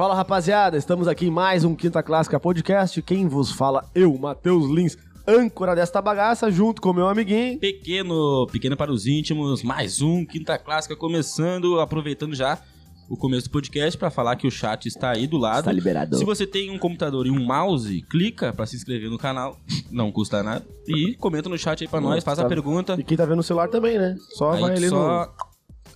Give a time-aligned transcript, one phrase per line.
[0.00, 3.02] Fala rapaziada, estamos aqui em mais um Quinta Clássica Podcast.
[3.02, 3.84] Quem vos fala?
[3.94, 4.96] Eu, Matheus Lins,
[5.28, 7.58] âncora desta bagaça, junto com meu amiguinho.
[7.58, 12.58] Pequeno, pequeno para os íntimos, mais um Quinta Clássica começando, aproveitando já
[13.10, 15.58] o começo do podcast para falar que o chat está aí do lado.
[15.58, 16.16] Está liberado.
[16.16, 19.58] Se você tem um computador e um mouse, clica para se inscrever no canal,
[19.92, 20.64] não custa nada.
[20.88, 22.96] E comenta no chat aí para nós, faz a pergunta.
[22.98, 24.16] E quem tá vendo no celular também, né?
[24.30, 25.26] Só Aí vai ali só...
[25.26, 25.49] no...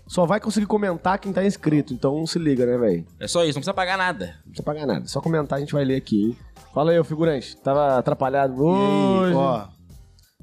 [0.06, 3.06] Só vai conseguir comentar quem tá inscrito, então se liga, né, velho?
[3.18, 4.26] É só isso, não precisa pagar nada.
[4.44, 5.06] Não precisa pagar nada.
[5.06, 6.36] Só comentar a gente vai ler aqui, hein?
[6.74, 7.56] Fala aí, ô figurante.
[7.56, 9.30] Tava atrapalhado E hoje.
[9.30, 9.66] aí, ó,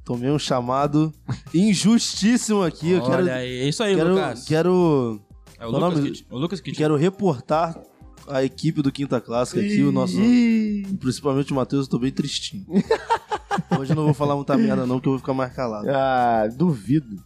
[0.04, 1.14] tomei um chamado
[1.54, 2.92] injustíssimo aqui.
[2.92, 4.46] Eu Olha quero, aí, é isso aí, quero, Lucas.
[4.46, 5.22] quero,
[5.60, 6.26] É o Lucas, nome?
[6.32, 7.80] o Lucas que quero reportar
[8.28, 10.18] a equipe do Quinta Clássica aqui, o nosso,
[11.00, 12.66] principalmente o Matheus, eu tô bem tristinho.
[13.80, 15.88] Hoje eu não vou falar muita merda não, que eu vou ficar mais calado.
[15.90, 17.22] Ah, duvido.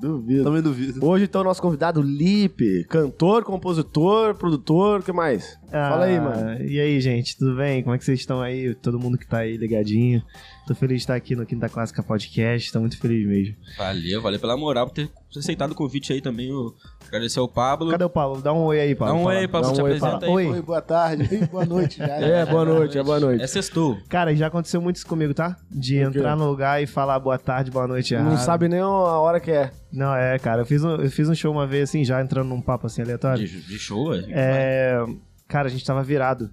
[0.00, 0.44] Duvido.
[0.44, 1.04] Também duvido.
[1.04, 5.58] Hoje, então, nosso convidado Lipe, cantor, compositor, produtor, o que mais?
[5.70, 6.62] Fala aí, Ah, mano.
[6.64, 7.82] E aí, gente, tudo bem?
[7.82, 8.74] Como é que vocês estão aí?
[8.74, 10.22] Todo mundo que tá aí ligadinho.
[10.68, 13.56] Tô feliz de estar aqui no Quinta Clássica Podcast, tô muito feliz mesmo.
[13.78, 16.50] Valeu, valeu pela moral por ter aceitado o convite aí também.
[16.50, 16.74] Eu
[17.06, 17.90] agradecer ao Pablo.
[17.90, 18.42] Cadê o Pablo?
[18.42, 19.14] Dá um oi aí, Pablo.
[19.14, 19.38] Dá um Fala.
[19.38, 20.32] oi, Pablo, Dá te um oi, apresenta aí.
[20.32, 20.46] Oi.
[20.48, 22.06] Oi, boa tarde, boa noite já.
[22.06, 23.42] É, boa noite, é boa noite.
[23.42, 23.96] É sextou.
[24.10, 25.56] Cara, já aconteceu muito isso comigo, tá?
[25.70, 26.18] De O quê?
[26.18, 28.44] entrar no lugar e falar boa tarde, boa noite Não errado.
[28.44, 29.70] sabe nem a hora que é.
[29.90, 30.60] Não, é, cara.
[30.60, 33.00] Eu fiz, um, eu fiz um show uma vez, assim, já entrando num papo assim
[33.00, 33.48] aleatório.
[33.48, 34.22] De, de show, é?
[34.28, 35.06] É,
[35.48, 36.50] cara, a gente tava virado.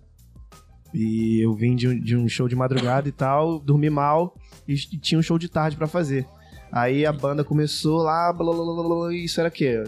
[0.95, 4.33] E eu vim de um, de um show de madrugada e tal, dormi mal
[4.67, 6.25] e, e tinha um show de tarde pra fazer.
[6.71, 9.83] Aí a banda começou lá, blá, blá, blá, blá, blá, e isso era o quê?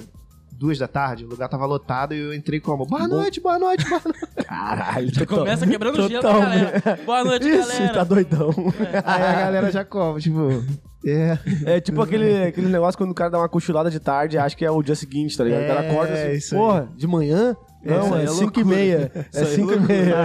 [0.51, 2.83] Duas da tarde, o lugar tava lotado e eu entrei como?
[2.85, 4.19] Boa noite, boa noite, boa noite.
[4.43, 5.13] Caralho.
[5.13, 6.59] Já começa quebrando o gelo da totalmente.
[6.81, 6.99] galera.
[7.05, 7.93] Boa noite, Isso, galera.
[7.93, 8.49] tá doidão.
[9.05, 10.49] Aí a galera já come, tipo.
[11.05, 14.39] É, É tipo aquele, aquele negócio quando o cara dá uma cochilada de tarde e
[14.39, 15.63] acha que é o dia seguinte, tá ligado?
[15.63, 16.59] o cara É, acorda assim, isso aí.
[16.61, 17.55] porra, de manhã?
[17.83, 18.65] Não, é é 5 e loucura.
[18.65, 19.11] meia.
[19.15, 20.15] É Isso aí é 5 e meia.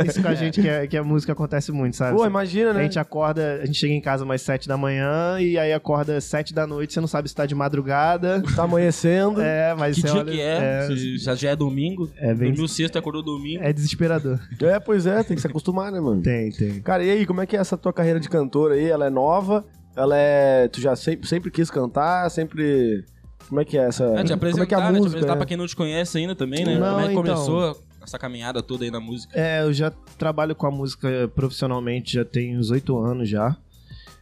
[0.00, 2.16] Ah, isso com a gente que é, que é música acontece muito, sabe?
[2.16, 2.82] Pô, imagina, A né?
[2.84, 6.52] gente acorda, a gente chega em casa umas sete da manhã e aí acorda sete
[6.54, 8.42] da noite, você não sabe se tá de madrugada.
[8.56, 9.40] Tá amanhecendo.
[9.40, 10.86] É, mas Que dia olha- que é?
[10.86, 12.10] Se Já, já é domingo.
[12.16, 13.62] É bem- Dormiu sexta, acordou domingo.
[13.62, 14.40] É desesperador.
[14.60, 16.22] É, pois é, tem que se acostumar, né, mano?
[16.22, 16.80] Tem, tem.
[16.80, 18.88] Cara, e aí, como é que é essa tua carreira de cantor aí?
[18.88, 19.64] Ela é nova?
[19.94, 20.68] Ela é.
[20.68, 22.30] Tu já sempre, sempre quis cantar?
[22.30, 23.04] Sempre.
[23.48, 24.04] Como é que é essa.
[24.04, 24.86] É, te como é apresentar, que é a né?
[24.86, 25.08] Te música?
[25.08, 25.36] apresentar é?
[25.36, 26.78] pra quem não te conhece ainda também, né?
[26.78, 27.22] Não, Como é que então.
[27.22, 29.38] começou essa caminhada toda aí na música?
[29.38, 33.56] É, eu já trabalho com a música profissionalmente, já tenho uns oito anos já.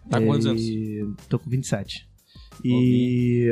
[0.09, 0.63] Tá com quantos anos?
[0.63, 2.09] E Tô com 27.
[2.65, 3.49] E.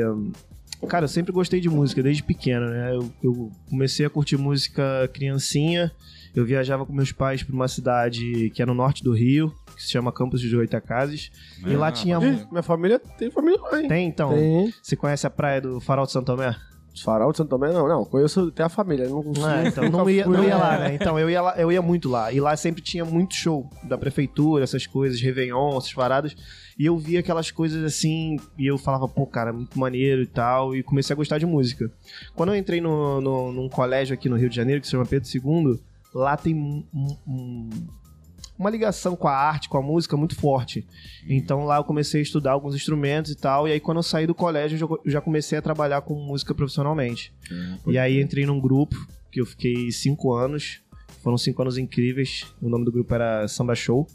[0.87, 2.95] Cara, eu sempre gostei de música, desde pequeno, né?
[2.95, 5.91] Eu, eu comecei a curtir música criancinha.
[6.39, 9.83] Eu viajava com meus pais pra uma cidade que é no norte do Rio, que
[9.83, 11.31] se chama Campos de Goitacazes.
[11.65, 12.17] E lá tinha.
[12.17, 13.87] Ih, minha família tem família lá, hein?
[13.87, 14.29] Tem, então.
[14.33, 14.73] Tem.
[14.81, 16.55] Você conhece a praia do Farol de Santo Tomé?
[17.03, 18.05] Farol de Santo Tomé, não, não.
[18.05, 19.07] Conheço até a família.
[19.07, 20.95] Não, Ah, então não ia, não ia lá, né?
[20.95, 22.31] Então eu ia, lá, eu ia muito lá.
[22.31, 26.35] E lá sempre tinha muito show da prefeitura, essas coisas, Réveillon, essas paradas.
[26.77, 30.73] E eu via aquelas coisas assim, e eu falava, pô, cara, muito maneiro e tal.
[30.73, 31.91] E comecei a gostar de música.
[32.33, 35.05] Quando eu entrei no, no, num colégio aqui no Rio de Janeiro, que se chama
[35.05, 35.79] Pedro II,
[36.13, 37.69] lá tem um- um- um-
[38.57, 40.85] uma ligação com a arte, com a música muito forte.
[41.27, 43.67] Então lá eu comecei a estudar alguns instrumentos e tal.
[43.67, 47.33] E aí quando eu saí do colégio, eu já- comecei a trabalhar com música profissionalmente.
[47.87, 48.95] E aí entrei num grupo
[49.31, 50.81] que eu fiquei cinco anos.
[51.23, 52.45] Foram cinco anos incríveis.
[52.61, 54.05] O nome do grupo era Samba Show.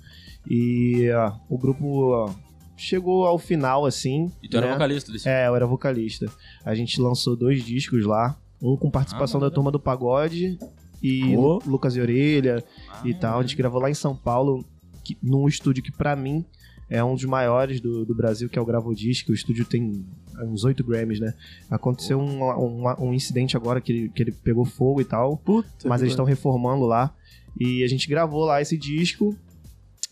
[0.49, 2.31] E ó, o grupo ó,
[2.77, 4.31] chegou ao final, assim.
[4.43, 4.73] E tu era né?
[4.75, 5.29] vocalista desse.
[5.29, 6.27] É, eu era vocalista.
[6.65, 8.37] A gente lançou dois discos lá.
[8.61, 10.59] Um com participação Ah, da Turma do Pagode
[11.05, 11.37] e.
[11.67, 13.39] Lucas e Orelha Ah, e tal.
[13.39, 14.65] A gente gravou lá em São Paulo,
[15.05, 16.45] que, num estúdio que pra mim
[16.89, 19.29] é um dos maiores do, do Brasil, que é o Gravodisc.
[19.29, 20.05] O estúdio tem
[20.43, 21.35] uns oito Grammys, né?
[21.71, 25.89] Aconteceu um, um, um incidente agora que ele, que ele pegou fogo e tal, Puta.
[25.89, 27.15] mas eles estão reformando lá.
[27.59, 29.37] E a gente gravou lá esse disco.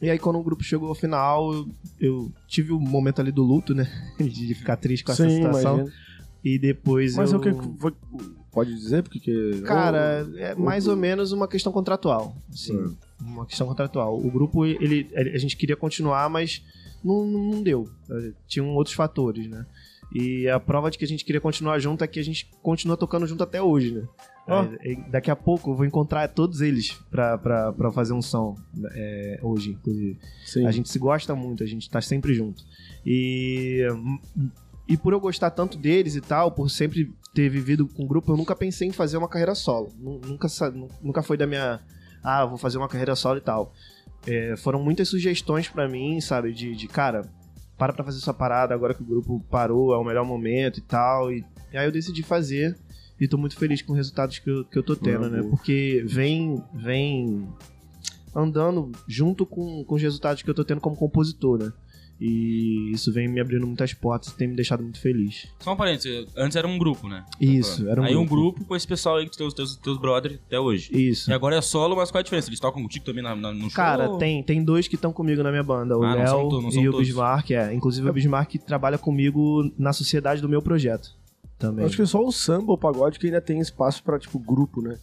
[0.01, 1.67] E aí, quando o grupo chegou ao final,
[2.01, 3.89] eu, tive o momento ali do luto, né?
[4.19, 5.75] De ficar triste com essa Sim, situação.
[5.77, 5.97] imagina.
[6.45, 7.39] E depois Mas eu...
[7.39, 7.95] o que foi.
[8.53, 9.03] Pode dizer?
[9.03, 9.63] Porque.
[9.65, 12.37] Cara, é mais ou menos uma questão contratual.
[12.53, 14.19] Assim, uma questão contratual.
[14.19, 16.63] O grupo, ele, a gente queria continuar, mas
[17.03, 17.89] não, não deu.
[18.47, 19.65] Tinham outros fatores, né?
[20.15, 22.99] E a prova de que a gente queria continuar junto é que a gente continua
[22.99, 24.07] tocando junto até hoje, né?
[24.47, 28.21] É, é, daqui a pouco eu vou encontrar todos eles pra, pra, pra fazer um
[28.21, 28.57] som
[28.93, 30.19] é, hoje, inclusive.
[30.45, 30.67] Sim.
[30.67, 32.63] A gente se gosta muito, a gente tá sempre junto.
[33.07, 33.87] E,
[34.87, 38.37] e por eu gostar tanto deles e tal, por sempre ter vivido com grupo, eu
[38.37, 39.91] nunca pensei em fazer uma carreira solo.
[39.99, 40.49] Nu- Nunca,
[41.03, 41.81] nunca foi da minha.
[42.23, 43.73] Ah, vou fazer uma carreira solo e tal.
[44.27, 46.53] É, foram muitas sugestões pra mim, sabe?
[46.53, 47.23] De, de, cara,
[47.77, 50.83] para pra fazer sua parada agora que o grupo parou, é o melhor momento e
[50.83, 51.33] tal.
[51.33, 52.77] E, e aí eu decidi fazer.
[53.21, 55.39] E tô muito feliz com os resultados que eu, que eu tô tendo, né?
[55.51, 57.49] Porque vem, vem
[58.35, 61.73] andando junto com, com os resultados que eu tô tendo como compositor, né?
[62.21, 65.49] E isso vem me abrindo muitas portas e tem me deixado muito feliz.
[65.59, 67.25] Só um parênteses, antes era um grupo, né?
[67.41, 68.53] Isso, era um Aí um grupo.
[68.59, 70.91] grupo com esse pessoal aí, que teus, teus, teus brothers até hoje.
[70.97, 71.31] Isso.
[71.31, 72.49] E agora é solo, mas qual é a diferença?
[72.49, 73.71] Eles tocam contigo também na, na- no show?
[73.73, 76.43] Cara, ou- tem, tem dois que estão comigo na minha banda, o Ah, Léo
[76.73, 77.07] e o todos.
[77.09, 77.75] Bismarck, é.
[77.75, 81.11] Inclusive o Bismarck trabalha comigo na sociedade do meu projeto
[81.59, 81.81] também.
[81.83, 84.81] Eu Acho que só o samba, o pagode, que ainda tem espaço pra, tipo, grupo,
[84.81, 84.97] né?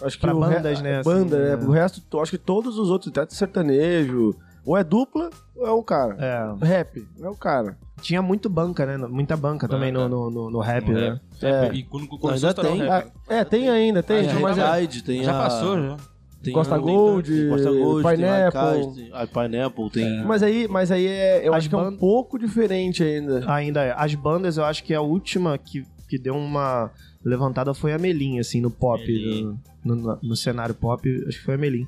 [0.00, 1.62] Acho que Pra o re- bandas, né, assim, Banda, né?
[1.62, 1.66] é.
[1.66, 4.34] O resto, acho que todos os outros, até sertanejo,
[4.66, 6.16] ou é dupla, ou é um cara.
[6.18, 7.78] É, Rap, é o cara.
[8.02, 8.96] tinha muito banca, né?
[9.06, 11.20] Muita banca, também no, no, no- no rap, No né?
[11.40, 11.70] rap.
[11.72, 11.74] É.
[11.74, 12.88] E quando, quando Ainda começou a o tem.
[12.88, 15.42] rap, Ah, é, tem ainda, tem, Tem mas a é, tem já a...
[15.44, 15.96] passou, já.
[16.42, 18.60] Tem Costa a- Gold, tem Costa Gold, tem Pineapple.
[18.60, 20.24] a tem a Pineapple, tem...
[20.24, 23.42] Mas aí, mas aí é, eu As acho que é um pouco diferente ainda.
[23.52, 23.92] Ainda é.
[23.96, 26.90] As bandas, eu acho que a última que, que deu uma
[27.24, 29.02] levantada foi a Melim, assim, no pop.
[29.84, 31.86] No, no- no cenário pop, acho que foi a Melim.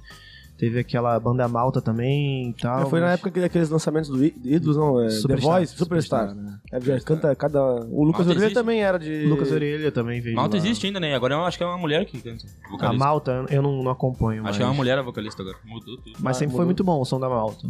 [0.58, 2.82] Teve aquela banda malta também e tal.
[2.82, 5.52] É, foi na mas- época que- daqueles lançamentos do I- Ídolos, não, é The Superstar,
[5.52, 6.34] Voice, Superstar.
[6.34, 6.58] né?
[6.72, 7.62] É, já canta cada...
[7.86, 8.54] O Lucas Malta Orelha existe?
[8.54, 9.24] também era de...
[9.26, 10.34] Lucas Orelha também veio.
[10.34, 10.62] Malta lá.
[10.62, 11.14] existe ainda, né?
[11.14, 12.44] Agora eu acho que é uma mulher que canta.
[12.66, 13.04] A vocalista.
[13.04, 14.44] Malta, eu não, não acompanho.
[14.48, 15.58] Acho que é uma mas- mulher a vocalista agora.
[15.64, 16.16] Mudou tudo.
[16.18, 16.56] Mas Ah, sempre mudou.
[16.58, 17.64] foi muito bom o som da Malta.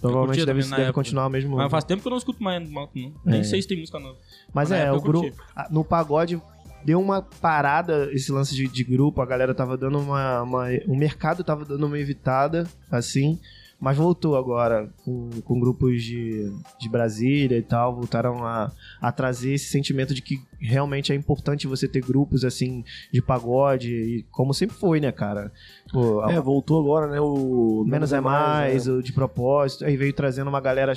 [0.00, 1.56] Provavelmente curtia deve, deve continuar mesmo.
[1.56, 3.12] Mas faz tempo que eu não escuto mais Malta, não.
[3.24, 3.44] Nem É.
[3.44, 4.16] sei se tem música nova.
[4.52, 5.30] Mas na é, o grupo.
[5.54, 6.42] a- No pagode
[6.84, 10.96] deu uma parada esse lance de, de grupo, a galera tava dando uma, uma- O
[10.96, 13.38] mercado tava dando uma evitada, assim.
[13.80, 18.70] Mas voltou agora com, com grupos de, de Brasília e tal, voltaram a,
[19.00, 23.90] a trazer esse sentimento de que realmente é importante você ter grupos assim de pagode,
[23.92, 25.50] e como sempre foi, né, cara?
[25.92, 27.82] Pô, a- É, voltou agora, né, o...
[27.84, 28.92] Menos é mais, né?
[28.92, 29.84] o de propósito.
[29.84, 30.92] Aí veio trazendo uma galera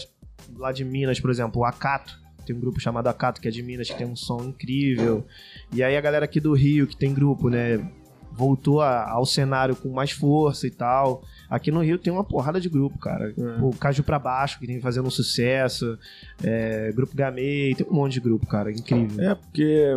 [0.55, 2.23] lá de Minas, por exemplo, o Acato.
[2.45, 5.25] Tem um grupo chamado Acato, que é de Minas, que tem um som incrível.
[5.73, 7.85] E aí a galera aqui do Rio, que tem grupo, né?
[8.31, 11.23] Voltou a- ao cenário com mais força e tal.
[11.49, 13.33] Aqui no Rio tem uma porrada de grupo, cara.
[13.61, 15.97] O Caju pra Baixo, que tem fazendo um sucesso.
[16.43, 18.71] É, grupo Gamei, tem um monte de grupo, cara.
[18.71, 19.29] Incrível.
[19.29, 19.95] É, porque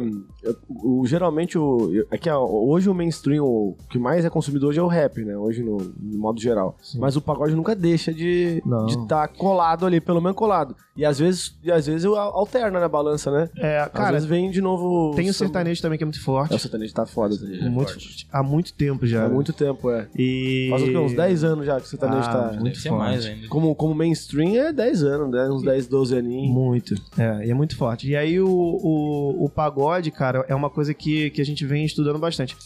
[0.69, 1.93] o, geralmente o.
[1.93, 5.25] eu- É que hoje o mainstream, o que mais é consumido hoje é o rap,
[5.25, 5.37] né?
[5.37, 6.77] Hoje no, no modo geral.
[6.83, 6.99] Sim.
[6.99, 10.75] Mas o pagode nunca deixa de estar colado ali, pelo menos colado.
[10.97, 13.49] E às vezes, e às vezes eu alterna na balança, né?
[13.57, 15.15] É, Às cara, vezes vem de novo.
[15.15, 16.55] tem o sertanejo também que é muito É, forte.
[16.55, 17.37] o sertanejo tá foda.
[17.39, 17.71] tá?
[17.71, 17.97] muito,
[18.33, 19.25] há muito tempo já.
[19.25, 20.09] Há muito tempo, é.
[20.17, 20.67] E...
[20.71, 22.53] Faz uns 10 anos já que sertanejo Ah, tá.
[22.53, 23.01] muito Deve ser forte.
[23.03, 23.49] mais ainda.
[23.49, 25.49] Como, como mainstream é 10 anos, né?
[25.51, 26.53] Uns 10, 12 aninhos.
[26.55, 26.95] Muito.
[27.19, 28.09] É, e é muito forte.
[28.09, 31.85] E aí o, o, o pagode, cara, é uma coisa que, que a gente vem
[31.85, 32.57] estudando bastante.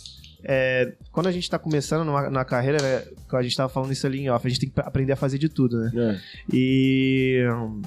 [0.44, 4.04] É, quando a gente tá começando numa- na carreira, né, a gente tava falando isso
[4.06, 5.92] ali em off, a gente tem que aprender a fazer de tudo, né?
[5.94, 6.18] É.
[6.52, 7.80] E hum,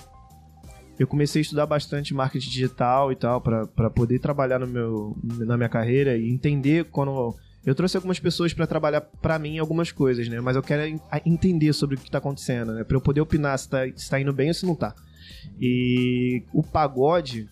[0.97, 5.57] eu comecei a estudar bastante marketing digital e tal, pra poder trabalhar no meu, na
[5.57, 7.35] minha carreira e entender quando.
[7.65, 10.39] Eu trouxe algumas pessoas pra trabalhar pra mim algumas coisas, né?
[10.39, 12.83] Mas eu quero entender sobre o que tá acontecendo, né?
[12.83, 14.93] Pra eu poder opinar se tá, se tá indo bem ou se não tá.
[15.59, 17.49] E o pagode,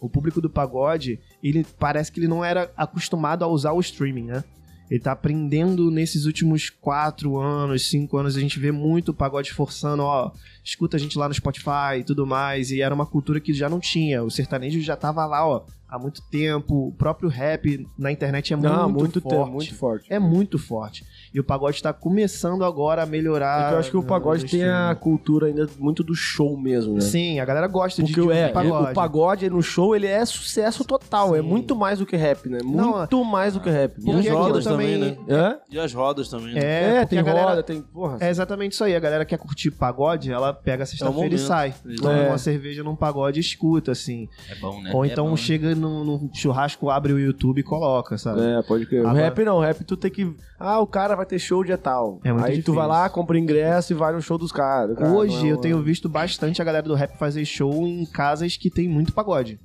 [0.00, 4.24] o público do pagode, ele parece que ele não era acostumado a usar o streaming,
[4.24, 4.44] né?
[4.90, 9.50] Ele tá aprendendo nesses últimos quatro anos, cinco anos, a gente vê muito o pagode
[9.50, 10.32] forçando, ó,
[10.62, 13.70] escuta a gente lá no Spotify e tudo mais, e era uma cultura que já
[13.70, 14.22] não tinha.
[14.22, 16.88] O sertanejo já tava lá, ó, há muito tempo.
[16.88, 19.36] O próprio rap na internet é Não, muito, muito forte.
[19.36, 20.12] tempo, muito forte.
[20.12, 21.06] É muito forte.
[21.34, 23.64] E o pagode tá começando agora a melhorar.
[23.64, 26.94] É que eu acho que o pagode tem a cultura ainda muito do show mesmo,
[26.94, 27.00] né?
[27.00, 28.90] Sim, a galera gosta de, Porque de é, pagode.
[28.90, 31.46] o pagode no show ele é sucesso total, é Sim.
[31.48, 32.58] muito mais do que rap, né?
[32.62, 33.94] Não, Muito mais do que rap.
[33.96, 35.34] E as Porque aquilo rodas também- também, né?
[35.34, 35.58] Hã?
[35.70, 36.60] E as rodas também, né?
[36.60, 37.80] É, É, porque tem a galera- roda, tem.
[37.80, 38.18] Porra.
[38.20, 38.94] É exatamente isso aí.
[38.94, 41.38] A galera quer curtir pagode, ela pega sexta-feira e momento.
[41.46, 41.74] sai.
[41.86, 42.02] Isso.
[42.02, 42.28] Toma É.
[42.28, 44.28] uma cerveja num pagode e escuta, assim.
[44.50, 44.90] É bom, né?
[44.92, 45.36] Ou É então bom, né?
[45.38, 48.40] chega num, num churrasco, abre o YouTube e coloca, sabe?
[48.42, 49.04] É, pode crer.
[49.04, 50.30] O rap não, o rap tu tem que.
[50.60, 52.20] Ah, o cara vai ter show dia tal.
[52.24, 52.74] É muito Aí tu difícil.
[52.74, 54.96] vai lá, compra ingresso e vai no show dos caras.
[54.96, 58.56] Cara, Hoje é eu tenho visto bastante a galera do rap fazer show em casas
[58.56, 59.58] que tem muito pagode.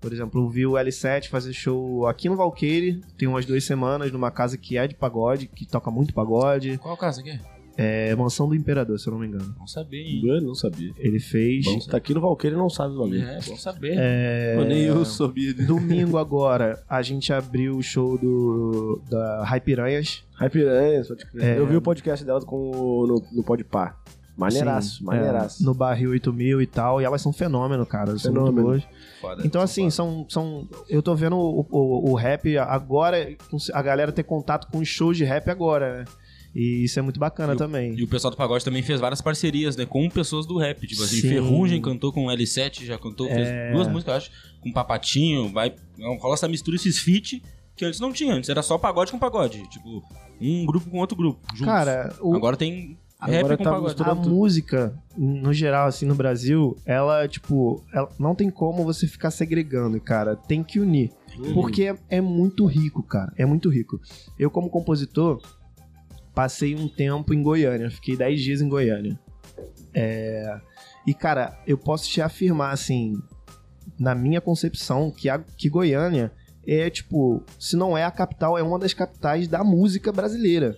[0.00, 4.12] Por exemplo, eu vi o L7 fazer show aqui no Valqueire, tem umas duas semanas,
[4.12, 6.78] numa casa que é de pagode, que toca muito pagode.
[6.78, 7.30] Qual casa aqui?
[7.30, 7.55] É
[8.16, 9.54] Mansão do Imperador, se eu não me engano.
[9.58, 10.22] Não sabia, hein?
[10.24, 10.92] Eu não sabia.
[10.98, 11.64] Ele fez.
[11.66, 13.20] Bom, tá aqui no Valqueire e não sabe o nome.
[13.20, 13.94] É, bom saber.
[13.98, 15.52] É, Eu nem eu sabia.
[15.52, 20.24] Domingo agora, a gente abriu o show do da Hypiranhas.
[20.34, 21.44] Hype é, pode crer.
[21.44, 21.58] É.
[21.58, 23.96] Eu vi o podcast dela com o, no, no Podpah.
[24.36, 25.62] Maneiraço, Sim, maneiraço.
[25.62, 27.00] é, no Barril 8000 e tal.
[27.00, 28.18] E elas são fenômeno, cara.
[28.18, 28.62] São muito Fenômeno.
[28.68, 28.82] boas.
[29.18, 29.42] Foda.
[29.46, 30.68] Então, assim, são, são.
[30.90, 33.16] Eu tô vendo o, o, o rap agora,
[33.72, 36.04] a galera ter contato com os shows de rap agora, né?
[36.58, 37.94] E isso é muito bacana E o- também.
[37.98, 39.84] E o pessoal do pagode também fez várias parcerias, né?
[39.84, 40.86] Com pessoas do rap.
[40.86, 41.28] Tipo assim, Sim.
[41.28, 43.72] Ferrugem cantou com o L7, já cantou, fez É.
[43.72, 44.30] duas músicas, eu acho,
[44.62, 45.74] com Papatinho, vai.
[46.18, 47.42] Rola essa mistura, esses feat,
[47.76, 48.32] que antes não tinha.
[48.34, 49.68] Antes era só pagode com pagode.
[49.68, 50.02] Tipo,
[50.40, 51.40] um grupo com outro grupo.
[51.54, 51.66] Juntos.
[51.66, 53.86] Cara, o, Agora tem rap Agora com tá pagode.
[53.88, 54.34] misturado a tudo.
[54.34, 60.00] música, no geral, assim, no Brasil, ela, tipo, ela- não tem como você ficar segregando,
[60.00, 60.34] cara.
[60.36, 61.10] Tem que unir.
[61.52, 63.30] Porque é, é muito rico, cara.
[63.36, 64.00] É muito rico.
[64.38, 65.42] Eu, como compositor,
[66.36, 67.90] passei um tempo em Goiânia.
[67.90, 69.18] Fiquei 10 dias em Goiânia.
[69.94, 70.60] É,
[71.06, 73.14] E, cara, eu posso te afirmar, assim,
[73.98, 76.30] na minha concepção, que, a, que Goiânia
[76.66, 80.76] é, tipo, se não é a capital, é uma das capitais da música brasileira.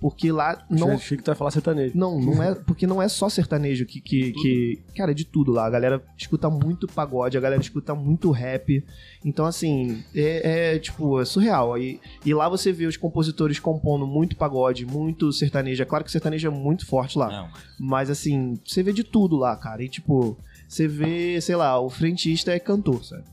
[0.00, 0.92] Porque lá não.
[0.92, 1.96] Achei que tu vai falar sertanejo.
[1.96, 2.54] não, não é.
[2.54, 4.82] Porque não é só sertanejo que, que, que.
[4.96, 5.66] Cara, é de tudo lá.
[5.66, 8.82] A galera escuta muito pagode, a galera escuta muito rap.
[9.22, 11.76] Então, assim, é, é, tipo, é surreal.
[11.76, 15.82] E, e lá você vê os compositores compondo muito pagode, muito sertanejo.
[15.82, 17.28] É claro que o sertanejo é muito forte lá.
[17.28, 19.82] Não, Mas, assim, você vê de tudo lá, cara.
[19.82, 23.24] E, tipo, você vê, sei lá, o frentista é cantor, sabe?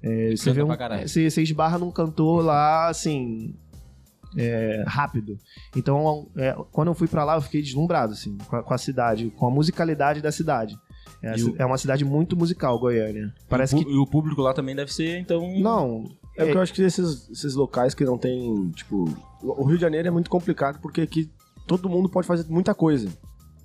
[0.00, 0.68] É, você vê um,
[1.02, 3.54] você, você esbarra num cantor lá, assim,
[4.36, 5.38] é, rápido.
[5.76, 8.78] Então, é, quando eu fui pra lá, eu fiquei deslumbrado, assim, com a, com a
[8.78, 10.76] cidade, com a musicalidade da cidade.
[11.22, 13.32] É, o- é uma cidade muito musical, Goiânia.
[13.48, 13.90] Parece e, o, que.
[13.92, 15.58] e o público lá também deve ser, então.
[15.58, 16.04] Não.
[16.36, 19.04] É porque eu acho que esses, esses locais que não tem, tipo...
[19.40, 21.30] O Rio de Janeiro é muito complicado porque aqui
[21.66, 23.08] todo mundo pode fazer muita coisa.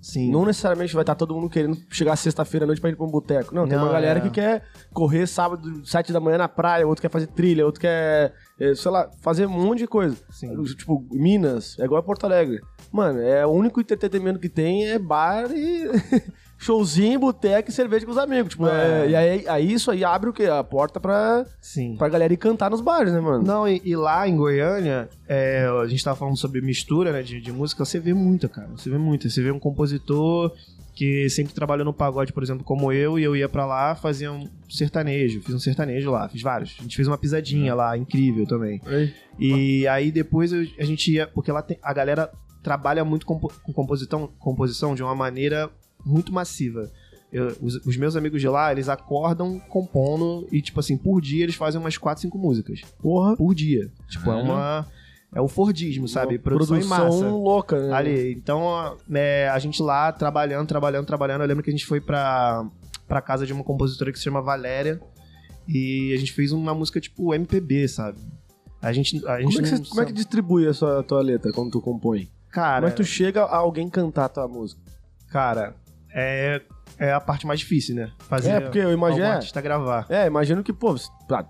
[0.02, 0.32] Sim.
[0.32, 3.10] Não necessariamente vai estar todo mundo querendo chegar sexta-feira à noite pra ir pra um
[3.12, 3.54] boteco.
[3.54, 4.22] Não, tem Não, uma galera é.
[4.22, 4.64] que quer
[4.94, 8.92] correr sábado, sete da manhã na praia, outro quer fazer trilha, outro quer, eh, sei
[8.92, 10.16] lá, fazer um monte de coisa.
[10.30, 10.62] Sim.
[10.64, 12.62] Tipo, Minas, é igual a Porto Alegre.
[12.92, 15.86] Mano, é o único entretenimento que tem é bar e
[16.60, 18.50] showzinho, boteco e cerveja com os amigos.
[18.52, 19.06] Tipo, É.
[19.06, 20.44] é, e aí, aí isso aí abre o quê?
[20.46, 21.96] A porta pra, Sim.
[21.98, 23.44] pra galera ir cantar nos bares, né, mano?
[23.44, 27.40] Não, e, e lá em Goiânia, é, a gente tava falando sobre mistura né, de,
[27.40, 28.68] de música, você vê muita, cara.
[28.76, 29.30] Você vê muita.
[29.30, 30.52] Você vê um compositor
[30.94, 34.30] que sempre trabalhou no pagode, por exemplo, como eu, e eu ia pra lá, fazia
[34.34, 35.42] um sertanejo.
[35.42, 36.76] Fiz um sertanejo lá, fiz vários.
[36.78, 38.82] A gente fez uma pisadinha lá, incrível também.
[39.40, 41.26] E aí depois eu- a gente ia.
[41.26, 42.30] Porque lá tem, a galera
[42.62, 45.70] trabalha muito compo- com composição, composição de uma maneira
[46.06, 46.90] muito massiva.
[47.32, 51.44] Eu- os, os meus amigos de lá, eles acordam compondo e, tipo assim, por dia
[51.44, 52.82] eles fazem umas 4, 5 músicas.
[53.02, 53.36] porra.
[53.36, 53.92] Por dia.
[54.08, 54.46] Tipo, é Caralho.
[54.52, 54.88] uma.
[55.32, 56.38] É o Fordismo, sabe?
[56.38, 57.28] Uma Produção, em massa.
[57.30, 57.94] louca, né?
[57.94, 58.32] Ali.
[58.34, 61.42] Então, é, a gente lá trabalhando, trabalhando, trabalhando.
[61.42, 62.68] Eu lembro que a gente foi pra,
[63.08, 65.00] pra casa de uma compositora que se chama Valéria.
[65.68, 68.18] E a gente fez uma música tipo MPB, sabe?
[68.82, 69.24] A gente.
[69.28, 71.52] A gente Como é, que você- como é que distribui a sua a tua letra
[71.54, 72.28] quando tu compõe?
[72.50, 74.82] Cara, Como é que tu chega a alguém cantar a tua música?
[75.28, 75.76] cara,
[76.14, 76.62] é,
[76.98, 78.12] é a parte mais difícil, né?
[78.20, 79.32] Fazer É, porque eu imagino- é.
[79.32, 80.06] artista gravar.
[80.10, 80.96] É, imagino que, pô,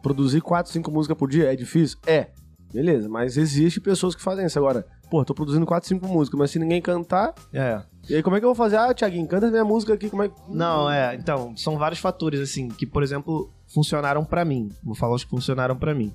[0.02, 1.98] produzir 4, 5 músicas por dia é difícil?
[2.06, 2.28] É.
[2.72, 4.60] Beleza, mas existe pessoas que fazem isso.
[4.60, 7.82] Agora, pô, tô produzindo 4, 5 músicas, mas se ninguém cantar, É.
[8.08, 8.78] e aí como é que eu vou fazer?
[8.78, 10.36] Ah, Thiaguinho, canta minha música aqui, como é que...
[10.48, 11.16] Não, é.
[11.16, 14.70] Então, são vários fatores, assim, que, por exemplo, funcionaram pra mim.
[14.84, 16.14] Vou falar os que funcionaram pra mim.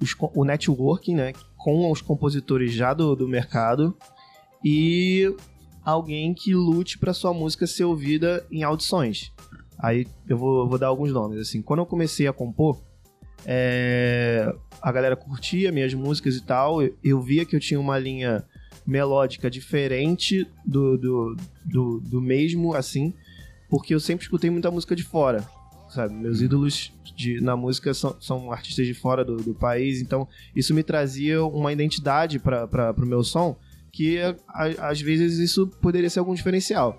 [0.00, 1.32] Os o networking, né?
[1.58, 3.94] Com os compositores já do, do mercado.
[4.64, 5.34] E
[5.84, 9.32] alguém que lute pra sua música ser ouvida em audições.
[9.78, 11.62] Aí eu vou, eu vou dar alguns nomes, assim.
[11.62, 12.80] Quando eu comecei a compor,
[13.46, 16.82] é, a galera curtia minhas músicas e tal.
[16.82, 18.44] Eu, eu via que eu tinha uma linha
[18.86, 23.14] melódica diferente do, do, do, do mesmo, assim,
[23.68, 25.46] porque eu sempre escutei muita música de fora,
[25.88, 26.14] sabe?
[26.14, 30.74] Meus ídolos de, na música são, são artistas de fora do, do país, então isso
[30.74, 33.56] me trazia uma identidade para o meu som
[33.92, 34.18] que
[34.78, 36.98] às vezes isso poderia ser algum diferencial.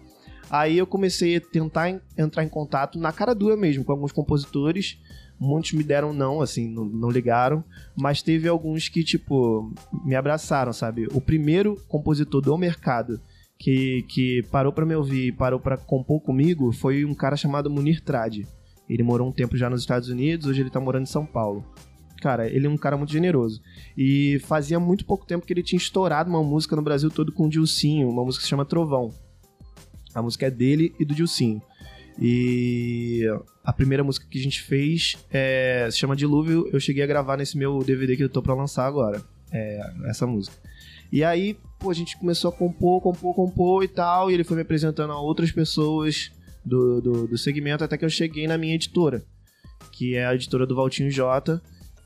[0.49, 4.11] Aí eu comecei a tentar en- entrar em contato na cara dura mesmo com alguns
[4.11, 4.97] compositores.
[5.39, 7.63] Muitos me deram não, assim, não, não ligaram.
[7.97, 9.73] Mas teve alguns que, tipo,
[10.05, 11.07] me abraçaram, sabe?
[11.13, 13.19] O primeiro compositor do mercado
[13.57, 17.69] que, que parou pra me ouvir e parou pra compor comigo foi um cara chamado
[17.71, 18.45] Munir Trade.
[18.89, 21.63] Ele morou um tempo já nos Estados Unidos, hoje ele tá morando em São Paulo.
[22.21, 23.61] Cara, ele é um cara muito generoso.
[23.97, 27.47] E fazia muito pouco tempo que ele tinha estourado uma música no Brasil todo com
[27.47, 29.11] o Dilcinho, uma música que se chama Trovão.
[30.13, 31.61] A música é dele e do Dilcinho.
[32.19, 33.25] E
[33.63, 36.69] a primeira música que a gente fez é, se chama Dilúvio.
[36.71, 39.23] Eu cheguei a gravar nesse meu DVD que eu tô pra lançar agora.
[39.51, 40.55] É, essa música.
[41.11, 44.29] E aí, pô, a gente começou a compor, compor, compor e tal.
[44.29, 46.31] E ele foi me apresentando a outras pessoas
[46.63, 49.23] do, do, do segmento até que eu cheguei na minha editora,
[49.91, 51.59] que é a editora do Valtinho J,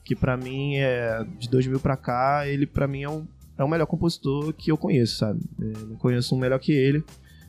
[0.05, 3.25] que pra mim é de 2000 pra cá, ele pra mim é, um,
[3.57, 5.41] é o melhor compositor que eu conheço, sabe?
[5.59, 7.03] É, não conheço um melhor que ele.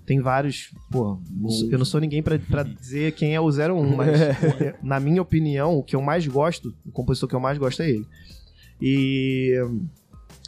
[0.07, 1.19] Tem vários, pô,
[1.71, 5.21] eu não sou ninguém pra, pra dizer quem é o 01, mas é, na minha
[5.21, 8.07] opinião, o que eu mais gosto, o compositor que eu mais gosto é ele.
[8.81, 9.53] E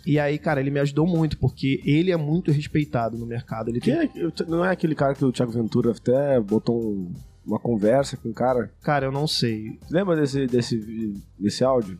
[0.06, 3.68] E aí, cara, ele me ajudou muito, porque ele é muito respeitado no mercado.
[3.68, 3.94] Ele tem...
[3.94, 4.08] é,
[4.46, 7.12] não é aquele cara que o Thiago Ventura até botou um-
[7.48, 8.70] uma conversa com o cara?
[8.82, 9.78] Cara, eu não sei.
[9.90, 11.98] Lembra desse, desse, desse áudio?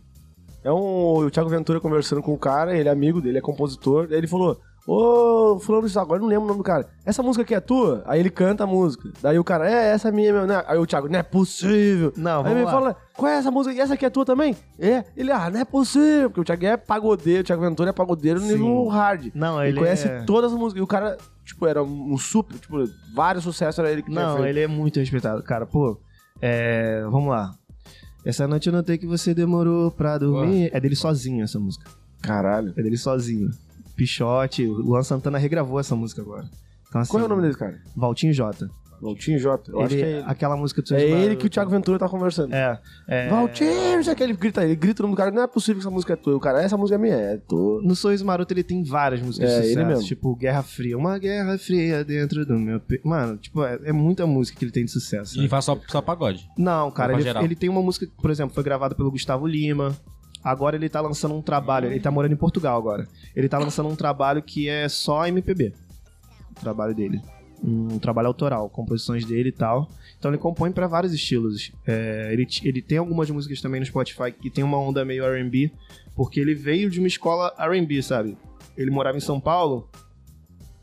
[0.63, 4.07] É um, o Thiago Ventura conversando com o cara, ele é amigo dele, é compositor.
[4.07, 6.89] Daí ele falou: Ô, fulano de agora eu não lembro o nome do cara.
[7.05, 8.03] Essa música aqui é tua?
[8.07, 9.11] Aí ele canta a música.
[9.21, 10.65] Daí o cara, é, essa é minha, meu, né?
[10.67, 12.11] Aí o Thiago, não é possível.
[12.17, 12.71] Não, Aí ele lá.
[12.71, 13.75] fala, qual é essa música?
[13.75, 14.57] E essa aqui é tua também?
[14.79, 15.05] É.
[15.15, 16.31] Ele, ah, não é possível.
[16.31, 18.53] Porque o Thiago é pagodeiro, o Thiago Ventura é pagodeiro no Sim.
[18.53, 19.31] nível hard.
[19.35, 20.23] Não, Ele, ele conhece é...
[20.23, 20.81] todas as músicas.
[20.81, 22.77] E o cara, tipo, era um super, tipo,
[23.15, 25.43] vários sucessos era ele que Não, ele é muito respeitado.
[25.43, 25.99] Cara, pô,
[26.41, 27.03] é...
[27.05, 27.55] vamos lá.
[28.25, 30.71] Essa noite eu notei que você demorou pra dormir.
[30.73, 31.91] É dele sozinho essa música.
[32.21, 32.75] Caralho.
[32.77, 33.49] É dele sozinho.
[33.97, 36.49] Pichote, o Luan Santana regravou essa música agora.
[36.89, 37.81] Então, assim, Qual é o nome desse cara?
[37.97, 38.69] Valtinho Jota.
[39.01, 39.71] Valtinho Jota.
[39.71, 40.25] Eu acho Ele- que é ele.
[40.27, 42.53] Aquela música do É ele que o Thiago Ventura tá conversando.
[42.55, 42.79] É.
[43.07, 45.77] é Valtinho, já que ele grita, ele grita o nome do cara, não é possível
[45.77, 46.37] que essa música é tua.
[46.37, 47.81] O cara, essa música é minha, é tua.
[47.83, 49.87] No Sorriso Maroto ele tem várias músicas É, de ele sucesso.
[49.89, 50.05] mesmo.
[50.05, 50.97] Tipo, Guerra Fria.
[50.99, 52.81] Uma guerra fria dentro do meu...
[52.81, 53.01] Pe...
[53.05, 55.37] Mano, tipo, é, é muita música que ele tem de sucesso.
[55.37, 55.49] Ele né?
[55.49, 56.49] faz só, só pagode.
[56.57, 59.97] Não, cara, ele, ele tem uma música por exemplo, foi gravada pelo Gustavo Lima.
[60.43, 63.09] Agora ele tá lançando um trabalho, ele tá morando em Portugal agora.
[63.35, 65.73] Ele tá lançando um trabalho que é só MPB.
[66.57, 67.21] O trabalho dele.
[67.63, 69.91] Um trabalho autoral, composições dele e tal.
[70.19, 71.73] Então ele compõe pra vários estilos.
[71.87, 75.73] É, ele, ele tem algumas músicas também no Spotify que tem uma onda meio R&B,
[76.15, 78.37] porque ele veio de uma escola R&B, sabe?
[78.77, 79.89] Ele morava em São Paulo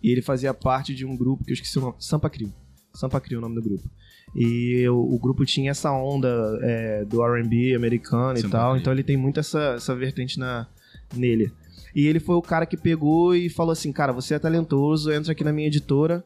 [0.04, 2.54] e ele fazia parte de um grupo que eu esqueci o nome, Sampa Crio.
[2.94, 3.90] Sampa Crio é o nome do grupo.
[4.36, 8.82] E o, o grupo tinha essa onda é, do R&B americano e Sampa tal, Crio.
[8.82, 10.68] então ele tem muito essa, essa vertente na,
[11.16, 11.52] nele.
[11.96, 15.32] E ele foi o cara que pegou e falou assim, cara, você é talentoso, entra
[15.32, 16.24] aqui na minha editora.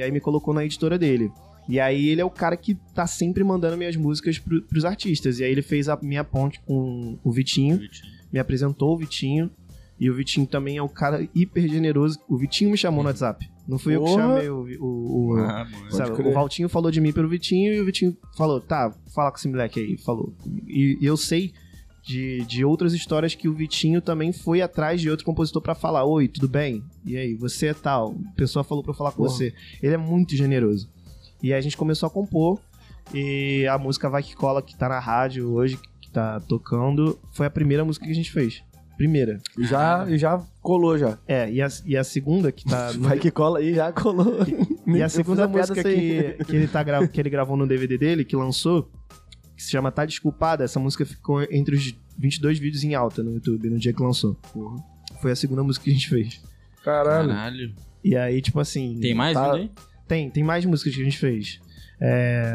[0.00, 1.30] E aí me colocou na editora dele.
[1.68, 5.38] E aí ele é o cara que tá sempre mandando minhas músicas pro, pros artistas.
[5.38, 7.78] E aí ele fez a minha ponte com o Vitinho,
[8.32, 9.50] me apresentou o Vitinho.
[9.98, 12.18] E o Vitinho também é um cara hiper generoso.
[12.26, 13.46] O Vitinho me chamou no WhatsApp.
[13.68, 15.68] Não fui eu que chamei o, o, o- Ah.
[15.90, 19.36] Sabe, o Valtinho falou de mim pelo Vitinho e o Vitinho falou, tá, fala com
[19.36, 20.34] esse moleque aí, falou.
[20.66, 21.52] E, e eu sei
[22.10, 26.04] de, de outras histórias que o Vitinho também foi atrás de outro compositor pra falar,
[26.04, 26.82] oi, tudo bem?
[27.04, 28.16] E aí, você é tal?
[28.32, 29.28] A pessoa falou pra eu falar com Porra.
[29.30, 29.54] você.
[29.80, 30.88] Ele é muito generoso.
[31.42, 32.58] E aí a gente começou a compor
[33.14, 37.46] e a música Vai Que Cola, que tá na rádio hoje, que tá tocando, foi
[37.46, 38.62] a primeira música que a gente fez.
[38.96, 39.40] Primeira.
[39.56, 41.16] E já, e já colou já.
[41.26, 42.92] É, e a, e a segunda que tá...
[42.98, 44.36] no- Vai que cola aí, já colou.
[44.86, 47.96] E Eu a segunda música que, que, ele tá gra- que ele gravou no DVD
[47.96, 48.90] dele, que lançou,
[49.60, 53.34] que se chama Tá Desculpada, essa música ficou entre os 22 vídeos em alta no
[53.34, 54.36] YouTube no dia que lançou.
[55.20, 56.40] Foi a segunda música que a gente fez.
[56.82, 57.28] Caralho.
[57.28, 57.74] Caralho.
[58.02, 58.98] E aí, tipo assim.
[59.00, 59.52] Tem mais Tá.
[59.52, 59.70] vídeo aí?
[60.08, 61.60] Tem, tem mais músicas que a gente fez.
[62.02, 62.54] É,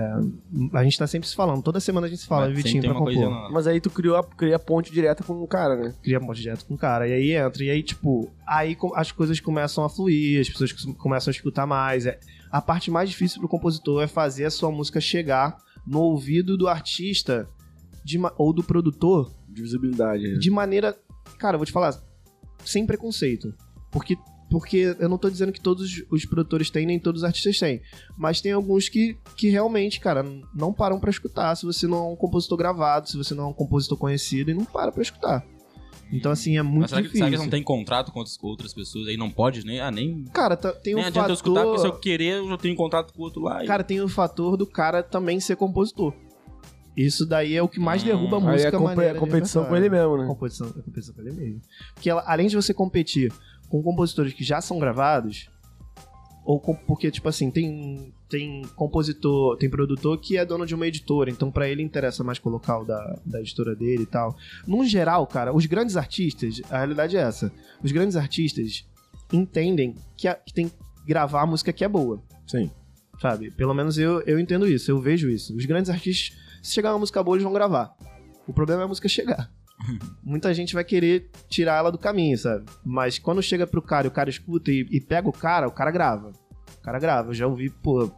[0.73, 2.93] a gente tá sempre se falando, toda semana a gente se fala, Mas Vitinho, pra
[2.95, 3.51] compor.
[3.51, 5.93] Mas aí tu criou a, cria a ponte direta com o cara, né?
[6.01, 7.07] cria um direto com o cara.
[7.07, 7.63] E aí entra.
[7.63, 11.67] E aí, tipo, aí as coisas começam a fluir, as pessoas com- começam a escutar
[11.67, 12.07] mais.
[12.07, 12.19] É,
[12.51, 16.67] a parte mais difícil pro compositor é fazer a sua música chegar no ouvido do
[16.67, 17.47] artista
[18.03, 20.23] de ou do produtor De visibilidade.
[20.27, 20.37] né?
[20.37, 20.97] de maneira.
[21.39, 21.99] Cara, vou te falar,
[22.63, 23.53] sem preconceito.
[23.91, 24.15] Porque.
[24.47, 27.81] Porque eu não tô dizendo que todos os- produtores têm, nem todos os artistas têm.
[28.15, 32.11] Mas tem alguns que, que realmente, cara, não param pra escutar se você não é
[32.13, 35.43] um compositor gravado, se você não é um compositor conhecido, e não para pra escutar.
[36.11, 37.19] Então, assim, é muito Mas será que, difícil.
[37.25, 39.17] será que eles não tem contrato com outras, com outras pessoas aí?
[39.17, 39.79] Não pode, nem.
[39.79, 40.23] Ah, nem.
[40.25, 42.01] Cara, tá- tem um nem adianta eu escutar, porque se eu fator...
[42.01, 43.63] querer, eu já tenho contrato com o outro lá.
[43.63, 46.13] e- Cara, tem o fator do cara também ser compositor.
[46.95, 48.05] Isso daí é o que mais Hum.
[48.05, 50.27] derruba a Aí música é compe- maneira de competição com ele mesmo, né?
[50.27, 51.61] Competição, é competição com ele mesmo.
[51.93, 53.33] Porque ela- além de você competir
[53.67, 55.49] com compositores que já são gravados,
[56.45, 60.87] ou com- porque, tipo assim, tem, tem compositor, tem produtor que é dono de uma
[60.87, 64.35] editora, então pra ele interessa mais colocar o da, da editora dele e tal.
[64.67, 67.51] No geral, cara, os grandes artistas, a realidade é essa,
[67.83, 68.85] os grandes artistas
[69.31, 72.71] entendem que, a- que tem que gravar a música que é boa Sim.
[73.21, 73.51] sabe?
[73.51, 75.55] Pelo menos eu, eu entendo isso, eu vejo isso.
[75.55, 77.95] Os grandes artistas, se chegar uma música boa, eles vão gravar.
[78.47, 79.51] O problema é a música chegar.
[80.23, 82.65] Muita gente vai querer tirar ela do caminho, sabe?
[82.83, 85.71] Mas quando chega pro cara e o cara escuta e, e pega o cara, o
[85.71, 86.31] cara grava.
[86.79, 87.29] O cara grava.
[87.29, 88.09] Eu já ouvi, pô,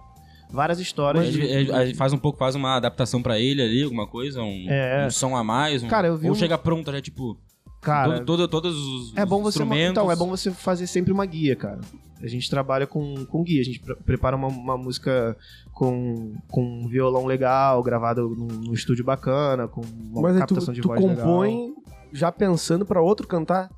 [0.49, 1.27] várias histórias.
[1.27, 4.65] A de- gente faz um pouco, faz uma adaptação pra ele ali, alguma coisa, um,
[4.69, 5.05] É.
[5.05, 5.83] um som a mais.
[5.83, 7.37] Um, Cara, eu vi ou um- chega pronto, já, tipo.
[7.81, 9.91] Cara, todo, todo- todos os É bom você instrumentos.
[9.91, 11.79] então é bom você fazer sempre uma guia, cara.
[12.21, 15.37] A gente trabalha com, com guia, a gente pre- prepara uma, uma música
[15.71, 20.55] com, com um violão legal, gravado num, num estúdio bacana, com uma Mas aí tu,
[20.55, 21.17] captação de tu voz legal.
[21.17, 21.75] compõe
[22.11, 23.69] já pensando pra outro cantar?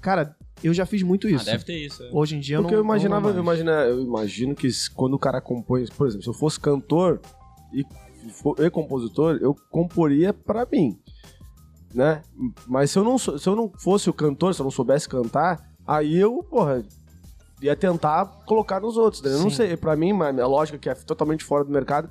[0.00, 1.44] Cara, eu já fiz muito Ah, isso.
[1.46, 2.02] deve ter isso.
[2.02, 2.10] é.
[2.12, 3.60] Hoje em dia Porque eu eu não imaginava, não eu, mais.
[3.60, 7.20] imagina, eu imagino que se- quando o cara compõe, por exemplo, se eu fosse cantor
[7.72, 7.84] e,
[8.64, 10.98] e compositor, eu comporia pra mim.
[11.94, 12.22] né?
[12.66, 15.62] Mas se eu, não, se eu não fosse o cantor, se eu não soubesse cantar,
[15.86, 16.84] aí eu, porra,
[17.62, 19.22] ia tentar colocar nos outros.
[19.22, 19.32] né?
[19.32, 22.08] Eu não sei, pra mim, mas a lógica que é totalmente fora do mercado,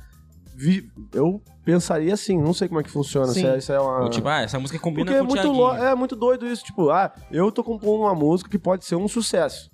[0.56, 3.28] vi- eu pensaria assim, não sei como é que funciona.
[3.28, 3.42] Sim.
[3.42, 4.04] Se é, se é uma...
[4.04, 6.46] Ou tipo, ah, essa música combina Porque é com o muito, lo- é muito doido
[6.48, 9.72] isso, tipo, ah, eu tô compondo uma música que pode ser um sucesso.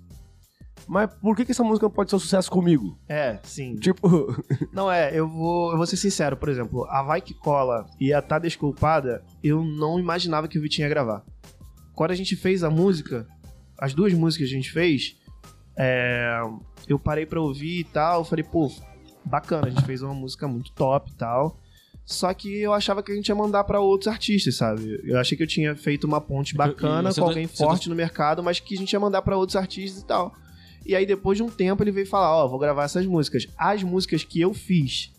[0.88, 2.98] Mas por que, que essa música não pode ser um sucesso comigo?
[3.08, 3.76] É, sim.
[3.76, 4.34] Tipo,
[4.72, 8.12] Não, é, eu vou, eu vou ser sincero, por exemplo, a Vai Que Cola e
[8.12, 11.22] a Tá Desculpada, eu não imaginava que o Vitinho ia gravar.
[11.94, 13.26] Quando a gente fez a música,
[13.78, 15.16] as duas músicas que a gente fez,
[15.76, 16.40] é,
[16.88, 18.70] eu parei pra ouvir e tal, eu falei, pô,
[19.24, 21.58] bacana, a gente fez uma música muito top e tal.
[22.04, 25.00] Só que eu achava que a gente ia mandar pra outros artistas, sabe?
[25.04, 28.58] Eu achei que eu tinha feito uma ponte bacana com alguém forte no mercado, mas
[28.58, 30.34] que a gente ia mandar pra outros artistas e tal.
[30.84, 33.46] E aí, depois de um tempo, ele veio falar: Ó, vou gravar essas músicas.
[33.56, 35.12] As músicas que eu fiz,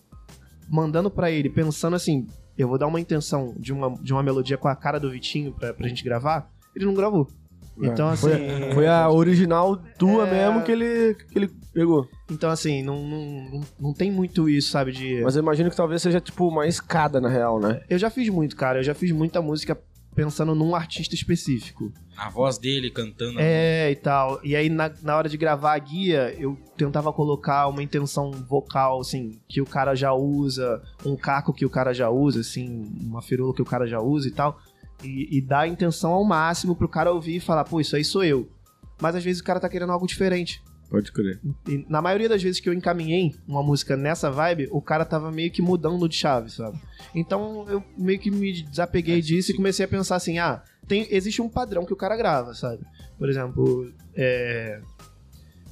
[0.68, 4.58] mandando pra ele, pensando assim: eu vou dar uma intenção de uma, de uma melodia
[4.58, 7.28] com a cara do Vitinho pra, pra gente gravar, ele não gravou.
[7.82, 8.30] Então, assim.
[8.30, 10.32] foi, foi a original tua É.
[10.32, 12.08] mesmo que ele, que ele pegou.
[12.30, 14.92] Então, assim, não, não, não, não tem muito isso, sabe?
[14.92, 15.22] De.
[15.24, 17.82] Mas eu imagino que talvez seja, tipo, uma escada, na real, né?
[17.90, 18.80] Eu já fiz muito, cara.
[18.80, 19.78] Eu já fiz muita música
[20.14, 21.92] pensando num artista específico.
[22.18, 23.40] A voz dele cantando.
[23.40, 24.40] É, e tal.
[24.44, 29.00] E aí, na, na hora de gravar a guia, eu tentava colocar uma intenção vocal,
[29.00, 33.22] assim, que o cara já usa, um caco que o cara já usa, assim, uma
[33.22, 34.60] firula que o cara já usa e tal.
[35.04, 38.04] E, e dar a intenção ao máximo pro cara ouvir e falar, pô, isso aí
[38.04, 38.50] sou eu.
[39.02, 40.62] Mas às vezes o cara tá querendo algo diferente.
[40.92, 41.40] Pode crer.
[41.70, 45.32] E na maioria das vezes que eu encaminhei uma música nessa vibe, o cara tava
[45.32, 46.78] meio que mudando de chave, sabe?
[47.16, 51.42] Então eu meio que me desapeguei disso e comecei a pensar assim: ah, tem, existe
[51.42, 52.84] um padrão que o cara grava, sabe?
[53.18, 54.82] Por exemplo, é.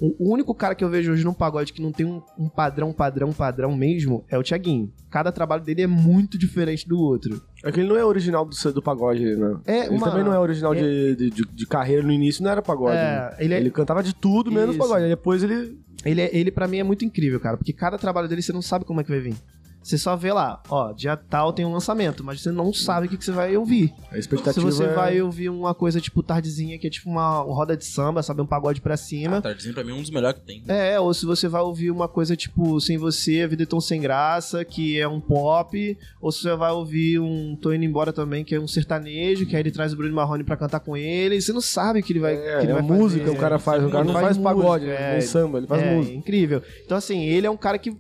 [0.02, 2.94] O único cara que eu vejo hoje no pagode que não tem um, um padrão,
[2.94, 4.92] padrão, padrão mesmo é o Thiaguinho.
[5.10, 7.42] Cada trabalho dele é muito diferente do outro.
[7.64, 9.58] É que ele não é original do, do pagode, né?
[9.66, 12.50] É, ele uma- também não é original de, de, de- de carreira no início, não
[12.52, 12.96] era pagode.
[12.96, 13.34] né?
[13.38, 14.80] É, ele é- Ele cantava de tudo, menos Isso.
[14.80, 15.04] pagode.
[15.04, 15.78] Aí depois ele.
[16.06, 18.62] Ele, é- ele para mim é muito incrível, cara, porque cada trabalho dele você não
[18.62, 19.36] sabe como é que vai vir.
[19.82, 23.10] Você só vê lá, ó, dia tal tem um lançamento, mas você não sabe o
[23.10, 23.94] que, que você vai ouvir.
[24.10, 24.94] A Se expectativa você é...
[24.94, 28.42] vai ouvir uma coisa tipo tardezinha, que é tipo uma roda de samba, sabe?
[28.42, 29.42] Um pagode pra Ah, cima.
[29.42, 30.64] Tardezinho pra mim é um dos melhores que tem.
[30.68, 33.80] É, ou se você vai ouvir uma coisa tipo Sem Você, A Vida é Tão
[33.82, 38.12] Sem Graça, que é um pop, ou se você vai ouvir um Tô Indo Embora
[38.14, 40.96] também, que é um sertanejo, que aí ele traz o Bruno Marrone pra cantar com
[40.96, 43.26] ele, e você não sabe o que ele vai, É, que ele é vai música
[43.26, 43.36] fazer.
[43.38, 43.84] o cara faz.
[43.84, 46.16] O cara não Ele faz, música, pagode, é, nem samba, ele faz é, música.
[46.16, 46.62] incrível.
[46.86, 47.96] Então, assim, ele é um cara que.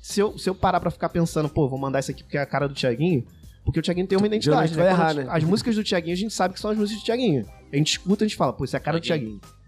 [0.00, 2.40] Se eu, se eu parar pra ficar pensando, pô, vou mandar isso aqui porque é
[2.40, 3.24] a cara do Thiaguinho,
[3.64, 4.72] porque o Thiaguinho tem uma identidade.
[4.72, 5.26] Geralmente vai errar, né?
[5.28, 7.46] As músicas do Thiaguinho a gente sabe que são as músicas do Thiaguinho.
[7.72, 9.38] A gente escuta, a gente fala, pô, isso é a cara do Thiaguinho.
[9.40, 9.60] Thiaguinho.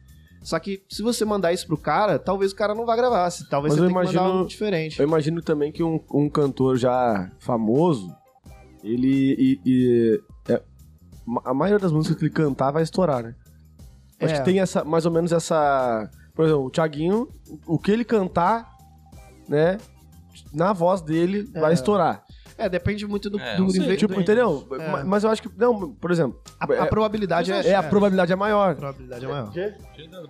[0.43, 3.31] Só que se você mandar isso pro cara, talvez o cara não vá gravar.
[3.31, 4.99] se- Talvez Mas você eu tenha que mandar imagino- algo diferente.
[5.01, 8.13] Eu imagino também que um, um cantor já famoso,
[8.83, 9.37] ele.
[9.39, 10.61] E, e- é,
[11.25, 13.35] ma- a maioria das músicas que ele cantar vai estourar, né?
[14.21, 14.39] Acho É.
[14.39, 16.11] que tem essa, mais ou menos essa.
[16.35, 17.29] Por exemplo, o Thiaguinho,
[17.67, 18.69] o que ele cantar,
[19.49, 19.79] né?
[20.55, 21.75] Na voz dele vai É.
[21.75, 22.25] estourar.
[22.59, 24.67] É, depende muito do, É, do sei, nível- Tipo, entendeu?
[24.79, 24.91] É.
[24.93, 25.51] Ma- Mas eu acho que.
[25.59, 26.41] Não, por exemplo.
[26.61, 28.73] a, a é, probabilidade é, é, a probabilidade é maior.
[28.73, 29.51] a probabilidade é maior.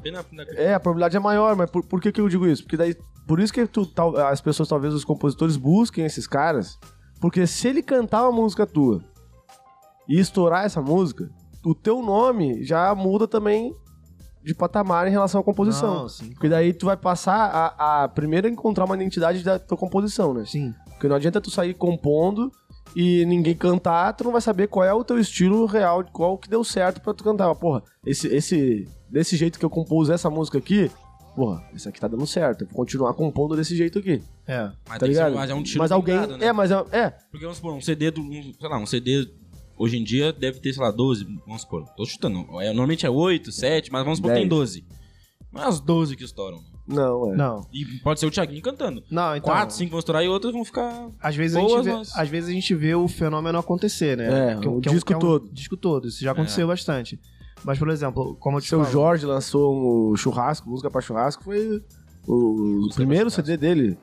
[0.03, 2.47] Bem na- na- É, a probabilidade é maior, mas por, por que, que eu digo
[2.47, 2.63] isso?
[2.63, 2.97] Porque daí.
[3.27, 6.79] Por isso que tu, tal- as pessoas, talvez os compositores, busquem esses caras.
[7.21, 9.03] Porque se ele cantar uma música tua
[10.09, 11.29] e estourar essa música,
[11.65, 13.73] o teu nome já muda também
[14.45, 15.95] de patamar em relação à composição.
[16.03, 16.31] Não, sim.
[16.31, 17.35] Porque daí tu vai passar
[17.79, 20.45] a, a primeiro encontrar uma identidade da tua composição, né?
[20.47, 20.75] Sim.
[20.91, 22.51] Porque não adianta tu sair compondo
[22.95, 26.49] e ninguém cantar, tu não vai saber qual é o teu estilo real, qual que
[26.49, 27.55] deu certo pra tu cantar.
[27.55, 30.91] Porra, esse, esse, desse jeito que eu compus essa música aqui,
[31.35, 32.63] porra, esse aqui tá dando certo.
[32.63, 34.65] Eu vou continuar compondo desse jeito aqui, É.
[34.65, 35.35] Mas, tá tem que ser- ligado?
[35.37, 36.47] mas é um tiro mas alguém, pingado, né?
[36.47, 38.21] é, mas é, é, Porque vamos supor, um CD do.
[38.21, 39.29] Um, sei lá, um CD.
[39.77, 41.25] Hoje em dia deve ter, sei lá, 12.
[41.47, 41.85] Vamos supor.
[41.97, 42.41] Tô chutando.
[42.61, 44.59] É, normalmente é 8, 7, mas vamos supor que tem 10.
[44.61, 44.85] 12.
[45.53, 46.61] Não é as 12 que estouram.
[46.87, 47.37] não, é.
[47.37, 47.67] Não.
[47.73, 49.03] E pode ser o Thiaguinho cantando.
[49.11, 49.53] Não, então.
[49.53, 51.09] 4, 5 vão estourar e outros vão ficar.
[51.21, 54.17] Às vezes, a Boas, gente vê, mas- às vezes a gente vê o fenômeno acontecer,
[54.17, 54.53] né?
[54.53, 55.51] É, o disco um todo.
[55.53, 56.09] disco todo.
[56.09, 57.19] Isso já aconteceu bastante.
[57.65, 61.45] Mas, por exemplo, como eu te Seu falo, Jorge lançou um churrasco, música pra churrasco,
[61.45, 61.83] foi
[62.27, 63.31] o Música primeiro.
[63.31, 63.97] CD dele.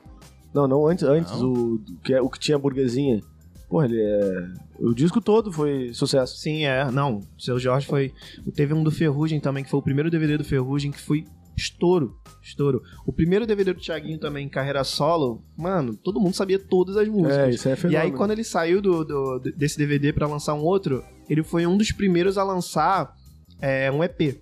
[0.54, 1.52] Não, não, antes, antes Não?
[1.52, 3.20] O, que, é- o que tinha a burguesinha.
[3.68, 4.48] Porra, ele é.
[4.80, 6.36] O disco todo foi sucesso.
[6.38, 6.90] Sim, é.
[6.90, 8.12] Não, o seu Jorge foi.
[8.54, 11.24] Teve um do Ferrugem também, que foi o primeiro DVD do Ferrugem, que foi
[11.56, 12.16] estouro.
[12.42, 12.80] Estouro.
[13.06, 17.36] O primeiro DVD do Thiaguinho também, carreira solo, mano, todo mundo sabia todas as músicas.
[17.38, 18.02] É, isso é E fenômeno.
[18.04, 21.76] aí, quando ele saiu do, do- desse DVD pra lançar um outro, ele foi um
[21.76, 23.12] dos primeiros a lançar
[23.60, 24.40] é, um EP.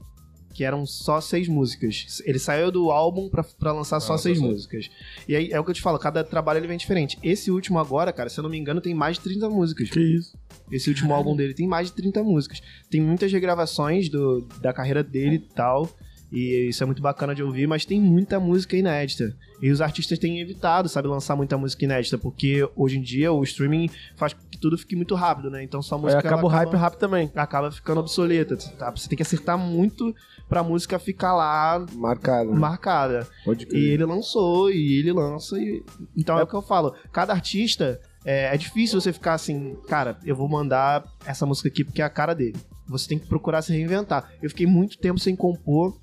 [0.58, 2.20] Que eram só seis músicas.
[2.24, 4.52] Ele saiu do álbum pra, pra lançar só Ah, seis só seis.
[4.54, 4.90] músicas.
[5.28, 7.16] E aí é o que eu te falo, cada trabalho ele vem diferente.
[7.22, 9.88] Esse último agora, cara, se eu não me engano, tem mais de 30 músicas.
[9.88, 10.36] Que isso?
[10.68, 12.60] Esse último álbum dele tem mais de 30 músicas.
[12.90, 15.88] Tem muitas regravações do, da carreira dele e tal.
[16.30, 19.34] E isso é muito bacana de ouvir, mas tem muita música inédita.
[19.62, 23.42] E os artistas têm evitado, sabe, lançar muita música inédita, porque hoje em dia o
[23.42, 25.62] streaming faz com que tudo fique muito rápido, né?
[25.62, 27.30] Então só a Aí música acaba o hype rápido também.
[27.34, 28.90] acaba ficando obsoleta, tá?
[28.90, 30.14] Você tem que acertar muito
[30.48, 32.54] pra música ficar lá Marcado.
[32.54, 33.26] marcada.
[33.44, 33.82] Pode E crer.
[33.92, 35.82] ele lançou, e ele lança, e...
[36.16, 36.94] Então é, o que eu falo.
[37.12, 41.84] Cada artista, é, é difícil você ficar assim, cara, eu vou mandar essa música aqui
[41.84, 42.56] porque é a cara dele.
[42.86, 44.30] Você tem que procurar se reinventar.
[44.42, 45.98] Eu fiquei muito tempo sem compor,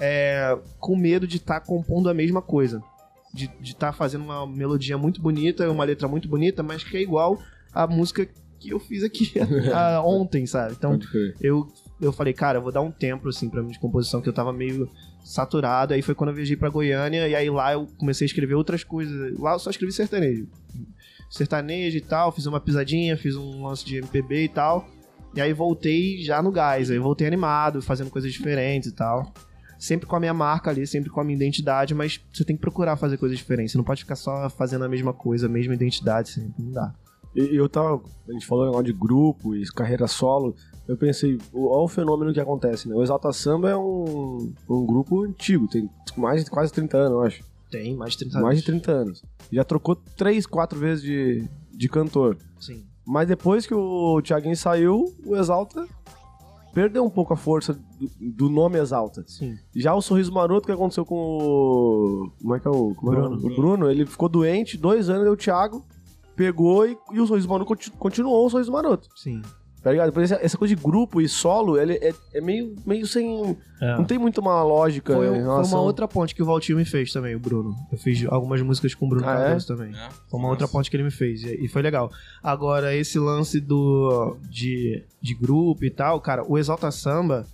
[0.00, 2.82] é, com medo de estar compondo a mesma coisa.
[3.32, 7.38] De estar fazendo uma melodia muito bonita, uma letra muito bonita, mas que é igual
[7.72, 8.28] a música
[8.62, 9.32] que eu fiz aqui
[9.74, 10.74] ah, ontem, sabe?
[10.74, 10.98] Então,
[11.40, 11.66] eu,
[12.00, 14.32] eu falei, cara, eu vou dar um tempo, assim, pra mim de composição, que eu
[14.32, 14.88] tava meio
[15.24, 15.94] saturado.
[15.94, 18.84] Aí foi quando eu viajei pra Goiânia, e aí lá eu comecei a escrever outras
[18.84, 19.36] coisas.
[19.38, 20.46] Lá eu só escrevi sertanejo.
[21.28, 24.86] Sertanejo e tal, fiz uma pisadinha, fiz um lance de MPB e tal.
[25.34, 29.32] E aí voltei já no gás, aí voltei animado, fazendo coisas diferentes e tal.
[29.82, 32.62] Sempre com a minha marca ali, sempre com a minha identidade, mas você tem que
[32.62, 33.72] procurar fazer coisas diferentes.
[33.72, 36.54] Você não pode ficar só fazendo a mesma coisa, a mesma identidade, sempre.
[36.56, 36.94] Não dá.
[37.34, 38.00] E eu tava.
[38.28, 40.54] A gente falou negócio de grupo e carreira solo.
[40.86, 42.94] Eu pensei, olha o fenômeno que acontece, né?
[42.94, 47.22] O Exalta Samba é um, um grupo antigo, tem mais de quase 30 anos, eu
[47.22, 47.44] acho.
[47.68, 48.60] Tem mais de 30 Mais anos.
[48.60, 49.24] de 30 anos.
[49.50, 52.38] Já trocou 3, 4 vezes de, de cantor.
[52.60, 52.84] Sim.
[53.04, 55.88] Mas depois que o Thiaguinho saiu, o Exalta
[56.72, 59.24] perdeu um pouco a força do, do nome Exalta.
[59.26, 59.56] Sim.
[59.74, 62.30] Já o Sorriso Maroto, que aconteceu com o.
[62.40, 62.94] Como é que é o.
[62.94, 63.36] Como é o- Bruno.
[63.46, 63.90] o Bruno?
[63.90, 65.84] Ele ficou doente, dois anos, e o Thiago
[66.34, 69.08] pegou e, e o Sorriso Maroto conti- continuou o Sorriso Maroto.
[69.16, 69.42] Sim.
[69.82, 70.18] Tá ligado?
[70.20, 73.56] Essa, essa coisa de grupo e solo, ele é, é meio, meio sem.
[73.80, 76.84] Não tem muito uma lógica Foi, em foi uma outra ponte que o Valtinho me
[76.84, 77.74] fez também, o Bruno.
[77.90, 79.56] Eu fiz algumas músicas com o Bruno Ah, é?
[79.56, 79.92] Também.
[79.92, 80.08] É.
[80.30, 82.12] Foi uma outra ponte que ele me fez e, e foi legal.
[82.40, 87.44] Agora, esse lance do de, de grupo e tal, cara, o Exalta Samba,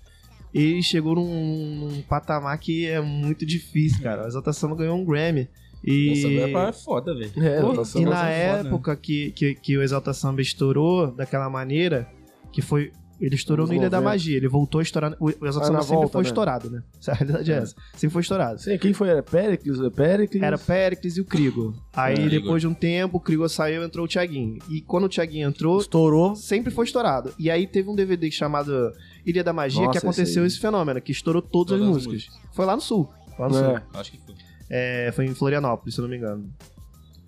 [0.53, 4.25] ele chegou num, num patamar que é muito difícil, cara.
[4.25, 5.49] O Exalta Samba ganhou um Grammy.
[5.83, 7.33] E, Nossa, é foda, velho.
[7.37, 11.07] É, nossa, e nossa, na é foda, época que, que, que o Exalta Samba estourou
[11.13, 12.07] daquela maneira,
[12.53, 12.93] que foi.
[13.21, 14.01] Ele estourou no Ilha da 90.
[14.11, 14.37] Magia.
[14.37, 15.13] Ele voltou a estourar.
[15.19, 16.29] O o Exalta Ah, Samba na sempre volta, foi né?
[16.29, 16.83] estourado, né?
[17.09, 17.75] A realidade é essa.
[17.95, 18.61] Sempre foi estourado.
[18.61, 19.09] Sei, quem foi?
[19.09, 19.77] Era Pericles?
[19.93, 20.41] Pericles?
[20.41, 21.75] Era Péricles e o Krigo.
[21.95, 24.59] Aí, É, depois de um tempo, o Krigo saiu entrou o Thiaguinho.
[24.69, 26.37] E quando o Thiaguinho entrou, Estourou.
[26.37, 27.35] sempre foi estourado.
[27.41, 28.93] E aí teve um DVD chamado
[29.27, 32.07] Ilha da Magia Nossa, que aconteceu esse esse, fenômeno, que estourou todas, Todas as as
[32.07, 32.33] músicas.
[32.53, 33.11] Foi lá no sul.
[33.37, 33.65] Lá no sul.
[33.65, 33.83] É.
[33.95, 34.35] Acho que foi.
[34.71, 36.49] É, foi em Florianópolis, se eu não me engano.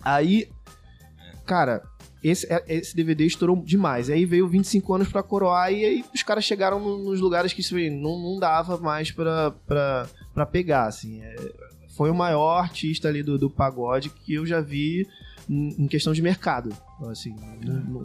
[0.01, 0.47] Aí,
[1.45, 1.81] cara,
[2.23, 4.09] esse, é- esse DVD estourou demais.
[4.09, 7.61] Aí veio 25 anos pra coroar e aí os caras chegaram no- nos lugares que
[7.89, 11.21] não, não dava mais pra, pra, pra pegar, assim.
[11.21, 11.35] É,
[11.95, 15.05] foi o maior artista ali do, do pagode que eu já vi
[15.49, 16.69] em, questão de mercado.
[17.09, 17.35] Assim,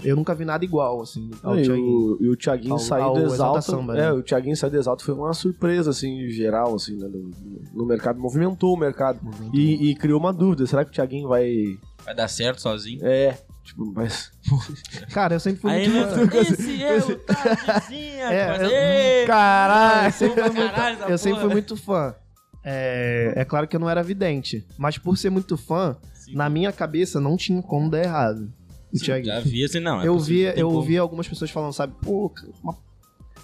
[0.02, 1.86] eu nunca vi nada igual, assim, ao e, Thiaguinho.
[1.86, 3.60] o, e o Thiaguinho Ao- sair ao do Exalta.
[3.60, 4.12] Samba, é, né?
[4.12, 7.30] o Thiaguinho sair do Exalta foi uma surpresa, assim, geral, assim, né, no,
[7.74, 8.18] no mercado.
[8.18, 9.20] Movimentou o mercado.
[9.52, 11.78] E, e criou uma dúvida: será que o Thiaguinho vai.
[12.04, 13.00] Vai dar certo sozinho.
[13.04, 13.38] É.
[13.76, 14.32] Tipo, mas.
[15.12, 16.38] Cara, eu sempre fui Aí, muito fã.
[16.40, 20.06] esse é o Tardezinha, É, mas- eu- Ei, Caralho!
[20.06, 22.14] Eu sempre fui muito, Caralho, eu sempre fui muito fã.
[22.64, 26.34] É, é claro que eu não era vidente, mas por ser muito fã, Sim.
[26.34, 28.50] na minha cabeça não tinha como dar errado.
[28.94, 29.34] Sim, Thiaguinho.
[29.34, 30.00] Já vi assim, não.
[30.00, 30.78] é eu via, eu como.
[30.78, 32.32] ouvia algumas pessoas falando, sabe, pô,
[32.64, 32.74] uma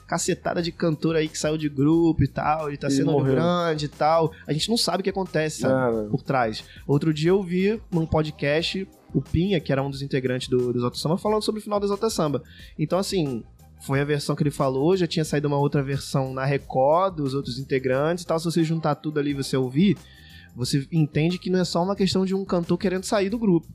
[0.08, 3.34] cacetada de cantor aí que saiu de grupo e tal, ele tá E sendo morreu.
[3.34, 4.32] grande e tal.
[4.46, 6.08] A gente não sabe o que acontece, sabe?
[6.10, 6.64] Por trás.
[6.86, 10.78] Outro dia eu vi num podcast o Pinha, que era um dos integrantes do, do
[10.78, 12.42] Exalta Samba, falando sobre o final do Exalta Samba.
[12.78, 13.42] Então, assim,
[13.80, 17.34] foi a versão que ele falou, já tinha saído uma outra versão na Record dos
[17.34, 18.38] outros integrantes e tal.
[18.38, 19.96] Se você juntar tudo ali e você ouvir,
[20.54, 23.66] você entende que não é só uma questão de um cantor querendo sair do grupo,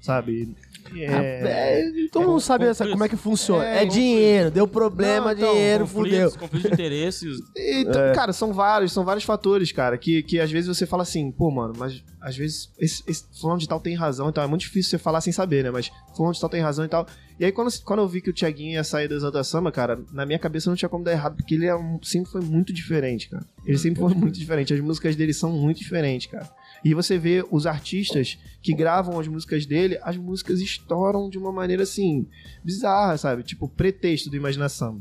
[0.00, 0.54] sabe?
[0.96, 1.04] É...
[1.04, 3.64] É, todo mundo sabe essa, como é que funciona.
[3.64, 6.38] É, É, dinheiro, deu problema, Não, então, dinheiro, Conflitos, fudeu.
[6.40, 7.38] conflitos de interesses.
[7.56, 8.12] Então, É.
[8.12, 11.50] cara, são vários, são vários fatores, cara, que, que às vezes você fala assim, pô,
[11.50, 14.90] mano, mas às vezes esse, esse fulano de tal tem razão, então é muito difícil
[14.90, 15.70] você falar sem saber, né?
[15.70, 17.06] Mas fulano de tal tem razão e tal.
[17.38, 19.98] E aí, quando, quando eu vi que o Thiaguinho ia sair do Exalta Samba, cara,
[20.12, 22.70] na minha cabeça não tinha como dar errado, porque ele é um- sempre foi muito
[22.72, 23.46] diferente, cara.
[23.64, 24.74] Ele sempre foi muito diferente.
[24.74, 26.48] As músicas dele são muito diferentes, cara.
[26.84, 31.50] E você vê os artistas que gravam as músicas dele, as músicas estouram de uma
[31.52, 32.26] maneira assim,
[32.62, 33.42] bizarra, sabe?
[33.42, 35.00] Tipo, pretexto do Imaginação.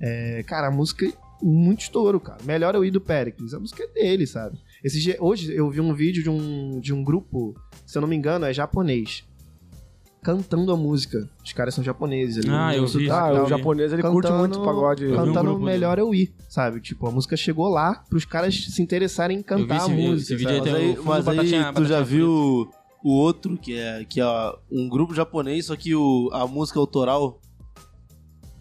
[0.00, 1.10] É, cara, a música
[1.42, 2.38] muito estouro, cara.
[2.44, 3.54] Melhor eu ir do Pericles.
[3.54, 4.56] A música é dele, sabe?
[4.84, 7.54] Esse dia, hoje eu vi um vídeo de um, de um grupo,
[7.86, 9.24] se eu não me engano, é japonês.
[10.22, 11.28] cantando a música.
[11.44, 12.46] Os caras são japoneses.
[12.46, 13.10] ali, Ah, eu vi.
[13.10, 15.06] Ah, o japonês, ele curte Cantando- muito pagode.
[15.06, 16.80] Um Cantando grupo Melhor Eu Ir, sabe?
[16.80, 20.32] Tipo, a música chegou lá pros caras se interessarem em cantar a vídeo- música.
[20.34, 20.54] esse vídeo?
[20.60, 22.70] Mas tem aí, mas aí Batatinha- tu já Batatinha viu
[23.04, 24.24] o outro, que é, que é
[24.72, 27.38] um grupo japonês, só que o, a música autoral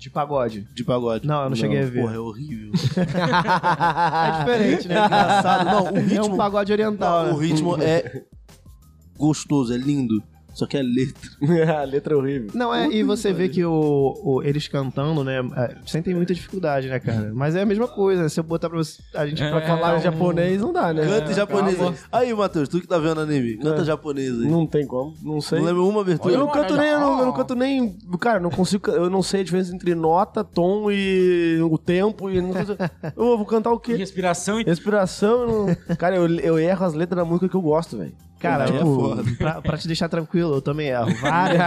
[0.03, 0.67] De pagode.
[0.75, 1.25] de pagode.
[1.25, 2.01] Não, eu não, cheguei a ver.
[2.01, 2.73] Porra, é horrível.
[2.75, 5.05] é diferente, né?
[5.05, 5.65] Engraçado.
[5.65, 6.17] Não, o ritmo...
[6.17, 7.45] É um pagode oriental, Não, o né?
[7.47, 8.23] ritmo é
[9.17, 10.21] gostoso, é lindo.
[10.53, 11.29] Só que é letra.
[11.81, 12.51] a letra é horrível.
[12.53, 15.39] Não, é, e você vê que o, o- eles cantando, né?
[15.57, 17.31] é, sentem muita dificuldade, né, cara?
[17.33, 18.29] Mas é a mesma coisa.
[18.29, 20.93] Se eu botar pra você, a gente É, pra falar Falar um- japonês não dá,
[20.93, 21.05] né?
[21.05, 21.81] Canta em japonês.
[21.81, 21.93] aí.
[22.11, 23.85] Aí, Matheus, tu que tá vendo anime, canta É.
[23.85, 24.47] japonês aí.
[24.47, 25.59] Não tem como, não sei.
[25.59, 26.37] Não lembra uma Eu abertura?
[26.37, 27.97] não canto nem, eu não, eu não canto nem.
[28.19, 28.89] Cara, eu não consigo.
[28.91, 32.29] Eu não sei a diferença entre nota, tom e o tempo.
[32.29, 32.77] E não sei-
[33.17, 33.95] eu vou cantar o quê?
[33.95, 35.41] respiração e Respiração.
[35.41, 35.47] eu
[35.87, 38.13] não- Cara, eu, eu erro as letras da música que eu gosto, velho.
[38.43, 39.23] Cara, É tipo, foda.
[39.37, 41.11] pra, pra te deixar tranquilo, eu também erro.
[41.21, 41.61] Várias.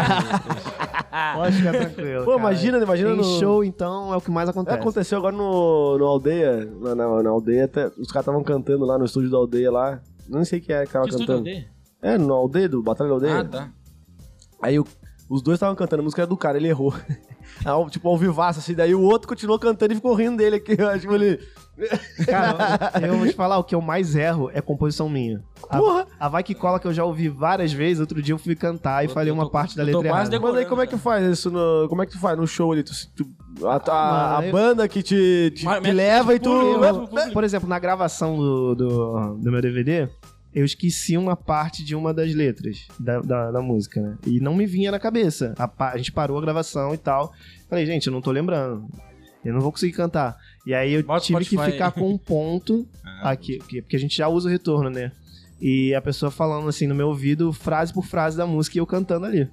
[1.34, 2.24] Pode ficar tranquilo.
[2.24, 2.40] Pô, cara.
[2.42, 4.76] imagina, imagina Em no- show, então, é o que mais acontece.
[4.78, 6.70] Aconteceu agora no, no aldeia.
[6.80, 10.00] Na, na- na aldeia, até, os caras estavam cantando lá no estúdio da aldeia lá.
[10.28, 11.48] Não sei quem é que tava Que estúdio cantando.
[11.48, 11.66] aldeia?
[12.02, 13.38] É, no aldeia, do Batalha da Aldeia.
[13.40, 13.70] Ah, tá.
[14.62, 14.86] Aí o-
[15.28, 16.94] os dois estavam cantando, a música era do cara, ele errou.
[17.90, 20.76] Tipo, ao vivaço, assim, daí o outro continuou cantando e ficou rindo dele aqui.
[21.00, 21.38] Tipo, ele.
[22.26, 25.42] Cara, eu vou te falar, o que eu mais erro é composição minha.
[25.68, 26.06] A, Porra!
[26.18, 29.04] a Vai Que Cola que eu já ouvi várias vezes, outro dia eu fui cantar
[29.04, 30.46] e Eu- falei eu uma parte da eu tô letra quase errada.
[30.48, 31.50] Mas aí como é que faz isso?
[31.50, 32.82] No, como é que tu faz no show ali?
[32.82, 36.34] Tu, tu- a, a- a Mano, eu- banda que te, te, Mas- te mas- leva
[36.34, 36.50] e tu.
[36.50, 40.08] público, Eu- por exemplo, na gravação do, do, do meu DVD,
[40.56, 44.16] eu esqueci uma parte de uma das letras da, da, da música, né?
[44.26, 45.54] E não me vinha na cabeça.
[45.58, 47.32] A, a gente parou a gravação e tal.
[47.68, 48.88] Falei, gente, eu não tô lembrando.
[49.44, 50.36] Eu não vou conseguir cantar.
[50.66, 53.98] E aí eu Bota tive que ficar com um ponto Ah, aqui, que- porque a
[53.98, 55.12] gente já usa o retorno, né?
[55.60, 58.86] E a pessoa falando assim no meu ouvido, frase por frase da música e eu
[58.86, 59.48] cantando ali.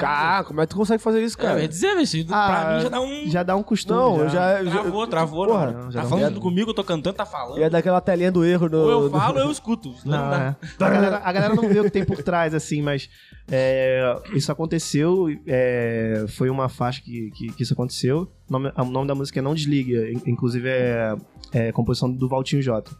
[0.00, 1.62] Cara, como é que tu consegue fazer isso, Cara, eu cara?
[1.62, 3.30] ia dizer, velho, Ah, pra mim já dá um...
[3.30, 3.98] Já dá um costume.
[4.00, 4.60] não, eu já.
[4.60, 5.46] eu já- Travou, travou.
[5.46, 5.90] Porra, não.
[5.90, 7.58] já tá falando comigo, eu tô cantando, tá falando.
[7.58, 8.76] Ia dar aquela telinha do erro do.
[8.78, 9.94] Ou eu do- falo, ou eu escuto.
[10.04, 10.56] Não, Não, dá.
[10.80, 10.84] é.
[10.84, 13.08] a, galera, a galera não vê o que tem por trás, assim, mas
[13.50, 18.30] é, isso aconteceu, é, foi uma faixa que, que, que isso aconteceu.
[18.48, 21.14] O nome, o nome da música é Não Desliga, in- inclusive é,
[21.52, 22.90] é composição do Valtinho J.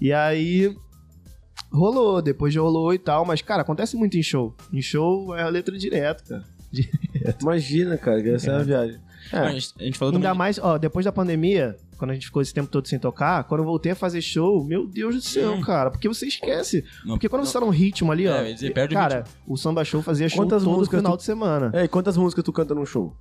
[0.00, 0.74] E aí
[1.74, 4.54] rolou, depois de rolou e tal, mas, cara, acontece muito em show.
[4.72, 6.44] Em show é a letra direto, cara.
[7.40, 9.00] Imagina, cara, que essa é a viagem.
[9.32, 9.52] A É.
[9.52, 10.38] gente, a gente falou Ainda também...
[10.38, 13.60] mais, ó, depois da pandemia, quando a gente ficou esse tempo todo sem tocar, quando
[13.60, 15.60] eu voltei a fazer show, meu Deus do céu, Hum.
[15.62, 16.84] cara, porque você esquece.
[17.04, 17.14] Não.
[17.14, 19.82] Porque quando você tá num ritmo ali, É, ó, dizer, perde o cara, o samba
[19.84, 21.70] show fazia show Quantas todo músicas final tu- de semana.
[21.72, 23.16] É, e quantas músicas tu canta num show?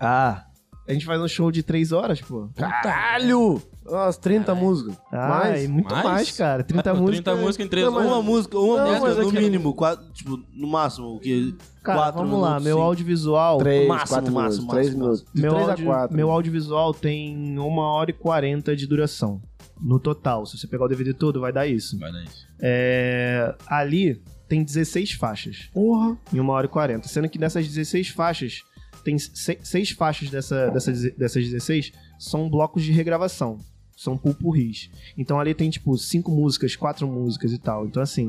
[0.00, 0.46] Ah,
[0.88, 2.48] a gente faz um show de três horas, pô.
[2.56, 3.62] Caralho!
[3.86, 4.96] Umas 30 músicas.
[5.12, 5.64] Ah, Mais?
[5.64, 6.04] e muito Mais?
[6.04, 6.64] mais, cara.
[6.64, 7.24] 30 Pô, músicas.
[7.24, 8.06] 30 músicas em 3 Não, mas-.
[8.06, 11.54] Uma música, uma Não, música mas no mínimo, quatro, tipo, no máximo, o que?
[11.82, 12.86] Cara, quatro vamos lá, minutos, meu cinco.
[12.86, 13.58] audiovisual.
[13.58, 14.74] Três, máximo, quatro máximo, minutos.
[14.74, 15.24] Três máximo, minutos.
[15.34, 16.16] Meu, três audio- a quatro.
[16.16, 19.42] meu audiovisual tem uma hora e 40 de duração.
[19.80, 20.46] No total.
[20.46, 21.98] Se você pegar o DVD todo, vai dar isso.
[21.98, 22.46] Vai dar isso.
[22.60, 25.68] É, ali tem 16 faixas.
[25.74, 26.16] Porra.
[26.32, 27.06] em uma hora e 40.
[27.08, 28.62] Sendo que dessas 16 faixas,
[29.04, 33.58] tem se- seis faixas dessa, dessas, dessas 16 são blocos de regravação.
[33.96, 34.90] São pulpurris.
[35.16, 37.86] Então ali tem, tipo, cinco músicas, quatro músicas e tal.
[37.86, 38.28] Então, assim,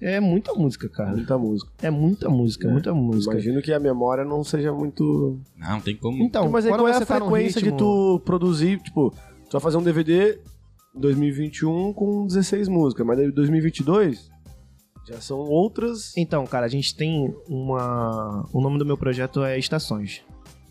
[0.00, 1.12] é muita música, cara.
[1.16, 1.70] Muita música.
[1.82, 3.32] É muita música, É, muita música.
[3.32, 5.40] Imagino que a memória não seja muito.
[5.56, 6.22] Não, tem como...
[6.22, 8.78] Então, mas aí quando qual é a tá frequência ritmo- de tu produzir?
[8.80, 9.10] Tipo,
[9.48, 10.38] tu vai fazer um DVD
[10.94, 14.30] 2021 com 16 músicas, mas daí 2022
[15.08, 16.16] já são outras.
[16.16, 18.46] Então, cara, a gente tem uma.
[18.52, 20.22] O nome do meu projeto é Estações.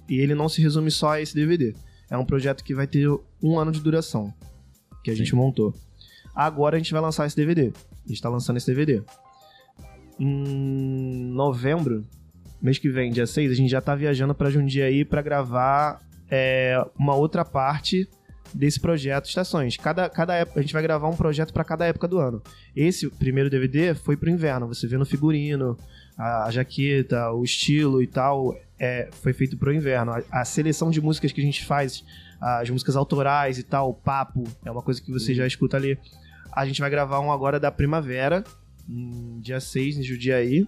[0.10, 1.74] E ele não se resume só a esse DVD.
[2.10, 3.08] É um projeto que vai ter
[3.42, 4.34] um ano de duração.
[5.04, 5.74] Que a gente montou.
[6.36, 7.72] Agora a gente vai lançar esse DVD.
[8.06, 9.02] A gente tá lançando esse DVD.
[10.20, 12.06] Em novembro,
[12.62, 16.84] mês que vem, dia 6, a gente já tá viajando pra Jundiaí pra gravar é,
[16.98, 18.10] uma outra parte
[18.54, 19.78] desse projeto Estações.
[19.78, 22.42] Cada, cada época, a gente vai gravar um projeto pra cada época do ano.
[22.76, 24.68] Esse primeiro DVD foi pro inverno.
[24.68, 25.78] Você vê no figurino,
[26.18, 30.12] a, jaqueta, o estilo e tal, é, foi feito pro inverno.
[30.12, 32.04] A, a seleção de músicas que a gente faz,
[32.40, 35.98] as músicas autorais e tal, o papo, é uma coisa que você já escuta ali.
[36.52, 38.44] A gente vai gravar um agora da primavera,
[39.42, 40.68] dia 6, em Judiaí.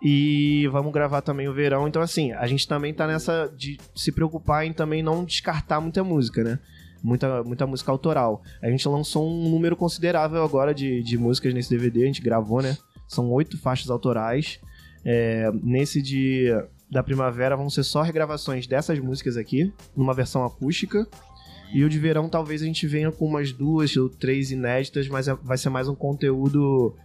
[0.00, 1.88] E vamos gravar também o verão.
[1.88, 6.04] Então, assim, a gente também tá nessa de se preocupar em também não descartar muita
[6.04, 6.58] música, né?
[7.02, 8.42] Muita, muita música autoral.
[8.62, 12.62] A gente lançou um número considerável agora de, de músicas nesse DVD, a gente gravou,
[12.62, 12.76] né?
[13.08, 14.60] São oito faixas autorais.
[15.04, 16.48] É, nesse de
[16.90, 21.06] da primavera vão ser só regravações dessas músicas aqui, numa versão acústica.
[21.72, 25.28] E o de verão talvez a gente venha com umas duas ou três inéditas, mas
[25.28, 26.96] é- vai ser mais um conteúdo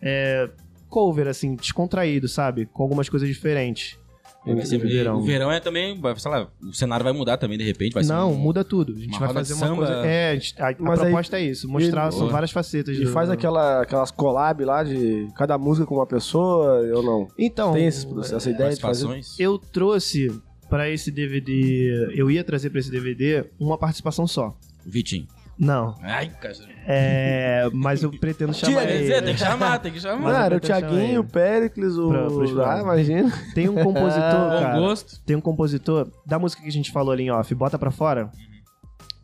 [0.00, 0.48] é,
[0.88, 2.66] cover, assim, descontraído, sabe?
[2.66, 3.98] Com algumas coisas diferentes.
[4.46, 5.16] Vai ser- Esse verão.
[5.18, 7.94] O verão é também, sei lá, o cenário vai mudar também de repente.
[7.94, 8.92] Vai ser Não, um- muda tudo.
[8.92, 9.76] A gente uma vai fazer de uma samba.
[9.86, 9.92] coisa.
[10.06, 12.32] É, a, gente- a- a Mas aí- proposta é isso, mostrar e- são Boa.
[12.32, 12.96] várias facetas.
[12.96, 17.28] E do- faz aquela, aquelas collab lá de cada música com uma pessoa, ou não?
[17.38, 19.06] Então, Tem esse- essa ideia de fazer?
[19.06, 19.40] participações.
[19.40, 20.28] eu trouxe
[20.68, 24.56] pra esse DVD, eu ia trazer pra esse DVD uma participação só.
[24.84, 25.26] Vitinho.
[25.58, 26.52] Não, Ai, cara.
[26.86, 28.98] é, mas eu pretendo chamar Quer ele.
[29.02, 30.44] dizer, tem que chamar, tem que Não, chamar.
[30.46, 32.08] era o Thiaguinho, o Péricles, o...
[32.08, 33.32] Pra- ah, imagina.
[33.54, 34.20] Tem um compositor,
[34.60, 34.78] cara.
[34.80, 35.20] gosto.
[35.24, 38.30] Tem um compositor da música que a gente falou ali em off, Bota Pra Fora.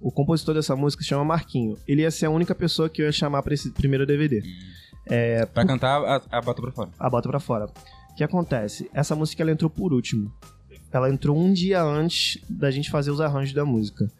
[0.01, 1.77] O compositor dessa música se chama Marquinho.
[1.87, 4.41] Ele ia ser a única pessoa que eu ia chamar pra esse primeiro DVD.
[5.53, 6.91] Pra cantar, a, a bota pra fora.
[6.99, 7.67] A Bota Pra Fora.
[7.67, 8.89] O que acontece?
[8.95, 10.33] Essa música ela entrou por último.
[10.93, 14.11] Ela entrou um dia antes da gente fazer os arranjos da música.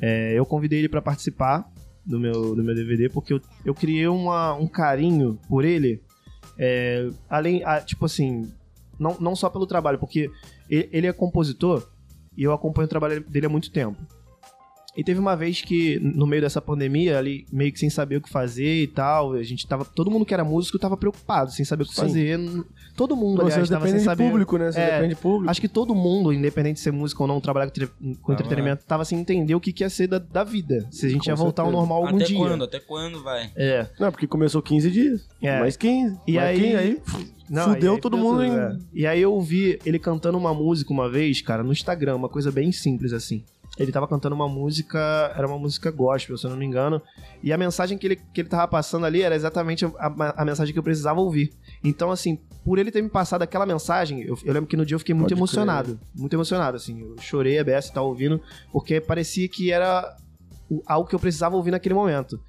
[0.00, 1.70] É, eu convidei ele pra participar
[2.04, 6.00] do meu, do meu DVD porque eu, eu criei uma, um carinho por ele.
[6.58, 8.50] é, além, a- tipo assim,
[8.98, 10.30] não, não só pelo trabalho, porque
[10.68, 11.88] ele, ele é compositor
[12.36, 13.98] e eu acompanho o trabalho dele há muito tempo.
[14.96, 18.20] E teve uma vez que, no meio dessa pandemia, ali, meio que sem saber o
[18.20, 19.84] que fazer e tal, a gente tava.
[19.84, 22.00] Todo mundo que era músico tava preocupado, sem saber o que Sim.
[22.02, 22.38] fazer.
[22.96, 24.30] Todo mundo, aliás, tava sem dependem de saber.
[24.30, 24.70] público, né?
[24.70, 25.50] Você É, depende de público.
[25.50, 28.32] Acho que todo mundo, independente de ser músico ou não, trabalhar com, tre- com Tava-
[28.34, 30.86] entretenimento, tava sem entender o que, que ia ser da, da vida.
[30.90, 31.80] Se a gente Com ia voltar ao certeza.
[31.86, 32.36] normal algum Até dia.
[32.38, 32.64] quando?
[32.64, 33.50] Até quando vai?
[33.56, 33.86] É.
[33.98, 35.26] Não, porque começou 15 dias.
[35.42, 35.58] É.
[35.60, 36.16] Mais 15.
[36.26, 37.02] E mais aí- 15, aí
[37.50, 38.76] Não, Fudeu aí todo mundo tudo, em- é.
[38.94, 42.50] E aí eu ouvi ele cantando uma música uma vez, cara, no Instagram, uma coisa
[42.50, 43.42] bem simples assim.
[43.76, 44.98] Ele tava cantando uma música,
[45.36, 47.02] era uma música gospel, se eu não me engano.
[47.42, 50.72] E a mensagem que ele, que ele tava passando ali era exatamente a, a- mensagem
[50.72, 51.52] que eu precisava ouvir.
[51.82, 54.94] Então, assim, por ele ter me passado aquela mensagem, eu, eu lembro que no dia
[54.94, 55.98] eu fiquei muito Pode emocionado.
[56.14, 57.00] Muito emocionado, assim.
[57.00, 58.40] Eu chorei a e tal ouvindo,
[58.72, 60.16] porque parecia que era
[60.86, 62.40] algo que eu precisava ouvir naquele momento.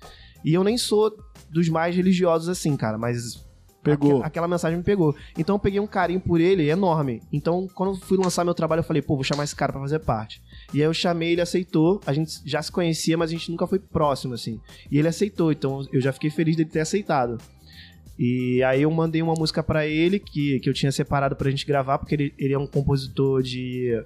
[0.44, 1.12] E eu nem sou
[1.50, 3.44] dos mais religiosos assim, cara, mas
[3.82, 4.18] pegou.
[4.18, 5.16] Aque- Aquela mensagem me pegou.
[5.38, 7.22] Então eu peguei um carinho por ele enorme.
[7.34, 9.82] Então, quando eu fui lançar meu trabalho, eu falei, pô, vou chamar esse cara pra
[9.82, 10.42] fazer parte.
[10.76, 12.02] E aí eu chamei, ele aceitou.
[12.06, 14.60] A gente já se conhecia, mas a gente nunca foi próximo, assim.
[14.92, 17.38] E ele aceitou, então eu já fiquei feliz dele ter aceitado.
[18.20, 21.66] E aí eu mandei uma música pra ele que, que eu tinha separado pra gente
[21.66, 24.04] gravar, porque ele, ele é um compositor de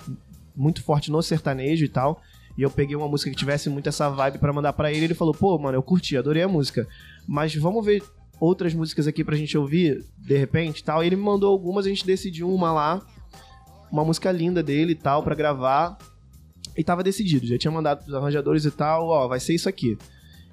[0.55, 2.21] muito forte no sertanejo e tal.
[2.55, 5.05] E eu peguei uma música que tivesse muito essa vibe pra mandar pra ele.
[5.05, 6.87] Ele falou: "Pô, mano, eu curti, adorei a música.
[7.27, 8.03] Mas vamos ver
[8.39, 11.03] outras músicas aqui pra gente ouvir, de repente, tal".
[11.03, 13.01] E ele me mandou algumas, a gente decidiu uma lá,
[13.91, 15.97] uma música linda dele e tal pra gravar.
[16.79, 19.97] E tava decidido, já tinha mandado pros arranjadores e tal, ó, vai ser isso aqui.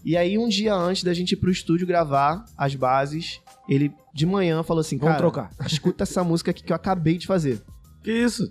[0.05, 4.27] E aí um dia antes da gente ir pro estúdio gravar as bases, ele de
[4.27, 5.51] manhã falou assim: Vamos "Cara, trocar.
[5.67, 7.63] escuta essa música aqui que eu acabei de fazer".
[8.03, 8.51] Que isso?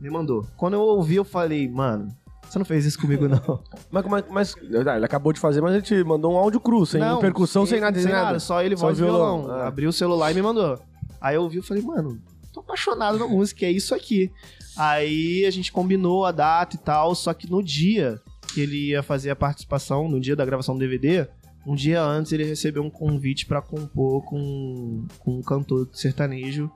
[0.00, 0.46] Me mandou.
[0.56, 2.08] Quando eu ouvi, eu falei, mano,
[2.48, 3.62] você não fez isso comigo, não.
[3.90, 4.54] Mas, mas, mas-
[4.86, 7.66] ah, ele acabou de fazer, mas ele te mandou um áudio cru, sem não, percussão,
[7.66, 8.38] sem, nada, sem nada.
[8.38, 9.40] Só ele, Só voz e violão.
[9.42, 9.56] violão.
[9.60, 9.66] Ah.
[9.66, 10.78] Abriu o celular e me mandou.
[11.20, 12.20] Aí eu ouvi e falei, mano,
[12.52, 14.30] tô apaixonado na música, é isso aqui.
[14.78, 18.20] Aí a gente combinou a data e tal, só que no dia
[18.52, 21.26] que ele ia fazer a participação, no dia da gravação do DVD,
[21.66, 26.70] um dia antes ele recebeu um convite pra compor com, com um cantor sertanejo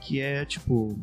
[0.00, 0.98] que é, tipo,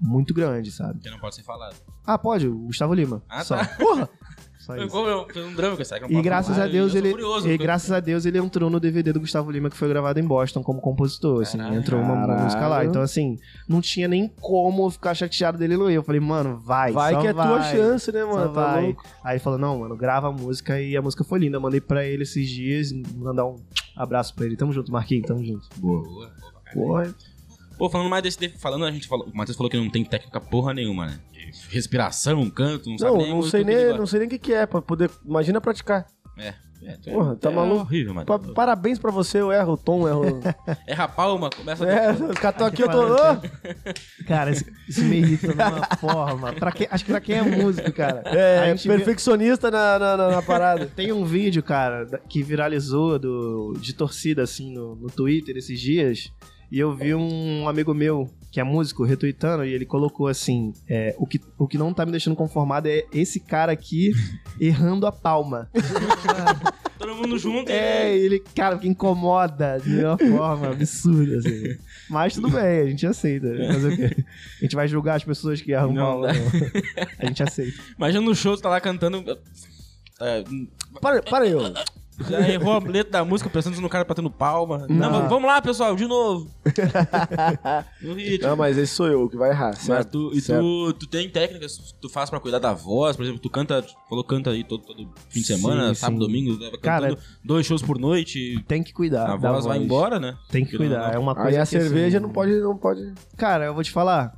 [0.00, 1.00] muito grande, sabe?
[1.00, 1.76] Que não pode ser falado.
[2.04, 3.22] Ah, pode, o Gustavo Lima.
[3.28, 3.56] Ah, só.
[3.56, 3.64] tá.
[3.64, 4.08] Porra!
[4.62, 4.88] Só isso.
[4.90, 7.90] Como eu um drama com que não E graças a Deus ele, curioso, e graças
[7.90, 10.80] a Deus ele entrou no DVD do Gustavo Lima que foi gravado em Boston como
[10.80, 11.76] compositor, assim, Caralho.
[11.78, 12.84] entrou uma, uma música lá.
[12.84, 13.36] Então assim,
[13.68, 15.94] não tinha nem como eu ficar chateado dele não ir.
[15.94, 18.52] Eu falei, mano, vai, Vai só que é vai, tua chance, né, mano?
[18.52, 18.82] Tá vai.
[18.84, 19.04] louco?
[19.24, 21.56] Aí ele falou, não, mano, grava a música e a música foi linda.
[21.56, 23.56] Eu mandei pra ele esses dias, mandar um
[23.96, 24.56] abraço pra ele.
[24.56, 25.66] Tamo junto, Marquinhos, tamo junto.
[25.76, 26.30] Boa, boa,
[26.72, 27.14] boa.
[27.76, 30.40] Pô, falando mais desse, falando, a gente falou, o Matheus falou que não tem técnica
[30.40, 31.18] porra nenhuma, né?
[31.70, 34.52] Respiração, canto, não, sabe Não, nem não sei nem, não sei nem o que, que
[34.52, 35.10] é, pra poder.
[35.24, 36.06] Imagina praticar.
[36.38, 37.82] É, é, Porra, tá é maluco?
[37.82, 38.26] horrível, mano.
[38.26, 40.40] Pa- parabéns pra você, eu erro o tom, erro.
[40.88, 42.14] Erra a palma, começa é, a...
[42.40, 43.02] caras tão aqui, eu tô.
[43.14, 43.16] Ô!
[44.26, 46.52] Cara, isso, isso me irrita de uma forma.
[46.54, 48.22] Pra quem, acho que pra quem é músico, cara.
[48.26, 50.86] É, perfeccionista na, na, na- na parada.
[50.96, 56.32] Tem um vídeo, cara, que viralizou do, de torcida, assim, no, no Twitter esses dias.
[56.70, 61.14] E eu vi um amigo meu, que é músico, retweetando, e ele colocou assim: é,
[61.18, 64.12] o, que, o que não tá me deixando conformado é esse cara aqui
[64.60, 65.70] errando a palma.
[66.98, 71.76] Todo mundo junto É, ele, cara, que incomoda de uma forma absurda, assim.
[72.08, 73.48] Mas tudo bem, a gente aceita.
[73.72, 74.24] Fazer o quê?
[74.60, 76.28] A gente vai julgar as pessoas que erram Não palma.
[76.28, 76.42] não.
[77.18, 77.76] A gente aceita.
[77.96, 79.24] Imagina no show, você tá lá cantando...
[80.20, 80.44] É,
[81.00, 81.62] Para, para aí, ô.
[82.28, 84.86] Já errou a letra da música pensando no cara batendo palma.
[84.88, 85.28] Não, Não.
[85.28, 86.48] vamos lá, pessoal, de novo.
[88.02, 88.48] No ritmo.
[88.48, 90.30] Não, mas esse sou eu que vai errar, Mas certo?
[90.30, 90.60] tu, e certo.
[90.62, 93.80] tu, tu tem técnicas que tu faz pra cuidar da voz, por exemplo, tu canta,
[93.82, 96.26] tu falou canta aí todo, todo fim de semana, Sim, sábado, sim.
[96.26, 99.24] domingo, né, Cara, cantando dois shows por noite, Tem que cuidar.
[99.30, 100.36] a da voz vai embora, né?
[100.50, 101.14] Tem que cuidar.
[101.14, 103.12] É uma coisa Aí a que, cerveja assim, não pode, não pode.
[103.36, 104.32] Cara, eu vou te falar.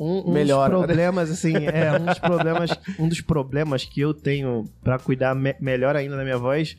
[0.00, 0.70] Um, Melhora.
[0.76, 2.70] dos problemas, assim, é um dos problemas,
[3.00, 6.76] um dos problemas que eu tenho pra cuidar me- melhor ainda da minha voz,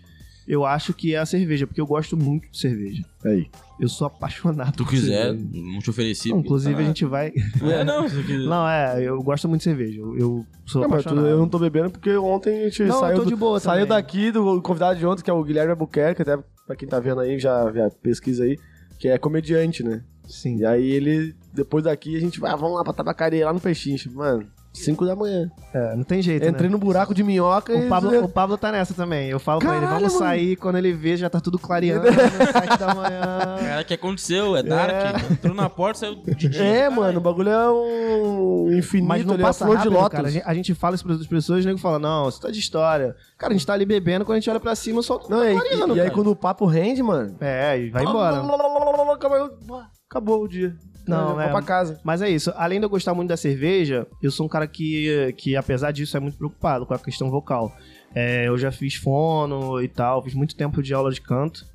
[0.50, 3.04] eu acho que é a cerveja, porque eu gosto muito de cerveja.
[3.24, 3.48] Aí.
[3.80, 6.30] Eu sou apaixonado Se tu quiser, não te ofereci.
[6.30, 7.32] Não, inclusive, a gente vai.
[7.62, 8.06] É, não.
[8.50, 10.00] Não, é, eu gosto muito de cerveja.
[10.02, 11.28] Eu, eu sou Não, apaixonado.
[11.28, 13.60] eu não tô bebendo porque ontem a gente Não, eu saiu, tô do- de boa
[13.60, 14.02] saiu também.
[14.04, 16.38] daqui do convidado de ontem, que é o Guilherme Albuquerque, até
[16.68, 18.58] pra quem tá vendo aí, já, já pesquisa aí,
[18.98, 20.04] que é comediante, né?
[20.28, 20.58] Sim.
[20.58, 23.60] E aí ele, depois daqui, a gente vai, ah, vamos lá pra tabacaria, lá no
[23.62, 23.98] Peixinho.
[24.14, 25.50] Mano, 5 da manhã.
[25.74, 26.72] É, não tem jeito, Entrei né?
[26.72, 27.86] no buraco de minhoca e...
[27.86, 29.28] O Pablo, o Pablo tá nessa também.
[29.30, 30.26] Eu falo pra ele, Caralho, vamos mano.
[30.26, 30.56] sair.
[30.56, 32.06] Quando ele vê, já tá tudo clareando.
[32.12, 33.22] 7 da manhã.
[33.60, 34.56] Cara, o que aconteceu?
[34.56, 35.32] É Dark.
[35.32, 36.62] Entrou na porta, saiu de dia.
[36.64, 36.96] É, Caralho.
[36.96, 40.18] mano, o bagulho é um infinito, Mas não é a passa flor rápido, de lótus.
[40.18, 40.44] cara.
[40.46, 43.16] A gente, fala isso para outras pessoas, o nego fala, não, você tá de história.
[43.38, 45.54] Cara, a gente tá ali bebendo, quando a gente olha pra cima, só Não, e,
[45.56, 46.12] clareando, e aí cara.
[46.12, 47.36] quando o papo rende, mano...
[47.42, 48.42] É, e vai embora.
[50.10, 50.76] Acabou o dia.
[51.10, 52.00] Não, Vou é- pra casa.
[52.04, 52.52] Mas é isso.
[52.56, 56.16] Além de eu gostar muito da cerveja, eu sou um cara que, que apesar disso,
[56.16, 57.72] é muito preocupado com a questão vocal.
[58.14, 61.66] É, eu já fiz fono e tal, fiz muito tempo de aula de canto.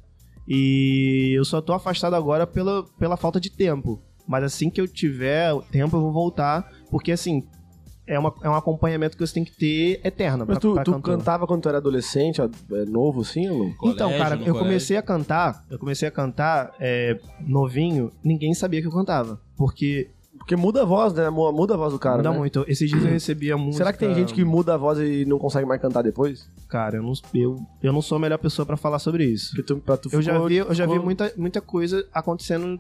[0.47, 4.03] E eu só tô afastado agora pela, pela falta de tempo.
[4.27, 6.71] Mas assim que eu tiver tempo, eu vou voltar.
[6.91, 7.45] Porque assim,
[8.07, 10.85] é, uma, é um acompanhamento que você tem que ter eterno Mas pra, tu, pra
[10.85, 12.49] tu cantava quando tu era adolescente, é,
[12.87, 13.75] novo assim, Lu?
[13.85, 14.55] Então, cara, eu colégio.
[14.59, 19.41] comecei a cantar, eu comecei a cantar é, novinho, ninguém sabia que eu cantava.
[19.57, 21.31] Porque Porque muda a voz, né?
[21.31, 22.39] Mu- Muda a voz do cara, muda né?
[22.39, 22.65] muito.
[22.69, 23.79] Esses dias eu recebia música...
[23.85, 26.51] Será que tem gente que muda a voz e não consegue mais cantar depois?
[26.69, 29.51] Cara, eu não, eu, eu não sou a melhor pessoa pra falar sobre isso.
[29.51, 32.79] Porque tu, pra tu Eu já ficou- vi, eu já vi muita, muita coisa acontecendo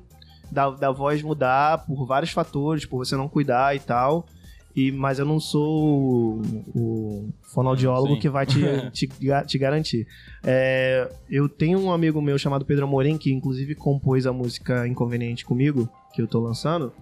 [0.50, 4.26] da, da voz mudar por vários fatores, por você não cuidar e tal.
[4.74, 6.42] E, mas eu não sou o,
[6.74, 8.20] o fonoaudiólogo Sim.
[8.20, 8.60] que vai te,
[8.90, 9.08] te,
[9.46, 10.06] te garantir.
[10.42, 15.44] É, eu tenho um amigo meu chamado Pedro Amorim, que inclusive compôs a música Inconveniente
[15.44, 16.92] comigo, que eu tô lançando.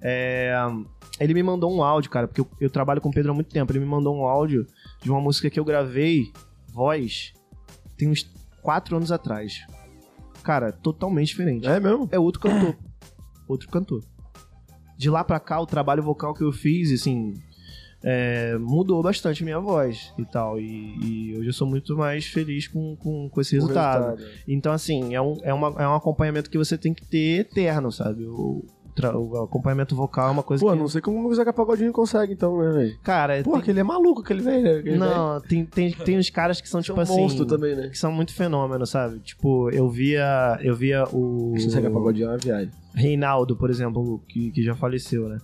[0.00, 0.54] É,
[1.20, 3.50] ele me mandou um áudio, cara, porque eu, eu trabalho com o Pedro há muito
[3.50, 3.70] tempo.
[3.72, 4.66] Ele me mandou um áudio
[5.02, 6.32] de uma música que eu gravei,
[6.72, 7.34] voz,
[7.96, 8.30] tem uns
[8.62, 9.66] quatro anos atrás.
[10.42, 11.66] Cara, totalmente diferente.
[11.66, 12.08] É mesmo?
[12.10, 12.76] É outro cantor.
[13.46, 14.02] Outro cantor.
[14.98, 17.34] De lá pra cá, o trabalho vocal que eu fiz, assim,
[18.02, 20.58] é, mudou bastante minha voz e tal.
[20.58, 24.20] E, e hoje eu sou muito mais feliz com, com, com esse O resultado.
[24.46, 27.92] Então, assim, é um, é, uma, é um acompanhamento que você tem que ter eterno,
[27.92, 28.26] sabe?
[28.26, 28.64] O,
[29.14, 30.78] o acompanhamento vocal é uma coisa Pô, que...
[30.78, 32.98] não sei como o Zeca Pagodinho consegue então, né, velho?
[33.02, 34.96] Cara, Pô, tem- aquele é maluco, aquele velho, né?
[34.96, 37.16] Não, tem, tem, tem uns caras que são, tipo um assim...
[37.16, 37.88] monstro também, né?
[37.88, 39.20] Que são muito fenômenos, sabe?
[39.20, 41.52] Tipo, eu via, eu via o...
[41.56, 42.70] Esse Zeca Pagodinho é uma viagem.
[42.98, 45.38] Reinaldo, por exemplo, que, que já faleceu, né?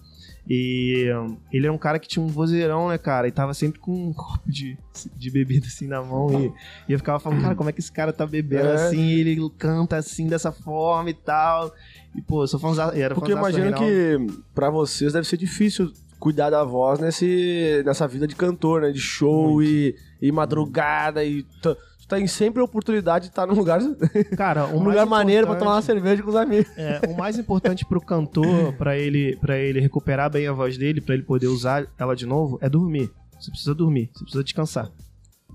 [0.48, 3.26] E um, ele é um cara que tinha um vozeirão, né, cara?
[3.26, 4.76] E tava sempre com um copo de,
[5.16, 6.28] de bebida assim na mão.
[6.38, 6.52] E,
[6.88, 8.74] e eu ficava falando, cara, como é que esse cara tá bebendo É.
[8.74, 9.11] assim?
[9.12, 11.72] Ele canta assim, dessa forma e tal.
[12.14, 12.90] E, pô, eu sou fãzão.
[12.92, 14.18] Era Porque eu imagino que
[14.55, 18.90] pra vocês deve ser difícil cuidar da voz nesse, nessa vida de cantor, né?
[18.90, 21.42] De show e, e madrugada e...
[21.42, 23.80] t- Tu tem sempre a oportunidade de estar num lugar,
[24.36, 26.70] Cara, um lugar maneiro pra importante- tomar uma cerveja com os amigos.
[26.76, 31.00] É, o mais importante pro cantor, pra ele, pra ele recuperar bem a voz dele,
[31.00, 33.11] pra ele poder usar ela de novo, é dormir.
[33.40, 34.90] Você precisa dormir, você precisa descansar.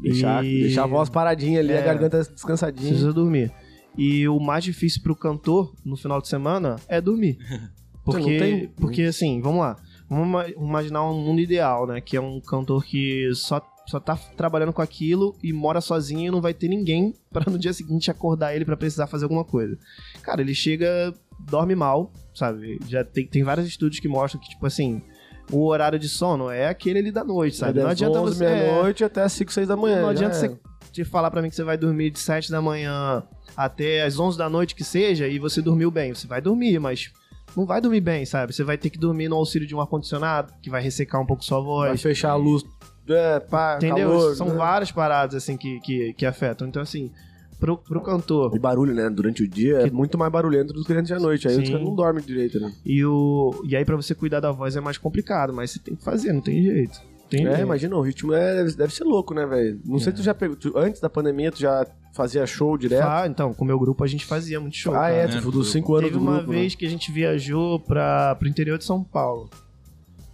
[0.02, 1.80] Deixar, E- deixar a voz paradinha ali, É.
[1.80, 2.88] a garganta descansadinha.
[2.90, 3.52] Precisa dormir.
[3.98, 7.38] E o mais difícil pro cantor no final de semana é dormir.
[8.04, 9.76] Porque, tem- porque assim, vamos lá.
[10.10, 12.02] Vamos ima- imaginar um mundo ideal, né?
[12.02, 16.32] Que é um cantor que só, só tá trabalhando com aquilo e mora sozinho e
[16.32, 19.78] não vai ter ninguém pra no dia seguinte acordar ele pra precisar fazer alguma coisa.
[20.22, 22.80] Cara, ele chega, dorme mal, sabe?
[22.88, 25.02] Já tem, tem vários estudos que mostram que, tipo assim,
[25.52, 27.74] o horário de sono é aquele ali da noite, sabe?
[27.74, 28.46] Das Não adianta 11, você.
[28.46, 30.02] é, meia-noite até as 5, 6 da manhã.
[30.04, 30.40] não adianta é.
[30.40, 30.60] você
[30.92, 33.24] te falar pra mim que você vai dormir de 7 da manhã
[33.58, 36.14] até as 11 da noite que seja e você dormiu bem.
[36.14, 37.12] Você vai dormir, mas
[37.58, 38.54] não vai dormir bem, sabe?
[38.54, 41.44] Você vai ter que dormir no auxílio de um ar-condicionado, que vai ressecar um pouco
[41.44, 42.02] sua Vai voz.
[42.02, 42.64] fechar a luz.
[43.10, 44.10] É, pá, Entendeu?
[44.10, 44.36] calor.
[44.36, 44.56] São né?
[44.56, 46.68] várias paradas, assim, que, que, que afetam.
[46.68, 47.12] Então, assim,
[47.60, 49.10] pro, pro cantor E barulho, né?
[49.10, 51.48] Durante o dia é Que- muito mais barulhento do que durante a noite.
[51.48, 51.64] Aí Sim.
[51.64, 52.72] os caras não dormem direito, né?
[52.86, 55.96] e, o, e aí pra você cuidar da voz é mais complicado, mas você tem
[55.96, 57.00] que fazer, não tem jeito.
[57.30, 57.62] Tem É, jeito.
[57.62, 59.80] imagina, o ritmo é, deve, ser louco, né, velho?
[59.86, 60.56] Não sei se tu já pegou.
[60.56, 61.86] tu- antes da pandemia, tu já
[62.16, 63.06] fazia show direto?
[63.06, 64.94] Ah, então, com o meu grupo a gente fazia muito show.
[64.96, 65.14] ah, cara.
[65.14, 65.66] é, né, tu do dos grupo.
[65.66, 66.52] 5 anos Teve do uma grupo.
[66.52, 66.58] né?
[66.60, 69.48] vez que a gente viajou pra, pro interior de São Paulo.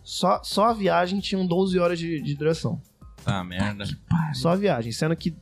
[0.05, 2.79] Só, só a viagem tinha 12 horas de, de duração.
[3.23, 3.85] Tá, merda.
[4.35, 4.91] Só a viagem.
[4.91, 5.35] Sendo que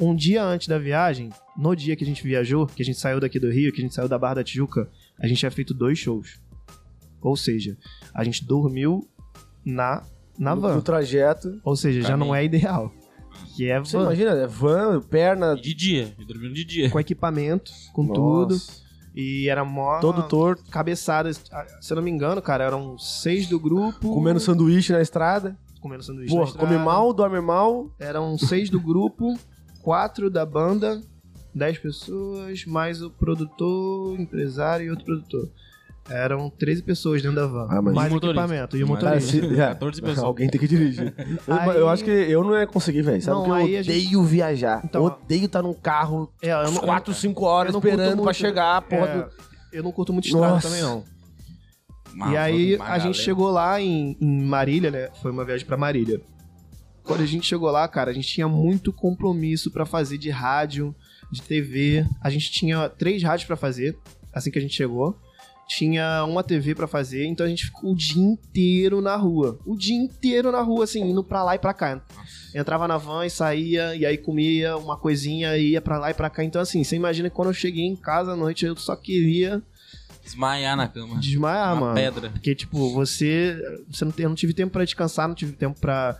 [0.00, 3.20] um dia antes da viagem, no dia que a gente viajou, que a gente saiu
[3.20, 4.90] daqui do Rio, que a gente saiu da Barra da Tijuca,
[5.20, 6.40] a gente tinha feito dois shows.
[7.22, 7.76] Ou seja,
[8.12, 9.08] a gente dormiu
[9.64, 10.02] na,
[10.36, 10.74] na no, van.
[10.74, 11.60] no trajeto.
[11.62, 12.92] Ou seja, já não é ideal.
[13.54, 15.54] Que é Você van, imagina, é van, perna.
[15.56, 16.90] E de dia, dormindo de dia.
[16.90, 18.87] com equipamento, com Nossa, tudo.
[19.20, 19.98] E era mó...
[19.98, 21.42] Todo torto, Cabeçadas.
[21.52, 24.14] ah, Se eu não me engano, cara, eram seis do grupo.
[24.14, 25.58] comendo sanduíche na estrada.
[25.80, 26.72] Comendo sanduíche na Porra, estrada.
[26.72, 27.90] come mal, dorme mal.
[27.98, 29.36] Eram seis do grupo,
[29.82, 31.02] quatro da banda,
[31.52, 35.48] dez pessoas, mais o produtor, empresário e outro produtor.
[36.10, 37.66] Eram 13 pessoas dentro da van.
[37.70, 38.40] Ah, mas- mais E o motorista?
[38.42, 39.48] equipamento e o Mas- Cara, motorista.
[39.48, 40.24] se- é, 14 pessoas.
[40.24, 41.14] Alguém tem que dirigir.
[41.46, 43.20] Eu, Aí- eu acho que eu não ia conseguir, velho.
[43.20, 44.80] Sabe Não, que eu aí a odeio gente- viajar.
[44.84, 48.14] Então, odeio estar num carro É, eu não- 4, 5 horas eu não curto esperando
[48.16, 49.06] pra muito- chegar, porra.
[49.06, 50.66] É, do- Eu não curto muito estrada Nossa.
[50.68, 51.04] também, não.
[52.14, 53.12] Uma e aí uma a gente galera.
[53.22, 55.08] chegou lá em, em Marília, né?
[55.20, 56.20] Foi uma viagem pra Marília.
[57.04, 60.94] Quando a gente chegou lá, cara, a gente tinha muito compromisso pra fazer de rádio,
[61.30, 62.06] de TV.
[62.22, 63.94] A gente tinha três rádios pra fazer
[64.32, 65.18] assim que a gente chegou.
[65.68, 69.58] Tinha uma TV pra fazer, então a gente ficou o dia inteiro na rua.
[69.66, 72.02] O dia inteiro na rua, assim, indo pra lá e pra cá.
[72.54, 76.14] Entrava na van e saía, e aí comia uma coisinha e ia pra lá e
[76.14, 76.42] pra cá.
[76.42, 79.62] Então, assim, você imagina que quando eu cheguei em casa à noite, eu só queria
[80.24, 81.18] Desmaiar na cama.
[81.20, 81.94] desmaiar, uma mano.
[81.94, 82.30] pedra.
[82.30, 83.56] Porque, tipo, você.
[83.90, 86.18] você não eu não tive tempo pra descansar, não tive tempo pra.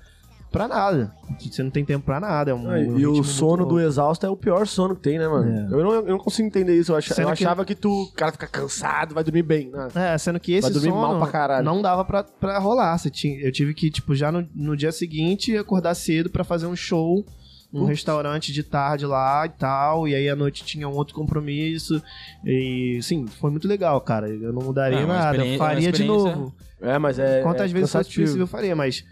[0.51, 1.13] Pra nada.
[1.41, 2.51] Você não tem tempo pra nada.
[2.51, 5.19] É um, Ah, um e o sono do exausto é o pior sono que tem,
[5.19, 5.51] né, mano?
[5.51, 5.65] É.
[5.75, 6.93] Eu, não, eu não consigo entender isso.
[6.93, 9.71] Eu, Sendo eu que- achava que tu, o cara fica cansado, vai dormir bem.
[9.71, 9.89] né?
[10.15, 11.65] É, sendo que esse Vai dormir sono mal pra caralho.
[11.65, 12.97] não dava pra, pra rolar.
[12.99, 16.67] Você tinha, eu tive que, tipo, já no, no dia seguinte acordar cedo pra fazer
[16.67, 17.25] um show
[17.71, 17.91] num Putz.
[17.91, 20.09] restaurante de tarde lá e tal.
[20.09, 22.03] E aí à noite tinha um outro compromisso.
[22.45, 24.29] E, sim, foi muito legal, cara.
[24.29, 25.27] Eu não mudaria É, uma nada.
[25.37, 26.55] Eu experiência- faria de novo.
[26.81, 27.43] É, mas é.
[27.43, 29.05] Quantas é vezes fosse possível eu faria, mas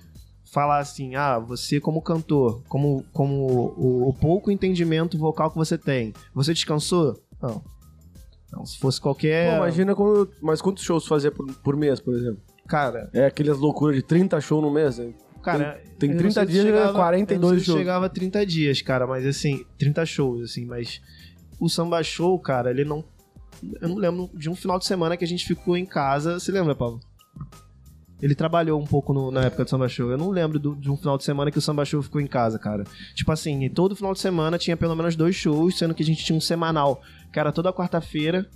[0.53, 3.35] falar assim, ah, você como cantor, como, como
[3.77, 7.21] o, o pouco entendimento vocal que você tem, você descansou?
[7.43, 7.63] Não.
[8.53, 9.51] Não, se fosse qualquer.
[9.51, 10.31] Pô, imagina quando.
[10.41, 12.41] Mas quantos shows fazia por, por mês, por exemplo?
[12.69, 15.13] Cara, É aquelas loucuras de 30 shows no mês, né?
[15.43, 15.81] cara.
[15.99, 17.79] Tem não 30 sei se dias, chegava- 42 eu não sei se shows.
[17.79, 21.01] chegava a 30 dias, cara, mas assim, 30 shows, assim, mas
[21.61, 23.05] o samba show, cara, ele não.
[23.81, 26.39] Eu não lembro de um final de semana que a gente ficou em casa.
[26.39, 27.01] Você lembra, Paulo?
[28.21, 30.11] Ele trabalhou um pouco no- na época do Samba Show.
[30.11, 32.27] Eu não lembro do- de um final de semana que o Samba Show ficou em
[32.27, 32.85] casa, cara.
[33.15, 36.25] Tipo assim, todo final de semana tinha pelo menos dois shows, sendo que a gente
[36.25, 37.03] tinha um semanal,
[37.35, 38.49] era toda quarta-feira.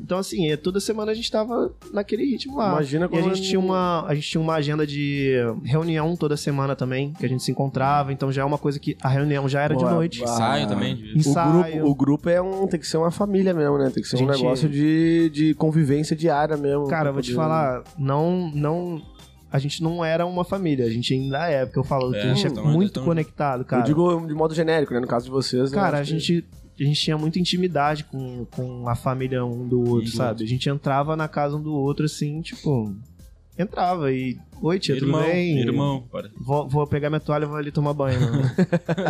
[0.00, 2.68] Então, assim, é, toda semana a gente tava naquele ritmo lá.
[2.72, 5.34] Imagina E a quando- gente tinha uma, a gente tinha uma agenda de
[5.64, 8.12] reunião toda semana também, que a gente se encontrava.
[8.12, 10.22] Então já é uma coisa que a reunião já era de noite.
[10.22, 10.68] Ensaio Ah.
[10.68, 10.96] também.
[10.96, 11.52] de- O Ensaio.
[11.72, 13.90] grupo, o grupo é um, tem que ser uma família mesmo, né?
[13.90, 16.86] Tem que ser um Gente- negócio de, de convivência diária mesmo.
[16.88, 19.00] Cara, eu vou te falar, não, não,
[19.50, 22.34] a gente não era uma família, a gente ainda é, porque eu falo, É, a
[22.34, 23.82] gente é então, muito conectado, cara.
[23.82, 25.00] Eu digo de modo genérico, né?
[25.00, 25.70] No caso de vocês.
[25.70, 25.76] né?
[25.78, 26.44] Cara, a Acho que- gente,
[26.78, 30.42] a gente tinha muita intimidade com, com a família um do outro, do sabe?
[30.44, 32.94] A gente entrava na casa um do outro, assim, tipo...
[33.58, 34.38] Entrava e...
[34.62, 35.58] Oi, tia, Irmão, tudo bem?
[35.58, 36.04] irmão.
[36.10, 38.18] para- Vou, vou pegar minha toalha e vou ali tomar banho.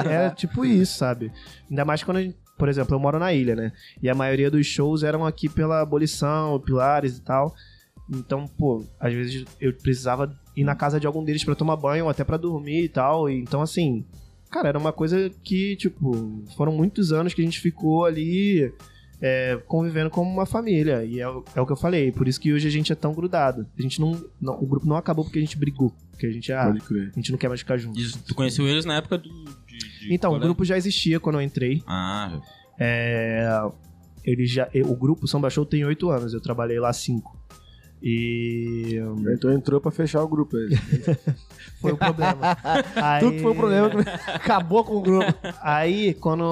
[0.04, 1.30] Era tipo isso, sabe?
[1.70, 2.36] Ainda mais quando a gente...
[2.58, 3.72] Por exemplo, eu moro na ilha, né?
[4.02, 7.54] E a maioria dos shows eram aqui pela abolição, pilares e tal.
[8.10, 12.04] Então, pô, às vezes eu precisava ir na casa de algum deles pra tomar banho
[12.04, 13.28] ou até pra dormir e tal.
[13.30, 14.04] E, então, assim,
[14.52, 18.72] cara, era uma coisa que, tipo, foram muitos anos que a gente ficou ali
[19.20, 21.04] é, convivendo como uma família.
[21.04, 22.94] E é, o- é o que eu falei, por isso que hoje a gente é
[22.96, 23.66] tão grudado.
[23.78, 25.92] A gente não, não- O grupo não acabou porque a gente brigou.
[26.10, 27.10] Porque a gente, ah, Pode crer.
[27.12, 27.98] a gente não quer mais ficar junto.
[27.98, 29.28] E tu conheceu eles na época do.
[29.28, 31.82] de- de Então, o grupo já existia quando eu entrei.
[31.86, 32.40] Ah,
[32.78, 33.46] É,
[34.24, 37.38] ele já, o grupo Samba Show tem oito anos, eu trabalhei lá cinco.
[38.02, 38.96] E
[39.32, 40.56] Então entrou pra fechar o grupo.
[40.56, 40.70] aí.
[41.80, 42.38] foi o problema.
[42.96, 45.32] Aí, Tudo foi o problema que acabou com o grupo.
[45.60, 46.44] Aí, quando,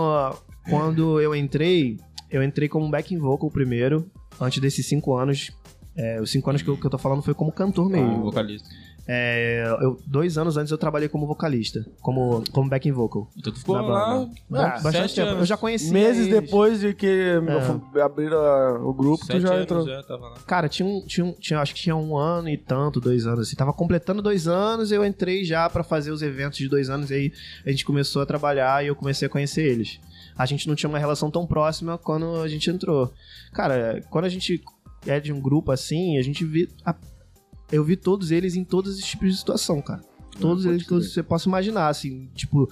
[0.68, 1.98] quando eu entrei,
[2.30, 4.08] eu entrei como backing vocal primeiro,
[4.40, 5.50] antes desses cinco anos.
[5.96, 8.22] É, os cinco anos que eu, que eu tô falando foi como cantor mesmo.
[8.22, 8.68] vocalista.
[9.12, 13.28] É, eu, dois anos antes eu trabalhei como vocalista, como, como backing vocal.
[13.36, 14.28] Então tu ficou Na lá.
[14.52, 15.28] ah, bastante tempo.
[15.30, 15.40] anos.
[15.40, 16.40] Eu já conhecia Meses eles.
[16.40, 17.32] depois de que
[18.00, 19.84] abriram a- o grupo, Sete tu já entrou.
[19.84, 20.34] já tava lá.
[20.46, 23.48] Cara, tinha, um, tinha, um- tinha, acho que tinha um ano e tanto, dois anos,
[23.48, 23.56] assim.
[23.56, 27.14] Tava completando dois anos, eu entrei já pra fazer os eventos de dois anos, e
[27.14, 27.32] aí
[27.66, 29.98] a gente começou a trabalhar e eu comecei a conhecer eles.
[30.38, 33.12] A gente não tinha uma relação tão próxima quando a gente entrou.
[33.52, 34.62] Cara, quando a gente
[35.04, 36.68] é de um grupo assim, a gente vê.
[37.72, 40.00] Eu vi todos eles em todos os tipos de situação, cara.
[40.40, 42.66] todos eles que você possa imaginar, assim, tipo,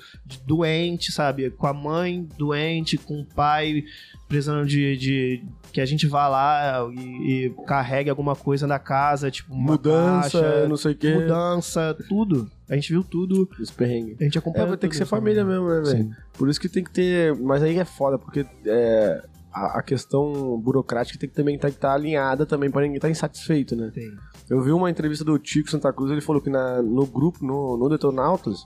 [0.47, 1.51] doente, sabe?
[1.51, 3.85] Com a mãe doente, com o pai
[4.27, 9.31] precisando de, de que a gente vá lá e, e carregue alguma coisa na casa,
[9.31, 11.13] tipo, uma Mudança, caixa, não sei o quê.
[11.15, 12.51] mudança, tudo.
[12.71, 14.17] A gente viu tudo, Os perrengues.
[14.21, 16.17] a gente É, acompanhou vai ter que ser família mesmo, né, velho?
[16.35, 17.35] Por isso que tem que ter.
[17.37, 19.23] Mas aí é foda, porque é,
[19.53, 23.11] a, a questão burocrática tem que também tem que estar alinhada também pra ninguém estar
[23.11, 23.91] insatisfeito, né?
[23.93, 24.11] Tem.
[24.51, 27.77] Eu vi uma entrevista do Tico Santa Cruz, ele falou que na, no grupo, no,
[27.77, 28.65] no Detonautas,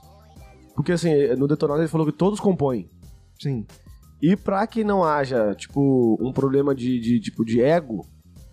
[0.75, 2.89] porque assim, no Detonautas ele falou que todos compõem.
[3.39, 3.65] Sim.
[4.21, 8.07] E pra que não haja, tipo, um problema de, de, tipo, de ego,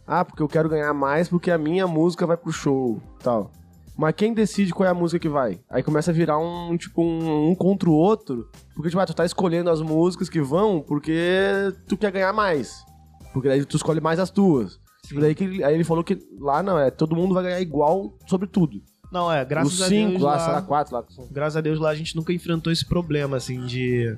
[0.04, 3.52] ah, porque eu quero ganhar mais porque a minha música vai pro show, tal.
[3.96, 5.60] Mas quem decide qual é a música que vai?
[5.70, 9.14] Aí começa a virar um, tipo, um, um contra o outro, porque, tipo, ah, tu
[9.14, 12.84] tá escolhendo as músicas que vão porque tu quer ganhar mais.
[13.32, 14.79] Porque daí tu escolhe mais as tuas.
[15.10, 17.60] Tipo, daí que ele- aí ele falou que lá não, é todo mundo vai ganhar
[17.60, 18.80] igual sobre tudo.
[19.12, 21.04] Não, é, graças Os a cinco Deus lá, lá, quatro lá.
[21.32, 24.16] graças a Deus lá a gente nunca enfrentou esse problema, assim, de,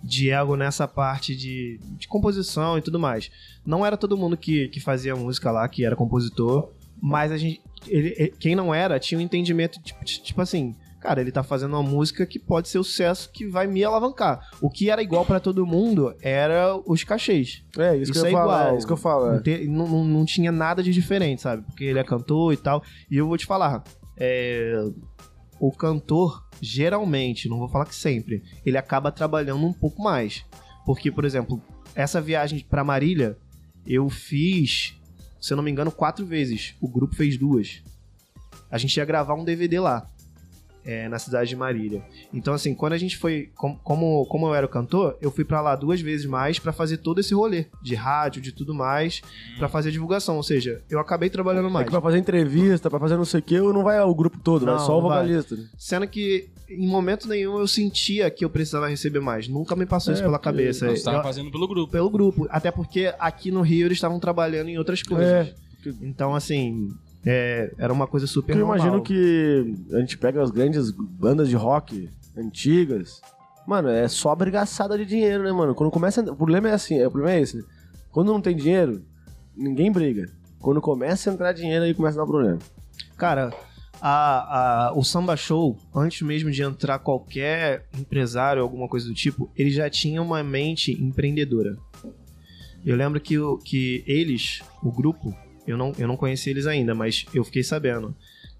[0.00, 3.32] de ego nessa parte de, de composição e tudo mais.
[3.66, 6.70] Não era todo mundo que, que fazia música lá, que era compositor,
[7.02, 7.60] mas a gente.
[7.88, 10.76] ele- ele- quem não era tinha um entendimento, tipo, tipo assim.
[11.00, 14.40] Cara, ele tá fazendo uma música que pode ser o sucesso que vai me alavancar.
[14.60, 17.62] O que era igual pra todo mundo era os cachês.
[17.78, 18.74] É, isso, Isso que eu é falo, igual.
[18.74, 19.26] é isso que eu falo.
[19.26, 19.40] Não, é.
[19.40, 21.62] te- não, não- não tinha nada de diferente, sabe?
[21.62, 22.82] Porque ele é cantor e tal.
[23.08, 23.84] E eu vou te falar,
[24.16, 24.74] é,
[25.60, 30.44] o cantor, geralmente, não vou falar que sempre, ele acaba trabalhando um pouco mais.
[30.84, 31.62] Porque, por exemplo,
[31.94, 33.36] essa viagem pra Marília,
[33.86, 34.94] eu fiz,
[35.40, 36.74] se eu não me engano, quatro vezes.
[36.80, 37.82] O grupo fez duas.
[38.70, 40.08] A gente ia gravar um DVD lá.
[40.90, 42.02] É, na cidade de Marília.
[42.32, 43.50] Então, assim, quando a gente foi.
[43.54, 46.72] com- Como, como eu era o cantor, eu fui pra lá duas vezes mais pra
[46.72, 49.20] fazer todo esse rolê de rádio, de tudo mais,
[49.58, 50.36] pra fazer divulgação.
[50.36, 51.84] Ou seja, eu acabei trabalhando É mais.
[51.84, 54.64] que pra fazer entrevista, pra fazer não sei o que, não vai o grupo todo,
[54.64, 55.26] Não, só o não vai.
[55.26, 55.56] vocalista.
[55.56, 55.68] né?
[55.76, 59.46] Sendo que em momento nenhum eu sentia que eu precisava receber mais.
[59.46, 60.86] Nunca me passou É, isso pela cabeça.
[60.86, 61.92] Nós tava Eu- fazendo pelo grupo.
[61.92, 62.46] pelo grupo.
[62.50, 65.26] Até porque aqui no Rio eles estavam trabalhando em outras coisas.
[65.28, 65.54] É.
[66.02, 66.88] Então, assim,
[67.24, 68.76] é, era uma coisa super eu normal.
[68.78, 73.20] imagino que a gente pega as grandes bandas de rock antigas.
[73.66, 75.74] Mano, é só brigaçada de dinheiro, né, mano?
[75.74, 76.20] Quando começa.
[76.22, 77.64] O problema é assim, é, o problema é esse, né?
[78.10, 79.02] Quando não tem dinheiro,
[79.56, 80.26] ninguém briga.
[80.58, 82.58] Quando começa a entrar dinheiro, aí começa a dar problema.
[83.16, 83.52] Cara,
[84.00, 89.14] a, a- o Samba Show, antes mesmo de entrar qualquer empresário ou alguma coisa do
[89.14, 91.76] tipo, ele já tinha uma mente empreendedora.
[92.86, 95.34] Eu lembro que, que eles, o grupo,
[95.68, 98.14] eu não, eu não conheci eles ainda, mas eu fiquei sabendo.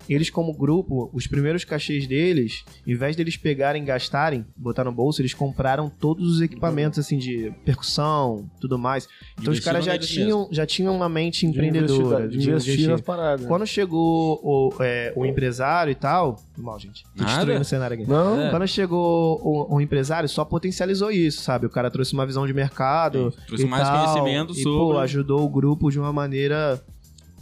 [0.09, 4.93] Eles, como grupo, os primeiros cachês deles, em vez deles pegarem e gastarem, botar no
[4.93, 9.09] bolso, eles compraram todos os equipamentos, assim, de percussão, tudo mais.
[9.39, 12.25] Então os caras já tinham, já tinham uma mente De empreendedora.
[12.27, 13.45] investir- de investir nas paradas.
[13.47, 16.41] Quando chegou o, é, o empresário e tal.
[16.57, 17.03] Mal, gente.
[17.05, 17.35] Tô Nada.
[17.35, 18.09] destruindo o cenário aqui.
[18.09, 18.51] Não, É.
[18.51, 21.67] Quando chegou o, o empresário, só potencializou isso, sabe?
[21.67, 23.31] O cara trouxe uma visão de mercado.
[23.33, 26.81] Sim, trouxe e mais tal, conhecimento e, sobre- Pô, ajudou o grupo de uma maneira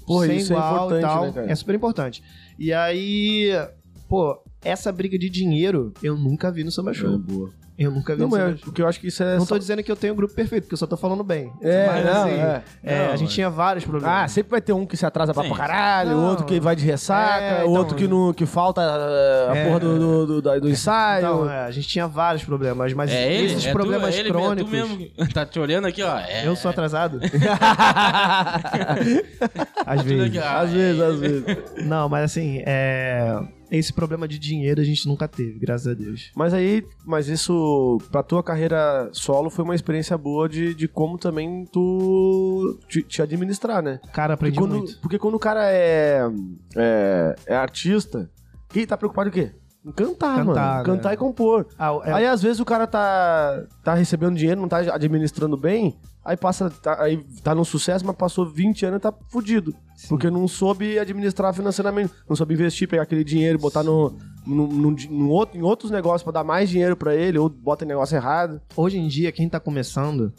[0.07, 1.24] Porra, sem isso é igual e importante, tal.
[1.24, 1.50] né, cara?
[1.50, 2.22] É super importante.
[2.59, 3.50] E aí,
[4.09, 7.14] pô, essa briga de dinheiro eu nunca vi no Samba Show.
[7.14, 7.50] É, boa.
[7.78, 8.58] Eu nunca vi Não, mas Show.
[8.64, 9.34] porque eu acho que isso é.
[9.36, 11.22] Não só- tô dizendo que eu tenho o grupo perfeito, porque eu só tô falando
[11.22, 11.52] bem.
[11.60, 12.62] É, Mas, não, assim, é.
[12.82, 14.16] é, Não, a gente mas- tinha vários problemas.
[14.24, 15.50] Ah, sempre vai ter um que se atrasa pra, Sim.
[15.50, 16.30] pra caralho, Não.
[16.30, 19.56] outro que vai de ressaca, É, o então, outro que, não, que falta uh, a
[19.56, 19.64] É.
[19.66, 21.18] porra do, do, do, do ensaio.
[21.18, 23.52] Então, é, a gente tinha vários problemas, mas É ele?
[23.52, 24.72] esses é problemas tu, é ele, crônicos.
[24.72, 25.06] É tu mesmo.
[25.34, 26.18] Tá te olhando aqui, ó.
[26.18, 27.20] É, Eu sou atrasado?
[29.86, 30.26] Às tudo vezes.
[30.26, 30.58] aqui, ó.
[30.60, 31.44] às vezes, às vezes.
[31.84, 33.38] Não, mas assim, é...
[33.78, 36.30] esse problema de dinheiro a gente nunca teve, graças a Deus.
[36.34, 41.18] Mas aí, mas isso, pra tua carreira solo, foi uma experiência boa de, de como
[41.18, 44.00] também tu te, te administrar, né?
[44.12, 45.00] Cara, aprendi porque, quando, muito.
[45.00, 46.22] porque quando o cara é,
[46.76, 48.30] é, é artista,
[48.68, 49.52] quem tá preocupado em quê?
[49.84, 50.78] Em cantar, Cantar, mano.
[50.78, 50.84] né?
[50.84, 51.66] Cantar e compor.
[51.78, 55.96] Ah, é- Aí às vezes o cara tá, tá recebendo dinheiro, não tá administrando bem,
[56.26, 59.74] aí passa, tá, aí tá num sucesso, mas passou 20 anos e tá fudido.
[60.08, 64.14] Porque não soube administrar financeiramente, não soube investir, pegar aquele dinheiro e botar no,
[64.46, 67.84] no, no, no outro, em outros negócios pra dar mais dinheiro pra ele, ou bota
[67.84, 68.60] em negócio errado.
[68.76, 70.32] Hoje em dia, quem tá começando...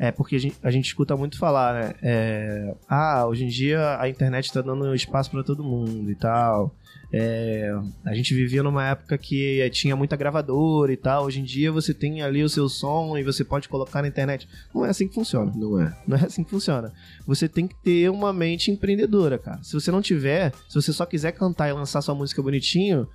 [0.00, 1.94] É porque a gente, a gente escuta muito falar, né?
[2.00, 6.72] É, ah, hoje em dia a internet tá dando espaço pra todo mundo e tal.
[7.10, 7.72] É,
[8.04, 11.24] a gente vivia numa época que eh, tinha muita gravadora e tal.
[11.24, 14.46] Hoje em dia você tem ali o seu som e você pode colocar na internet.
[14.74, 15.50] Não é assim que funciona.
[15.56, 15.96] Não é.
[16.06, 16.92] Não é assim que funciona.
[17.26, 19.62] Você tem que ter uma mente empreendedora, cara.
[19.62, 23.08] Se você não tiver, se você só quiser cantar e lançar sua música bonitinho,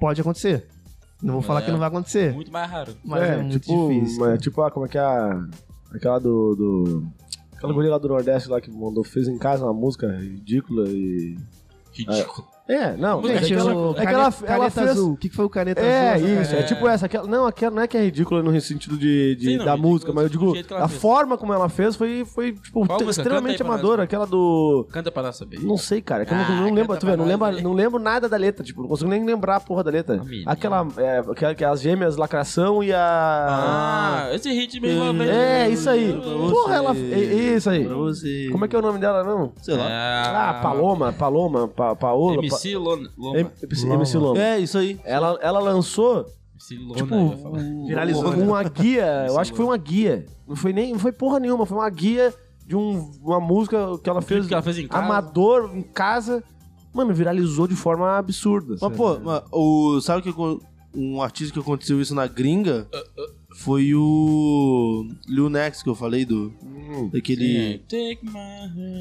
[0.00, 0.66] pode acontecer.
[1.22, 1.64] Não vou falar É.
[1.66, 2.94] que não vai acontecer, Muito mais raro.
[3.04, 4.20] mas é, muito tipo, difícil.
[4.20, 5.46] mas, tipo, ah, como é que é a.
[5.92, 6.54] Aquela do.
[6.56, 7.06] do
[7.56, 11.36] aquela guria lá do Nordeste lá que mandou, fez em casa uma música ridícula e.
[11.92, 12.48] Ridículo.
[12.66, 13.20] É, não.
[13.20, 13.94] Música é de que ela, ridículo.
[13.98, 14.84] é ela, Caneta ela azul.
[14.84, 14.98] fez.
[14.98, 16.28] O que, que foi o caneta É, azul?
[16.42, 17.04] isso, é, tipo essa.
[17.04, 19.76] Aquela, não, aquela não é que é ridícula no sentido de, de- Sim, não, da
[19.76, 21.00] música, mas eu digo, a fez.
[21.00, 23.98] forma como ela fez foi, foi tipo, extremamente amadora.
[23.98, 24.04] nós.
[24.04, 24.86] Aquela do.
[24.90, 25.60] Canta pra nós saber.
[25.60, 26.24] Não sei, cara.
[26.24, 27.62] não- Ah, não, lembro, tu vê, não, aí.
[27.62, 30.24] não lembro nada da letra, tipo, não consigo nem lembrar a porra da letra.
[30.24, 30.44] Menino.
[30.50, 34.24] Aquela, é, que, que é as gêmeas lacração e a...
[34.30, 35.22] Ah, esse hit mesmo.
[35.22, 36.18] é, isso aí.
[36.50, 36.96] Porra, ela...
[36.96, 37.86] é, Isso aí.
[38.50, 39.52] Como é que é o nome dela, não?
[39.60, 39.84] Sei lá.
[39.86, 42.53] Ah, Paloma, Paloma, pa, Paola...
[43.68, 43.94] MC Lona.
[43.94, 44.40] MC Loma.
[44.40, 44.98] É, isso aí.
[45.04, 47.58] Ela, ela lançou, MC Lona, tipo, eu ia falar.
[47.86, 50.26] Viralizou, um- uma guia, eu acho que foi uma guia.
[50.46, 52.32] Não foi nem, não foi porra nenhuma, foi uma guia
[52.66, 55.04] de um, uma música que ela fez, que ela fez em casa.
[55.04, 56.42] amador, em casa.
[56.92, 58.76] Mano, viralizou de forma absurda.
[58.80, 60.32] Mas, pô, mas o, sabe que
[60.94, 62.86] um artista que aconteceu isso na gringa
[63.56, 67.08] foi o Lil Nex que eu falei do Hum.
[67.12, 67.82] daquele.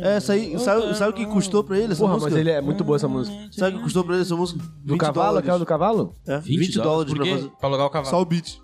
[0.01, 2.31] É, essa aí, sabe, sabe o que custou pra ele essa Porra, música?
[2.31, 3.35] mas ele é muito boa essa música.
[3.51, 4.59] Sabe o que custou pra ele essa música?
[4.83, 6.15] Do cavalo, aquela do cavalo?
[6.27, 7.49] É, 20, dólares Por pra fazer.
[7.59, 8.09] Pra alugar o cavalo.
[8.09, 8.59] Só o beat.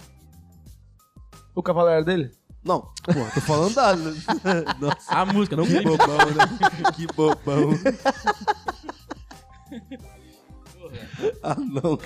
[1.56, 2.32] O cavalo era dele?
[2.64, 3.96] Não, porra, tô falando da.
[4.80, 5.90] Nossa, A música, não o que clipe.
[5.98, 6.92] bobão, né?
[6.96, 7.70] Que bobão.
[11.44, 11.98] ah, não.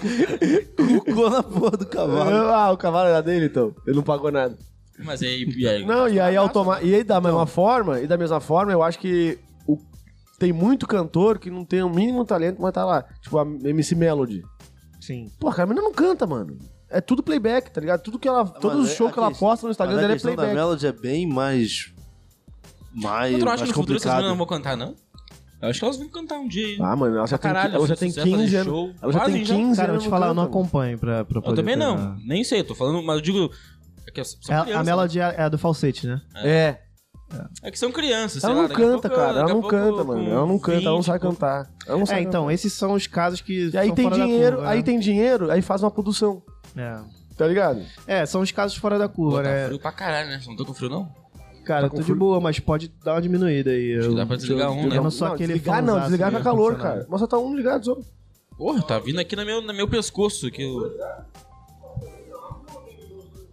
[0.99, 2.29] Cucou na porra do cavalo.
[2.49, 3.73] Ah, o cavalo era dele, então.
[3.85, 4.57] Ele não pagou nada.
[4.99, 5.85] Mas aí, e aí?
[5.85, 6.81] Não, e aí automa...
[6.81, 9.77] E aí da mesma forma, e da mesma forma, eu acho que o...
[10.37, 13.03] tem muito cantor que não tem o mínimo talento, mas tá lá.
[13.21, 14.43] Tipo a MC Melody.
[15.01, 15.31] Sim.
[15.39, 16.57] Pô, a menina não canta, mano.
[16.89, 18.01] É tudo playback, tá ligado?
[18.03, 18.45] Tudo que ela.
[18.45, 20.15] todos Mas os é- shows a que ela questão- posta no Instagram Mas dela a
[20.15, 20.53] é playback.
[20.55, 21.91] Melody é bem mais.
[22.93, 24.63] Mais, Tu não acha mais que no futuro essas meninas não complicado.
[24.67, 24.95] vão cantar, não?
[25.63, 26.77] Eu acho que elas vão cantar um dia aí.
[26.81, 28.67] Ah, mano, ela já tem, Caralho, ela já tem sucesso, 15 fazer anos.
[28.73, 29.55] show, Ela já tem fazem já.
[29.55, 30.03] 15 Cara, eu anos.
[30.03, 33.01] te falar, eu não acompanho pra, pra Eu poder também não, nem sei, tô falando,
[33.01, 33.49] mas eu digo.
[34.07, 34.37] É que são
[34.67, 36.21] É, a Melody é, é a do falsete, né?
[36.35, 36.77] É.
[37.31, 37.47] né?
[37.63, 39.39] É que são crianças, Ela lá, não a canta, pouco- cara.
[39.39, 40.29] Ela não canta, mano.
[40.29, 41.69] Ela não canta, ela não 20, sabe cantar.
[41.87, 42.53] Ela não sabe É, então, cantar.
[42.53, 44.83] esses são os casos que E aí são tem dinheiro, curva, aí né?
[44.83, 46.43] tem dinheiro, aí faz uma produção.
[46.75, 46.99] É.
[47.37, 47.81] Tá ligado?
[48.05, 49.65] É, são os casos fora da Pô, curva, tá né?
[49.67, 50.39] frio pra caralho, né?
[50.45, 51.09] Não tô com frio, não?
[51.65, 53.93] Cara, Tá eu tô de boa, mas pode dar uma diminuída aí.
[53.97, 54.97] Acho que Eu, dá pra desligar um, né?
[54.97, 57.05] eu não sou Não, aquele desligar não, desligar de com calor, cara.
[57.09, 57.97] Mas só tá um ligado só.
[58.57, 60.51] Porra, tá vindo aqui no meu, no meu pescoço.
[60.51, 60.91] Que eu...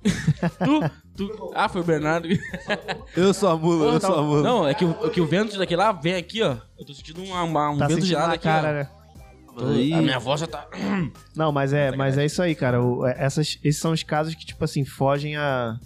[1.16, 1.52] tu, tu...
[1.54, 2.28] Ah, foi o Bernardo.
[3.16, 4.42] Eu sou a mula, eu sou a mula.
[4.42, 6.56] Não, é que, o, é que o vento daqui lá vem aqui, ó.
[6.78, 8.72] Eu tô sentindo um, um, um Tá vento gelado na aqui, cara, ó.
[8.72, 8.90] né?
[9.74, 10.66] Aí- A minha voz já tá...
[11.36, 12.82] Não, mas é, mas é isso aí, cara.
[12.82, 15.76] O- é- essas, esses são os casos que, tipo assim, fogem a,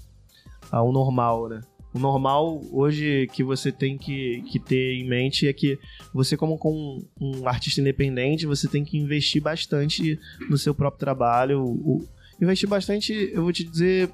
[0.70, 1.60] ao normal, né?
[1.94, 5.78] O normal hoje que você tem que, que ter em mente é que
[6.12, 10.18] você, como com um artista independente, você tem que investir bastante
[10.50, 11.62] no seu próprio trabalho.
[11.62, 12.08] O- o-
[12.42, 14.10] investir bastante, eu vou te dizer,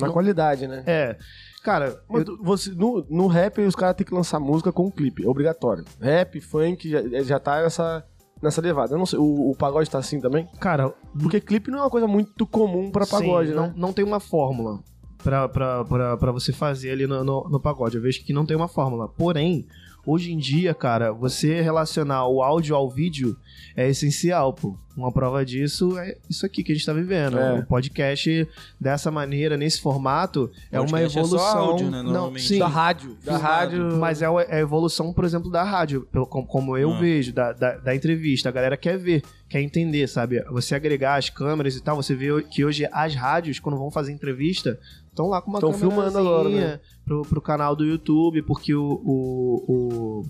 [0.00, 0.82] Na Não- qualidade, né?
[0.86, 1.16] é.
[1.62, 5.24] Cara, eu- você, no, no rap, os caras têm que lançar música com clipe.
[5.24, 5.84] É obrigatório.
[6.00, 8.04] Rap, funk, já, já tá nessa,
[8.42, 8.92] nessa levada.
[8.94, 10.48] Eu não sei, o, o pagode tá assim também?
[10.58, 13.60] cara, Porque clipe não é uma coisa muito comum pra pagode, Sim, né?
[13.60, 14.82] não, não tem uma fórmula
[15.24, 17.96] pra, pra, pra, pra você fazer ali no, no, no pagode.
[17.96, 19.08] Eu vejo que não tem uma fórmula.
[19.08, 19.66] Porém,
[20.06, 23.36] hoje em dia, cara, você relacionar o áudio ao vídeo
[23.76, 24.76] é essencial, pô.
[24.96, 27.36] Uma prova disso é isso aqui que a gente tá vivendo.
[27.36, 27.54] É.
[27.58, 28.48] O podcast
[28.80, 31.58] dessa maneira, nesse formato, é uma Podcast é só evolução.
[31.58, 32.46] áudio, né, não, normalmente.
[32.46, 33.16] sim, Da rádio.
[33.24, 33.96] Da rádio.
[33.98, 36.06] mas é a é a evolução, por exemplo, da rádio,
[36.46, 36.98] como eu Ah.
[37.00, 38.48] vejo, da, da, da entrevista.
[38.50, 40.40] A galera quer ver, quer entender, sabe?
[40.52, 44.12] Você agregar as câmeras e tal, você vê que hoje as rádios, quando vão fazer
[44.12, 44.78] entrevista,
[45.14, 46.80] estão lá com uma Tão filmando agora, né?
[47.04, 50.22] pro, pro canal do YouTube, porque o, o, o,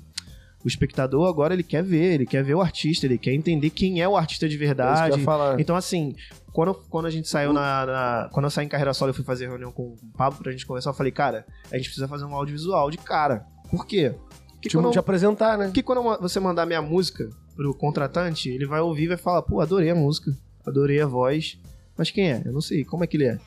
[0.65, 4.01] o espectador agora ele quer ver, ele quer ver o artista, ele quer entender quem
[4.03, 5.23] é o artista de É que verdade.
[5.59, 6.15] Então, assim,
[6.53, 9.25] quando, quando a gente saiu na, na- Quando eu saí em carreira solo, eu fui
[9.25, 10.91] fazer reunião com o Pablo pra gente conversar.
[10.91, 13.45] Eu falei, cara, a gente precisa fazer um audiovisual de cara.
[13.71, 14.15] Por quê?
[14.53, 15.67] Porque Tipo, quando, te apresentar, né?
[15.67, 19.61] porque quando você mandar minha música pro contratante, ele vai ouvir e vai falar, pô,
[19.61, 20.35] adorei a música,
[20.67, 21.59] adorei a voz.
[21.97, 22.43] Mas quem é?
[22.45, 22.85] Eu não sei.
[22.85, 23.39] Como é que ele é?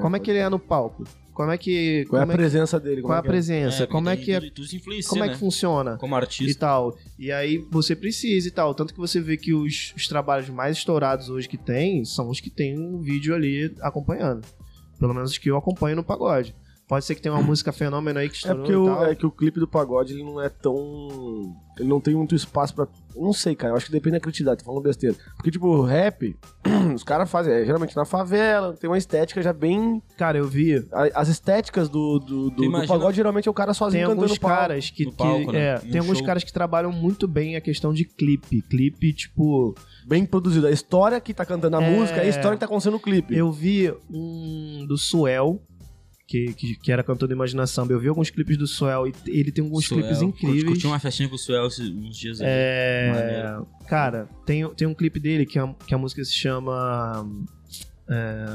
[0.00, 1.04] Como é que ele é no palco?
[1.34, 2.04] Como é que.
[2.10, 3.00] Qual é a é que- presença dele?
[3.00, 3.30] qual é a que é?
[3.30, 3.86] presença?
[3.86, 4.66] como é que é, Tudo,
[5.08, 5.32] como é né?
[5.32, 5.96] que funciona?
[5.96, 6.60] Como e artista.
[6.60, 6.94] tal.
[7.18, 8.74] E aí você precisa e tal.
[8.74, 12.38] Tanto que você vê que os, os trabalhos mais estourados hoje que tem são os
[12.38, 14.46] que tem um vídeo ali acompanhando.
[14.98, 16.54] Pelo menos os que eu acompanho no pagode.
[16.92, 19.06] Pode ser que tenha uma música fenômeno aí que É estourou porque e o, tal.
[19.06, 21.56] é que o clipe do pagode ele não é tão.
[21.78, 22.86] Ele não tem muito espaço pra.
[23.16, 23.72] Não sei, cara.
[23.72, 25.16] Eu acho que depende da criatividade, tô falando besteira.
[25.36, 26.36] Porque, tipo, o rap,
[26.94, 30.02] os caras fazem, é, geralmente na favela, tem uma estética já bem.
[30.18, 30.86] Cara, eu vi.
[30.92, 34.08] a- As estéticas do, do, do, do imagina- pagode geralmente é o cara sozinho Tem
[34.14, 35.06] cantando alguns caras que.
[35.06, 35.58] que- palco, né?
[35.60, 36.26] é, Um tem alguns show.
[36.26, 38.60] caras que trabalham muito bem a questão de clipe.
[38.68, 39.74] Clipe, tipo.
[40.06, 40.66] Bem produzido.
[40.66, 41.90] A história que tá cantando a É.
[41.90, 43.34] música é a história que tá acontecendo no clipe.
[43.34, 45.62] Eu vi um do Suel.
[46.32, 47.86] Que, que, que era cantor da Imaginação.
[47.90, 50.00] Eu vi alguns clipes do Suel e ele tem alguns Suel.
[50.00, 50.64] clipes incríveis.
[50.64, 52.46] Curti uma festinha com o Suel uns dias aí.
[52.48, 53.12] É.
[53.12, 53.68] Maneiro.
[53.86, 57.28] Cara, tem, tem um clipe dele que a, que a música se chama.
[58.08, 58.46] é,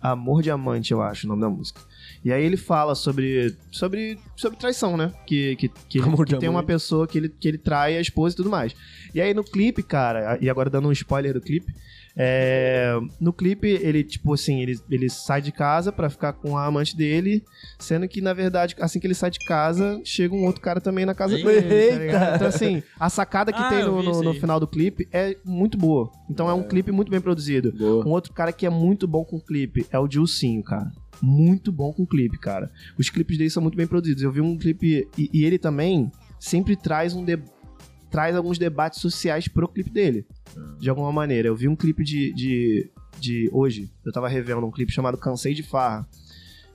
[0.00, 1.80] Amor Diamante, eu acho o nome da música.
[2.24, 5.12] E aí ele fala sobre, sobre, sobre traição, né?
[5.26, 8.34] Que, que, que, ele- que tem uma pessoa que ele, que ele trai a esposa
[8.34, 8.72] e tudo mais.
[9.12, 11.72] E aí no clipe, cara, e agora dando um spoiler do clipe,
[12.16, 16.64] é, no clipe ele, tipo assim, ele, ele sai de casa pra ficar com a
[16.66, 17.42] amante dele,
[17.78, 21.04] sendo que, na verdade, assim que ele sai de casa, chega um outro cara também
[21.04, 22.12] na casa dele.
[22.12, 22.32] tá?
[22.36, 25.76] Então, assim, a sacada que Ah, tem no, no, no final do clipe é muito
[25.76, 26.10] boa.
[26.30, 27.72] Então é, um clipe muito bem produzido.
[27.72, 28.06] Boa.
[28.06, 30.90] Um outro cara que é muito bom com clipe é o Dilcinho, cara.
[31.22, 32.70] Muito bom com clipe, cara.
[32.98, 34.22] Os clipes dele são muito bem produzidos.
[34.22, 35.08] Eu vi um clipe.
[35.16, 36.10] E, e ele também
[36.40, 37.38] sempre traz um de-
[38.14, 40.24] traz alguns debates sociais pro clipe dele.
[40.78, 41.48] De alguma maneira.
[41.48, 42.88] Eu vi um clipe de, de,
[43.18, 43.50] de.
[43.52, 46.06] Hoje, eu tava revendo um clipe chamado Cansei de Farra.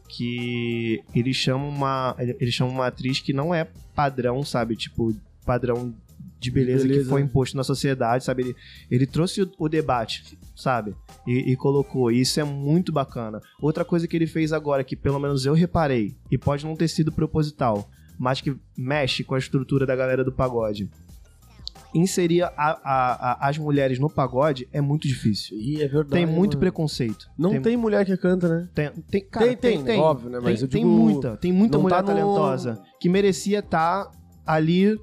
[0.10, 2.14] Que ele chama uma.
[2.20, 3.66] Ele ele chama uma atriz que não é
[3.96, 4.76] padrão, sabe?
[4.76, 5.16] Tipo,
[5.46, 5.96] padrão
[6.38, 7.04] de beleza, Beleza.
[7.04, 8.44] que foi imposto na sociedade, sabe?
[8.44, 8.56] Ele,
[8.92, 10.94] ele trouxe o, o debate, sabe?
[11.26, 12.12] E, e colocou.
[12.12, 13.42] E isso é muito bacana.
[13.62, 16.90] Outra coisa que ele fez agora, que pelo menos eu reparei, e pode não ter
[16.90, 20.90] sido proposital, mas que mexe com a estrutura da galera do pagode.
[21.94, 25.58] Inserir a- a- a- as mulheres no pagode é muito difícil.
[25.58, 26.12] Ih, é verdade.
[26.12, 26.60] Tem muito mano.
[26.60, 27.28] preconceito.
[27.38, 28.70] Não tem, mulher que canta, né?
[28.76, 30.40] Tem, tem, cara, Tem, tem, óbvio, né?
[30.42, 33.60] Mas tem, eu tem digo, muita, tem muita não mulher tá no- talentosa que merecia
[33.60, 34.12] estar
[34.46, 35.00] ali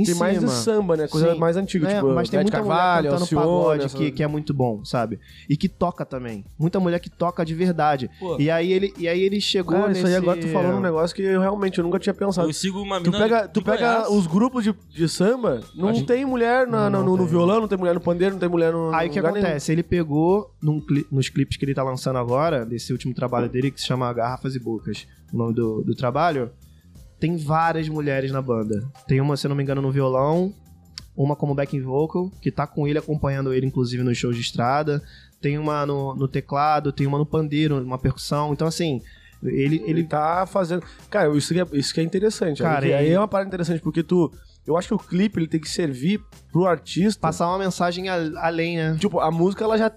[0.00, 0.18] em Tem cima.
[0.26, 1.08] mais de samba, né?
[1.08, 1.38] Coisa Sim.
[1.38, 4.22] mais antiga, É, tipo, mas tem muita Carvalho, mulher cantando Alcione, pagode essa- que, que
[4.22, 5.18] é muito bom, sabe?
[5.48, 6.44] E que toca também.
[6.58, 8.10] Muita mulher que toca de verdade.
[8.18, 10.00] Pô, E aí ele, e aí ele chegou Cara, nesse...
[10.00, 12.48] isso aí agora tu falando um negócio que eu realmente eu nunca tinha pensado.
[12.48, 15.88] eu sigo uma Tu mina pega, de tu pega os grupos de, de samba, não
[15.88, 17.26] Acho- tem mulher na- Não, no, não no tem.
[17.26, 18.94] violão, não tem mulher no pandeiro, não tem mulher no.
[18.94, 19.44] Aí o no que lugar nenhum.
[19.46, 19.72] acontece?
[19.72, 23.70] Ele pegou num cli- nos clipes que ele tá lançando agora, desse último trabalho dele,
[23.70, 26.50] que se chama Garrafas e Bocas, o nome do, do trabalho,
[27.18, 28.86] tem várias mulheres na banda.
[29.06, 30.52] Tem uma, se não me engano, no violão,
[31.16, 35.02] uma como backing vocal, que tá com ele, acompanhando ele, inclusive, nos shows de estrada.
[35.40, 38.52] Tem uma no, no teclado, tem uma no pandeiro, uma percussão.
[38.52, 39.00] Então, assim,
[39.42, 40.82] ele, Ele ele tá fazendo.
[41.10, 42.62] Cara, isso que é, isso que é interessante.
[42.62, 44.32] Cara, aí, e- aí é uma parada interessante, porque tu.
[44.66, 46.20] Eu acho que o clipe ele tem que servir
[46.52, 47.18] pro artista.
[47.18, 48.96] passar uma mensagem além, né?
[49.00, 49.90] Tipo, a música ela já.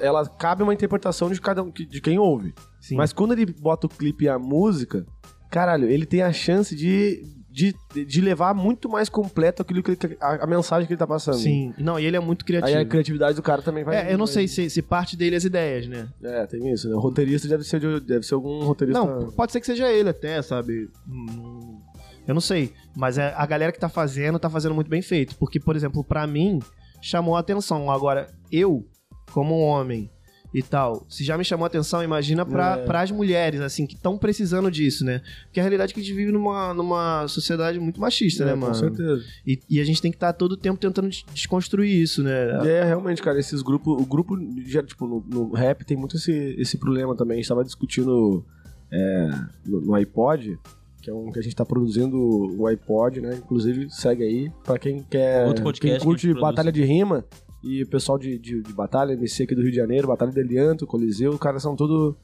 [0.00, 2.52] Ela cabe uma interpretação de cada um, de quem ouve.
[2.80, 2.96] Sim.
[2.96, 5.06] Mas quando ele bota o clipe e a música,
[5.50, 7.74] caralho, ele tem a chance de, de,
[8.04, 11.38] de levar muito mais completo aquilo que ele- a, a mensagem que ele tá passando.
[11.38, 11.72] Sim.
[11.78, 12.78] Não, e ele é muito Aí criativo.
[12.80, 13.96] a criatividade do cara também vai.
[13.96, 16.08] É, eu não vai- sei se, se parte dele as ideias, né?
[16.22, 16.94] É, tem isso, né?
[16.94, 19.02] O roteirista deve ser, de- deve ser algum roteirista.
[19.04, 20.88] Não, pode ser que seja ele até, sabe?
[21.08, 21.80] Hum,
[22.26, 22.72] Eu não sei.
[22.96, 25.36] Mas é- a galera que tá fazendo, tá fazendo muito bem feito.
[25.36, 26.58] Porque, por exemplo, pra mim,
[27.00, 27.88] chamou a atenção.
[27.90, 28.84] Agora, eu,
[29.32, 30.10] como um homem
[30.58, 32.84] e tal, se já me chamou a atenção, imagina pra, É.
[32.86, 35.20] pras mulheres, assim, que estão precisando disso, né?
[35.44, 38.54] Porque a realidade é que a gente vive numa, numa sociedade muito machista, né, É,
[38.54, 38.72] mano?
[38.72, 39.22] Com certeza.
[39.46, 42.64] E, e a gente tem que estar todo o tempo tentando des- desconstruir isso, né?
[42.64, 44.00] E é realmente, cara, esses grupos.
[44.00, 44.34] O grupo,
[44.64, 47.34] já, tipo, no, no rap tem muito esse, esse problema também.
[47.34, 48.42] A gente tava discutindo
[48.90, 49.28] é,
[49.66, 50.58] no, no iPod,
[51.02, 52.16] que é um que a gente tá produzindo
[52.58, 53.34] o iPod, né?
[53.36, 54.50] Inclusive, segue aí.
[54.64, 55.46] Pra quem quer.
[55.46, 56.40] Outro podcast quem que curte produz.
[56.42, 57.24] batalha de rima.
[57.66, 60.38] E o pessoal de, de, de batalha, MC aqui do Rio de Janeiro, Batalha de
[60.38, 62.16] Elianto, Coliseu, os caras são tudo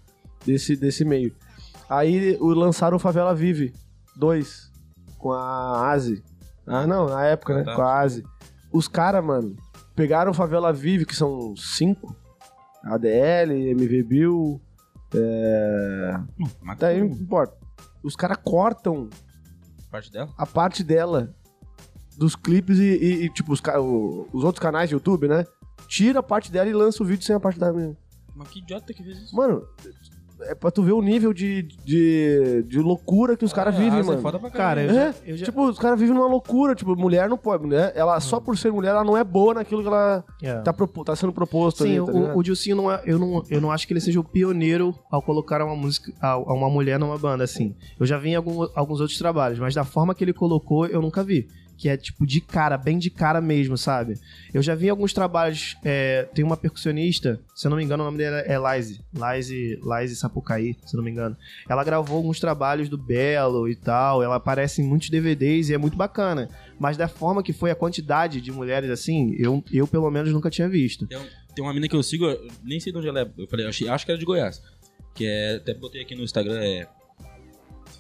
[0.47, 1.35] desse, desse meio.
[1.91, 3.75] Aí o, lançaram o Favela Vive
[4.15, 4.71] 2
[5.19, 6.23] com a Aze.
[6.65, 7.75] Ah, não, na época, né?
[7.75, 8.23] Com a Aze.
[8.73, 9.57] Os caras, mano,
[9.97, 12.15] pegaram o Favela Vive, que são cinco.
[12.85, 14.61] ADL, MV Bill.
[15.13, 16.21] É...
[16.63, 17.57] Mas Daí não importa.
[18.01, 19.11] Os caras cortam
[19.91, 20.31] parte dela?
[20.39, 21.35] a parte dela
[22.19, 25.45] dos clipes e, e- e, tipo, os, o- os outros canais de YouTube, né?
[25.89, 27.97] Tira a parte dela e lança o vídeo sem a parte da minha.
[28.35, 29.37] Mas que idiota que fez isso?
[29.37, 29.63] Mano,
[30.43, 34.01] é pra tu ver o nível de, de, de loucura que os caras É, vivem,
[34.01, 34.21] é mano.
[34.23, 34.89] foda pra Cara, caralho.
[34.91, 36.75] eu já, É, eu já- Tipo, os caras vivem numa loucura.
[36.75, 37.65] Tipo, mulher não pode.
[37.65, 40.61] Mulher, ela, só por ser mulher, ela não é boa naquilo que ela É.
[40.63, 43.43] tá, propo- tá sendo proposto Sim, ali, tá o, o Dilcinho não é, eu não,
[43.51, 46.69] eu não acho que ele seja o pioneiro ao colocar uma música, a, a uma
[46.71, 47.77] mulher numa banda, assim.
[48.01, 51.01] Eu já vi em algum- alguns outros trabalhos, mas da forma que ele colocou, eu
[51.03, 51.47] nunca vi.
[51.77, 54.15] Que é tipo de cara, bem de cara mesmo, sabe?
[54.55, 55.77] Eu já vi alguns trabalhos.
[55.85, 59.01] é, tem uma percussionista, se eu não me engano, o nome dela é Lize.
[59.13, 61.37] Lize, Lize Sapucaí, se eu não me engano.
[61.69, 64.23] Ela gravou alguns trabalhos do Belo e tal.
[64.23, 66.49] Ela aparece em muitos DVDs e é muito bacana.
[66.79, 70.51] Mas da forma que foi a quantidade de mulheres assim, eu, eu pelo menos nunca
[70.51, 71.07] tinha visto.
[71.07, 71.19] Tem,
[71.55, 72.27] tem uma mina que eu sigo,
[72.63, 73.31] nem sei de onde ela é.
[73.39, 74.63] Eu falei, achei- acho que era de Goiás.
[75.15, 75.57] Que é.
[75.57, 76.87] Até botei aqui no Instagram, é.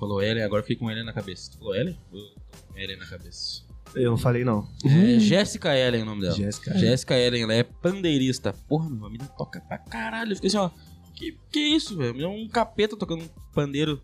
[0.02, 1.52] Falou Ellen, agora fiquei com Ellen na cabeça.
[1.52, 1.96] Você falou Ellen?
[2.12, 3.62] Eu tô com Ellen na cabeça.
[3.94, 4.66] Eu não falei não.
[4.84, 6.34] É Jéssica Ellen é o nome dela.
[6.34, 8.52] Jéssica Jéssica Ellen, ela é pandeirista.
[8.66, 10.32] Porra, meu, a mina toca pra caralho.
[10.32, 10.70] Eu fiquei assim, ó.
[11.14, 12.20] Que, que isso, velho?
[12.20, 14.02] É um capeta tocando um pandeiro.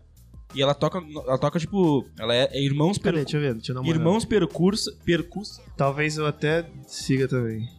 [0.55, 3.17] E ela toca, ela toca tipo, ela é, é irmãos Cadê?
[3.17, 3.99] Deixa eu ver, deixa eu dar uma olhada.
[3.99, 7.69] irmãos percursa, percussa, Talvez eu até siga também.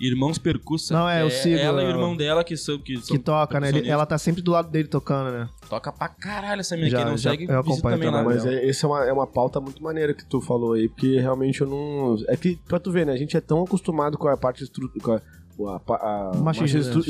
[0.00, 0.94] Irmãos percussa.
[0.94, 3.58] Não, é, eu sigo Ela e o irmão dela que são que, são Que toca,
[3.60, 3.68] né?
[3.68, 5.48] Ele- ela tá sempre do lado dele tocando, né?
[5.68, 6.90] toca pra caralho essa menina.
[6.90, 8.22] Já- Quem não já- segue, eu visita acompanho também lá.
[8.22, 10.88] também, Mas é, essa é uma, é uma pauta muito maneira que tu falou aí,
[10.88, 12.16] porque realmente eu não.
[12.28, 13.12] É que, pra tu ver, né?
[13.12, 14.90] A gente é tão acostumado com a parte estru...
[15.02, 16.84] com a, a, pa- a- Machismo, né?
[16.86, 17.08] estru- Estrutural,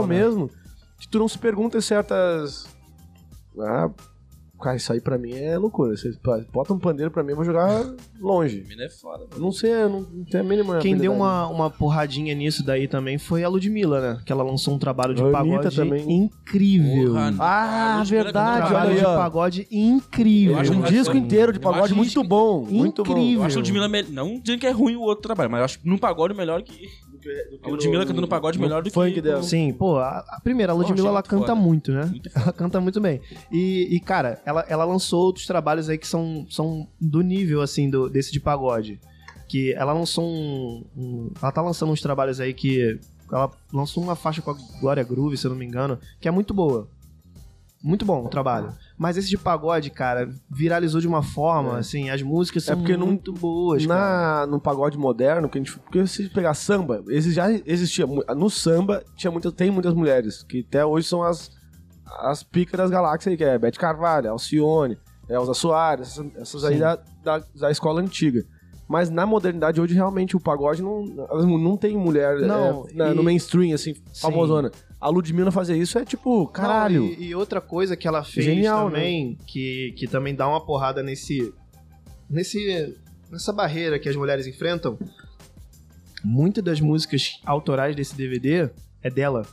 [0.00, 0.14] estrutural né?
[0.18, 0.50] mesmo,
[0.98, 2.66] que tu não se pergunta certas.
[3.58, 3.90] Ah,
[4.60, 5.96] cara, isso aí pra mim é loucura.
[5.96, 7.82] Você pa- bota um pandeiro pra mim, eu vou jogar
[8.20, 8.60] longe.
[8.62, 9.26] Menina é foda.
[9.32, 10.78] Eu não sei, eu não, não tenho a mínima.
[10.78, 14.20] Quem deu uma, uma porradinha nisso daí também foi a Ludmilla, né?
[14.24, 16.04] Que ela lançou um trabalho de A pagode também.
[16.12, 17.12] incrível.
[17.12, 20.56] Porra, Ah, verdade, olha trabalho aí, de pagode incrível.
[20.56, 22.64] Um um disco inteiro de pagode muito bom.
[22.64, 23.10] Muito bom.
[23.10, 23.40] incrível.
[23.40, 24.10] Eu acho a Ludmilla melhor.
[24.10, 26.88] Não dizendo que é ruim o outro trabalho, mas eu acho no pagode melhor que.
[27.62, 29.20] A Ludmilla cantando pagode melhor do funk que.
[29.20, 29.42] dela.
[29.42, 31.54] Sim, pô, a, a primeira, a Ludmilla, ela canta foda.
[31.54, 32.04] muito, né?
[32.06, 32.30] Muito.
[32.34, 33.20] Ela canta muito bem.
[33.50, 37.88] E, e, cara, ela, ela lançou outros trabalhos aí que são, são do nível, assim,
[37.90, 39.00] do, desse de pagode.
[39.48, 42.98] Que ela lançou um, um- Ela tá lançando uns trabalhos aí que.
[43.32, 46.30] Ela lançou uma faixa com a Glória Groove, se eu não me engano, que é
[46.30, 46.88] muito boa.
[47.82, 48.74] Muito bom o trabalho.
[49.00, 52.98] Mas esse de pagode, cara, viralizou de uma forma, assim, as músicas são É porque
[52.98, 53.98] muito boas, cara.
[53.98, 58.06] Na, no pagode moderno, que a gente, porque se pegar samba, esse já existia.
[58.06, 61.50] No samba tinha muita, tem muitas mulheres, que até hoje são as,
[62.18, 64.98] as picas das galáxias aí, que é Beth Carvalho, Alcione,
[65.30, 66.80] Elza Soares, essas, essas aí Sim.
[66.80, 68.44] da, da, da escola antiga.
[68.86, 73.22] Mas na modernidade, hoje, realmente, o pagode não, não tem mulher Não, é, e- no
[73.22, 74.70] mainstream, assim, famosona.
[75.00, 77.04] A Ludmilla fazer isso é tipo, caralho.
[77.04, 80.60] Não, e, e outra coisa que ela fez Genial, também, que, que também dá uma
[80.60, 81.54] porrada nesse,
[82.28, 82.94] nesse.
[83.30, 84.98] nessa barreira que as mulheres enfrentam.
[86.22, 88.68] Muitas das músicas autorais desse DVD
[89.02, 89.46] é dela.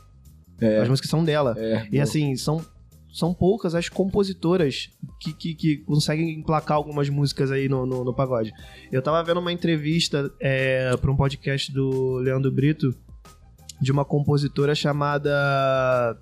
[0.60, 0.80] É.
[0.80, 1.54] As músicas são dela.
[1.56, 2.62] É, E assim, são,
[3.10, 8.12] são poucas as compositoras que, que, que conseguem emplacar algumas músicas aí no, no, no
[8.12, 8.52] pagode.
[8.92, 12.94] Eu tava vendo uma entrevista é, para um podcast do Leandro Brito
[13.80, 15.30] de uma compositora chamada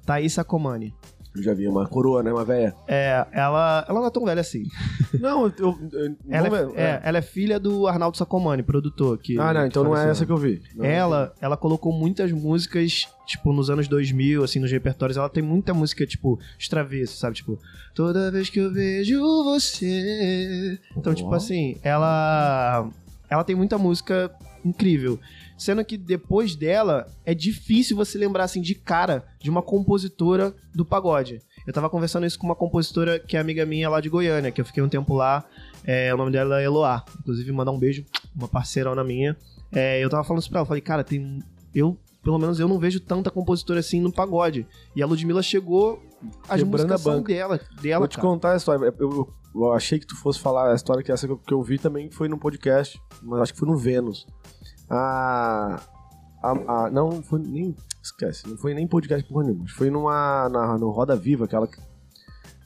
[0.05, 0.95] Thaís Sacomani.
[1.35, 2.33] eu já vi uma coroa, né?
[2.33, 2.75] Uma velha.
[2.87, 4.65] É, ela, ela não é tão velha assim.
[5.21, 5.79] Não, eu.
[5.93, 9.17] eu Ela vamos é, ver, é, ela é filha do Arnaldo Sacomani, produtor.
[9.19, 10.61] Que, Ah, não, então não é essa que eu vi.
[10.75, 10.85] Não.
[10.85, 15.17] Ela, ela colocou muitas músicas, tipo, nos anos 2000, assim, nos repertórios.
[15.17, 17.37] Ela tem muita música, tipo, extravesso, sabe?
[17.37, 17.59] Tipo,
[17.95, 20.79] toda vez que eu vejo você.
[20.97, 22.89] Então, tipo assim, ela.
[23.31, 24.31] Ela tem muita música
[24.65, 25.19] incrível.
[25.57, 30.85] Sendo que depois dela, é difícil você lembrar, assim, de cara, de uma compositora do
[30.85, 31.41] pagode.
[31.67, 34.61] Eu tava conversando isso com uma compositora que é amiga minha lá de Goiânia, que
[34.61, 35.45] eu fiquei um tempo lá.
[35.85, 37.05] É, o nome dela é Eloá.
[37.21, 38.05] Inclusive, mandar um beijo,
[38.37, 39.37] uma parceirona minha.
[39.73, 41.43] É, eu tava falando isso pra ela, falei, cara, tem.
[41.75, 44.67] Eu, pelo menos, eu não vejo tanta compositora assim no pagode.
[44.95, 46.03] E a Ludmilla chegou.
[46.49, 48.29] As Quebrando músicas a são dela, dela Vou te cara.
[48.29, 48.95] contar a história.
[48.99, 51.55] Eu, eu- eu achei que tu fosse falar a história que essa que eu, que
[51.55, 54.27] eu vi também foi num podcast, mas acho que foi no Vênus.
[54.89, 55.81] A,
[56.43, 56.51] a,
[56.85, 59.67] a- não foi nem esquece, não foi nem podcast porra nenhuma.
[59.69, 61.81] Foi numa na, no Roda Viva, aquela que-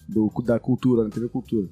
[0.09, 1.69] do da cultura, na TV Cultura.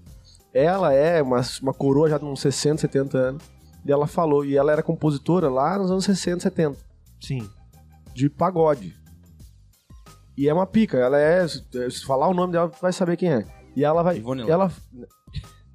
[0.54, 3.42] Ela é uma, uma coroa já de uns 60, 70 anos.
[3.84, 6.78] E ela falou, e ela era compositora lá nos anos 60, 70
[7.20, 7.48] Sim.
[8.14, 8.96] de pagode.
[10.36, 11.46] E é uma pica, ela é.
[11.48, 13.44] Se falar o nome dela, vai saber quem é.
[13.74, 14.18] E ela vai.
[14.18, 14.70] Ivone ela.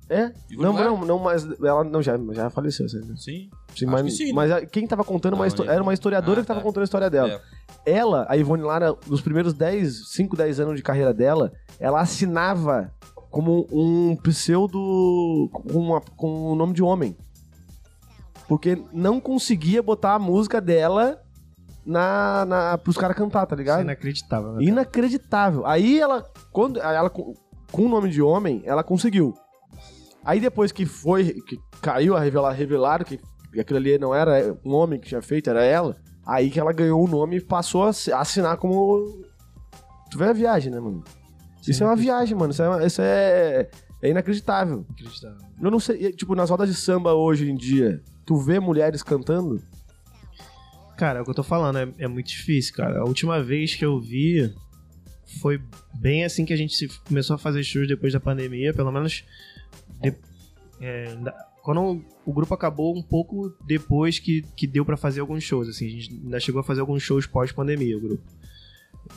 [0.10, 0.32] É?
[0.52, 2.88] Ivone Não, não, não, mas ela não, já, já faleceu.
[2.90, 3.86] Sim, Sim.
[3.88, 4.34] Mas, que sim, né?
[4.34, 5.70] mas a- quem tava contando uma Ah, Ivone.
[5.70, 6.64] era uma historiadora Ah, que tava tá.
[6.64, 7.42] contando a história dela.
[7.86, 7.92] É.
[7.92, 12.92] Ela, a Ivone Lara, nos primeiros 10, 5, 10 anos de carreira dela, ela assinava
[13.32, 15.50] como um pseudo.
[15.52, 17.16] com, uma- com o nome de homem.
[18.48, 21.20] Porque não conseguia botar a música dela
[21.86, 23.82] na, na, pros caras cantar, tá Isso é ligado?
[23.82, 24.52] inacreditável.
[24.54, 24.64] Né?
[24.66, 25.66] Inacreditável.
[25.66, 27.34] Aí ela, quando ela com
[27.72, 29.34] com o nome de homem, ela conseguiu.
[30.24, 33.20] Aí depois que foi, que caiu a revelar, revelaram que
[33.60, 35.98] aquilo ali não era um homem que tinha feito, era ela.
[36.26, 39.22] Aí que ela ganhou o nome e passou a assinar como.
[40.10, 41.04] Tu vê a viagem, né, mano?
[41.68, 42.52] Isso é uma viagem, mano.
[42.52, 43.70] Isso é, isso é,
[44.02, 44.86] é inacreditável.
[44.98, 45.38] Inacreditável.
[45.62, 49.62] Eu não sei, tipo, nas rodas de samba hoje em dia, tu vê mulheres cantando?
[50.98, 53.00] Cara, é o que eu tô falando, é, é muito difícil, cara.
[53.02, 54.54] A última vez que eu vi
[55.42, 55.60] foi
[55.96, 59.26] bem assim que a gente se- começou a fazer shows depois da pandemia, pelo menos
[60.12, 60.18] de-
[60.82, 61.16] é,
[61.62, 65.88] quando o grupo acabou um pouco depois que, que deu pra fazer alguns shows, assim,
[65.88, 68.24] a gente ainda chegou a fazer alguns shows pós-pandemia, o grupo.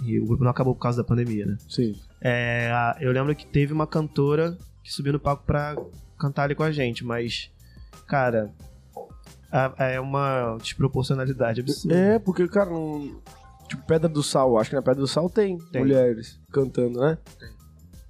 [0.02, 1.56] E o grupo não acabou por causa da pandemia, né?
[1.69, 1.94] Sim.
[2.20, 5.77] É, a- eu lembro que teve uma cantora que subiu no palco pra
[6.19, 7.51] cantar ali com a gente, mas,
[8.06, 8.52] cara,
[9.51, 11.97] a- é uma desproporcionalidade absurda.
[11.97, 13.20] É, porque, cara, não...
[13.69, 15.82] tipo, Pedra do Sal, acho que na Pedra do Sal tem, Tem.
[15.82, 17.19] mulheres cantando, né?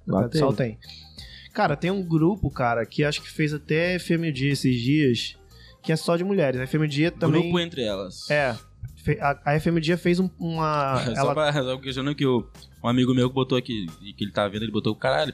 [0.07, 0.77] Lá Pedra do Sal tem.
[1.57, 5.35] Cara, tem um grupo, cara, que acho que fez até FM Dia esses dias,
[5.81, 6.61] que é só de mulheres.
[6.61, 7.41] A FM Dia também.
[7.41, 8.29] Grupo entre elas.
[8.29, 8.55] É.
[9.19, 10.99] A, a FM Dia fez um- uma.
[11.15, 12.45] Só ela- pra só questionando que o,
[12.83, 15.33] um amigo meu que botou aqui, e que ele tá vendo, ele botou, caralho,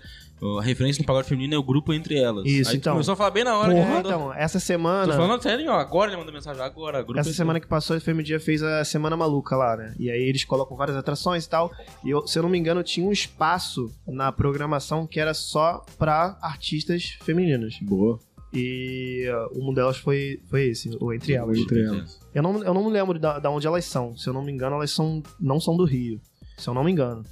[0.60, 2.46] a referência no pagode feminino é o grupo entre elas.
[2.46, 2.94] Isso, Aí então.
[2.94, 3.72] começou a falar bem na hora.
[3.74, 4.12] Porra, mandou.
[4.12, 5.14] então, essa Tô semana.
[5.14, 7.02] falando sério, ó, agora ele mandou mensagem, agora.
[7.02, 9.94] Grupo Essa semana que passou, a FM Dia fez a Semana Maluca lá, né?
[9.98, 11.72] E aí eles colocam várias atrações e tal.
[12.04, 15.86] E eu, se eu não me engano, tinha um espaço na programação que era só
[15.98, 17.78] pra artistas femininas.
[17.82, 18.20] Boa.
[18.54, 21.58] E uh, uma delas foi, foi esse, ou entre elas.
[21.58, 22.20] Entre elas.
[22.36, 24.16] Eu não, eu não me lembro da, da onde elas são.
[24.16, 26.20] Se eu não me engano, elas são, não são do Rio.
[26.58, 27.24] Se eu não me engano.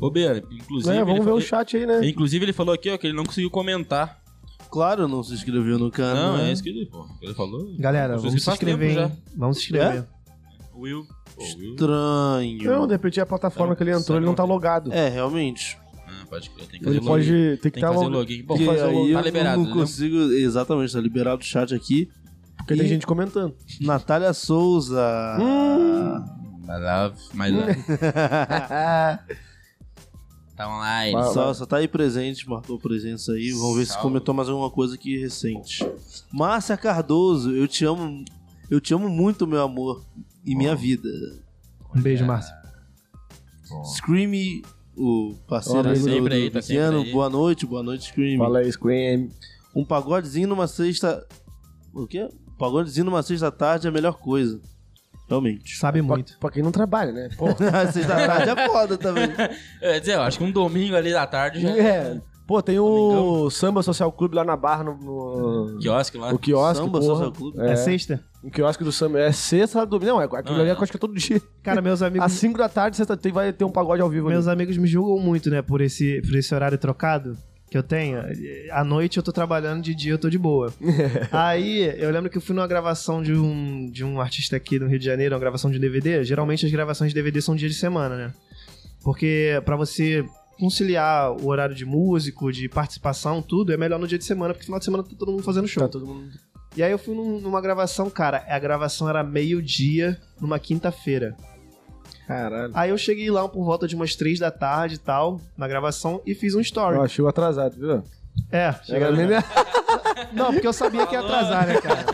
[0.00, 0.90] Ô, Bia, inclusive.
[0.92, 2.06] É, ele vamos ver falou- o chat aí, né?
[2.08, 4.18] Inclusive, ele falou aqui, ó, que ele não conseguiu comentar.
[4.70, 6.36] Claro, não se inscreveu no canal.
[6.36, 7.74] Não, é isso que ele, pô, ele falou.
[7.78, 9.06] Galera, vamos se inscrever, já.
[9.06, 9.12] hein?
[9.36, 10.04] Vamos se inscrever.
[10.74, 11.04] Will.
[11.34, 11.70] Pô, Will.
[11.70, 12.64] Estranho.
[12.64, 14.92] Não, de repente é a plataforma que ele entrou, ele não tá logado.
[14.92, 15.76] É, realmente.
[16.06, 17.08] Ah, pode crer, tem que fazer Ele login.
[17.08, 18.18] pode ter que Tem que estar fazer logado.
[18.18, 18.42] login.
[18.44, 19.72] Bom, fazer aí tá eu liberado, não né?
[19.74, 20.16] consigo.
[20.32, 22.08] Exatamente, tá liberado o chat aqui.
[22.58, 23.54] Porque tem E- gente comentando.
[23.80, 25.02] Natália Souza.
[25.40, 26.37] Hum.
[26.68, 27.82] My love, my love.
[30.54, 31.14] tá online.
[31.32, 33.52] Só, só tá aí presente, marcou presença aí.
[33.52, 34.02] Vamos ver se Salve.
[34.02, 35.90] comentou mais alguma coisa aqui recente.
[36.30, 38.22] Márcia Cardoso, eu te amo.
[38.68, 40.04] Eu te amo muito, meu amor.
[40.44, 41.08] E minha vida.
[41.96, 42.54] Um beijo, Márcio.
[43.96, 44.60] Screamy,
[44.94, 47.12] o parceiro aí tá do, do aí, tá aí.
[47.12, 48.36] Boa noite, boa noite, Screamy.
[48.36, 49.30] Fala aí, Scream.
[49.74, 51.26] Um pagodezinho numa sexta.
[51.94, 52.24] O quê?
[52.24, 54.60] Um pagodezinho numa sexta tarde é a melhor coisa.
[55.28, 55.76] Realmente.
[55.76, 56.38] Sabe Pra, muito.
[56.38, 57.28] pra quem não trabalha, né?
[57.36, 57.46] Pô.
[57.92, 59.28] sexta tarde é foda também.
[59.82, 61.70] Eu ia dizer, eu acho que um domingo ali da tarde já.
[61.70, 62.20] É.
[62.46, 66.32] Pô, tem o Samba Social Clube lá na Barra, no, no- Quiosque lá.
[66.32, 67.12] o quiosque, Samba porra.
[67.14, 67.60] Social Clube.
[67.60, 68.24] É, É, sexta?
[68.42, 69.20] o quiosque do Samba.
[69.20, 70.12] É sexta, domingo.
[70.12, 70.72] Não, é aquilo Não, ali é.
[70.72, 71.42] eu acho que é todo dia.
[71.62, 72.24] Cara, meus amigos.
[72.24, 74.54] Às 5 da tarde, sexta, tem, vai ter um pagode ao vivo Meus ali.
[74.62, 77.36] amigos me julgam muito, né, por esse, por esse horário trocado
[77.70, 78.18] que eu tenho.
[78.70, 80.72] À noite eu tô trabalhando, de dia eu tô de boa.
[81.30, 84.86] Aí, eu lembro que eu fui numa gravação de um, de um artista aqui no
[84.86, 86.24] Rio de Janeiro, uma gravação de DVD.
[86.24, 88.32] Geralmente as gravações de DVD são dia de semana, né?
[89.02, 90.24] Porque pra você
[90.58, 94.64] conciliar o horário de músico, de participação, tudo, é melhor no dia de semana, porque
[94.66, 95.82] final de semana tá todo mundo fazendo show.
[95.82, 96.30] Tá todo mundo...
[96.76, 101.36] E aí eu fui num- numa gravação, cara, a gravação era meio-dia, numa quinta-feira.
[102.28, 102.70] Caralho.
[102.74, 106.20] Aí eu cheguei lá por volta de umas três da tarde e tal, na gravação,
[106.26, 106.96] e fiz um story.
[106.96, 108.02] Eu achei o atrasado, viu?
[108.52, 109.26] É, Chega nem...
[110.34, 112.04] não, porque eu sabia que ia atrasar, né, cara?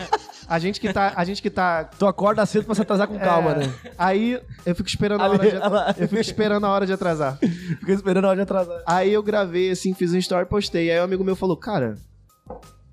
[0.47, 1.11] A gente que tá.
[1.15, 1.83] A gente que tá.
[1.83, 3.73] Tu acorda cedo pra se atrasar com calma, é, né?
[3.97, 5.95] Aí eu fico esperando a hora de, lá.
[5.97, 7.37] Eu fico esperando a hora de atrasar.
[7.37, 8.83] Fica esperando a hora de atrasar.
[8.85, 10.91] Aí eu gravei, assim, fiz um story e postei.
[10.91, 11.97] Aí um amigo meu falou, cara.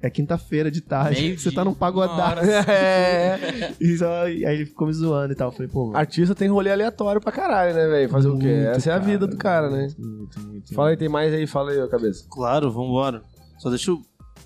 [0.03, 1.21] É quinta-feira de tarde.
[1.23, 2.37] Meio Você dia, tá num pagodar.
[2.69, 3.73] É.
[3.81, 5.49] E só- e aí ele ficou me zoando e tal.
[5.49, 5.97] Eu falei, pô, mano.
[5.97, 8.09] Artista tem rolê aleatório pra caralho, né, velho?
[8.11, 8.47] Fazer o quê?
[8.49, 9.11] Muito, Essa é a cara.
[9.11, 9.89] vida do cara, né?
[9.97, 10.75] Muito, muito.
[10.75, 12.27] Fala aí, tem mais aí, fala aí, ô cabeça.
[12.29, 13.23] Claro, vambora.
[13.59, 14.03] Só deixa o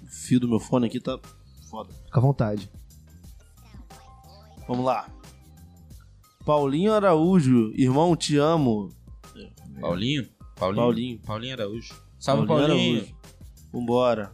[0.07, 1.19] fio do meu fone aqui, tá
[1.71, 1.91] foda.
[2.05, 2.71] Fica à vontade.
[4.69, 5.07] Vamos lá.
[6.45, 8.91] Paulinho Araújo, irmão, te amo.
[9.81, 10.29] Paulinho?
[10.57, 10.83] Paulinho?
[10.83, 11.19] Paulinho.
[11.25, 11.95] Paulinho Araújo.
[12.19, 12.97] Salve, Paulinho.
[12.99, 13.15] Araújo.
[13.73, 14.33] Vambora.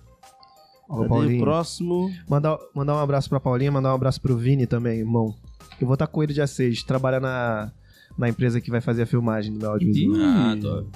[0.93, 2.12] Ó, Cadê o próximo?
[2.28, 5.35] Mandar, mandar um abraço pra Paulinha, mandar um abraço pro Vini também, irmão.
[5.81, 7.73] Eu vou estar com ele dia 6, trabalhar na,
[8.19, 10.20] na empresa que vai fazer a filmagem do meu audiovisual.
[10.20, 10.86] Ah, tô.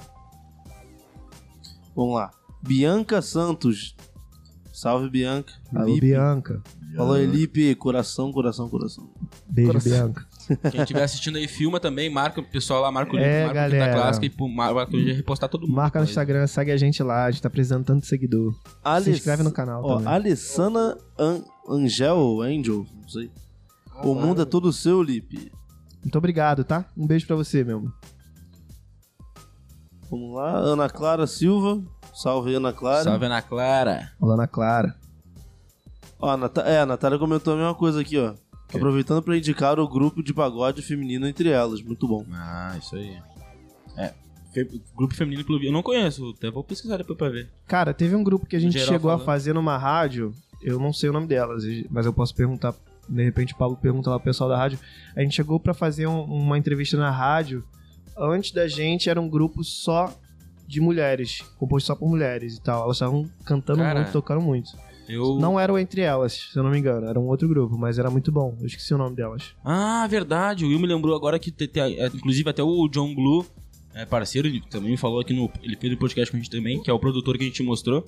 [1.95, 2.31] Vamos lá.
[2.61, 3.95] Bianca Santos.
[4.71, 5.51] Salve, Bianca.
[5.73, 6.01] Alô, Lipe.
[6.01, 6.61] Bianca.
[6.95, 7.73] Falou aí, Lipe.
[7.73, 9.09] Coração, coração, coração.
[9.49, 9.91] Beijo, Coração.
[9.91, 10.26] Bianca.
[10.71, 13.59] Quem estiver assistindo aí, filma também, marca o pessoal lá, marca o link, É, marca
[13.59, 14.01] o link da galera.
[14.01, 15.75] clássica e pô, marca eu já repostar todo mundo.
[15.75, 16.05] Marca no.
[16.05, 18.53] Instagram, segue a gente lá, a gente tá precisando tanto de seguidor.
[18.53, 20.13] Se Alice- inscreve no canal Ó, também.
[20.13, 23.29] Alessana An Angel, Angel, não sei.
[24.03, 25.51] O mundo é todo seu, Lipe.
[26.03, 26.85] Muito obrigado, tá?
[26.95, 27.77] Um beijo pra você, meu.
[27.79, 27.93] amor.
[30.09, 30.51] Vamos lá.
[30.57, 31.81] Ana Clara Silva.
[32.13, 33.03] Salve, Ana Clara.
[33.03, 34.11] Salve, Ana Clara.
[34.19, 34.95] Olá, Ana Clara.
[36.19, 38.33] Ó, a Nata- é, a Natália comentou a mesma coisa aqui, ó.
[38.73, 41.81] Aproveitando pra indicar o grupo de pagode feminino entre elas.
[41.81, 42.25] Muito bom.
[42.33, 43.17] Ah, isso aí.
[43.95, 44.13] É,
[44.53, 45.65] fe- grupo feminino clube.
[45.67, 47.49] Eu não conheço, até vou pesquisar depois pra ver.
[47.65, 49.25] Cara, teve um grupo que a gente chegou a falando.
[49.25, 52.75] fazer numa rádio, eu não sei o nome delas, mas eu posso perguntar,
[53.07, 54.77] de repente o Paulo pergunta lá pro pessoal da rádio.
[55.15, 57.63] A gente chegou pra fazer um- uma entrevista na rádio.
[58.17, 60.13] Antes da gente era um grupo só
[60.67, 62.83] de mulheres, composto só por mulheres e tal.
[62.83, 64.01] Elas estavam cantando Cara.
[64.01, 64.71] muito, tocando muito.
[65.07, 65.37] Eu...
[65.39, 68.09] Não eram entre elas, se eu não me engano, era um outro grupo, mas era
[68.09, 68.55] muito bom.
[68.59, 69.53] Eu esqueci o nome delas.
[69.63, 70.65] Ah, verdade.
[70.65, 73.45] O Will me lembrou agora que, te- te- é, inclusive, até o John Blue,
[73.93, 75.49] é parceiro, ele também me falou aqui no.
[75.63, 77.63] Ele fez o podcast com a gente também, que é o produtor que a gente
[77.63, 78.05] mostrou.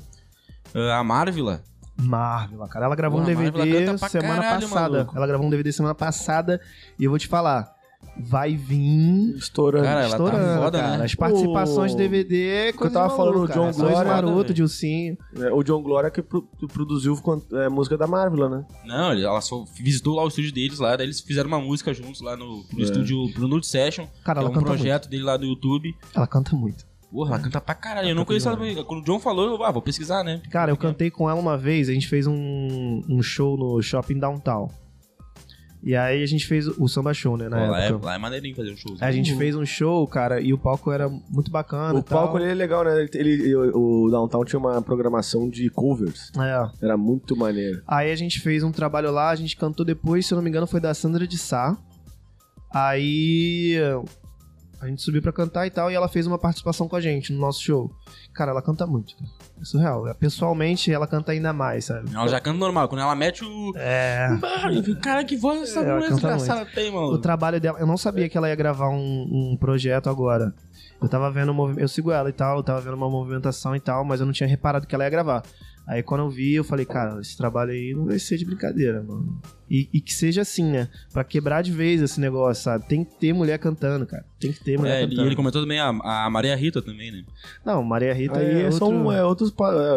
[0.76, 1.64] Ah, a Marvila.
[1.98, 2.86] Marvel, cara.
[2.86, 4.90] Ela gravou Porra, um DVD semana caralho, passada.
[4.98, 5.18] maluco.
[5.18, 6.62] Ela gravou um DVD semana passada
[6.98, 7.74] e eu vou te falar.
[8.22, 9.86] Vai vir Estourando.
[9.86, 10.98] Cara, ela tá estourando, foda, cara.
[10.98, 11.06] né?
[11.06, 14.54] As participações O- de DVD é coisa tava de falando, maluco, o John Glória- Maroto,
[14.54, 15.18] Dilcinho.
[15.38, 17.18] É, o John Glória que pro- produziu
[17.54, 18.66] é, música da Marvel, né?
[18.86, 22.22] Não, ela só visitou lá o estúdio deles lá, daí eles fizeram uma música juntos
[22.22, 22.84] lá no, no É.
[22.84, 25.90] estúdio pro Nude Session, Cara, que é ela um canta projeto dele lá do YouTube.
[25.92, 26.08] muito.
[26.16, 26.86] Ela canta muito.
[27.12, 28.10] Porra, ela canta pra caralho.
[28.10, 28.58] Eu não conheço ela.
[28.84, 30.42] Quando o John falou, eu ah, vou pesquisar, né?
[30.52, 34.20] Cara, eu cantei com ela uma vez, a gente fez um, um show no Shopping
[34.20, 34.70] Downtown.
[35.82, 38.06] E aí a gente fez o samba show, né, na Pô, lá, é, época.
[38.08, 38.98] lá é maneirinho fazer um show.
[39.00, 42.20] A gente fez um show, cara, e o palco era muito bacana O e tal.
[42.24, 43.08] palco ali é legal, né?
[43.14, 46.32] Ele, ele- o Downtown tinha uma programação de covers.
[46.38, 46.86] É.
[46.86, 47.82] Era muito maneiro.
[47.88, 50.50] Aí a gente fez um trabalho lá, a gente cantou depois, se eu não me
[50.50, 51.78] engano, foi da Sandra de Sá.
[52.74, 53.76] Aí
[54.82, 57.34] a gente subiu pra cantar e tal, e ela fez uma participação com a gente
[57.34, 57.92] no nosso show.
[58.34, 59.16] Cara, ela canta muito.
[59.18, 59.30] cara.
[59.62, 60.04] É surreal.
[60.16, 62.10] Pessoalmente, ela canta ainda mais, sabe?
[62.14, 62.88] Ela já canta normal.
[62.88, 63.74] Quando ela mete o.
[63.76, 64.30] É.
[65.02, 67.08] Cara, que voz essa Ela mulher canta desgraçada tem, mano.
[67.08, 70.54] O trabalho dela, eu não sabia que ela ia gravar um, um projeto agora.
[71.02, 73.76] Eu tava vendo, um movi- eu sigo ela e tal, eu tava vendo uma movimentação
[73.76, 75.44] e tal, mas eu não tinha reparado que ela ia gravar.
[75.90, 79.02] Aí quando eu vi, eu falei, cara, esse trabalho aí não vai ser de brincadeira,
[79.02, 79.42] mano.
[79.68, 80.88] E, e que seja assim, né?
[81.12, 82.88] Pra quebrar de vez esse negócio, sabe?
[82.88, 84.24] Tem que ter mulher cantando, cara.
[84.40, 85.28] Tem que ter mulher É, e cantando.
[85.28, 87.24] ele comentou também a, a Maria Rita também, né?
[87.66, 89.12] Não, Maria Rita Aí é são outro...
[89.12, 89.52] é, outros.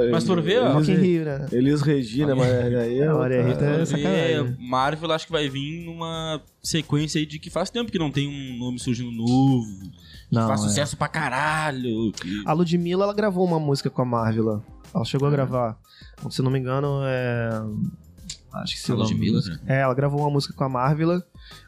[0.07, 1.47] É, Mas for ver, ó, Elis, Rock in Rio, né?
[1.53, 3.07] Elis Regina, mas aí é.
[3.07, 4.45] A Maria Rita é sacanagem.
[4.45, 8.11] ver, Marvel acho que vai vir numa sequência aí de que faz tempo que não
[8.11, 9.67] tem um nome surgindo novo.
[10.33, 10.65] Não, faz é.
[10.65, 12.11] sucesso pra caralho.
[12.47, 14.63] A Ludmilla, ela gravou uma música com a Marvel.
[14.95, 15.79] Ela chegou a gravar.
[16.31, 17.63] Se eu não me engano, é...
[18.55, 19.61] Acho que se A Ludmilla, né?
[19.67, 21.23] É, ela gravou uma música com a Marvel.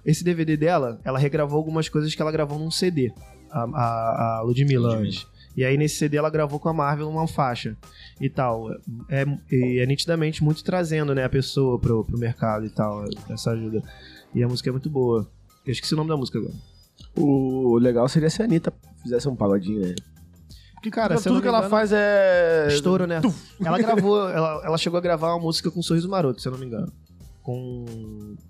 [0.04, 3.12] Esse DVD dela, ela regravou algumas coisas que ela gravou num CD.
[3.50, 5.08] A, a, a Ludmilla, Ludmilla.
[5.08, 5.26] antes.
[5.56, 7.76] E aí nesse CD ela gravou com a Marvel uma faixa
[8.20, 8.70] e tal.
[9.08, 13.52] É, e é nitidamente muito trazendo, né, a pessoa pro, pro mercado e tal, essa
[13.52, 13.82] ajuda.
[14.34, 15.28] E a música é muito boa.
[15.64, 16.54] Eu esqueci o nome da música agora.
[17.16, 18.72] O legal seria se a Anitta
[19.02, 19.94] fizesse um pagodinho, né?
[20.74, 22.66] Porque, cara, tudo que me ela engano- faz é.
[22.68, 23.20] Estouro, né?
[23.64, 26.58] Ela gravou, ela, ela chegou a gravar uma música com Sorriso Maroto, se eu não
[26.58, 26.92] me engano.
[27.44, 27.84] Com.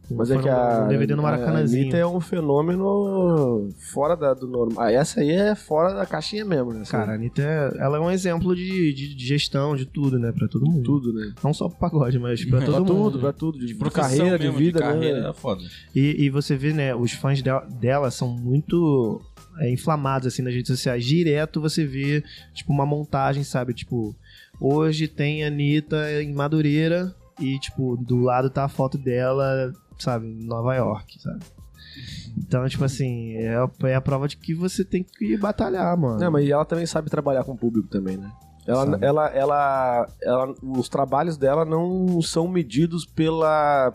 [0.08, 1.82] Mas é que no- a, DVD no a Maracanãzinho.
[1.82, 4.84] Anitta é um fenômeno fora da- do normal.
[4.84, 6.84] Ah, essa aí é fora da caixinha mesmo, né?
[6.88, 10.30] Cara, a Anitta, é- ela é um exemplo de, de, de gestão, de tudo, né?
[10.30, 10.82] Pra todo mundo.
[10.84, 11.32] tudo, né?
[11.42, 13.10] Não só pro pagode, mas pra É, todo pra mundo.
[13.10, 13.58] tudo, pra tudo.
[13.58, 15.30] De, De de carreira, mesmo, de vida, carreira, né?
[15.30, 15.62] é foda.
[15.92, 16.94] E, e você vê, né?
[16.94, 19.20] Os fãs dela, dela são muito
[19.58, 21.04] é, inflamados, assim, nas redes sociais.
[21.04, 22.22] Direto você vê,
[22.52, 23.74] tipo, uma montagem, sabe?
[23.74, 24.14] Tipo,
[24.60, 30.26] hoje tem a Anitta em Madureira e, tipo, do lado tá a foto dela, sabe?
[30.28, 31.40] Em Nova York, sabe?
[32.36, 36.18] Então, tipo assim, é, a- é a prova de que você tem que batalhar, mano.
[36.18, 38.30] Não, mas ela também sabe trabalhar com o público também, né?
[38.66, 39.04] Ela, Sabe.
[39.06, 43.92] ela, ela, ela, os trabalhos dela não são medidos pela,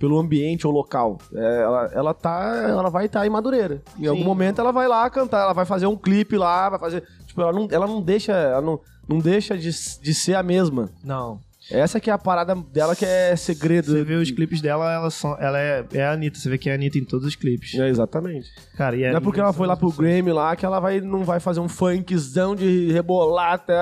[0.00, 1.18] pelo ambiente ou local.
[1.34, 3.82] É, ela, ela tá, ela vai estar em Madureira.
[3.98, 4.08] Em Sim.
[4.08, 7.40] algum momento ela vai lá cantar, ela vai fazer um clipe lá, vai fazer, tipo,
[7.42, 9.70] ela não, ela não deixa, ela não, não deixa de,
[10.00, 10.88] de ser a mesma.
[11.04, 11.38] Não.
[11.70, 13.90] Essa que é a parada dela que é segredo.
[13.90, 16.38] Você vê os clipes dela, ela, são, ela é, é a Anitta.
[16.38, 17.74] Você vê que é a Anitta em todos os clipes.
[17.74, 18.48] É, exatamente.
[18.76, 21.24] Cara, e Não é porque ela foi lá pro Grammy lá que ela vai, não
[21.24, 23.74] vai fazer um funkzão de rebolar até.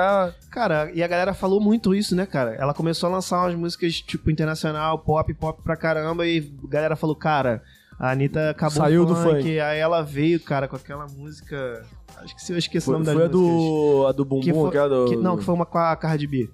[0.51, 2.55] Cara, e a galera falou muito isso, né, cara?
[2.55, 6.97] Ela começou a lançar umas músicas, tipo, internacional, pop, pop pra caramba, e a galera
[6.97, 7.63] falou, cara,
[7.99, 9.43] a Anitta acabou Saiu o do funk.
[9.43, 9.61] funk.
[9.61, 11.83] Aí ela veio, cara, com aquela música...
[12.17, 13.51] Acho que se eu esqueci o Foi, nome das foi a músicas.
[13.51, 15.05] do, a do Bumbum, Que foi- que é do...
[15.07, 16.49] Que- não, que foi uma com a Cardi B.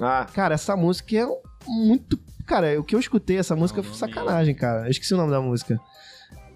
[0.00, 1.26] Ah, Cara, essa música é
[1.66, 2.18] muito...
[2.46, 4.86] Cara, o que eu escutei essa música Não, foi não sacanagem, cara.
[4.86, 5.78] Eu esqueci o nome da música.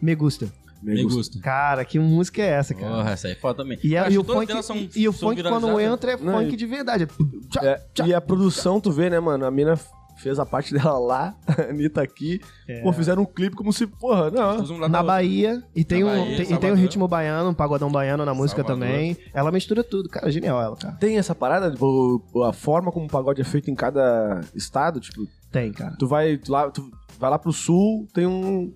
[0.03, 0.49] Me Gusta.
[0.83, 1.39] Me gusta.
[1.41, 2.97] Cara, que música é essa, cara?
[2.97, 3.79] Porra, essa aí é foda também.
[3.83, 6.13] E, a- Acho e o todas funk, delas são- e, e o funk quando entra
[6.13, 7.05] é Não, funk e- de verdade.
[7.05, 7.07] É
[7.49, 8.07] tchá, É, tchá.
[8.07, 9.47] e a produção, tu vê, né, mano?
[9.47, 9.79] A mina
[10.17, 12.41] fez a parte dela lá, a Anitta aqui.
[12.69, 12.83] É.
[12.83, 14.59] Pô, fizeram um clipe como se, porra, não.
[14.61, 15.03] Um Na.
[15.03, 18.25] Bahia, e tem, Na um, Bahia, tem, e tem um ritmo baiano, um pagodão baiano
[18.25, 18.87] na música Salvador.
[18.87, 19.17] também.
[19.33, 20.09] Ela mistura tudo.
[20.09, 20.95] Cara, genial ela, cara.
[20.97, 25.27] Tem essa parada, tipo, a forma como o pagode é feito em cada estado, tipo,
[25.53, 25.95] Tem, cara.
[25.99, 28.73] tu vai lá, tu vai lá pro sul, tem um...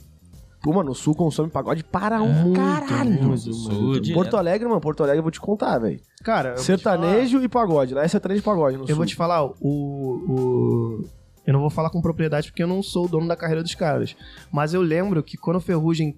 [0.61, 3.11] Pô, mano, o sul consome pagode para um Muito, caralho.
[3.23, 4.13] muito, Sul, muito.
[4.13, 6.01] Porto Alegre, mano, Porto Alegre eu vou te contar, velho.
[6.25, 7.95] Cara, eu vou te Sertanejo e pagode.
[7.95, 8.93] Lá é sertanejo e pagode no falar- sul.
[8.93, 11.05] Eu vou te falar, o, o.
[11.49, 13.75] Eu não vou falar com propriedade porque eu não sou o dono da carreira dos
[13.75, 14.15] caras.
[14.53, 16.15] Mas eu lembro que quando o Ferrugem,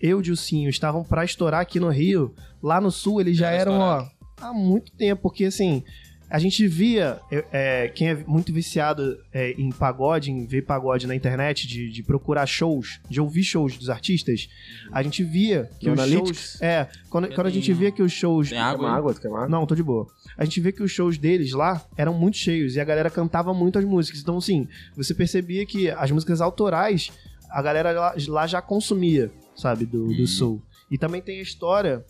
[0.00, 3.46] eu e o Dilcinho estavam pra estourar aqui no Rio, lá no sul eles já
[3.46, 4.10] Já eram, ó, estouraram.
[4.40, 5.22] há muito tempo.
[5.22, 5.84] Porque assim,
[6.34, 11.06] a gente via, é, é, quem é muito viciado é, em pagode, em ver pagode
[11.06, 14.48] na internet, de, de procurar shows, de ouvir shows dos artistas,
[14.90, 16.38] a gente via que No os Analytics?
[16.52, 16.62] shows.
[16.62, 18.48] É, quando, quando a gente Tem- via que os shows.
[18.48, 18.88] Tem água?
[18.90, 18.96] aí?
[18.96, 19.12] água?
[19.14, 19.48] Tu quer água?
[19.48, 20.06] Não, tô de boa.
[20.38, 23.52] A gente vê que os shows deles lá eram muito cheios e a galera cantava
[23.52, 24.20] muito as músicas.
[24.22, 27.12] Então, assim, você percebia que as músicas autorais
[27.50, 29.30] a galera lá, lá já consumia.
[29.54, 29.84] sabe?
[29.84, 30.16] Do, Uhum.
[30.16, 30.62] do soul.
[30.90, 32.02] E também tem a história,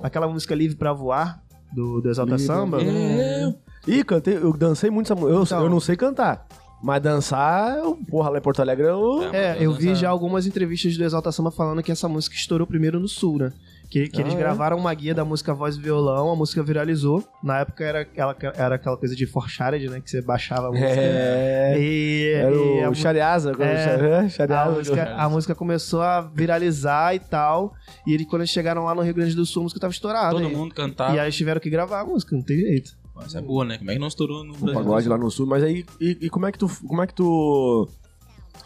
[0.00, 1.42] aquela música Livre pra Voar,
[1.74, 2.78] do, do Exalta pra Samba.
[2.82, 3.54] É.
[3.86, 5.34] Ih, cantei, eu dancei muito essa música.
[5.36, 5.62] Eu, Então.
[5.64, 6.46] eu não sei cantar.
[6.82, 9.22] Mas dançar, eu, porra, lá em Porto Alegre eu.
[9.32, 12.66] É, mas eu vi já algumas entrevistas do Exalta Samba falando que essa música estourou
[12.66, 13.52] primeiro no Sul, né?
[13.94, 14.36] Que, que Ah, eles é?
[14.36, 17.22] gravaram uma guia da música voz e violão, a música viralizou.
[17.40, 20.00] Na época era, ela, era aquela coisa de forchared, né?
[20.00, 20.88] Que você baixava a música.
[20.88, 21.76] É.
[21.78, 23.52] E, Era e a o mu- Chariaza.
[23.56, 24.72] É, É, a, Chariaza.
[24.72, 27.72] música, a música começou a viralizar e tal.
[28.04, 30.30] E ele, quando eles chegaram lá no Rio Grande do Sul, a música tava estourada.
[30.32, 31.14] Todo e, mundo cantava.
[31.14, 32.96] e aí eles tiveram que gravar a música, não tem jeito.
[33.24, 33.78] Essa é boa, né?
[33.78, 34.74] Como é que não estourou no O Brasil?
[34.74, 35.84] pagode lá no sul, mas aí.
[36.00, 36.68] E, e como é que tu.
[36.84, 37.88] Como é que tu.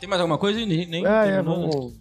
[0.01, 0.59] Tem mais alguma coisa?
[0.65, 1.43] Nem, nem É, é, né?
[1.43, 1.93] vamos.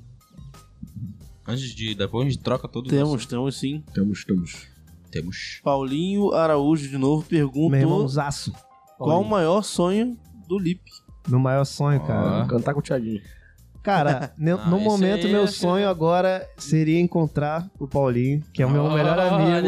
[1.47, 1.95] Antes de.
[1.95, 3.83] Depois a gente troca todos Temos, temos sim.
[3.93, 4.67] Temos, temos.
[5.09, 5.61] Temos.
[5.63, 8.53] Paulinho Araújo de novo Meu perguntou irmãozaço.
[8.97, 10.17] qual o maior sonho
[10.47, 10.81] do Lip.
[11.27, 12.45] Meu maior sonho, cara.
[12.47, 13.21] Cantar com o Thiaguinho.
[13.87, 18.65] Cara, Ah, no momento, aí meu que- sonho agora seria encontrar o Paulinho, que é
[18.65, 18.95] o meu Olha.
[18.95, 19.67] melhor amigo.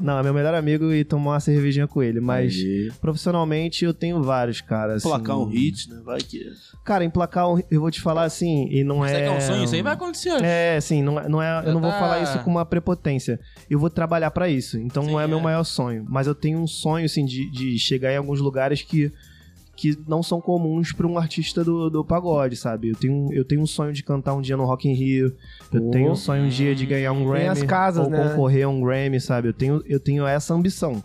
[0.00, 2.18] Não, é meu melhor amigo e tomar uma cervejinha com ele.
[2.18, 2.90] Mas Aí.
[2.98, 4.94] profissionalmente eu tenho vários, cara.
[4.94, 5.06] assim.
[5.06, 6.00] Placar um hit, né?
[6.02, 6.46] Vai que.
[6.82, 7.60] Cara, emplacar um.
[7.70, 9.22] Eu vou te falar assim, e não Será é.
[9.22, 9.64] que é um sonho?
[9.64, 10.42] Isso aí vai acontecer.
[10.42, 11.98] É, sim, não é, não é, eu não vou tá.
[11.98, 13.38] falar isso com uma prepotência.
[13.68, 14.78] Eu vou trabalhar pra isso.
[14.78, 15.42] Então Sim, não é, meu é.
[15.42, 16.06] maior sonho.
[16.08, 19.12] Mas eu tenho um sonho, assim, de, de chegar em alguns lugares que,
[19.82, 22.90] que não são comuns pra um artista do, do pagode, sabe?
[22.90, 25.34] Eu tenho, eu tenho um sonho de cantar um dia no Rock in Rio.
[25.72, 25.90] Eu Oh.
[25.90, 27.48] tenho um sonho um dia de ganhar um Grammy.
[27.48, 28.28] as casas, ou né?
[28.28, 29.48] concorrer a um Grammy, sabe?
[29.48, 31.02] Eu tenho, eu tenho essa ambição.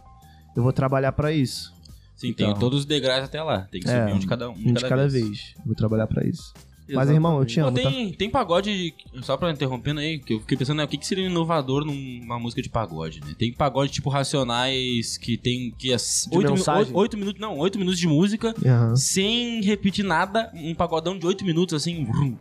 [0.56, 1.74] Eu vou trabalhar pra isso.
[2.16, 2.54] Sim, Então.
[2.54, 3.62] todos os degraus até lá.
[3.72, 4.54] Tem que É, subir um de cada um.
[4.54, 5.56] Um de cada vez.
[5.66, 6.54] Vou trabalhar pra isso.
[6.90, 7.90] Mas, irmão, eu te Pô, amo, tá?
[7.90, 11.06] tem, tem pagode, só pra interrompendo aí, que eu fiquei pensando, né, o que, que
[11.08, 13.36] seria inovador numa música de pagode, né?
[13.38, 16.94] Tem pagode tipo Racionais, que tem que é De 8, mensagem?
[17.18, 18.96] minutos, não, 8 minutos de música, Aham.
[18.96, 22.38] sem repetir nada, um pagodão de 8 minutos, assim, vrum.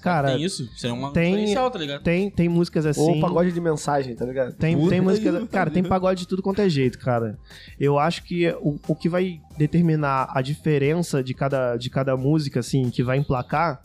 [0.00, 0.62] Cara, tem isso?
[0.74, 2.02] Isso é uma tem- diferencial, tá ligado?
[2.02, 3.00] tem, tem músicas assim.
[3.00, 4.54] Ou pagode de mensagem, tá ligado?
[4.54, 5.32] Tem, Puta tem aí, música.
[5.40, 7.36] tá Cara, tem pagode de tudo quanto é jeito, cara.
[7.80, 12.60] Eu acho que o, o que vai determinar a diferença de cada, de cada música,
[12.60, 13.82] assim, que vai emplacar,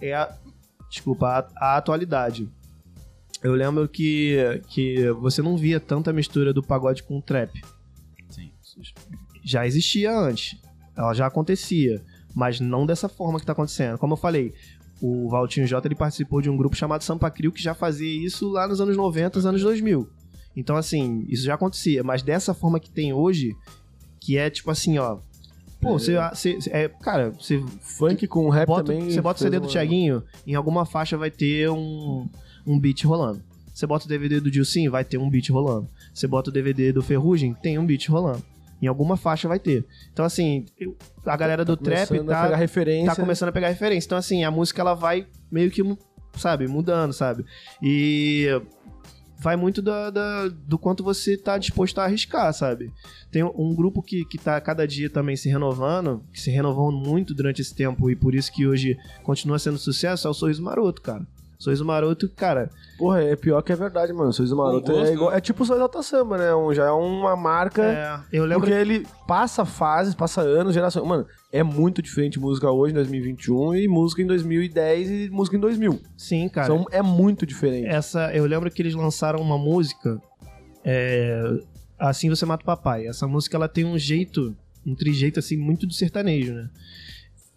[0.00, 0.34] é a.
[0.88, 2.48] Desculpa, a, a atualidade.
[3.42, 4.38] Eu lembro que,
[4.68, 7.60] que você não via tanta mistura do pagode com o trap.
[8.30, 8.50] Sim.
[9.44, 10.56] Já existia antes.
[10.96, 12.02] Ela já acontecia.
[12.34, 13.98] Mas não dessa forma que tá acontecendo.
[13.98, 14.54] Como eu falei,
[15.06, 18.48] o Valtinho J ele participou de um grupo chamado Sampa Crio que já fazia isso
[18.50, 20.08] lá nos anos 90, nos anos 2000.
[20.56, 22.02] Então, assim, isso já acontecia.
[22.02, 23.54] Mas dessa forma que tem hoje,
[24.20, 25.18] que é tipo assim, ó.
[25.80, 26.14] Pô, você.
[26.32, 29.10] você- é, cara, você Funk com rap bota, também.
[29.10, 32.26] você bota o CD do Thiaguinho, em alguma faixa vai ter um,
[32.66, 33.42] um beat rolando.
[33.74, 35.88] Você bota o DVD do Dilcim, vai ter um beat rolando.
[36.14, 38.42] Você bota o DVD do Ferrugem, tem um beat rolando.
[38.84, 39.84] Em alguma faixa vai ter.
[40.12, 40.64] Então, assim,
[41.24, 42.56] a galera do trap Começando a tá,
[43.06, 44.06] tá começando a pegar referência.
[44.06, 45.82] Então, assim, a música ela vai meio que,
[46.36, 47.44] sabe, mudando, sabe?
[47.82, 48.46] E
[49.38, 52.90] vai muito da, da- do quanto você tá disposto a arriscar, sabe?
[53.30, 57.34] Tem um grupo que, que tá cada dia também se renovando, que se renovou muito
[57.34, 61.02] durante esse tempo e por isso que hoje continua sendo sucesso, é o Sorriso Maroto,
[61.02, 61.26] cara.
[61.58, 64.32] Sorriso Maroto, cara, Porra, é pior que é verdade, mano.
[64.32, 65.30] Sorriso Maroto gosto, é igual.
[65.30, 65.36] né?
[65.38, 66.54] É tipo o Sorriso Alta Samba, né?
[66.54, 67.82] Um- já é uma marca.
[67.82, 71.06] é, eu lembro Porque ele passa fases, passa anos, gerações.
[71.06, 75.60] Mano, é muito diferente música hoje, em 2021, e música em 2010 e música em
[75.60, 76.00] 2000.
[76.16, 76.66] sim, cara.
[76.66, 77.86] São, é muito diferente.
[77.88, 80.20] Essa, eu lembro que eles lançaram uma música,
[80.84, 81.42] é,
[81.98, 83.06] Assim Você Mata o Papai.
[83.06, 84.54] Essa música ela tem um jeito,
[84.86, 86.68] um trijeito assim muito do sertanejo, né?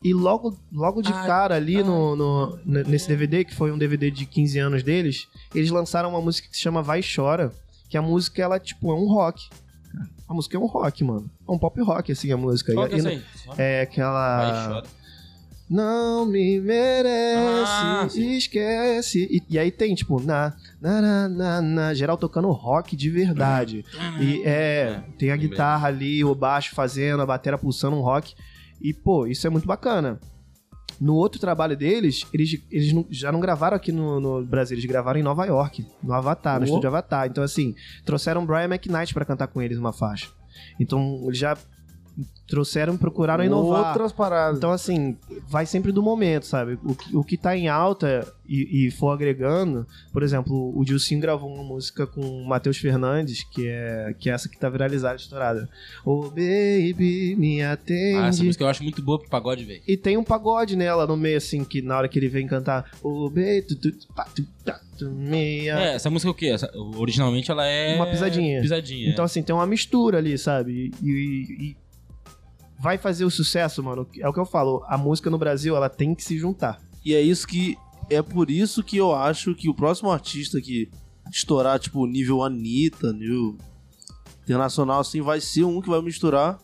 [0.03, 1.83] E logo, logo de Ai, cara ali ai.
[1.83, 6.09] no, no- n- nesse DVD, que foi um DVD de 15 anos deles, eles lançaram
[6.09, 7.51] uma música que se chama Vai Chora,
[7.89, 9.49] que a música ela tipo é um rock.
[10.29, 11.29] A música é um rock, mano.
[11.47, 12.73] É um pop rock assim a música.
[12.73, 13.23] Qual que é E-
[13.57, 14.87] é aquela Vai, chora.
[15.69, 18.07] não me merece, Ah,
[18.37, 19.27] esquece.
[19.31, 23.83] E, e aí tem, tipo, na, na, na, na, na, geral tocando rock de verdade.
[24.19, 28.35] E é, tem a guitarra ali, o baixo fazendo, a bateria pulsando um rock.
[28.81, 30.19] E, pô, isso é muito bacana.
[30.99, 34.85] No outro trabalho deles, eles, eles não- já não gravaram aqui no, no Brasil, eles
[34.89, 36.65] gravaram em Nova York, no Avatar, no Oh.
[36.69, 37.27] estúdio Avatar.
[37.27, 40.27] Então, assim, trouxeram Brian McKnight pra cantar com eles uma faixa.
[40.79, 41.55] Então, eles já
[42.47, 43.89] trouxeram e procuraram inovar.
[43.89, 44.57] Outras paradas.
[44.57, 45.17] Então, assim,
[45.47, 46.79] vai sempre do momento, sabe?
[46.83, 51.19] O que, o que tá em alta e, e for agregando, por exemplo, o Dilcinho
[51.19, 55.17] gravou uma música com o Matheus Fernandes, que é, que é essa que tá viralizada,
[55.17, 55.69] estourada.
[56.05, 58.17] Oh, baby, me atende.
[58.17, 59.81] Ah, essa música eu acho muito boa pro pagode, velho.
[59.85, 62.89] E tem um pagode nela no meio, assim, que na hora que ele vem cantar,
[63.03, 64.47] oh, baby, tu, tu, tu, tu,
[64.97, 66.47] tu, me É, essa música é o quê?
[66.47, 67.95] Essa- originalmente ela é...
[67.95, 68.61] Uma pisadinha.
[68.61, 69.09] Pisadinha.
[69.09, 70.91] Então, assim, tem uma mistura ali, sabe?
[71.03, 71.77] E, e- e
[72.79, 74.07] vai fazer o sucesso, mano.
[74.17, 74.83] É o que eu falo.
[74.87, 76.79] A música no Brasil, ela tem que se juntar.
[77.03, 77.77] E é isso que
[78.09, 80.89] é por isso que eu acho que o próximo artista que
[81.31, 83.57] estourar, tipo, nível Anitta, nível
[84.43, 86.57] internacional, assim, vai ser um que vai misturar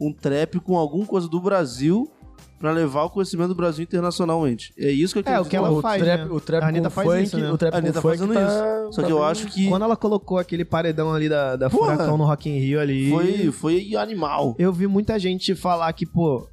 [0.00, 2.10] um trap com alguma coisa do Brasil
[2.62, 4.72] pra levar o conhecimento do Brasil internacionalmente.
[4.78, 6.26] É isso que eu É, quero o que ela o faz, trap, né?
[6.30, 7.50] o trap A Anitta faz funk, isso, né?
[7.50, 8.92] o trap A Anitta funk fazendo tá, isso.
[8.94, 11.68] Só tá que eu bem- acho que Quando ela colocou aquele paredão ali da, da
[11.68, 11.92] Porra!
[11.94, 13.10] Furacão no Rock in Rio ali...
[13.10, 14.54] foi, foi animal.
[14.58, 16.48] Eu vi muita gente falar que, pô,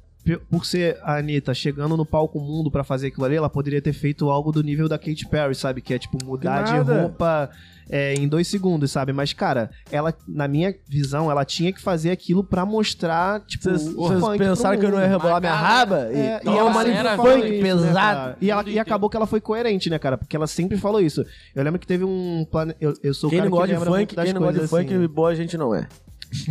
[0.50, 3.92] por ser a Anitta chegando no palco mundo pra fazer aquilo ali, ela poderia ter
[3.92, 5.80] feito algo do nível da Katy Perry, sabe?
[5.80, 7.48] Que é tipo mudar de roupa
[7.90, 9.12] é, em dois segundos, sabe?
[9.12, 13.88] Mas, cara, ela, na minha visão, ela tinha que fazer aquilo pra mostrar, tipo, Vocês
[13.88, 16.08] o vocês funk pensaram que eu não ia rebolar minha raba?
[16.12, 17.92] É, e e ela toma sempre era falou funk isso, né, pesado.
[17.92, 18.36] cara?
[18.40, 20.16] e, ela, e acabou que ela foi coerente, né, cara?
[20.16, 21.24] Porque ela sempre falou isso.
[21.54, 22.74] Eu lembro que teve um plane...
[22.80, 24.34] eu, eu sou o Quem cara não gosta que de lembra muito funk, das quem
[24.34, 25.14] não gosta de coisas funk, assim.
[25.14, 25.88] boa gente não é.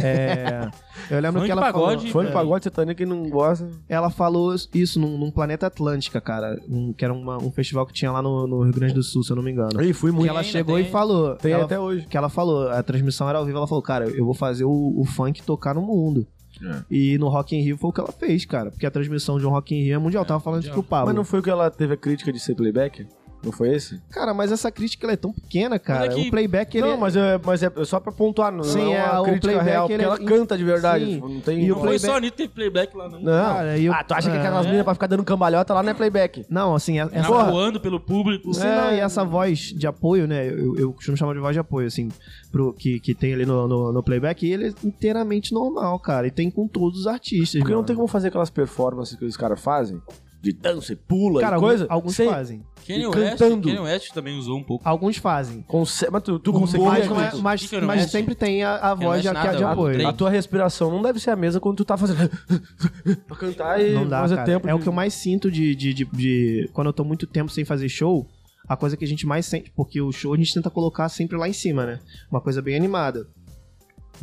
[0.01, 0.69] É,
[1.09, 2.25] eu lembro que ela pagode, falou...
[2.27, 3.67] Funk, pagode, sertanejo, quem não gosta...
[3.87, 6.59] Ela falou isso num, num Planeta Atlântica, cara.
[6.67, 9.23] um- que era uma- um festival que tinha lá no, no Rio Grande do Sul,
[9.23, 9.81] se eu não me engano.
[9.81, 10.29] Ih, fui Que muito.
[10.29, 10.85] ela ainda chegou tem.
[10.85, 11.35] e falou.
[11.35, 12.05] Tem ela- até hoje.
[12.07, 14.93] Que ela falou, a transmissão era ao vivo, ela falou, cara, eu vou fazer o,
[14.97, 16.25] o funk tocar no mundo.
[16.61, 16.81] É.
[16.91, 18.69] E no Rock in Rio foi o que ela fez, cara.
[18.69, 20.25] Porque a transmissão de um Rock in Rio é mundial.
[20.25, 20.83] Tava falando isso mundial.
[20.83, 21.05] pro Pablo.
[21.07, 23.07] Mas não foi o que ela teve a crítica de ser playback?
[23.41, 24.01] Não foi esse?
[24.11, 26.07] Cara, mas essa crítica ela é tão pequena, cara.
[26.07, 28.63] é que- O playback, ele não, é- mas é, mas é só pra pontuar, não
[28.65, 30.63] Sim, não é é, uma o crítica playback, real, porque ele é- ela canta de
[30.65, 31.05] verdade.
[31.05, 31.13] Sim.
[31.15, 31.59] tipo, Não tem...
[31.59, 33.19] E o Não foi playback- só a Anitta teve playback lá, não.
[33.21, 33.31] Não.
[33.53, 34.39] Cara, e o- Ah, tu acha que é.
[34.39, 36.45] aquelas meninas pra ficar dando cambalhota lá não é playback?
[36.49, 37.27] Não, assim, Ela essa...
[37.29, 38.53] voando pelo público.
[38.53, 40.45] Sim, não, e essa voz de apoio, né?
[40.49, 42.09] Eu, eu costumo chamar de voz de apoio, assim,
[42.51, 46.27] pro, que, que tem ali no, no, no playback, e ele é inteiramente normal, cara.
[46.27, 47.59] E tem com todos os artistas.
[47.61, 47.87] Porque não mano.
[47.87, 50.01] tem como fazer aquelas performances que os caras fazem,
[50.41, 52.63] de dança e pula Cara, e coisa, alguns, sem- fazem.
[52.87, 53.67] Kanye E West, cantando.
[53.67, 54.87] Kanye West também usou um pouco.
[54.87, 55.61] Alguns fazem.
[55.67, 58.09] Conse- Mas tu, tu Mas, não é- mas, mas West.
[58.11, 60.07] sempre tem a, a voz de, West nada, de o apoio.
[60.07, 62.29] A tua respiração não deve ser a mesma quando tu tá fazendo...
[63.27, 64.45] pra cantar e Não dá, fazer cara.
[64.47, 67.03] tempo É o de- que eu mais sinto de, de, de, de- Quando eu tô
[67.03, 68.25] muito tempo sem fazer show,
[68.67, 69.71] a coisa que a gente mais sente...
[69.75, 71.99] Porque o show a gente tenta colocar sempre lá em cima, né?
[72.31, 73.27] Uma coisa bem animada.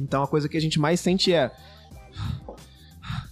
[0.01, 1.53] Então a coisa que a gente mais sente é...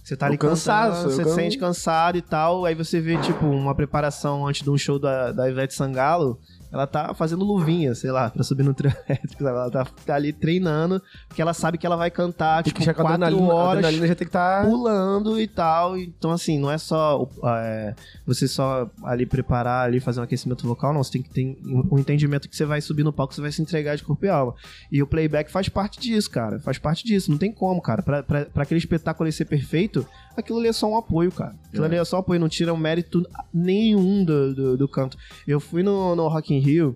[0.05, 3.73] Você tá ali cansaço, cansado, você sente cansado e tal, aí você vê, tipo, uma
[3.73, 6.39] preparação antes de um show da, da Ivete Sangalo,
[6.75, 9.57] ela tá fazendo luvinha, sei lá, pra subir no trio elétrico, sabe?
[9.57, 13.13] Ela tá, tá ali treinando, porque ela sabe que ela vai cantar, tipo, a quatro
[13.13, 14.69] adrenalina, horas adrenalina já tem que tá estar...
[14.69, 15.97] pulando e tal.
[15.97, 17.95] Então, assim, não é só é,
[18.27, 21.01] você só ali preparar, ali fazer um aquecimento vocal, não.
[21.01, 23.61] Você tem que ter o entendimento que você vai subir no palco, você vai se
[23.61, 24.53] entregar de corpo e alma.
[24.91, 26.59] E o playback faz parte disso, cara.
[26.59, 27.31] Faz parte disso.
[27.31, 28.03] Não tem como, cara.
[28.03, 30.05] Pra, pra, pra aquele espetáculo ser perfeito,
[30.41, 31.55] aquilo ali é só um apoio, cara.
[31.67, 35.17] Aquilo ali é só um apoio, não tira o mérito nenhum do, do, do canto.
[35.47, 36.95] Eu fui no, no Rock in Rio.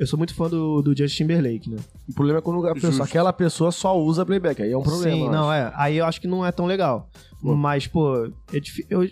[0.00, 1.76] Eu sou muito fã do, do Justin Timberlake, né?
[2.08, 3.02] O problema é quando a pessoa, Justo.
[3.04, 5.16] aquela pessoa só usa playback, aí é um problema.
[5.16, 5.68] Sim, não, acho.
[5.68, 5.72] é.
[5.76, 7.08] Aí eu acho que não é tão legal.
[7.40, 7.54] Pô.
[7.54, 9.10] Mas, pô, é difí- eu, eu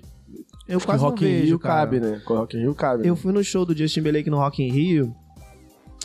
[0.69, 1.75] Acho que quase não Rock in vejo, Rio cara.
[1.81, 2.21] cabe, né?
[2.25, 3.07] Com Rock in Rio cabe.
[3.07, 3.21] Eu né?
[3.21, 5.15] fui no show do Justin Timberlake no Rock in Rio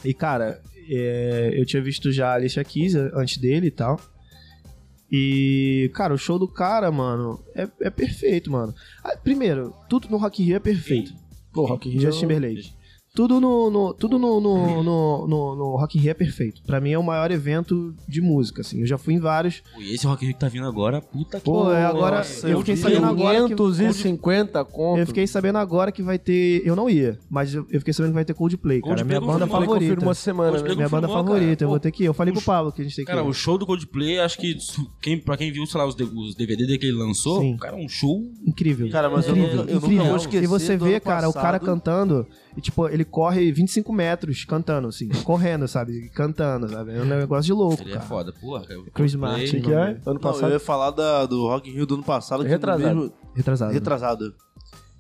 [0.03, 3.99] e, cara, é, eu tinha visto já a Alicia Keys antes dele e tal.
[5.11, 8.73] E, cara, o show do cara, mano, é, é perfeito, mano.
[9.03, 11.13] Ah, primeiro, tudo no Rock in Rio é perfeito.
[11.53, 12.01] Pô, Rock in Rio...
[12.01, 12.73] Justin Timberlake.
[13.15, 16.61] Tudo no, no- tudo no, no, no, no- no Rock in Rio é perfeito.
[16.63, 18.81] Pra mim é o maior evento de música, assim.
[18.81, 19.63] Eu já fui em vários.
[19.79, 21.45] E esse Rock in Rio que tá vindo agora, puta que...
[21.45, 22.17] Pô, é agora.
[22.17, 23.55] Nossa, eu fiquei sabendo agora que.
[23.55, 24.99] 550 conto.
[24.99, 26.61] Eu fiquei sabendo agora que vai ter.
[26.65, 28.95] Eu não ia, mas eu fiquei sabendo que vai ter Coldplay, cara.
[28.95, 29.85] Coldplay minha banda favorita.
[29.85, 30.75] confirmou essa semana, né?
[30.75, 31.63] Minha banda confirmou, favorita, cara.
[31.65, 32.07] eu vou ter que ir.
[32.07, 33.27] Eu falei o pro show- Pablo que a gente tem que Cara, ir.
[33.29, 34.57] o show do Coldplay, acho que
[35.01, 37.55] quem, pra quem viu, sei lá, os, DVD que ele lançou, Sim.
[37.57, 38.89] cara, um show Incrível.
[38.89, 40.05] Cara, mas eu incrível, nunca- eu nunca incrível.
[40.07, 42.27] vou esquecer E você vê, cara, o cara cantando,
[42.57, 46.09] e tipo, ele corre 25 metros cantando, assim, correndo, sabe?
[46.09, 46.95] Cantando, sabe?
[46.95, 48.05] É um negócio de louco, Ele é cara.
[48.05, 48.65] foda, porra.
[48.93, 49.61] Chris Martin.
[49.61, 49.81] que é?
[49.91, 50.51] Ano Não, eu passado.
[50.51, 52.43] ia falar da, do Rock in Rio do ano passado.
[52.43, 52.95] Que Retrasado.
[52.95, 53.71] Mesmo, Retrasado.
[53.73, 54.35] retrasado.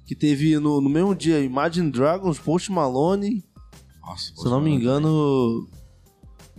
[0.05, 3.43] Que teve no, no mesmo dia Imagine Dragons, Post Malone,
[4.01, 5.67] Nossa, se eu não me engano...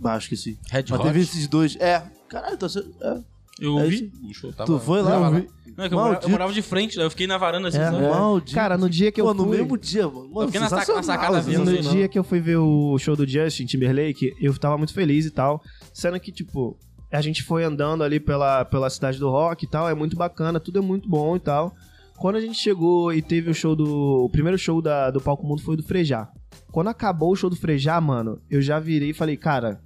[0.03, 0.59] Ah, esqueci.
[0.69, 1.07] Red Mas Hot.
[1.07, 1.75] teve esses dois.
[1.77, 2.93] É, caralho, tá sendo...
[3.01, 3.23] É.
[3.59, 4.11] Eu É vi.
[4.29, 4.65] O show tava...
[4.71, 5.15] Tu foi lá?
[5.15, 5.47] Eu.
[5.77, 7.77] Não, é que eu, morava, eu morava de frente, daí eu fiquei na varanda assim,
[7.77, 7.85] É.
[7.91, 8.03] sabe?
[8.03, 8.09] É.
[8.09, 8.55] Maldito.
[8.55, 9.57] Cara, no dia que eu Pô, no fui...
[9.57, 10.29] mesmo dia, mano.
[10.29, 11.93] Mano, fiquei na na sacada vendo, No sensacional.
[11.93, 15.31] dia que eu fui ver o show do Justin Timberlake, eu tava muito feliz e
[15.31, 15.61] tal.
[15.93, 16.77] Sendo que, tipo,
[17.11, 20.59] a gente foi andando ali pela, pela cidade do rock e tal, é muito bacana,
[20.59, 21.73] tudo é muito bom e tal.
[22.17, 24.25] Quando a gente chegou e teve o show do.
[24.25, 26.27] O primeiro show da, do Palco Mundo foi o do Frejá.
[26.71, 29.79] Quando acabou o show do Frejá, mano, eu já virei e falei, cara,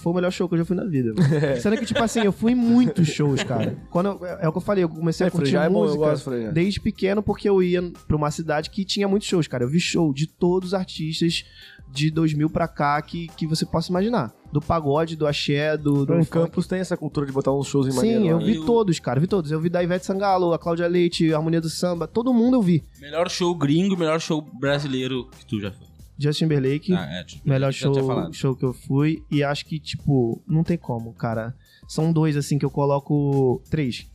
[0.00, 1.12] foi o melhor show que eu já fui na vida.
[1.14, 1.28] mano.
[1.60, 3.76] Sendo que, tipo assim, eu fui em muitos shows, cara.
[3.90, 5.80] Quando eu- é o que eu falei, eu comecei a É, curtir Frejá é bom,
[5.84, 9.46] eu música gosto desde pequeno, porque eu ia pra uma cidade que tinha muitos shows,
[9.46, 9.64] cara.
[9.64, 11.44] Eu vi show de todos os artistas
[11.92, 14.32] de 2000 pra cá que, que você possa imaginar.
[14.52, 17.90] Do pagode, do axé, do, do campus tem essa cultura de botar uns shows em
[17.92, 18.26] Sim, maneiro.
[18.26, 18.44] eu lá.
[18.44, 19.20] vi o- todos, cara.
[19.20, 19.50] Vi todos.
[19.52, 22.06] Eu vi da Ivete Sangalo, a Cláudia Leite, a Harmonia do Samba.
[22.08, 22.82] Todo mundo eu vi.
[23.00, 25.86] Melhor show gringo, melhor show brasileiro que tu já foi.
[26.20, 26.92] Justin Timberlake.
[26.92, 29.22] Ah, é, tipo, Melhor show, show que eu fui.
[29.30, 31.54] E acho que, tipo, não tem como, cara.
[31.88, 33.62] São dois, assim, que eu coloco.
[33.70, 34.06] Três.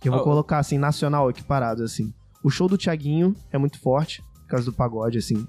[0.00, 2.12] Que eu vou Ah, colocar, assim, nacional, equiparados, assim.
[2.44, 5.46] O show do Thiaguinho é muito forte, por causa do pagode, assim.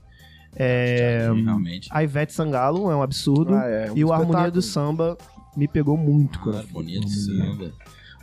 [0.56, 1.30] É.
[1.34, 1.90] Realmente.
[1.92, 3.54] A Ivete Sangalo é um absurdo.
[3.54, 5.18] Ah, é, um e o Harmonia do Samba
[5.56, 6.60] me pegou muito, cara.
[6.60, 7.72] harmonia do samba.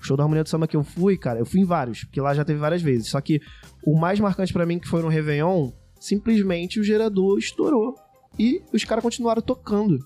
[0.01, 2.20] O show da Harmonia do Samba que eu fui, cara, eu fui em vários, porque
[2.20, 3.09] lá já teve várias vezes.
[3.09, 3.40] Só que
[3.85, 5.70] o mais marcante pra mim, que foi no Réveillon,
[6.05, 7.94] simplesmente o gerador estourou.
[8.39, 9.98] E os caras continuaram tocando.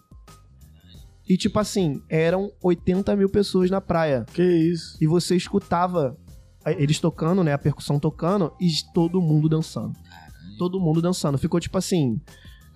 [1.29, 4.25] E tipo assim, eram 80 mil pessoas na praia.
[4.33, 4.97] Que isso.
[5.01, 6.17] E você escutava
[6.65, 7.53] eles tocando, né?
[7.53, 9.93] A percussão tocando e todo mundo dançando.
[10.59, 11.37] Todo mundo dançando.
[11.39, 12.21] Ficou tipo assim.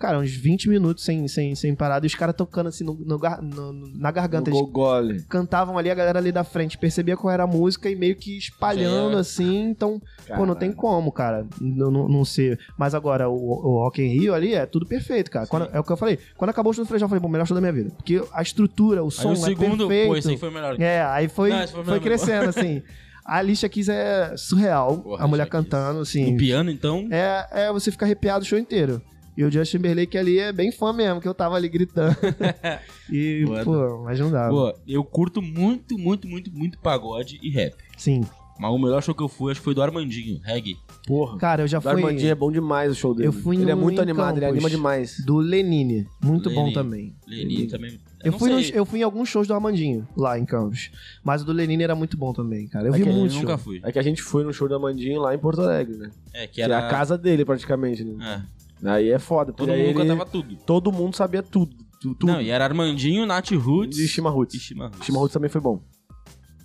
[0.03, 3.21] Cara, uns 20 minutos sem, sem, sem parada e os caras tocando assim no, no
[3.41, 4.51] no- na garganta.
[4.51, 5.23] No Eles gogole.
[5.29, 8.37] cantavam ali, a galera ali da frente percebia qual era a música e meio que
[8.37, 9.21] espalhando ia.
[9.21, 9.69] assim.
[9.71, 10.01] Então,
[10.37, 12.59] pô, não tem como, cara, não, não, não ser.
[12.77, 15.47] Mas agora, o, o Rock in Rio ali é tudo perfeito, cara.
[15.47, 16.19] Quando- é o que eu falei.
[16.37, 17.91] Quando acabou o show do Frejão, eu falei, pô, melhor show da minha vida.
[17.97, 20.09] Porque a estrutura, o Aí som o é segundo, perfeito.
[20.09, 20.81] pô, esse aí foi o melhor.
[20.81, 22.83] É, aí foi, Não, foi foi, crescendo, assim.
[23.25, 24.99] A Alicia Keys é surreal.
[24.99, 25.71] Porra, a mulher Alicia Keys.
[25.71, 26.33] cantando, assim.
[26.33, 27.07] No piano, então.
[27.09, 29.01] É, é, você fica arrepiado o show inteiro.
[29.37, 32.15] E o Justin Timberlake ali é bem fã mesmo, que eu tava ali gritando.
[33.11, 33.65] e, Foda.
[33.65, 34.49] pô, mas não dá.
[34.49, 37.75] Pô, eu curto muito, muito, muito, muito pagode e rap.
[37.97, 38.23] Sim.
[38.61, 40.77] Mas o melhor show que eu fui, acho que foi do Armandinho, reggae.
[41.07, 41.37] Porra.
[41.39, 43.27] Cara, eu já O fui Armandinho é bom demais o show dele.
[43.29, 45.17] Eu fui Ele é muito animado, ele anima demais.
[45.25, 46.07] do Lenine.
[46.23, 46.75] Muito bom Lenine.
[46.75, 47.17] também.
[47.27, 47.99] Lenine também.
[48.23, 50.91] Eu fui, nos- eu fui em alguns shows do Armandinho, lá em Campos.
[51.25, 52.87] Mas o do Lenine era muito bom também, cara.
[52.87, 53.59] Eu É vi eu muito nunca show.
[53.59, 53.81] fui.
[53.83, 56.11] É que a gente foi no show do Amandinho lá em Porto Alegre, né?
[56.33, 56.75] É, que Que era.
[56.75, 58.15] é a casa dele, praticamente, né?
[58.23, 59.53] É, Aí é foda.
[59.53, 60.57] todo mundo cantava tudo.
[60.67, 61.75] Todo mundo sabia tudo.
[62.01, 62.27] tu- Tudo.
[62.33, 64.55] Não, e era Armandinho, Nath Roots E Shima Roots.
[64.57, 65.05] e Shima Roots.
[65.07, 65.81] Shima Roots também foi bom.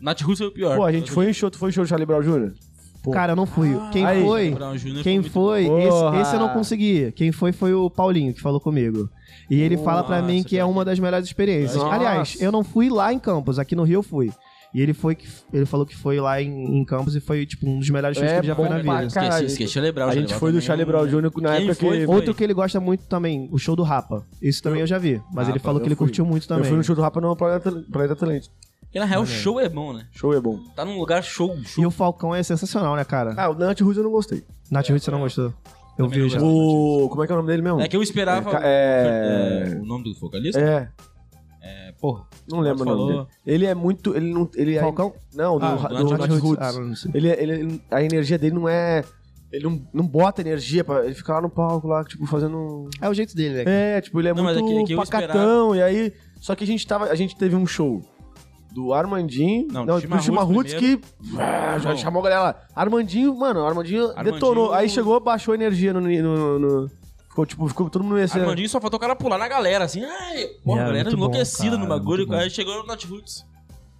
[0.02, 0.76] Nath Roots foi o pior.
[0.78, 2.54] Pô, a gente foi em show, tu foi em show do Charlie Brown Jr.?
[3.04, 3.12] Pô.
[3.12, 3.70] Cara, eu não fui.
[3.92, 4.24] Quem Aí.
[4.24, 4.50] foi?
[4.52, 5.04] Brown Jr.
[5.04, 5.66] Quem muito foi?
[5.66, 5.78] bom.
[5.80, 6.22] Esse, Porra.
[6.22, 7.12] esse eu não consegui.
[7.14, 9.08] Quem foi foi o Paulinho, que falou comigo.
[9.50, 10.72] E ele fala pra mim Nossa, que é cara.
[10.72, 11.76] uma das melhores experiências.
[11.82, 11.96] Nossa.
[11.96, 14.32] Aliás, eu não fui lá em Campos, aqui no Rio eu fui.
[14.74, 17.68] E ele foi que ele falou que foi lá em, em Campos e foi tipo
[17.68, 19.06] um dos melhores shows É que ele já foi na vida.
[19.06, 20.08] Esqueci, esqueci de lembrar.
[20.10, 20.86] A gente foi do Charlie.
[20.86, 21.32] Brown Jr.
[21.42, 22.00] na época foi?
[22.00, 22.06] que...
[22.06, 22.16] Foi.
[22.16, 24.26] Outro que ele gosta muito também, o show do Rapa.
[24.42, 26.08] Esse também eu já vi, mas ele Rapa, falou que eu ele fui.
[26.08, 26.64] curtiu muito também.
[26.66, 28.50] Eu fui no show do Rapa no Planeta, Planeta Talento.
[28.82, 30.06] Porque na real, o show é bom, né?
[30.12, 30.60] Show é bom.
[30.76, 31.84] Tá num lugar show, show.
[31.84, 33.34] E o Falcão é sensacional, né, cara?
[33.38, 34.44] Ah, o Nath Roots eu não gostei.
[34.72, 35.54] Nath Roots você não gostou?
[35.98, 36.40] Eu Também vi já.
[36.42, 37.08] O...
[37.10, 37.82] Como é que é o nome dele mesmo?
[37.82, 38.60] É que eu esperava.
[38.64, 40.60] É, é- é, O nome do vocalista?
[40.60, 40.90] É, É,
[42.00, 42.26] porra.
[42.50, 43.28] não lembro o nome dele.
[43.46, 44.16] Ele é muito...
[44.16, 44.50] Ele não...
[44.56, 45.14] Ele é- Falcão?
[45.34, 46.68] Não, do, Ah, do, do Roots.
[46.68, 47.12] Ah, não sei.
[47.14, 49.04] Ele, ele, a energia dele não é...
[49.52, 51.06] Ele não, não bota energia pra...
[51.06, 52.90] Ele fica lá no palco, lá, tipo, fazendo...
[53.02, 53.98] É o jeito dele, né?
[53.98, 56.14] É, tipo, ele é Não, muito é é que eu pacatão, e aí...
[56.42, 57.06] Só que a gente tava...
[57.06, 58.02] A gente teve um show
[58.74, 59.68] do Armandinho...
[59.72, 61.02] Não, Não, do Chima do Chima Roots Roots que...
[61.40, 62.56] ah, já chamou a galera lá.
[62.76, 64.74] Armandinho, mano, Armandinho, Armandinho- detonou.
[64.74, 66.02] Aí chegou, baixou a energia no...
[66.02, 66.92] no, no-
[67.38, 68.40] ficou, tipo, ficou todo mundo nesse...
[68.40, 70.04] Armandinho só faltou o cara pular na galera, assim.
[70.04, 72.26] Ai, porra, a galera muito bom, enlouquecida cara, no bagulho.
[72.26, 72.38] muito bom.
[72.38, 73.46] Aí chegou no Roots.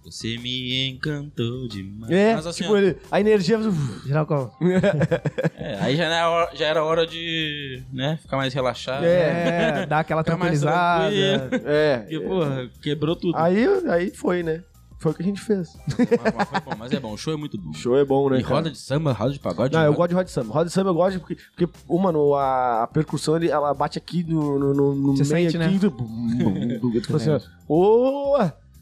[0.04, 2.10] Você me encantou demais.
[2.10, 3.58] É, Mas assim, tipo, ó, ele, a energia...
[4.06, 4.56] Geral qual?
[5.54, 9.04] é, aí já era, hora, já era hora de né, ficar mais relaxado.
[9.04, 9.82] É.
[9.82, 11.10] É, dá aquela mais tranquilizada.
[11.10, 11.70] tranquilo.
[11.70, 11.98] É.
[11.98, 13.36] Porque, porra, quebrou tudo.
[13.36, 14.64] Aí, aí foi, né?
[14.98, 15.76] Foi o que a gente fez.
[15.96, 17.72] Mas, mas foi bom, mas é bom, o show é muito bom.
[17.72, 18.56] Show é bom, né, E cara?
[18.56, 19.72] roda de samba, roda de pagode.
[19.72, 20.52] Não, eu roda- gosto de roda de samba.
[20.54, 23.96] Roda de samba eu gosto porque, porque ô, mano, a, a percussão, ele, ela bate
[23.96, 25.74] aqui no, no, no, no Você meio sente, aqui.
[25.78, 26.78] né?
[26.80, 27.38] do- tipo assim, ó.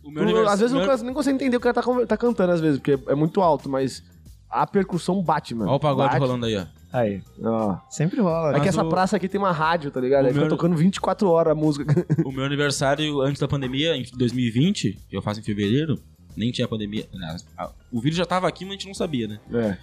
[0.02, 1.82] O meu às vezes eu meu- não consigo- nem consigo entender o que o cara
[2.00, 4.02] tá, tá cantando, às vezes, porque é muito alto, mas
[4.48, 5.68] a percussão bate, mano.
[5.70, 6.20] Olha o pagode bate.
[6.20, 6.64] rolando aí, ó.
[6.98, 7.22] Aí.
[7.42, 7.76] Ó.
[7.90, 8.50] Sempre rola.
[8.50, 8.60] É né?
[8.60, 10.24] que essa o- praça aqui tem uma rádio, tá ligado?
[10.24, 11.84] o Aí fica meu- tocando 24 horas a música.
[12.24, 15.98] O meu aniversário antes da pandemia, em 2020, que eu faço em fevereiro,
[16.36, 17.06] nem tinha pandemia.
[17.12, 19.38] né, a- O vírus já tava aqui, mas a gente não sabia, né?
[19.52, 19.76] É.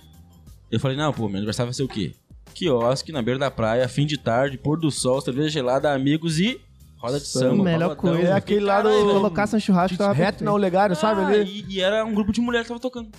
[0.72, 2.14] Eu falei, não, pô, meu aniversário vai ser o quê?
[2.54, 6.60] Quiosque, na beira da praia, fim de tarde, pôr do sol, cerveja gelada, amigos e
[6.98, 7.50] roda de Samba.
[7.50, 7.64] samba.
[7.64, 8.16] Melhor pagodão.
[8.16, 8.30] coisa.
[8.30, 10.44] É aquele lá do- Se colocasse um churrasco, tava Reto perfeito.
[10.46, 11.64] na Olegário, sabe Ah, ali?
[11.68, 13.10] e, e era um grupo de mulheres que tava tocando.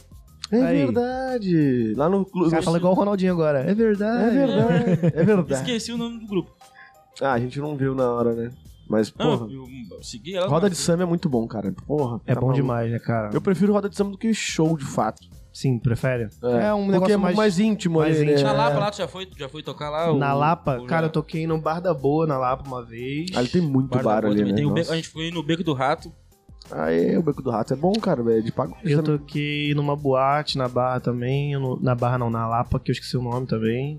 [0.53, 0.77] É Aí.
[0.85, 1.95] verdade.
[1.97, 2.51] Lá no O clube.
[2.51, 3.61] cara fala igual o Ronaldinho agora.
[3.61, 4.37] É verdade.
[4.37, 5.01] É verdade.
[5.17, 5.55] É verdade.
[5.55, 6.51] Esqueci o nome do grupo.
[7.21, 8.51] Ah, a gente não viu na hora, né?
[8.89, 9.51] Mas, Não, porra.
[9.51, 9.65] eu,
[9.97, 10.47] eu segui ela.
[10.47, 11.73] Roda de samba é muito bom, cara.
[11.87, 12.21] Porra.
[12.27, 12.61] É tá bom maluco.
[12.63, 13.31] demais, né, cara?
[13.33, 15.23] Eu prefiro roda de samba do que show, de fato.
[15.53, 16.29] Sim, prefere?
[16.43, 17.37] É, É um Porque negócio é mais...
[17.37, 18.33] mais, íntimo mais ali, né?
[18.33, 18.49] íntimo.
[18.49, 18.53] Na.
[18.55, 20.13] Lapa lá, tu já foi, já foi tocar lá?
[20.13, 22.85] Na o- Lapa, o- cara, já- eu toquei no Bar da Boa na Lapa uma
[22.85, 23.31] vez.
[23.37, 24.53] Ali tem muito Bar bar, da ali, também.
[24.53, 24.57] né?
[24.57, 24.81] Tem o Nossa.
[24.83, 26.13] beco- a gente foi no Beco do Rato.
[26.71, 28.77] Aí, o Beco do Rato é bom, cara, é de pago.
[28.83, 32.93] Eu toquei numa boate na Barra também, no- na Barra não, na Lapa, que eu
[32.93, 33.99] esqueci o nome também.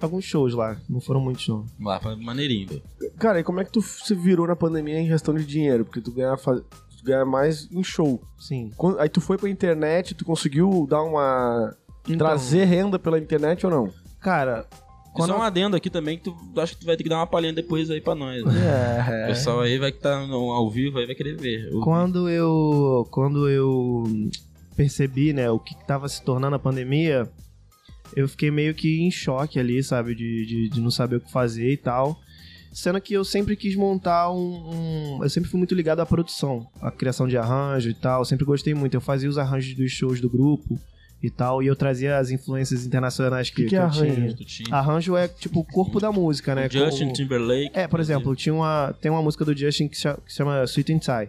[0.00, 1.66] Alguns shows lá, não foram muitos não.
[1.78, 2.82] Lá, pra maneirinho, velho.
[3.18, 5.84] Cara, e como é que tu se virou na pandemia em gestão de dinheiro?
[5.84, 8.18] Porque tu ganha, fa- tu ganha mais em show.
[8.38, 8.70] Sim.
[8.78, 11.76] Quando- Aí tu foi pra internet, tu conseguiu dar uma...
[12.08, 13.90] Então, Trazer renda pela internet ou não?
[14.20, 14.66] Cara,
[15.10, 17.02] E Quando só eu- um adendo aqui também, que tu acho que tu vai ter
[17.02, 18.44] que dar uma palhinha depois aí pra nós.
[18.44, 18.52] Né?
[18.52, 19.26] O É.
[19.28, 21.68] pessoal aí vai que tá ao vivo aí vai querer ver.
[21.74, 24.04] O- Quando eu, quando eu
[24.76, 27.28] percebi, né, o que tava se tornando a pandemia,
[28.16, 31.30] eu fiquei meio que em choque ali, sabe, de, de, de não saber o que
[31.30, 32.18] fazer e tal.
[32.72, 34.38] Sendo que eu sempre quis montar um,
[35.18, 38.20] um- Eu sempre fui muito ligado à produção, à criação de arranjo e tal.
[38.20, 38.94] Eu sempre gostei muito.
[38.94, 40.78] Eu fazia os arranjos dos shows do grupo
[41.22, 41.62] e tal.
[41.62, 44.34] E eu trazia as influências internacionais que, Que que é eu arranjo?
[44.44, 44.74] tinha.
[44.74, 46.68] Arranjo é tipo o corpo da música, né?
[46.70, 47.70] Justin como- Timberlake.
[47.74, 50.36] é, por exemplo, tinha uma, tem uma música do Justin que se chama, que se
[50.38, 51.28] chama Sweet and Tie.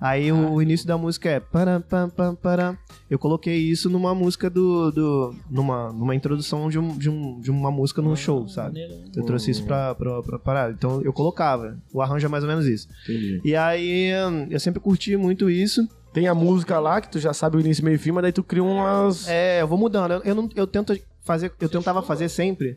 [0.00, 0.34] Aí Ah.
[0.34, 2.76] o início da música é param, pam, pam, param.
[3.08, 4.90] Eu coloquei isso numa música do.
[4.90, 8.80] do numa, numa introdução de, um, de, um, de uma música num show, sabe?
[9.16, 10.74] Eu trouxe isso pra, pra, pra parada.
[10.76, 11.78] Então eu colocava.
[11.92, 12.88] O arranjo é mais ou menos isso.
[13.04, 13.40] Entendi.
[13.44, 15.88] E aí hum, eu sempre curti muito isso.
[16.14, 18.32] Tem a música lá, que tu já sabe o início, meio e fim, mas daí
[18.32, 19.28] tu cria umas...
[19.28, 20.12] É, eu vou mudando.
[20.12, 21.52] Eu, eu, não, eu tento fazer.
[21.60, 22.76] Eu tentava fazer sempre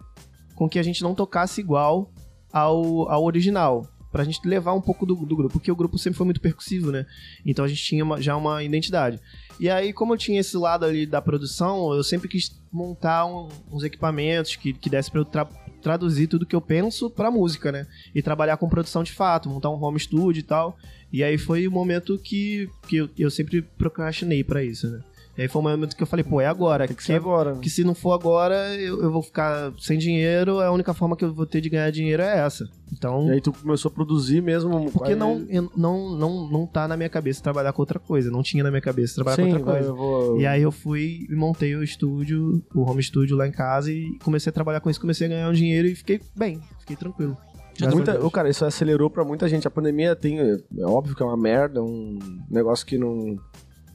[0.56, 2.12] com que a gente não tocasse igual
[2.52, 3.88] ao, ao original.
[4.12, 5.54] Pra gente levar um pouco do, do grupo.
[5.54, 7.06] Porque o grupo sempre foi muito percussivo, né?
[7.46, 9.20] Então a gente tinha uma- já uma identidade.
[9.60, 13.50] E aí, como eu tinha esse lado ali da produção, eu sempre quis montar um-
[13.72, 15.48] uns equipamentos que, que desse pra eu tra-
[15.82, 17.86] traduzir tudo que eu penso pra música, né?
[18.16, 20.76] E trabalhar com produção de fato, montar um home studio e tal.
[21.12, 25.00] E aí foi o momento que, que eu, eu sempre procrastinei pra isso, né?
[25.38, 26.88] E aí foi o momento que eu falei, pô, é agora.
[26.88, 27.56] Tem que ser agora.
[27.58, 31.24] Que se não for agora, eu, eu vou ficar sem dinheiro, a única forma que
[31.24, 32.68] eu vou ter de ganhar dinheiro é essa.
[32.92, 34.90] Então, E aí tu começou a produzir mesmo...
[34.92, 38.42] porque não, eu- não, não, não tá na minha cabeça trabalhar com outra coisa, não
[38.42, 39.94] tinha na minha cabeça trabalhar Sim, com outra coisa.
[39.94, 40.40] vou...
[40.40, 44.18] E aí eu fui e montei o estúdio, o home studio lá em casa e
[44.24, 47.38] comecei a trabalhar com isso, comecei a ganhar um dinheiro e fiquei bem, fiquei tranquilo.
[47.86, 49.68] A Muita, ô, cara, isso acelerou pra muita gente.
[49.68, 52.18] A pandemia tem, é óbvio que é uma merda, um
[52.50, 53.36] negócio que não,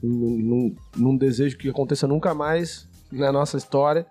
[0.01, 4.05] não, não, não desejo que aconteça nunca mais na nossa história,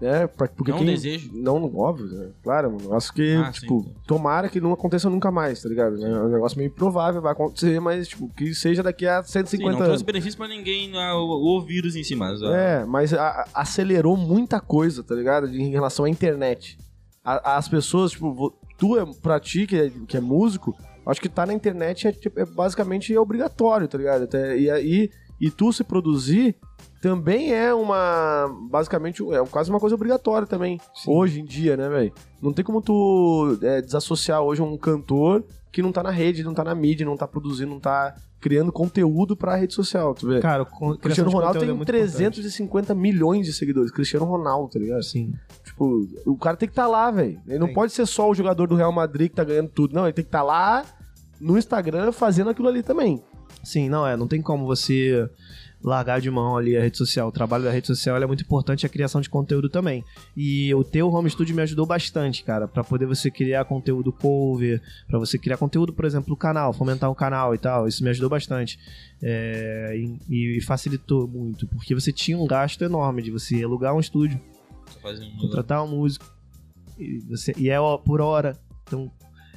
[0.00, 0.26] né?
[0.28, 1.30] Pra- Porque Não quem- desejo.
[1.32, 2.30] Não, óbvio, né?
[2.42, 3.94] claro, é um negócio que, Ah, tipo, sim.
[4.06, 6.04] tomara que não aconteça nunca mais, tá ligado?
[6.04, 9.70] É um negócio meio improvável, vai acontecer, mas, tipo, que seja daqui a Sim, 150
[9.72, 9.88] não anos.
[9.88, 12.42] trouxe benefício pra ninguém ah, o, o vírus em si, mas.
[12.42, 15.48] ah, É, mas a- acelerou muita coisa, tá ligado?
[15.48, 16.78] Em relação à internet.
[17.24, 20.74] A- as pessoas, tipo, tu, é, pra ti, que é, que é músico,
[21.04, 24.22] acho que tá na internet é, tipo, é basicamente obrigatório, tá ligado?
[24.24, 25.10] Até- e aí,
[25.40, 26.56] e tu se produzir
[27.00, 28.48] também é uma.
[28.70, 30.80] Basicamente, é quase uma coisa obrigatória também.
[31.06, 32.12] Hoje em dia, né, velho?
[32.42, 36.54] Não tem como tu é, desassociar hoje um cantor que não tá na rede, não
[36.54, 40.40] tá na mídia, não tá produzindo, não tá criando conteúdo pra rede social, tu vê?
[40.40, 43.90] Cara, O Cristiano Ronaldo tem é muito 350 milhões de seguidores.
[43.90, 44.98] Cristiano Ronaldo, tá ligado?
[45.00, 45.10] importante.
[45.10, 45.34] Sim.
[45.78, 47.40] Tipo, o cara tem que estar lá, velho.
[47.46, 49.94] Ele não pode ser só o jogador do Real Madrid que tá ganhando tudo.
[49.94, 50.84] Não, ele tem que estar lá
[51.40, 53.22] no Instagram fazendo aquilo ali também.
[53.62, 54.16] Sim, não é.
[54.16, 55.30] Não tem como você
[55.80, 57.28] largar de mão ali a rede social.
[57.28, 60.04] O trabalho da rede social é muito importante a criação de conteúdo também.
[60.36, 64.82] E o teu home studio me ajudou bastante, cara, Pra poder você criar conteúdo cover,
[65.06, 67.86] pra você criar conteúdo, por exemplo, no canal, fomentar um canal e tal.
[67.86, 68.80] Isso me ajudou bastante.
[69.22, 69.96] É,
[70.28, 74.40] e, e facilitou muito, porque você tinha um gasto enorme de você alugar um estúdio,
[75.00, 76.24] fazer um- contratar um músico
[76.98, 77.22] e,
[77.56, 78.58] e é por hora.
[78.84, 79.10] Então,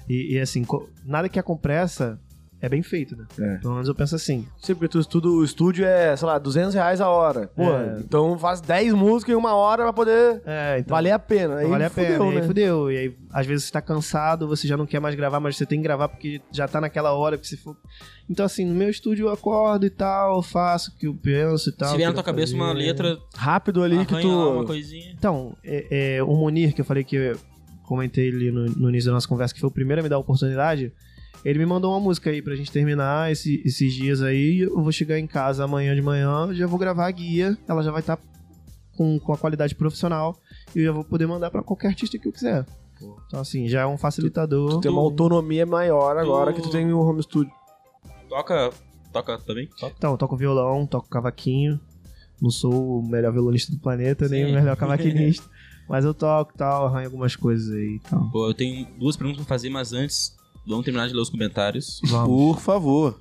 [0.09, 0.65] e, e assim,
[1.05, 2.19] nada que é com pressa
[2.61, 3.25] é bem feito, né?
[3.39, 3.57] É.
[3.57, 4.47] Pelo menos eu penso assim.
[4.61, 7.47] Sim, porque tu estuda, o estúdio é, sei lá, 200 reais a hora.
[7.55, 7.97] Pô, É.
[7.99, 10.95] então faz 10 músicas em uma hora pra poder É, então.
[10.95, 11.57] valer a pena.
[11.57, 12.17] Aí vale a pena.
[12.17, 12.47] fudeu, e aí né?
[12.47, 12.91] fudeu.
[12.91, 15.65] E aí, às vezes, você tá cansado, você já não quer mais gravar, mas você
[15.65, 17.75] tem que gravar porque já tá naquela hora que você for.
[18.29, 21.69] Então, assim, no meu estúdio eu acordo e tal, eu faço o que eu penso
[21.69, 21.89] e tal.
[21.89, 22.77] Se vier na tua cabeça uma fazer.
[22.79, 24.67] letra, Rápido ali que lá uma tu...
[24.67, 25.11] coisinha.
[25.17, 27.37] Então, é, é, o Monir, que eu falei que eu
[27.83, 30.15] comentei ali no, no início da nossa conversa, que foi o primeiro a me dar
[30.15, 30.93] a oportunidade,
[31.43, 34.59] ele me mandou uma música aí pra gente terminar esse- esses dias aí.
[34.59, 37.91] Eu vou chegar em casa amanhã de manhã, já vou gravar a guia, ela já
[37.91, 38.19] vai estar
[38.95, 40.37] com, com a qualidade profissional
[40.75, 42.65] e eu já vou poder mandar pra qualquer artista que eu quiser.
[43.27, 44.79] Então, assim, já é um facilitador.
[44.79, 47.51] Tem uma autonomia maior agora que tu tem o home studio.
[48.29, 48.69] Toca.
[49.11, 49.67] Toca também?
[49.79, 49.93] Toca.
[49.97, 51.79] Então, eu toco violão, toco cavaquinho.
[52.39, 54.51] Não sou o melhor violonista do planeta, nem Sim.
[54.51, 55.49] o melhor cavaquinista.
[55.89, 58.29] mas eu toco e tal, arranho algumas coisas aí e tal.
[58.31, 60.35] Pô, eu tenho duas perguntas pra fazer, mas antes,
[60.67, 61.99] vamos terminar de ler os comentários.
[62.05, 62.27] Vamos.
[62.27, 63.19] Por favor.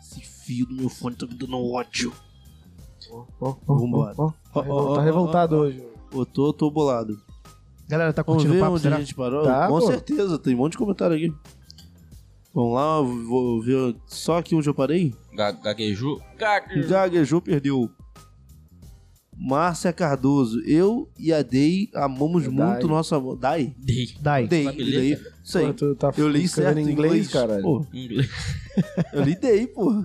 [0.00, 2.12] Esse fio do meu fone tá me dando ódio.
[3.10, 4.14] Ó, ó, Vambora.
[4.18, 4.60] ó, ó.
[4.60, 5.60] Ó, ó, Tá revoltado ó.
[5.60, 5.82] hoje.
[6.12, 7.18] Eu tô, tô bolado.
[7.88, 8.96] Galera, tá Vamos curtindo ver o papo, onde será?
[8.96, 9.44] a gente parou?
[9.44, 9.86] Tá, Com pô.
[9.86, 11.32] certeza, tem um monte de comentário aqui.
[12.54, 15.14] Vamos lá, vou ver só aqui onde eu parei.
[15.34, 16.20] Ga- Gaguejou.
[16.36, 16.88] Gaguejou.
[16.90, 17.90] Gaguejou, perdeu.
[19.40, 22.52] Márcia Cardoso, eu e a Dei amamos Dai.
[22.52, 23.36] muito nosso amor.
[23.36, 23.72] Dai?
[23.78, 24.16] Dei.
[24.20, 24.48] Dai.
[24.48, 25.18] Dei, Dei.
[25.44, 25.72] Isso aí.
[25.72, 27.60] Pô, tá Eu li certo em inglês, cara.
[27.60, 28.28] Pô, Inglês.
[29.12, 30.04] eu li Dei, pô.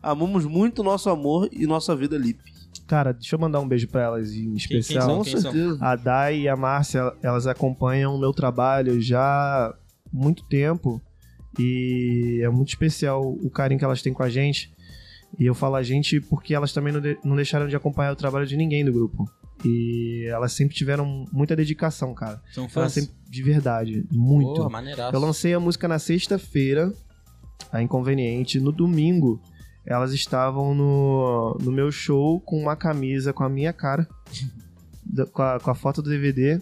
[0.00, 2.38] Amamos muito nosso amor e nossa vida Lip.
[2.86, 5.02] Cara, deixa eu mandar um beijo pra elas em quem especial.
[5.02, 5.18] são?
[5.18, 5.52] Com quem são?
[5.52, 5.78] certeza.
[5.84, 9.74] A Dai e a Márcia, elas acompanham o meu trabalho já há
[10.12, 11.02] muito tempo.
[11.58, 14.72] E é muito especial o carinho que elas têm com a gente.
[15.38, 18.16] E eu falo a gente porque elas também não, de- não deixaram de acompanhar o
[18.16, 19.28] trabalho de ninguém do grupo.
[19.64, 22.40] E elas sempre tiveram muita dedicação, cara.
[22.52, 22.92] São Elas fãs?
[22.92, 24.54] sempre, de verdade, muito.
[24.54, 25.14] Porra, maneiraço.
[25.16, 26.92] Eu lancei a música na sexta-feira,
[27.72, 28.60] a Inconveniente.
[28.60, 29.40] No domingo,
[29.84, 34.06] elas estavam no, no meu show com uma camisa com a minha cara,
[35.32, 36.60] com, a, com a foto do DVD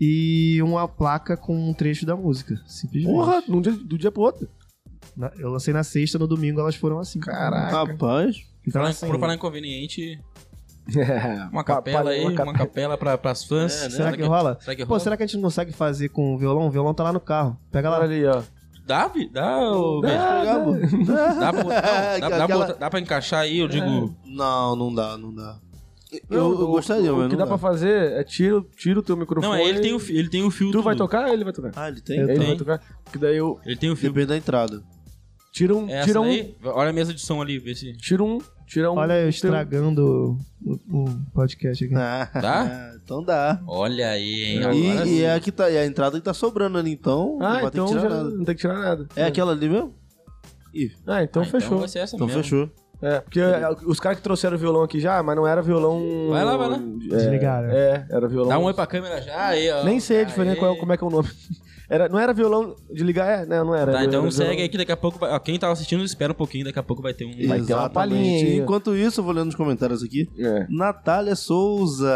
[0.00, 2.60] e uma placa com um trecho da música.
[2.66, 3.12] Simplesmente.
[3.14, 4.48] Porra, num dia, do dia pro outro.
[5.16, 7.20] Na- eu lancei na sexta, no domingo elas foram assim.
[7.20, 7.84] Caraca.
[7.86, 8.36] Rapaz.
[8.66, 10.18] Então, Falar, assim, por falar inconveniente,
[10.96, 13.80] É, uma capela aí, uma capela pra, pras fãs.
[13.82, 13.90] É, né?
[13.90, 14.58] será que rola?
[14.60, 15.00] Será que Pô, rola?
[15.00, 16.66] será que a gente não consegue fazer com o violão?
[16.66, 17.56] O violão tá lá no carro.
[17.70, 17.98] Pega lá.
[17.98, 18.42] Olha ali, ó.
[18.86, 19.28] Dá, Vi?
[19.30, 20.00] Dá, ô?
[20.02, 20.72] Pegar, pô.
[20.74, 24.14] Dá pra, botar- não, dá, dá pra Aquela- botar- dá pra encaixar aí, eu digo.
[24.26, 25.56] Não, não dá, não dá.
[26.30, 29.02] Eu, eu gostaria, o, mas O que não dá pra fazer é tira, tira o
[29.02, 29.52] teu microfone.
[29.52, 30.70] Não, ele tem o, fi- ele tem o fio.
[30.70, 31.04] Tu vai tudo.
[31.06, 31.72] tocar ele vai tocar?
[31.74, 32.18] Ah, ele tem?
[32.18, 32.46] Eu ele tenho.
[32.50, 32.80] vai tocar.
[33.10, 33.58] Que daí eu.
[33.64, 34.10] Ele tem o fio.
[34.10, 34.82] Depende da entrada.
[35.54, 35.88] Tira um.
[35.88, 36.24] Essa tira um.
[36.24, 37.92] daí, olha a mesa de som ali, vê se.
[37.96, 38.38] Tira um.
[38.66, 38.96] Tira um.
[38.96, 40.36] Olha eu estragando
[40.66, 41.94] o, o podcast aqui.
[41.94, 42.92] Dá?
[43.04, 43.62] então dá.
[43.64, 44.56] Olha aí, hein?
[44.58, 45.22] E, Agora e sim.
[45.22, 47.64] é a, que tá, e a entrada que tá sobrando ali, então Ah, não vai
[47.66, 48.30] então ter que já tirar nada.
[48.36, 49.08] não tem que tirar nada.
[49.14, 49.94] É aquela ali mesmo?
[50.74, 51.78] Ih, Ah, então Ah, fechou.
[51.78, 52.42] vai ser essa então mesmo.
[52.42, 52.68] fechou.
[53.00, 56.30] É, porque é, os caras que trouxeram o violão aqui já, mas não era violão.
[56.30, 56.76] Vai lá, vai lá.
[56.78, 57.68] É, Desligaram.
[57.70, 58.48] É, era violão.
[58.48, 59.84] Dá um oi pra câmera já, aí, ó.
[59.84, 60.58] Nem sei a diferença Aê.
[60.60, 61.28] qual, como é que é o nome.
[61.88, 63.42] Era, não era violão de ligar?
[63.42, 63.92] É, não, não era.
[63.92, 65.18] Tá, era então violão- segue aí que daqui a pouco.
[65.24, 67.46] Ó, quem tá assistindo, espera um pouquinho, daqui a pouco vai ter um.
[67.46, 68.56] Vai ter uma palhinha.
[68.56, 70.28] Enquanto isso, eu vou lendo os comentários aqui.
[70.38, 70.66] É.
[70.70, 72.08] Natália Souza.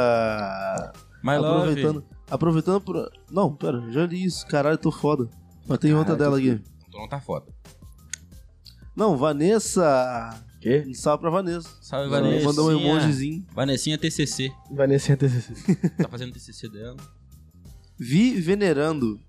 [1.22, 1.46] My love.
[1.60, 2.04] aproveitando.
[2.30, 3.10] Aproveitando por.
[3.30, 4.46] Não, pera, já li isso.
[4.46, 5.28] Caralho, tô foda.
[5.66, 6.60] Mas tem outra dela aqui.
[6.88, 7.46] Então não tá foda.
[8.96, 10.30] Não, Vanessa.
[10.60, 10.84] Quê?
[10.88, 11.68] Um salve pra Vanessa.
[11.80, 12.44] Salve, Vanessa.
[12.44, 13.46] Mandou um emojizinho.
[13.54, 14.50] Vanessinha TCC.
[14.72, 15.74] Vanessa TCC.
[15.90, 16.96] Tá fazendo TCC dela.
[17.98, 19.20] Vi venerando.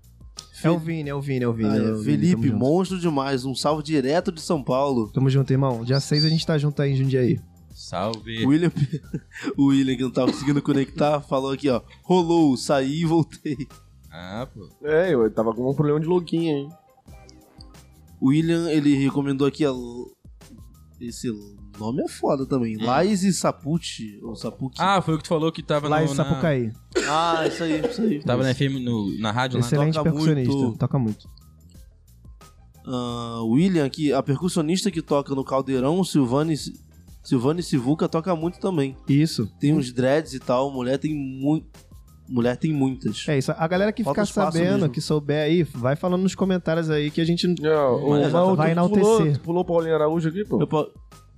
[0.62, 1.68] É o Vini, é o Vini, é o Vini.
[1.70, 2.58] Ah, é é, o Vini, Felipe, junto.
[2.58, 3.44] monstro demais.
[3.44, 5.10] Um salve direto de São Paulo.
[5.12, 5.84] Tamo junto, irmão.
[5.84, 7.40] Dia 6 a gente tá junto aí em Jundiaí.
[7.74, 8.44] Salve.
[8.44, 8.70] O William,
[9.56, 11.80] o William, que não tava conseguindo conectar, falou aqui, ó.
[12.02, 13.56] Rolou, saí e voltei.
[14.10, 14.68] Ah, pô.
[14.86, 16.68] É, eu tava com um problema de login aí.
[18.20, 19.74] O William, ele recomendou aqui, ó.
[21.00, 21.30] Esse
[21.80, 22.76] nome é foda também.
[22.76, 24.80] Laise Sapucci, ou Sapucci.
[24.80, 26.24] Ah, foi o que tu falou que tava Lá em no, na...
[26.24, 26.72] Sapucaí.
[27.08, 28.22] Ah, isso aí, isso aí.
[28.22, 29.66] Tava na FM, no, na rádio lá.
[29.66, 30.52] Excelente toca percussionista.
[30.54, 30.78] muito.
[30.78, 31.28] Toca muito.
[32.86, 36.54] Ah, William aqui, a percussionista que toca no Caldeirão, Silvane,
[37.22, 38.96] Silvane Sivuca, toca muito também.
[39.08, 39.46] Isso.
[39.58, 41.66] Tem uns dreads e tal, mulher tem muito.
[42.28, 43.26] Mulher tem muitas.
[43.28, 43.50] É isso.
[43.50, 44.90] A galera que Falta ficar sabendo, mesmo.
[44.90, 47.48] que souber aí, vai falando nos comentários aí que a gente.
[47.60, 49.40] Não, o, vai tu pulou, enaltecer.
[49.40, 50.60] pulou o Paulinho Araújo aqui, pô.
[50.60, 50.68] Eu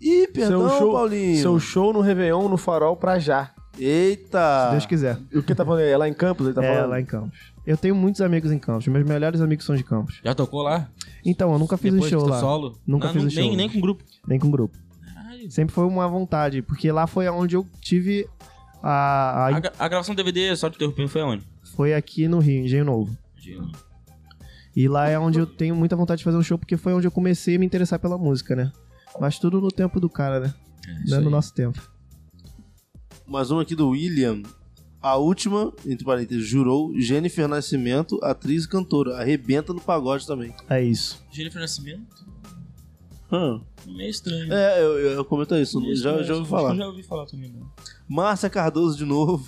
[0.03, 1.41] Ih, perdão, Seu show- Paulinho.
[1.41, 3.53] Seu show no Réveillon, no Farol, pra já.
[3.79, 4.65] Eita!
[4.67, 5.19] Se Deus quiser.
[5.33, 5.91] E o que tá falando aí?
[5.91, 6.47] É lá em Campos?
[6.47, 6.91] Ele tá é, falando?
[6.91, 7.39] lá em Campos.
[7.67, 8.87] Eu tenho muitos amigos em Campos.
[8.89, 10.21] Meus melhores amigos são de Campos.
[10.25, 10.89] Já tocou lá?
[11.25, 12.41] Então, eu nunca fiz Depois um show lá.
[12.41, 12.79] solo?
[12.87, 13.43] Nunca Não, fiz não- um show.
[13.43, 14.05] Nem, nem com grupo.
[14.27, 14.77] Nem com grupo.
[15.15, 15.51] Caralho.
[15.51, 18.27] Sempre foi uma vontade, porque lá foi onde eu tive
[18.83, 18.91] a.
[18.91, 21.45] a- A, gra- a gravação do DVD, só te interrompendo, foi aonde?
[21.77, 23.17] Foi aqui no Rio, Engenho Novo.
[24.75, 27.07] E lá é onde eu tenho muita vontade de fazer um show, porque foi onde
[27.07, 28.73] eu comecei a me interessar pela música, né?
[29.21, 30.55] Mas tudo no tempo do cara, né?
[30.87, 31.33] É, Não é no aí.
[31.33, 31.81] nosso tempo.
[33.27, 34.43] Mais uma aqui do William.
[35.01, 39.17] A última, entre parênteses, jurou Jennifer Nascimento, atriz e cantora.
[39.17, 40.55] Arrebenta no pagode também.
[40.71, 41.21] É isso.
[41.31, 42.25] Jennifer Nascimento?
[43.31, 43.61] Hã?
[43.87, 44.53] Meio estranho.
[44.53, 45.81] É, eu, eu comento isso.
[45.81, 46.69] Meio Já, estranho, já ouvi acho falar.
[46.71, 47.69] que eu Já ouvi falar também, não.
[48.09, 49.45] Márcia Cardoso de novo.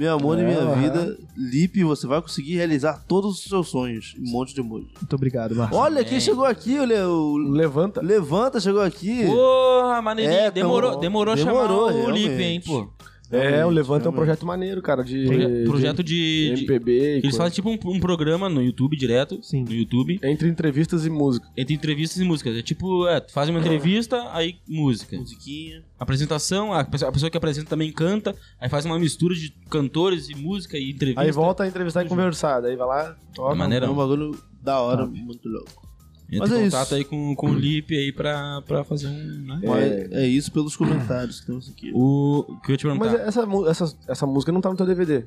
[0.00, 0.80] Meu amor e É, minha aham.
[0.80, 1.18] vida.
[1.36, 4.14] Lipe, você vai conseguir realizar todos os seus sonhos.
[4.18, 4.86] Um monte de emoji.
[4.98, 5.76] Muito obrigado, Marcos.
[5.76, 7.06] Olha quem chegou aqui, olha.
[7.06, 8.00] O Levanta.
[8.00, 9.26] Levanta chegou aqui.
[9.26, 10.38] Porra, maneirinho.
[10.40, 12.42] É, demorou, demorou, demorou, a chamar o Lipe, realmente.
[12.42, 12.88] hein, pô.
[13.30, 15.24] É, o Levanta é um projeto maneiro, cara, de...
[15.24, 16.54] Proje- projeto de, de...
[16.54, 17.38] de- MPB e Eles coisa.
[17.38, 19.38] fazem tipo um, um programa no YouTube direto.
[19.42, 19.64] Sim.
[19.64, 20.18] No YouTube.
[20.22, 21.46] Entre entrevistas e música.
[21.56, 22.56] Entre entrevistas e músicas.
[22.56, 25.16] É tipo, é, tu faz uma entrevista, aí música.
[25.16, 25.82] Musiquinha.
[25.98, 30.28] Apresentação, a pessoa, a pessoa que apresenta também canta, aí faz uma mistura de cantores
[30.28, 31.20] e música e entrevista.
[31.20, 32.60] Aí volta a entrevistar e conversar.
[32.60, 33.52] Daí vai lá, toca.
[33.54, 33.86] É maneiro.
[33.86, 35.89] É um bagulho da hora, muito louco.
[36.32, 36.94] Entra Mas em é contato isso.
[36.94, 39.12] aí com, com o Lipe aí pra, pra fazer um.
[39.46, 39.60] Né?
[39.64, 41.90] Mas é isso pelos comentários que temos aqui.
[41.94, 43.04] O que eu te perguntar.
[43.10, 45.24] Mas essa, essa, essa música não tá no teu DVD.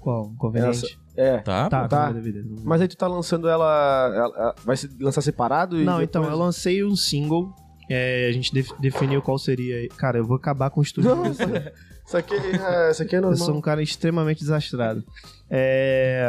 [0.00, 0.32] Qual?
[0.38, 0.98] Conveniente?
[1.16, 1.38] É.
[1.38, 2.06] Tá, Tá, tá.
[2.06, 2.12] tá.
[2.12, 2.42] DVD.
[2.64, 4.12] Mas aí tu tá lançando ela.
[4.14, 5.76] ela- ela- vai se lançar separado?
[5.76, 7.54] e Não, depois- então, eu lancei um single.
[7.88, 9.88] é, a gente def- definiu qual seria.
[9.96, 11.14] Cara, eu vou acabar com o estúdio.
[11.14, 11.42] Não, isso
[12.06, 13.38] isso aqui, é, isso aqui é Eu normal.
[13.46, 15.04] sou um cara extremamente desastrado.
[15.48, 16.24] É.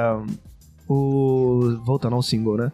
[0.88, 1.80] O.
[1.86, 2.72] Voltando ao single, né?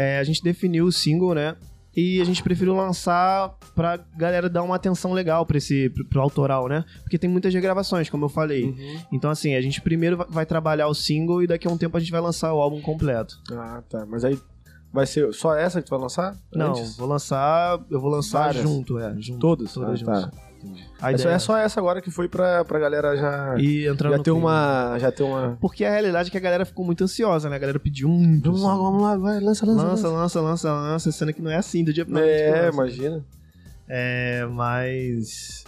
[0.00, 1.56] É, a gente definiu o single, né?
[1.96, 5.90] E a gente preferiu lançar pra galera dar uma atenção legal pra esse.
[5.90, 6.84] pro, pro autoral, né?
[7.02, 8.66] Porque tem muitas regravações, como eu falei.
[8.66, 9.00] Uhum.
[9.10, 12.00] Então, assim, a gente primeiro vai- trabalhar o single e daqui a um tempo a
[12.00, 13.34] gente vai lançar o álbum completo.
[13.50, 14.06] Ah, tá.
[14.06, 14.38] Mas aí
[14.92, 16.36] vai ser só essa que tu vai lançar?
[16.54, 16.96] Não, Antes?
[16.96, 17.80] vou lançar.
[17.90, 18.62] Eu vou lançar Várias?
[18.62, 19.14] junto, é.
[19.18, 19.72] Junto, Todas?
[19.72, 20.24] Todas Ah, juntas.
[20.26, 20.47] tá.
[21.00, 23.54] A É só, ideia é só essa agora que foi pra, pra galera já.
[23.58, 24.46] E entrando já no ter clima.
[24.46, 24.98] uma.
[24.98, 25.56] Já ter uma.
[25.60, 27.56] Porque a realidade é que a galera ficou muito ansiosa, né?
[27.56, 28.44] A galera pediu muito.
[28.52, 29.82] Vamos lá, vamos lá, vai, lança, lança.
[29.84, 32.28] Lança, lança, lança, lança, sendo que não é assim do dia pra noite.
[32.30, 32.74] É, lança.
[32.74, 33.24] imagina.
[33.88, 35.64] É, mas.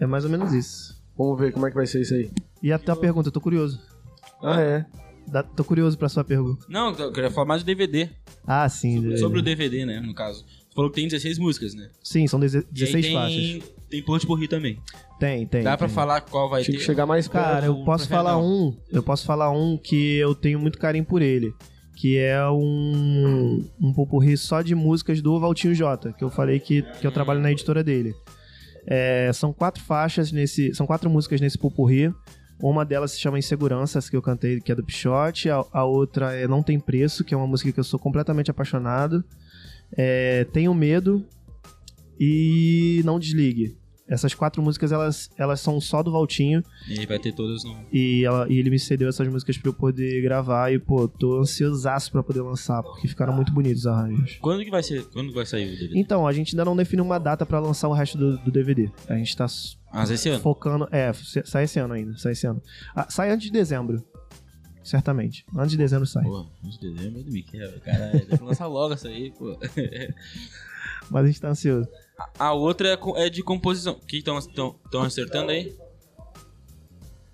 [0.00, 1.00] É mais ou menos isso.
[1.16, 2.30] Vamos ver como é que vai ser isso aí.
[2.62, 3.80] E até a pergunta, eu tô curioso.
[4.42, 4.86] Ah, é.
[5.26, 6.64] Dá- tô curioso pra sua pergunta.
[6.68, 8.08] Não, eu queria falar mais do DVD.
[8.46, 9.16] Ah, sim.
[9.16, 9.54] Sobre o de...
[9.54, 10.44] DVD, né, no caso.
[10.72, 11.90] Você falou que tem 16 músicas, né?
[12.02, 13.72] Sim, são deze- E aí 16 tem, faixas.
[13.90, 14.78] Tem Ponte por Rio também.
[15.20, 15.62] Tem, tem.
[15.62, 15.94] Dá pra tem.
[15.94, 16.78] falar qual vai Tinha ter?
[16.80, 17.44] que chegar mais perto.
[17.44, 18.42] Cara, eu posso falar não.
[18.42, 18.76] um.
[18.90, 21.52] Eu posso falar um que eu tenho muito carinho por ele.
[21.94, 26.80] Que é um, um popurri só de músicas do Valtinho Jota, que eu falei que,
[26.82, 28.14] que eu trabalho na editora dele.
[28.86, 30.74] É, são quatro faixas nesse.
[30.74, 32.10] São quatro músicas nesse popurri.
[32.58, 35.50] Uma delas se chama Insegurança, essa que eu cantei, que é do Pichote.
[35.50, 38.50] A, a outra é Não Tem Preço, que é uma música que eu sou completamente
[38.50, 39.22] apaixonado.
[39.96, 41.24] É, Tenho Medo
[42.18, 43.76] e Não Desligue.
[44.08, 46.62] Essas quatro músicas, elas, elas são só do Valtinho.
[46.88, 47.74] E aí vai ter todas no.
[47.90, 50.70] E, ela- e ele me cedeu essas músicas pra eu poder gravar.
[50.70, 54.36] E, pô, tô ansiosaço pra poder lançar, porque ficaram muito bonitos os arranjos.
[54.42, 55.04] Quando que vai ser?
[55.10, 55.98] Quando vai sair o DVD?
[55.98, 58.90] Então, a gente ainda não definiu uma data pra lançar o resto do, do DVD.
[59.08, 59.46] A gente tá
[59.90, 60.42] Ah, esse ano?
[60.42, 60.86] focando.
[60.90, 61.10] É,
[61.44, 62.14] sai esse ano ainda.
[62.18, 62.60] Sai esse ano.
[62.94, 64.04] Ah, sai antes de dezembro.
[64.82, 65.44] Certamente.
[65.56, 66.24] Antes de dezembro sai.
[66.24, 68.26] Pô, de dezembro ele me quebra, caralho.
[68.26, 69.56] Deve lançar logo essa aí, pô.
[71.10, 71.88] Mas a gente tá ansioso.
[72.38, 73.94] A outra é, é de composição.
[73.94, 74.36] O que estão
[75.04, 75.76] acertando aí?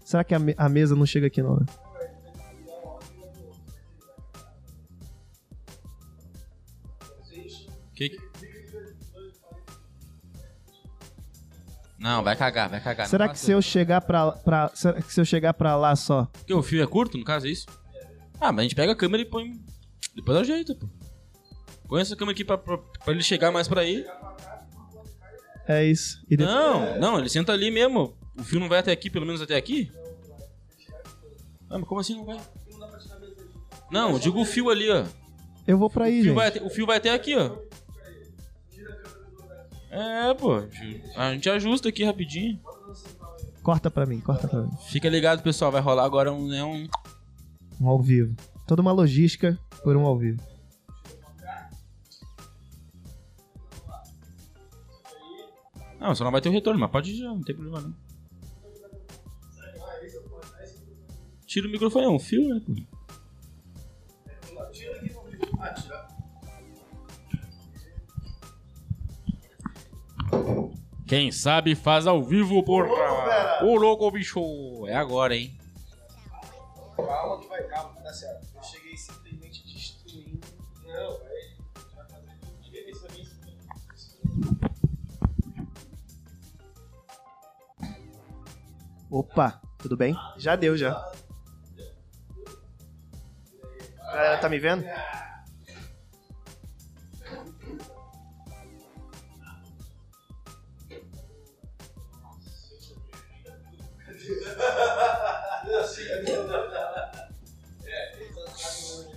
[0.05, 1.57] Será que a, me- a mesa não chega aqui, não?
[1.57, 1.67] né?
[11.99, 13.07] Não, vai cagar, vai cagar.
[13.09, 14.71] Será que se eu chegar pra, pra.
[14.75, 16.27] Será que se eu chegar pra lá só.
[16.33, 17.67] Porque o fio é curto, no caso, é isso?
[18.41, 19.53] Ah, mas a gente pega a câmera e põe.
[20.15, 20.89] Depois ajeita, pô.
[21.89, 24.05] Põe essa câmera aqui pra, pra, pra ele chegar mais pra aí.
[25.67, 26.25] É isso.
[26.31, 28.17] E depois- Não, não, ele senta ali mesmo.
[28.39, 29.91] O fio não vai até aqui, pelo menos até aqui?
[31.69, 32.39] Ah, mas como assim não vai?
[33.91, 35.05] Não, eu digo o fio ali, ó.
[35.67, 36.35] Eu vou pra aí, O fio, gente.
[36.37, 37.57] vai até, o fio vai até aqui, ó.
[39.91, 40.63] É, pô.
[41.17, 42.61] A gente ajusta aqui rapidinho.
[43.63, 44.71] Corta pra mim, corta pra mim.
[44.89, 45.73] Fica ligado, pessoal.
[45.73, 46.89] Vai rolar agora um, né, um...
[47.81, 48.35] Um ao vivo.
[48.67, 50.43] Toda uma logística por um ao vivo.
[56.01, 57.95] Não, só não vai ter o retorno, mas pode ir já, não tem problema não.
[61.45, 62.73] Tira o microfone, é um fio, né, pô?
[71.07, 72.89] Quem sabe faz ao vivo, porra!
[73.65, 74.87] Ô, louco, bicho!
[74.87, 75.57] É agora, hein?
[76.97, 78.47] Calma que vai, calma, tá certo.
[78.55, 80.47] Eu cheguei simplesmente destruindo.
[80.87, 81.39] Não, vai.
[89.11, 90.15] Opa, tudo bem?
[90.37, 90.93] Já deu, já.
[93.97, 94.85] Galera, tá me vendo?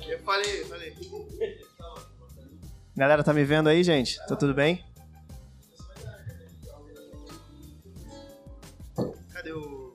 [0.07, 0.95] Eu falei, falei.
[2.95, 4.17] Galera, tá me vendo aí, gente?
[4.27, 4.83] Tá tudo bem?
[9.33, 9.93] Cadê o.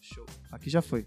[0.00, 0.26] Show.
[0.50, 1.06] Aqui já foi.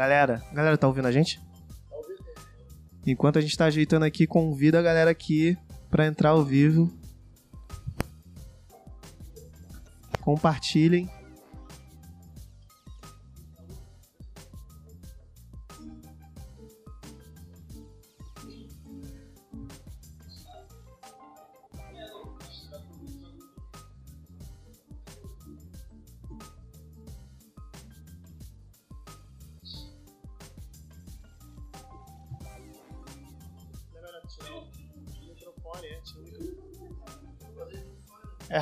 [0.00, 1.38] Galera, galera, tá ouvindo a gente?
[3.06, 5.58] Enquanto a gente tá ajeitando aqui, convida a galera aqui
[5.90, 6.90] pra entrar ao vivo.
[10.22, 11.10] Compartilhem.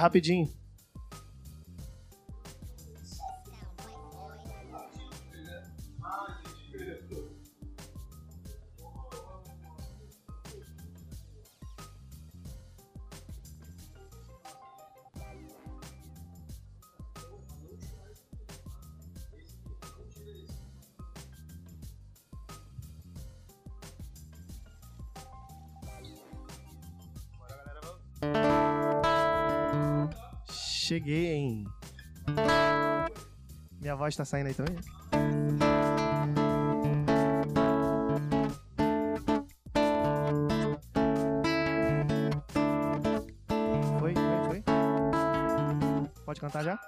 [0.08, 0.57] Rapidinho.
[34.08, 34.74] Voz tá saindo aí também?
[43.98, 44.64] Foi, foi, foi.
[46.24, 46.78] Pode cantar já?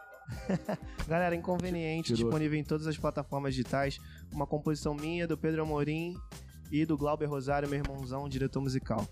[1.07, 2.31] Galera, Inconveniente, Tirou.
[2.31, 3.99] disponível em todas as plataformas digitais.
[4.33, 6.17] Uma composição minha, do Pedro Amorim
[6.73, 9.07] e do Glauber Rosário, meu irmãozão, diretor musical.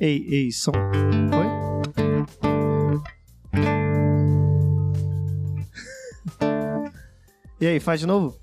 [0.00, 0.72] Ei, ei, som.
[0.72, 1.44] Foi?
[7.60, 8.34] e aí, faz de novo?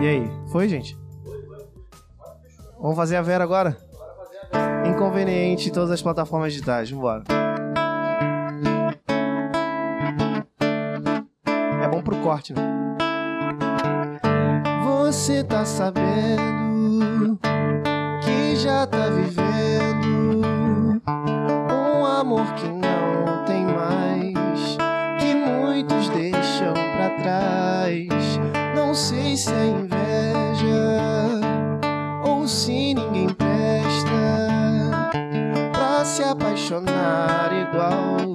[0.00, 0.96] E aí, foi, gente?
[2.78, 3.76] Vamos fazer a Vera agora?
[5.14, 6.90] Inconveniente em todas as plataformas digitais.
[6.90, 7.22] Vambora.
[11.80, 12.60] É bom pro corte, né?
[14.84, 17.38] Você tá sabendo
[18.24, 21.00] que já tá vivendo
[21.70, 24.76] um amor que não tem mais,
[25.20, 28.08] que muitos deixam pra trás.
[28.74, 29.83] Não sei se é
[36.44, 38.34] apaixonar igual,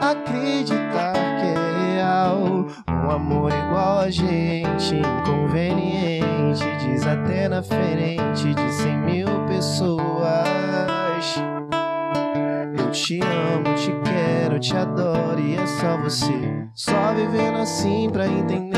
[0.00, 2.66] acreditar que é real.
[2.88, 10.06] Um amor igual a gente, inconveniente, diz até na frente de cem mil pessoas.
[12.78, 16.68] Eu te amo, te quero, te adoro e é só você.
[16.74, 18.76] Só vivendo assim pra entender.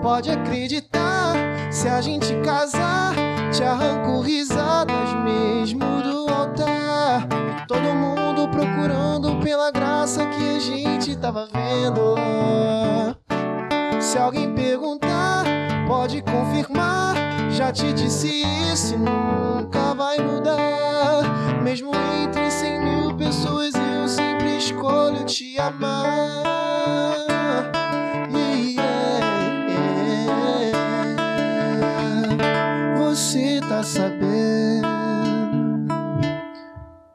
[0.00, 1.34] Pode acreditar,
[1.70, 3.14] se a gente casar,
[3.50, 6.15] te arranco risadas mesmo do
[9.46, 12.16] pela graça que a gente tava vendo.
[14.00, 15.44] Se alguém perguntar,
[15.86, 17.14] pode confirmar.
[17.52, 18.42] Já te disse
[18.72, 21.62] isso e nunca vai mudar.
[21.62, 26.44] Mesmo entre cem mil pessoas, eu sempre escolho te amar.
[28.34, 29.20] Yeah,
[30.72, 32.98] yeah.
[32.98, 34.88] Você tá sabendo.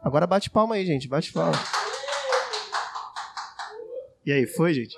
[0.01, 1.09] Agora bate palma aí, gente.
[1.09, 1.80] Bate palma.
[4.25, 4.95] E aí, foi, gente?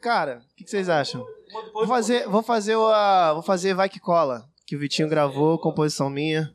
[0.00, 1.24] Cara, o que, que vocês acham?
[1.72, 5.58] Vou fazer, vou fazer o, a- vou fazer Vai Que Cola, que o Vitinho gravou,
[5.58, 6.52] composição minha.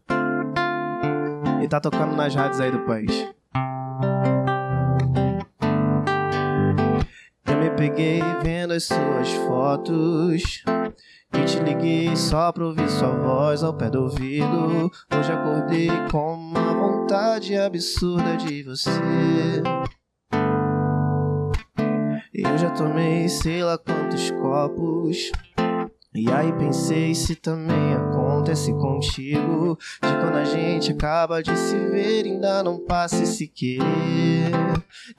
[1.61, 3.11] E tá tocando nas rádios aí do país.
[7.45, 10.63] Eu me peguei vendo as suas fotos.
[11.33, 14.91] E te liguei só pra ouvir sua voz ao pé do ouvido.
[15.17, 18.89] Hoje acordei com uma vontade absurda de você.
[22.43, 25.31] Eu já tomei sei lá quantos copos.
[26.13, 29.77] E aí pensei se também acontece contigo.
[30.01, 34.51] De quando a gente acaba de se ver, ainda não passa esse querer.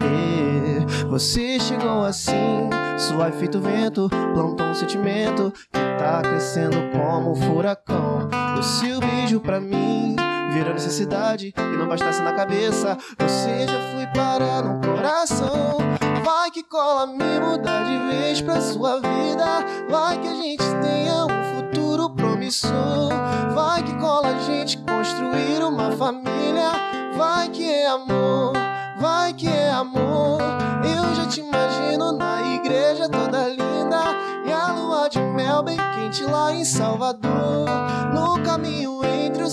[0.00, 2.68] É, Você chegou assim,
[2.98, 8.28] suave feito vento, plantou um sentimento que tá crescendo como um furacão.
[8.58, 10.16] O seu beijo pra mim
[10.52, 15.91] virou necessidade e não bastasse na cabeça, você já foi parar no coração.
[16.24, 19.44] Vai que cola me mudar de vez pra sua vida.
[19.90, 23.10] Vai que a gente tenha um futuro promissor.
[23.54, 26.70] Vai que cola a gente construir uma família.
[27.16, 28.52] Vai que é amor,
[29.00, 30.40] vai que é amor.
[30.84, 34.00] Eu já te imagino na igreja toda linda.
[34.46, 37.66] E a lua de mel bem quente lá em Salvador.
[38.14, 39.01] No caminho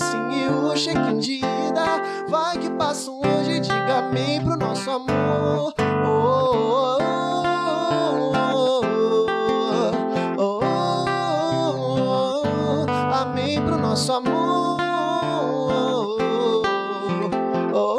[0.00, 2.02] o sim e o check-in de ida.
[2.28, 5.74] Vai que passa um anjo e diga amém pro nosso amor.
[5.78, 7.00] Oh, oh,
[8.52, 8.80] oh,
[10.38, 10.60] oh, oh,
[11.78, 14.78] oh, oh, amém pro nosso amor.
[15.72, 16.62] Oh,
[17.72, 17.96] oh,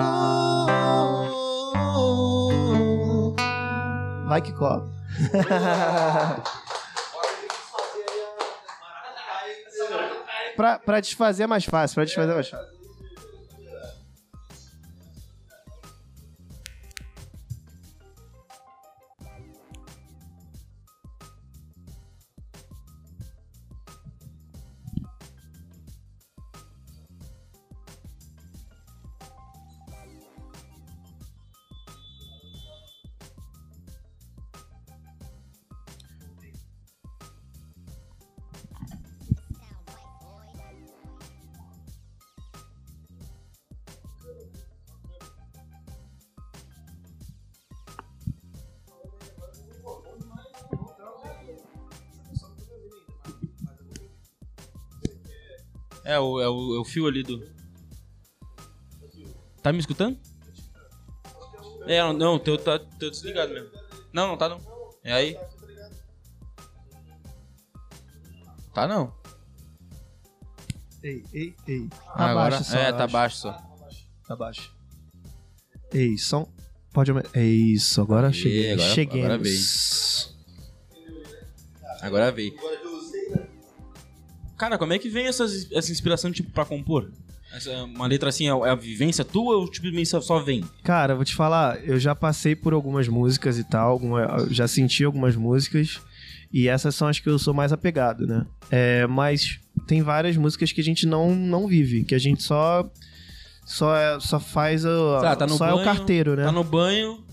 [1.95, 3.33] oh.
[4.27, 4.89] Vai que cola.
[10.61, 12.80] Pra, pra desfazer é mais fácil, pra desfazer é mais fácil.
[56.11, 57.41] É o, é o, é o fio ali do.
[59.63, 60.19] Tá me escutando?
[61.87, 63.69] É, não, o teu tá teu desligado mesmo.
[64.13, 64.59] Não, não tá não.
[65.03, 65.37] É aí?
[68.73, 69.13] Tá não.
[71.03, 71.87] Ei, ei, ei.
[71.87, 73.51] Tá Agora, baixo só, é, tá baixo só.
[74.27, 74.75] Tá baixo.
[75.93, 76.47] Ei, som.
[76.93, 77.29] Pode aumentar.
[77.33, 78.73] É isso, agora cheguei.
[78.73, 79.21] agora- Cheguei.
[79.23, 79.59] agora veio.
[82.01, 82.53] Agora veio.
[84.61, 87.09] Cara, como é que vem essas, essa inspiração, tipo, pra compor?
[87.51, 90.63] Essa, uma letra assim, é a vivência tua ou tipo, só só vem?
[90.83, 95.03] Cara, vou te falar, eu já passei por algumas músicas e tal, alguma- já senti
[95.03, 95.99] algumas músicas,
[96.53, 98.45] e essas são as que eu sou mais apegado, né?
[98.69, 102.87] É, mas tem várias músicas que a gente não, não vive, que a gente só
[103.65, 105.19] só, é- só faz o.
[105.21, 106.43] Tá, tá no só é o banho, carteiro, né?
[106.43, 107.23] Tá no banho.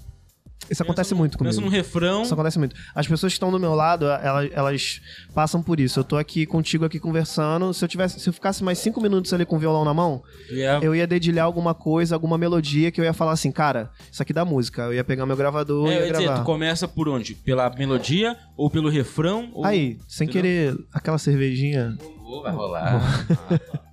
[0.71, 1.55] Isso acontece no- muito comigo.
[1.55, 2.23] Pensa num refrão.
[2.23, 2.77] Isso acontece muito.
[2.95, 5.01] As pessoas que estão do meu lado, elas, elas
[5.35, 6.01] passam por isso.
[6.01, 7.73] Eu tô aqui contigo aqui conversando.
[7.73, 10.23] Se eu tivesse, se eu ficasse mais cinco minutos ali com o violão na mão,
[10.51, 14.23] é- eu ia dedilhar alguma coisa, alguma melodia que eu ia falar assim, cara, isso
[14.23, 14.83] aqui dá música.
[14.83, 16.41] Eu ia pegar meu gravador É, e eu ia ia dizer, gravar.
[16.43, 17.35] tu começa por onde?
[17.35, 19.51] Pela melodia ou pelo refrão?
[19.55, 19.65] Ou...
[19.65, 20.43] Aí, sem Entendeu?
[20.43, 21.97] querer, aquela cervejinha.
[22.43, 23.27] Vai rolar.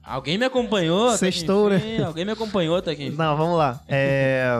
[0.04, 1.12] Alguém me acompanhou?
[1.18, 1.78] Sextou, né?
[1.78, 3.10] enfim, Alguém me acompanhou até aqui.
[3.12, 3.80] Não, vamos lá.
[3.88, 4.54] É.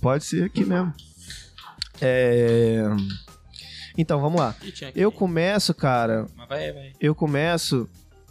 [0.00, 0.92] Pode ser aqui mesmo.
[2.00, 2.82] É.
[3.98, 4.54] Então, vamos lá.
[4.94, 6.26] Eu começo, cara.
[6.36, 6.92] Mas vai, vai.
[7.00, 7.88] Eu começo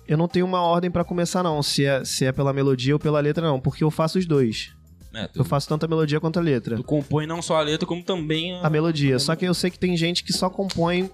[0.07, 1.61] eu não tenho uma ordem pra começar, não.
[1.63, 3.59] Se é, se é pela melodia ou pela letra, não.
[3.59, 4.71] Porque eu faço os dois.
[5.13, 6.75] É, tu, Eu faço tanto a melodia quanto a letra.
[6.75, 8.67] tu compõe não só a letra, como também a...
[8.67, 9.17] A melodia.
[9.17, 11.09] Só que eu sei que tem gente que só compõe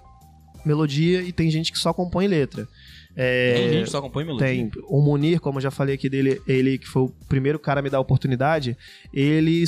[0.64, 2.68] melodia e tem gente que só compõe letra.
[3.14, 4.46] É, Tem gente que só compõe melodia.
[4.46, 4.70] Tem.
[4.88, 7.82] O Munir, como eu já falei aqui dele, ele que foi o primeiro cara a
[7.82, 8.76] me dar a oportunidade,
[9.12, 9.64] ele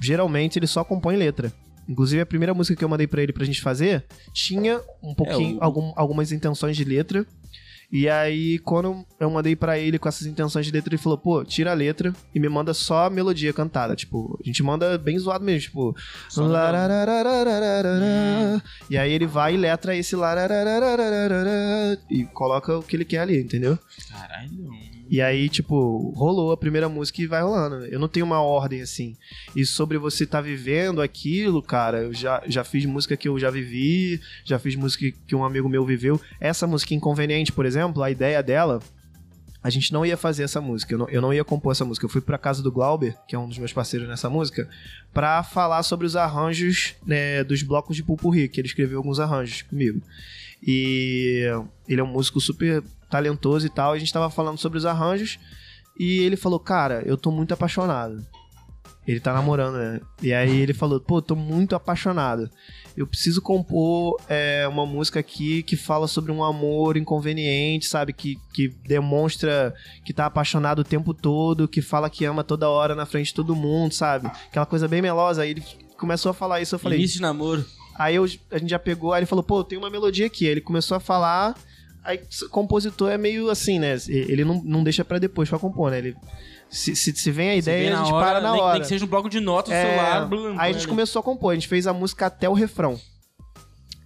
[0.00, 1.52] geralmente ele só compõe letra.
[1.88, 5.56] Inclusive a primeira música que eu mandei pra ele pra gente fazer tinha um pouquinho
[5.58, 7.24] o- algum- algumas intenções de letra.
[7.90, 11.42] E aí quando eu mandei pra ele com essas intenções de letra, ele falou: "Pô,
[11.42, 13.96] tira a letra e me manda só a melodia cantada".
[13.96, 15.96] Tipo, a gente manda bem zoado mesmo, tipo.
[18.90, 20.14] E aí ele vai e letra esse
[22.10, 23.78] e coloca o que ele quer ali, entendeu?
[24.10, 24.68] Caralho.
[25.08, 27.86] E aí, tipo, rolou a primeira música e vai rolando.
[27.86, 29.16] Eu não tenho uma ordem assim.
[29.56, 33.50] E sobre você estar vivendo aquilo, cara, eu já, já fiz música que eu já
[33.50, 36.20] vivi, já fiz música que um amigo meu viveu.
[36.38, 38.80] Essa música Inconveniente, por exemplo, a ideia dela.
[39.62, 42.04] A gente não ia fazer essa música, eu não, eu não ia compor essa música.
[42.04, 44.68] Eu fui pra casa do Glauber, que é um dos meus parceiros nessa música,
[45.12, 49.62] pra falar sobre os arranjos né, dos blocos de Pupurri, que ele escreveu alguns arranjos
[49.62, 50.00] comigo.
[50.62, 51.44] E
[51.88, 53.92] ele é um músico super talentoso e tal.
[53.92, 55.38] A gente tava falando sobre os arranjos
[55.98, 58.24] e ele falou: Cara, eu tô muito apaixonado.
[59.06, 60.00] Ele tá namorando, né?
[60.22, 62.50] E aí ele falou: Pô, tô muito apaixonado.
[62.96, 68.12] Eu preciso compor é, uma música aqui que fala sobre um amor inconveniente, sabe?
[68.12, 69.72] Que, que demonstra
[70.04, 73.34] que tá apaixonado o tempo todo, que fala que ama toda hora na frente de
[73.34, 74.26] todo mundo, sabe?
[74.26, 75.42] Aquela coisa bem melosa.
[75.42, 75.62] Aí ele
[75.96, 76.74] começou a falar isso.
[76.74, 77.64] Eu falei: Início de namoro.
[77.98, 80.44] Aí eu- a gente já pegou, aí ele falou, pô, tem uma melodia aqui.
[80.44, 81.56] Aí ele começou a falar.
[82.04, 83.96] Aí o compositor é meio assim, né?
[84.08, 85.98] Ele não, não deixa pra depois pra compor, né?
[85.98, 86.16] Ele,
[86.70, 88.72] se, se, se vem a ideia, vê a gente hora, para na nem, hora.
[88.74, 90.26] Nem que seja um bloco de notas, É, celular...
[90.26, 92.98] blum, aí a gente começou a compor, a gente fez a música até o refrão.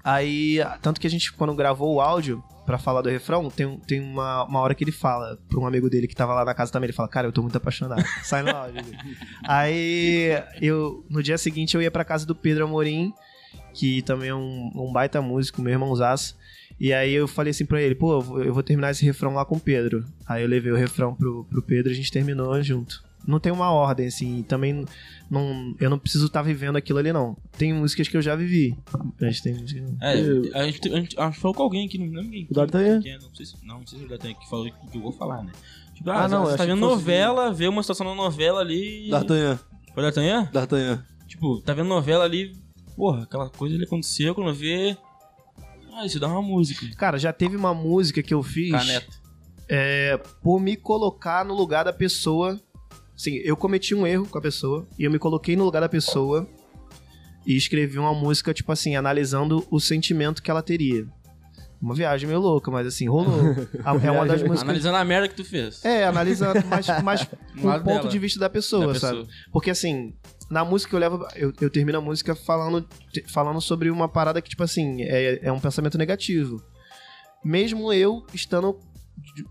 [0.05, 4.01] Aí, tanto que a gente, quando gravou o áudio pra falar do refrão, tem, tem
[4.01, 6.73] uma, uma hora que ele fala pra um amigo dele que tava lá na casa
[6.73, 8.03] também, ele fala, cara, eu tô muito apaixonado.
[8.25, 8.83] Sai no áudio.
[9.47, 13.13] Aí, eu, no dia seguinte, eu ia pra casa do Pedro Amorim,
[13.75, 16.37] que também é um, um baita músico, meu irmãozaço.
[16.83, 19.45] E aí eu falei assim pra ele, pô, eu vou- eu terminar esse refrão lá
[19.45, 20.05] com o Pedro.
[20.27, 23.01] Aí eu levei o refrão pro, pro Pedro e a gente terminou junto.
[23.25, 24.85] Não tem uma ordem, assim, também
[25.31, 27.37] não, eu não preciso estar vivendo aquilo ali, não.
[27.57, 28.77] Tem músicas que eu já vivi.
[29.21, 31.99] A gente tem música- É, a gente, a gente a gente falou com alguém aqui,
[31.99, 32.49] não lembro quem.
[32.51, 33.01] O D'Artagnan?
[33.01, 35.03] quem é, Não sei se, não, não sei se o D'Artagnan que falou que eu
[35.03, 35.53] vou falar, né?
[35.95, 38.61] Tipo, Ah, ah, não, eu você tá vendo fosse- novela, vê uma situação na novela
[38.61, 39.09] ali.
[39.09, 39.61] D'Artagnan.
[39.95, 40.49] Foi D'Artagnan?
[40.53, 41.05] D'Artagnan.
[41.29, 42.57] Tipo, tá vendo novela ali,
[42.97, 44.97] porra, aquela coisa ali aconteceu, quando vê.
[45.93, 46.87] Ah, isso dá uma música.
[46.97, 49.07] Cara, já teve uma música que eu fiz Caneta.
[49.69, 52.59] é, por me colocar no lugar da pessoa.
[53.17, 55.89] Sim, eu cometi um erro com a pessoa e eu me coloquei no lugar da
[55.89, 56.49] pessoa
[57.47, 61.07] e escrevi uma música, tipo assim, analisando o sentimento que ela teria.
[61.81, 63.55] Uma viagem meio louca, mas assim, rolou.
[64.03, 64.63] É uma das músicas.
[64.63, 65.85] Analisando a merda que tu fez.
[65.85, 68.09] É, analisando mais, mais No o lado ponto dela.
[68.09, 69.19] de vista da pessoa, Da sabe?
[69.19, 69.35] pessoa.
[69.53, 70.15] Porque assim,
[70.53, 71.27] na música eu levo.
[71.35, 72.87] Eu, eu termino a música falando,
[73.29, 76.63] falando sobre uma parada que, tipo assim, é, é um pensamento negativo.
[77.43, 78.79] Mesmo eu estando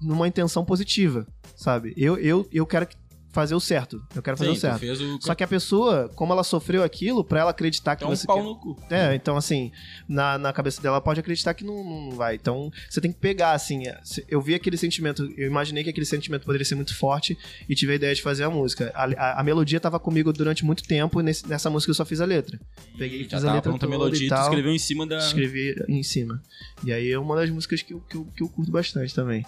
[0.02, 1.26] numa intenção positiva,
[1.56, 1.94] sabe?
[1.98, 2.96] Eu, eu, eu quero que-
[3.32, 4.02] fazer o certo.
[4.16, 4.84] Eu quero fazer Sim, o certo.
[4.84, 5.22] o.
[5.22, 8.36] Só que a pessoa, como ela sofreu aquilo, pra ela acreditar que um você pau
[8.38, 8.78] quer- no cu.
[8.90, 9.72] é, então assim,
[10.08, 12.36] na, na cabeça dela ela pode acreditar que não, não vai.
[12.36, 13.88] Então você tem que pegar, assim.
[13.88, 17.38] é, Eu vi aquele sentimento, eu imaginei que aquele sentimento poderia ser muito forte
[17.70, 18.92] e tive a ideia de fazer a música.
[18.94, 22.04] A, a- a melodia tava comigo durante muito tempo e nesse- nessa música eu só
[22.06, 22.60] fiz a letra.
[22.98, 24.44] Peguei e fiz a letra pronta a melodia e tal.
[24.44, 25.18] escreveu em cima da.
[25.20, 26.42] Escrevi em cima.
[26.84, 29.46] E aí é uma das músicas que eu, que eu, que eu curto bastante também.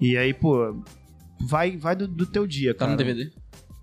[0.00, 0.74] E aí, pô,
[1.40, 2.90] vai, vai do, do teu dia, Tá cara.
[2.92, 3.30] no DVD?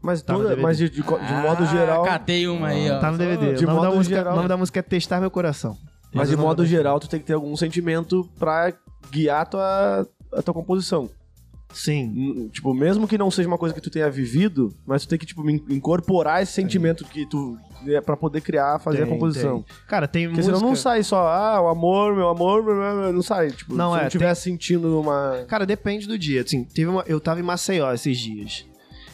[0.02, 0.62] Mas, Tá no toda, DVD.
[0.68, 2.04] mas de, de de modo Ah, geral.
[2.04, 3.00] Catei uma aí, ó.
[3.00, 3.54] Tá no DVD.
[3.54, 5.78] de o, nome da modo música, geral- o nome da música é Testar Meu Coração.
[6.14, 8.72] Mas de modo da geral, tu tem que ter algum sentimento pra
[9.12, 11.10] guiar a tua, a tua composição.
[11.74, 12.50] Sim.
[12.52, 15.26] Tipo, mesmo que não seja uma coisa que tu tenha vivido, mas tu tem que,
[15.26, 17.58] tipo, in- incorporar esse sentimento que tu.
[17.88, 19.66] É pra poder criar, fazer Tem, a composição.
[19.88, 20.56] Cara, tem Porque música...
[20.58, 23.52] senão não sai só, ah, o amor, meu amor, meu, meu, meu", não sai.
[23.52, 25.44] Tipo, Não, se é, não estiver sentindo uma.
[25.50, 26.42] Cara, depende do dia.
[26.44, 28.66] Assim, teve uma, eu tava em Maceió esses dias.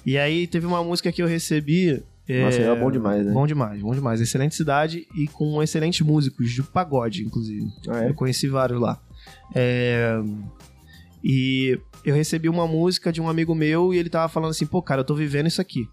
[0.06, 2.04] E aí teve uma música que eu recebi.
[2.28, 3.32] é, Nossa, é bom demais, né?
[3.34, 4.22] Bom demais, bom demais.
[4.22, 7.66] Excelente cidade e com excelentes músicos, de pagode, inclusive.
[7.88, 8.10] Ah, é?
[8.10, 9.00] Eu conheci vários lá.
[9.56, 10.20] É,
[11.24, 14.82] E eu recebi uma música de um amigo meu e ele tava falando assim, pô,
[14.82, 15.88] cara, eu tô vivendo isso aqui.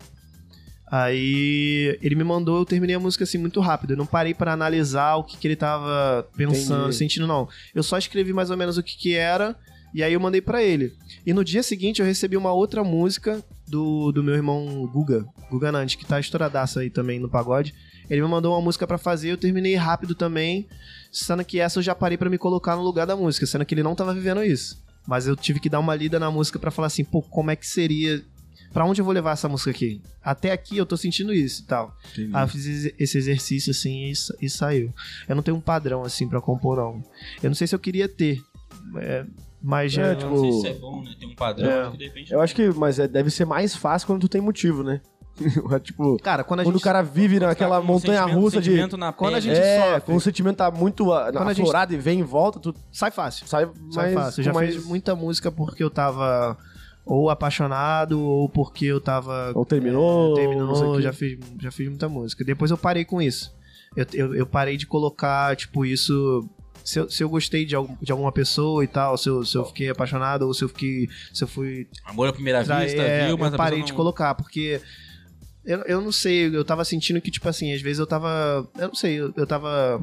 [0.89, 3.93] Aí ele me mandou, eu terminei a música assim muito rápido.
[3.93, 6.97] Eu não parei pra analisar o que, que ele tava pensando, Entendi.
[6.97, 7.49] sentindo, não.
[7.75, 9.57] Eu só escrevi mais ou menos o que, que era
[9.93, 10.93] e aí eu mandei pra ele.
[11.25, 15.73] E no dia seguinte eu recebi uma outra música do, do meu irmão Guga, Guga
[15.73, 17.75] Nantes, que tá estouradaço aí também no pagode.
[18.09, 20.69] Ele me mandou uma música pra fazer, eu terminei rápido também,
[21.11, 23.75] sendo que essa eu já parei pra me colocar no lugar da música, sendo que
[23.75, 24.85] ele não tava vivendo isso.
[25.07, 27.57] Mas eu tive que dar uma lida na música pra falar assim, pô, como é
[27.57, 28.23] que seria.
[28.73, 30.03] Pra onde eu vou levar essa música aqui?
[30.23, 31.97] Até aqui eu tô sentindo isso e tal.
[32.13, 32.31] Entendi.
[32.35, 32.67] Aí eu fiz
[32.99, 34.13] esse- exercício assim e,
[34.43, 34.93] e saiu.
[35.29, 37.03] Eu não tenho um padrão assim pra compor, não.
[37.43, 38.43] Eu não sei se eu queria ter.
[38.99, 39.25] é,
[39.63, 40.07] mas É, já.
[40.13, 41.15] Eu tipo, não sei se é bom, né?
[41.19, 41.91] Tem um padrão É.
[41.91, 42.33] que de repente.
[42.33, 45.01] Eu acho que, mas é, deve ser mais fácil quando tu tem motivo, né?
[45.83, 46.83] tipo, Cara, quando a quando gente.
[46.83, 48.67] o cara vive naquela Tá montanha russa de.
[48.71, 49.55] sentimento na Quando a pele.
[49.55, 50.01] gente É, sofre.
[50.03, 52.75] quando o sentimento tá muito ah, Quando a gente- aflorado e vem em volta, tu
[52.91, 53.47] Sai fácil.
[53.47, 54.15] sai Sai mais.
[54.15, 54.41] fácil.
[54.41, 56.57] Eu já mais- fiz muita música porque eu tava
[57.05, 59.53] ou apaixonado ou porque eu tava.
[59.55, 62.45] Ou terminou, é, não sei o terminou, já fiz, já fiz muita música.
[62.45, 63.55] Depois eu parei com isso.
[63.95, 66.49] Eu, eu, eu parei de colocar, tipo, isso.
[66.85, 69.57] Se eu, se eu gostei de, algum- de alguma pessoa e tal, se eu, se
[69.57, 71.09] eu fiquei apaixonado ou se eu fiquei.
[71.33, 73.37] Se eu fui Amor à primeira Trai- vista, é, viu?
[73.39, 74.81] Mas eu parei de não- colocar, porque
[75.67, 78.67] eu, eu não sei, eu tava sentindo que, tipo assim, às vezes eu tava.
[78.79, 80.01] Eu não sei, eu, eu tava.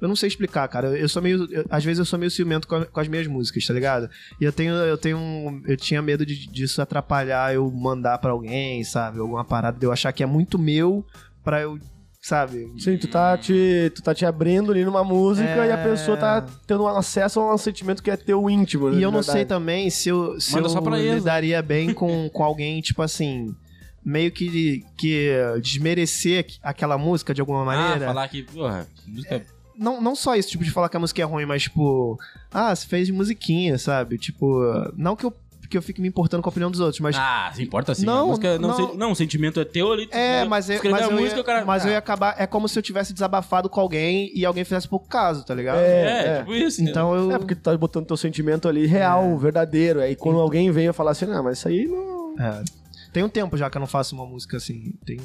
[0.00, 0.96] Eu não sei explicar, cara.
[0.96, 1.48] Eu sou meio.
[1.52, 4.08] eu- às vezes eu sou meio ciumento com, a- com as minhas músicas, tá ligado?
[4.40, 4.72] E eu tenho.
[4.74, 5.18] Eu tenho.
[5.18, 9.18] um- Eu tinha medo de, disso atrapalhar eu mandar pra alguém, sabe?
[9.18, 11.04] Alguma parada de eu achar que é muito meu
[11.42, 11.78] pra eu.
[12.20, 12.66] Sabe?
[12.78, 15.68] Sim, tu tá, te, tu tá te abrindo ali numa música É.
[15.68, 18.90] e a pessoa tá tendo um acesso a um sentimento que é teu íntimo.
[18.90, 19.38] né, E eu não verdade.
[19.38, 21.18] sei também se eu, se Manda eu só pra eles, né?
[21.18, 23.54] lidaria bem com, com alguém, tipo assim,
[24.08, 25.30] meio que, que
[25.62, 28.06] desmerecer aqu- aquela música de alguma Ah, maneira.
[28.06, 29.44] falar que, porra, música.
[29.76, 32.18] Não, não só isso, tipo, de falar que a música é ruim, mas tipo,
[32.52, 34.18] ah, você fez musiquinha, sabe?
[34.18, 34.60] Tipo,
[34.96, 35.32] não que eu,
[35.70, 37.14] que eu fique me importando com a opinião dos outros, mas.
[37.16, 38.04] Ah, se importa sim.
[38.06, 38.74] Não, a música não, não.
[38.88, 40.02] sei- não, o sentimento é teu ali.
[40.04, 40.06] é,
[40.40, 41.64] escreveu- mas, eu, escreveu mas, a eu, música, ia, o cara.
[41.64, 42.34] mas eu ah, ia acabar.
[42.38, 45.78] É como se eu tivesse desabafado com alguém e alguém fizesse pouco caso, tá ligado?
[45.78, 46.38] É, É, é.
[46.38, 46.82] tipo isso.
[46.82, 47.30] Então eu.
[47.32, 50.00] É, porque tu tá botando teu sentimento ali real, verdadeiro.
[50.00, 52.34] Aí quando alguém vem e falar assim, não, mas isso aí não.
[52.40, 52.64] É.
[53.18, 54.92] Tem um tempo já que eu não faço uma música assim.
[55.04, 55.18] Tem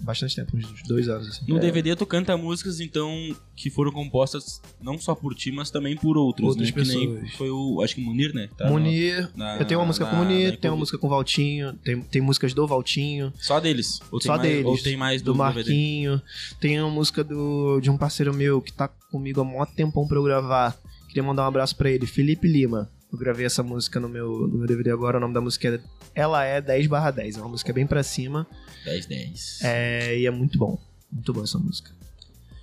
[0.00, 1.44] bastante tempo, uns dois anos assim.
[1.46, 3.14] No DVD tu canta músicas, então,
[3.54, 6.82] que foram compostas não só por ti, mas também por outros, Outras né?
[6.82, 7.34] Que nem pessoas.
[7.34, 8.48] foi o, acho que Munir, né?
[8.58, 11.06] Tá Munir, na- eu tenho uma música na- com o Munir, tenho uma música com
[11.06, 14.00] o Valtinho, tem, tem músicas do Valtinho, Só deles?
[14.10, 14.66] Ou tem só mais, deles.
[14.66, 15.54] Ou tem mais do, do DVD?
[15.70, 16.22] Marquinho.
[16.58, 20.16] Tem uma música do, de um parceiro meu que tá comigo há mó tempão pra
[20.16, 20.76] eu gravar.
[21.06, 22.90] Queria mandar um abraço pra ele, Felipe Lima.
[23.12, 25.80] Eu gravei essa música no meu, no meu DVD agora, o nome da música é
[26.14, 27.36] Ela é 10 barra 10.
[27.36, 28.46] É uma música bem pra cima
[28.84, 29.58] 10, 10.
[29.62, 30.78] é, e é muito bom.
[31.10, 31.90] Muito boa essa música.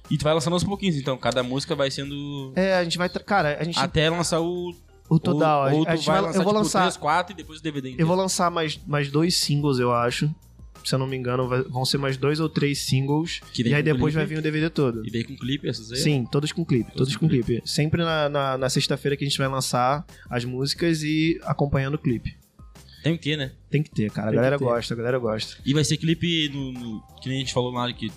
[0.10, 1.18] E tu vai lançando aos pouquinhos, então.
[1.18, 2.54] Cada música vai sendo...
[2.56, 3.10] É, a gente vai...
[3.10, 3.78] Cara, a gente...
[3.78, 4.74] Até lançar o...
[5.10, 6.82] o total, ou, ou a gente vai vai, lançar, eu vou tipo, lançar...
[6.84, 8.02] 3, 4 e depois o DVD inteiro.
[8.02, 10.34] Eu vou lançar mais, mais dois singles, eu acho.
[10.88, 13.42] Se eu não me engano, vai- vão ser mais dois ou três singles.
[13.58, 14.16] E aí depois clipe.
[14.16, 15.06] vai vir o DVD todo.
[15.06, 15.98] E daí com clipe, essas aí?
[15.98, 17.62] Sim, todos com clipe, todos com com clipe.
[17.66, 22.00] Sempre na, na, na sexta-feira que a gente vai lançar as músicas e acompanhando o
[22.00, 22.38] clipe.
[23.04, 23.52] Tem que ter, né?
[23.70, 24.28] Tem que ter, cara.
[24.28, 25.58] A Tem que galera gosta, a galera gosta.
[25.66, 28.10] E vai ser clipe no, no- Que nem a gente falou lá, que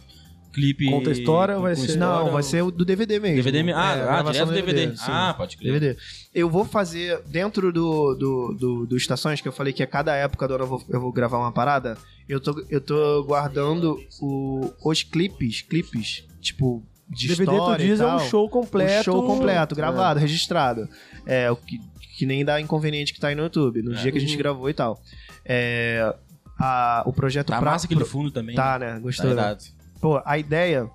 [0.52, 0.90] clipe...
[0.90, 3.36] Conta a história ou vai ser- história Não, ou- vai ser o do DVD mesmo.
[3.36, 3.80] DVD mesmo?
[3.80, 4.96] Ah, É, ah direto do DVD.
[4.96, 5.02] sim.
[5.08, 5.72] Ah, pode crer.
[5.72, 5.98] DVD.
[6.34, 10.14] Eu vou fazer, dentro do, do, do, do Estações, que eu falei que a cada
[10.14, 11.96] época do ano eu vou, eu vou gravar uma parada,
[12.28, 17.98] eu tô, eu tô guardando o, os clipes, clipes, tipo, de DVD história tu diz
[17.98, 19.00] e é um show completo.
[19.00, 20.88] Um show completo, gravado, registrado.
[21.26, 21.80] É, o que,
[22.16, 23.96] que nem dá inconveniente que tá aí no YouTube, no É.
[23.96, 25.00] dia que a gente gravou e tal.
[25.44, 26.14] É,
[26.58, 28.54] a, o projeto Tá pra- massa aquele pro- fundo também.
[28.54, 28.86] Tá, né?
[28.88, 28.92] né?
[28.94, 29.56] Tá Gostou, né?
[30.00, 30.90] Pô, a ideia.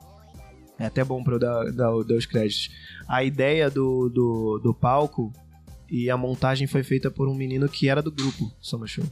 [0.78, 2.70] É até bom pra eu dar, dar, dar os créditos.
[3.08, 5.32] A ideia do, do, do palco
[5.90, 9.06] e a montagem foi feita por um menino que era do grupo Soma Show.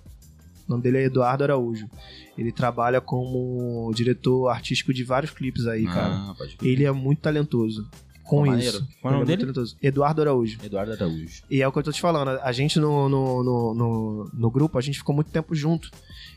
[0.67, 1.89] O nome dele é Eduardo Araújo.
[2.37, 6.13] Ele trabalha como diretor artístico de vários clipes aí, cara.
[6.13, 6.57] Ah, crer.
[6.71, 7.89] Ele é muito talentoso
[8.23, 8.85] com Pô, isso.
[9.01, 9.41] Qual é o nome Ele dele?
[9.41, 9.77] talentoso.
[9.81, 10.57] Eduardo Araújo.
[10.63, 11.43] Eduardo Araújo.
[11.49, 14.51] E é o que eu tô te falando, a gente no, no, no, no, no
[14.51, 15.91] grupo, a gente ficou muito tempo junto.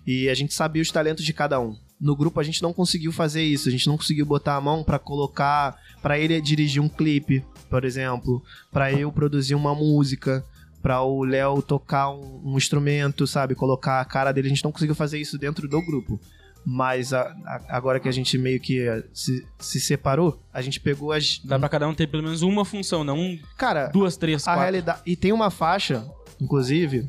[0.07, 1.77] E a gente sabia os talentos de cada um.
[2.01, 4.85] No grupo a gente não conseguiu fazer isso, a gente não conseguiu botar a mão
[4.85, 10.44] pra colocar, pra ele dirigir um clipe, por exemplo, pra eu produzir uma música,
[10.82, 14.47] pra o Léo tocar um, um instrumento, sabe, colocar a cara dele.
[14.48, 16.20] A gente não conseguiu fazer isso dentro do grupo.
[16.68, 20.81] Mas a- a- agora que a gente meio que eh, se, se separou, a gente
[20.81, 21.39] pegou as.
[21.44, 24.47] Dá pra cada um ter pelo menos uma função, não um, Cara, duas, três, a
[24.47, 24.60] quatro.
[24.62, 25.01] realidade.
[25.06, 26.05] E tem uma faixa,
[26.40, 27.09] inclusive,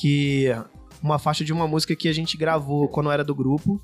[0.00, 0.46] que.
[1.04, 3.78] Uma faixa de uma música que a gente gravou quando era do grupo.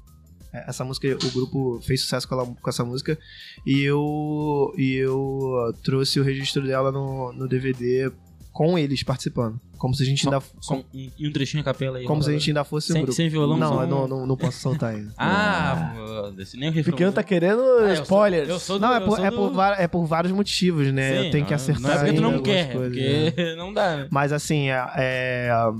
[0.52, 3.18] É, Essa música, o grupo fez sucesso com, ela- com essa música.
[3.66, 4.72] E eu.
[4.78, 8.10] E eu trouxe o registro dela no, no DVD
[8.52, 9.60] com eles participando.
[9.78, 10.42] Como se a gente ainda.
[10.72, 12.04] Um, e um trechinho a capela aí.
[12.04, 13.16] Como se a gente ainda fosse um Sem- grupo.
[13.16, 15.12] sem violão, Não, só eu um- não, não, não posso soltar ainda.
[15.16, 16.92] Ah, desse nem o refrão.
[16.92, 18.48] Pequeno tá querendo Ah, eu sou- spoilers.
[18.48, 21.10] Eu sou do, Não, é eu por, é, do- por, é por vários motivos, né?
[21.20, 21.82] Sim, eu tenho que não- acertar.
[21.82, 23.30] Não é porque tu não quer, coisas, né?
[23.30, 24.08] porque não dá, né?
[24.10, 25.72] Mas assim, é, é, é,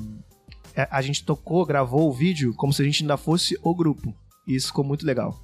[0.90, 4.15] a gente tocou, gravou o vídeo como se a gente ainda fosse o grupo.
[4.47, 5.39] E isso ficou muito legal.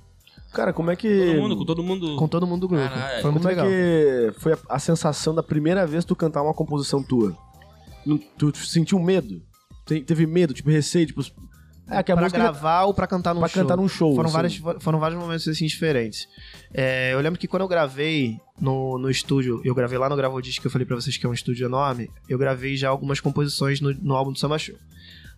[0.53, 1.09] Cara, como é que.
[1.27, 2.17] Todo mundo, com todo mundo.
[2.17, 2.85] Com todo mundo do grupo.
[2.89, 3.23] Caralho.
[3.23, 3.67] Foi muito Como é legal.
[4.35, 7.37] que foi a, a sensação da primeira vez tu cantar uma composição tua?
[8.39, 9.43] Tu sentiu medo?
[9.85, 11.23] Te- Teve medo, tipo, receio, tipo...
[11.89, 13.63] É, que a pra música gravar ou pra cantar num pra show?
[13.63, 14.15] cantar num show.
[14.17, 14.35] Foram, assim.
[14.61, 16.27] vários, foram vários momentos assim diferentes.
[16.75, 20.61] É, eu lembro que quando eu gravei no, no estúdio, eu gravei lá no Gravodisc,
[20.61, 23.81] que eu falei pra vocês que é um estúdio enorme, eu gravei já algumas composições
[23.81, 24.75] no, no álbum do Samba Show.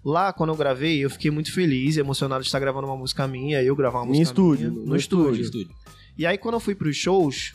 [0.05, 3.27] Lá, quando eu gravei, eu fiquei muito feliz e emocionado de estar gravando uma música
[3.27, 5.43] minha, eu gravar uma Em música estúdio, minha, no no, estúdio.
[5.43, 5.71] Estúdio.
[6.17, 7.55] E aí, quando eu fui pros shows,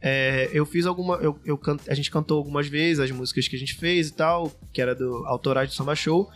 [0.00, 1.16] é, eu fiz alguma.
[1.16, 4.12] Eu, eu can- a gente cantou algumas vezes as músicas que a gente fez e
[4.14, 6.28] tal, que era do Autorais do Samba Show.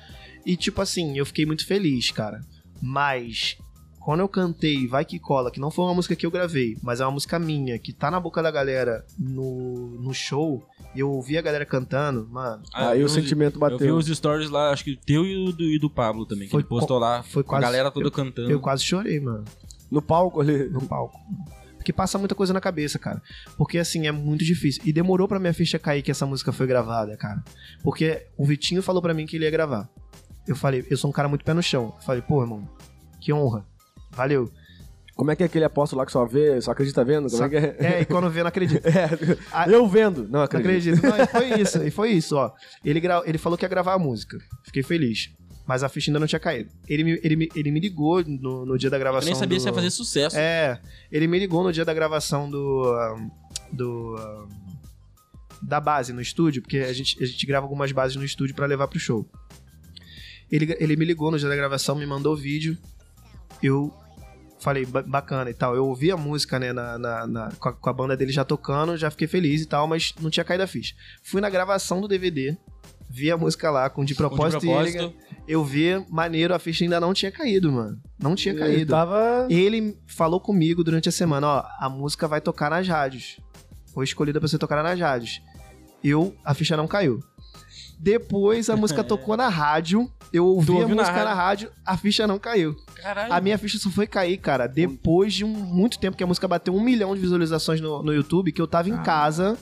[0.45, 2.41] E, tipo assim, eu fiquei muito feliz, cara.
[2.83, 3.57] Mas,
[4.01, 7.01] quando eu cantei Vai Que Cola, que não foi uma música que eu gravei, mas
[7.01, 10.63] é uma música minha, que tá na boca da galera no, no show,
[10.95, 12.63] e eu ouvi a galera cantando, mano.
[12.73, 13.97] Ah, Aí eu o sentimento Eu vi bateu.
[13.97, 16.61] os stories lá, acho que teu e o do, e do Pablo também, que Foi
[16.61, 17.23] ele postou lá.
[17.23, 18.51] foi a quase- galera toda eu- cantando.
[18.51, 19.45] Eu quase chorei, mano.
[19.91, 20.69] No palco ali.
[20.69, 21.19] no palco.
[21.77, 23.21] Porque passa muita coisa na cabeça, cara.
[23.59, 24.81] Porque assim, é muito difícil.
[24.87, 27.45] E demorou pra minha ficha cair que essa música foi gravada, cara.
[27.83, 29.87] Porque o Vitinho falou pra mim que ele ia gravar.
[30.49, 31.93] Eu falei, eu sou um cara muito pé no chão.
[31.97, 32.67] Eu falei, pô, irmão,
[33.21, 33.67] que honra.
[34.13, 34.51] Valeu.
[35.15, 37.27] Como é que é aquele apóstolo lá que só vê, só acredita vendo?
[37.29, 37.77] Como Só- é que é?
[37.79, 38.83] É, e quando vê, não acredito.
[38.87, 40.25] É, eu vendo.
[40.25, 40.97] Não Não acredito.
[40.99, 41.03] acredito.
[41.07, 42.51] Não, e foi isso, e foi isso, ó.
[42.85, 43.23] Ele, gra...
[43.25, 44.37] ele falou que ia gravar a música.
[44.65, 45.31] Fiquei feliz.
[45.67, 46.69] Mas a ficha ainda não tinha caído.
[46.89, 49.27] Ele me, ele me, ele me ligou no, no dia da Eu gravação.
[49.31, 49.61] nem sabia do...
[49.63, 50.37] se ia fazer sucesso.
[50.37, 50.81] É,
[51.11, 52.85] ele me ligou no dia da gravação do.
[53.73, 54.17] do.
[55.63, 58.67] da base no estúdio, porque a gente, a gente grava algumas bases no estúdio pra
[58.67, 59.25] levar pro show.
[60.51, 62.77] Ele, ele me ligou no dia da gravação, me mandou o vídeo.
[63.63, 63.95] Eu
[64.65, 65.77] falei, "Ba- bacana e tal.
[65.77, 68.45] Eu ouvi a música, né, na, na- na- com, a, com a banda dele já
[68.45, 70.95] tocando, já fiquei feliz e tal, mas não tinha caído a ficha.
[71.23, 72.57] Fui na gravação do DVD,
[73.11, 74.99] vi a música lá com de Com de propósito, e propósito.
[74.99, 75.15] ele,
[75.47, 78.01] eu vi, maneiro, a ficha ainda não tinha caído, mano.
[78.19, 78.91] Não tinha Ele caído.
[78.91, 79.47] tava...
[79.51, 83.39] Ele falou comigo durante a semana, ó, a música vai tocar nas rádios.
[83.93, 85.41] Foi escolhida pra ser tocada nas rádios.
[86.03, 87.21] Eu, a ficha não caiu.
[88.05, 91.97] Depois a música tocou na rádio, eu ouvi a ouviu na música na rádio, a
[91.97, 92.77] ficha não caiu.
[92.97, 93.33] Caralho.
[93.33, 96.47] A minha ficha só foi cair, cara, depois de um, muito tempo que a música
[96.47, 99.57] bateu um milhão de visualizações no, no YouTube, que eu tava em casa,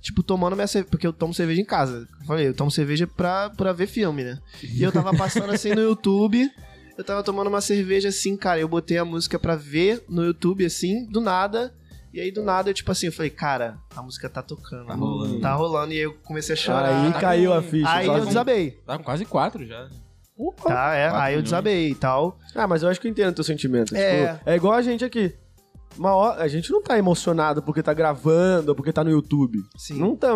[0.00, 2.08] tipo, tomando minha cerveja, porque eu tomo cerveja em casa.
[2.20, 4.40] Eu falei, eu tomo cerveja pra, pra ver filme, né?
[4.64, 6.50] E eu tava passando assim no YouTube,
[6.98, 10.66] eu tava tomando uma cerveja assim, cara, eu botei a música pra ver no YouTube
[10.66, 11.72] assim, do nada.
[12.12, 14.86] E aí, do nada, eu, tipo assim, eu falei, cara, a música tá tocando.
[14.86, 15.40] Tá rolando.
[15.40, 15.92] Tá rolando.
[15.92, 17.04] E aí eu comecei a chorar.
[17.04, 17.88] Aí tá caiu com- a ficha.
[17.90, 18.70] Aí eu desabei.
[18.86, 19.84] Tá com quase quatro já.
[19.84, 19.90] né?
[20.64, 21.08] Tá, é.
[21.10, 22.38] Quatro Aí eu desabei e tal.
[22.54, 23.94] Ah, mas eu acho que eu entendo o teu sentimento.
[23.94, 24.32] É.
[24.34, 25.34] Tipo, é igual a gente aqui.
[25.98, 29.58] Uma hora, a gente não tá emocionado porque tá gravando ou porque tá no YouTube.
[29.76, 29.98] Sim.
[29.98, 30.28] Não tá.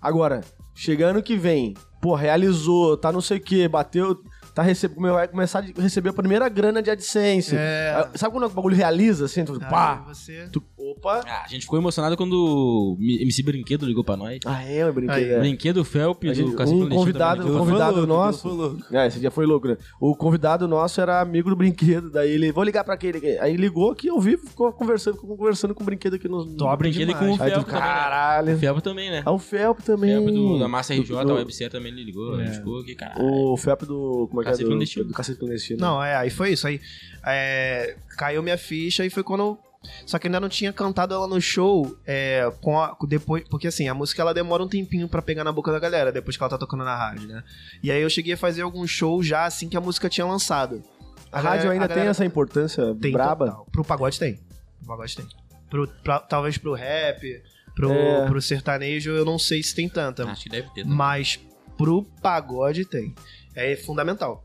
[0.00, 0.42] Agora,
[0.74, 4.22] chegando que vem, pô, realizou, tá não sei o que, bateu.
[4.54, 4.92] Tá receb...
[4.96, 7.54] Vai começar a receber a primeira grana de AdSense.
[7.56, 7.94] É.
[7.96, 9.44] Ah, Sabe quando o bagulho realiza assim?
[9.44, 10.04] Tu, pá!
[10.06, 10.48] você...
[10.52, 10.60] Tu,
[10.92, 11.20] opa!
[11.26, 14.38] Ah, a gente ficou emocionado quando o MC Brinquedo ligou pra nós.
[14.46, 15.14] Ah, é, eu brinquei.
[15.16, 15.38] Aí, é.
[15.40, 18.78] Brinquedo Felp do gente- Cacique um convidado- um convidado Foi louco, nosso.
[18.92, 19.76] É, esse dia foi louco, né?
[20.00, 23.38] O convidado nosso era amigo do brinquedo, daí ele, vou ligar pra aquele.
[23.38, 26.44] Aí ligou aqui ao vivo, ficou conversando, ficou conversando com o brinquedo aqui no.
[26.56, 27.72] Top Brinquedo e com o Felp né?
[27.72, 28.54] caralho.
[28.54, 29.22] O Felp também, né?
[29.24, 30.10] Ah, o Felp também.
[30.10, 32.34] Felp do, da Massa RJ, Do- a do- WebC também ele ligou.
[32.34, 33.22] A gente ficou aqui, caralho.
[33.24, 34.26] O Felp do.
[34.28, 34.52] Como é que é?
[34.52, 35.80] Cacete Do, do Cacete Clandestino.
[35.80, 36.66] Não, é, aí foi isso.
[36.66, 36.80] Aí
[37.26, 39.58] é, caiu minha ficha e foi quando.
[40.06, 43.44] Só que ainda não tinha cantado ela no show é, com a- depois.
[43.48, 46.36] Porque assim, a música ela demora um tempinho pra pegar na boca da galera, depois
[46.36, 47.42] que ela tá tocando na rádio, né?
[47.82, 50.82] E aí eu cheguei a fazer algum show já assim que a música tinha lançado.
[51.30, 53.46] A rádio galera- ainda a tem galera- essa importância Tem braba.
[53.46, 53.66] total.
[53.70, 54.34] Pro pagode tem.
[54.78, 55.26] Pro pagode tem.
[55.70, 57.42] Pro, pra- talvez pro rap,
[57.74, 58.26] pro, É.
[58.26, 60.24] pro sertanejo, eu não sei se tem tanta.
[60.24, 60.84] Acho que deve ter.
[60.84, 61.38] Mas
[61.76, 63.14] pro pagode tem.
[63.54, 64.44] É fundamental.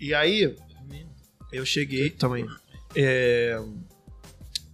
[0.00, 0.56] E, e aí,
[1.52, 2.46] eu cheguei também.
[2.96, 3.62] é,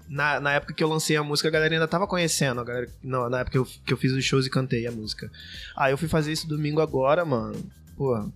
[0.08, 2.60] na, na época que eu lancei a música, a galera ainda tava conhecendo.
[2.60, 4.92] A galera, não, na época que eu, que eu fiz os shows e cantei a
[4.92, 5.30] música.
[5.76, 7.56] Aí eu fui fazer isso domingo agora, mano.
[7.96, 8.28] Pô.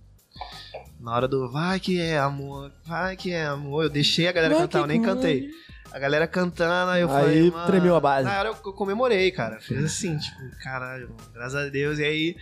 [0.99, 3.83] Na hora do vai que é amor, vai que é amor.
[3.83, 5.49] Eu deixei a galera cantar, eu nem cantei.
[5.91, 7.51] A galera cantando, aí eu Aí falei.
[7.51, 8.27] mano, tremeu a base.
[8.27, 9.59] Na hora eu eu comemorei, cara.
[9.59, 11.97] Fiz assim, tipo, caralho, mano, graças a Deus.
[11.99, 12.35] E aí,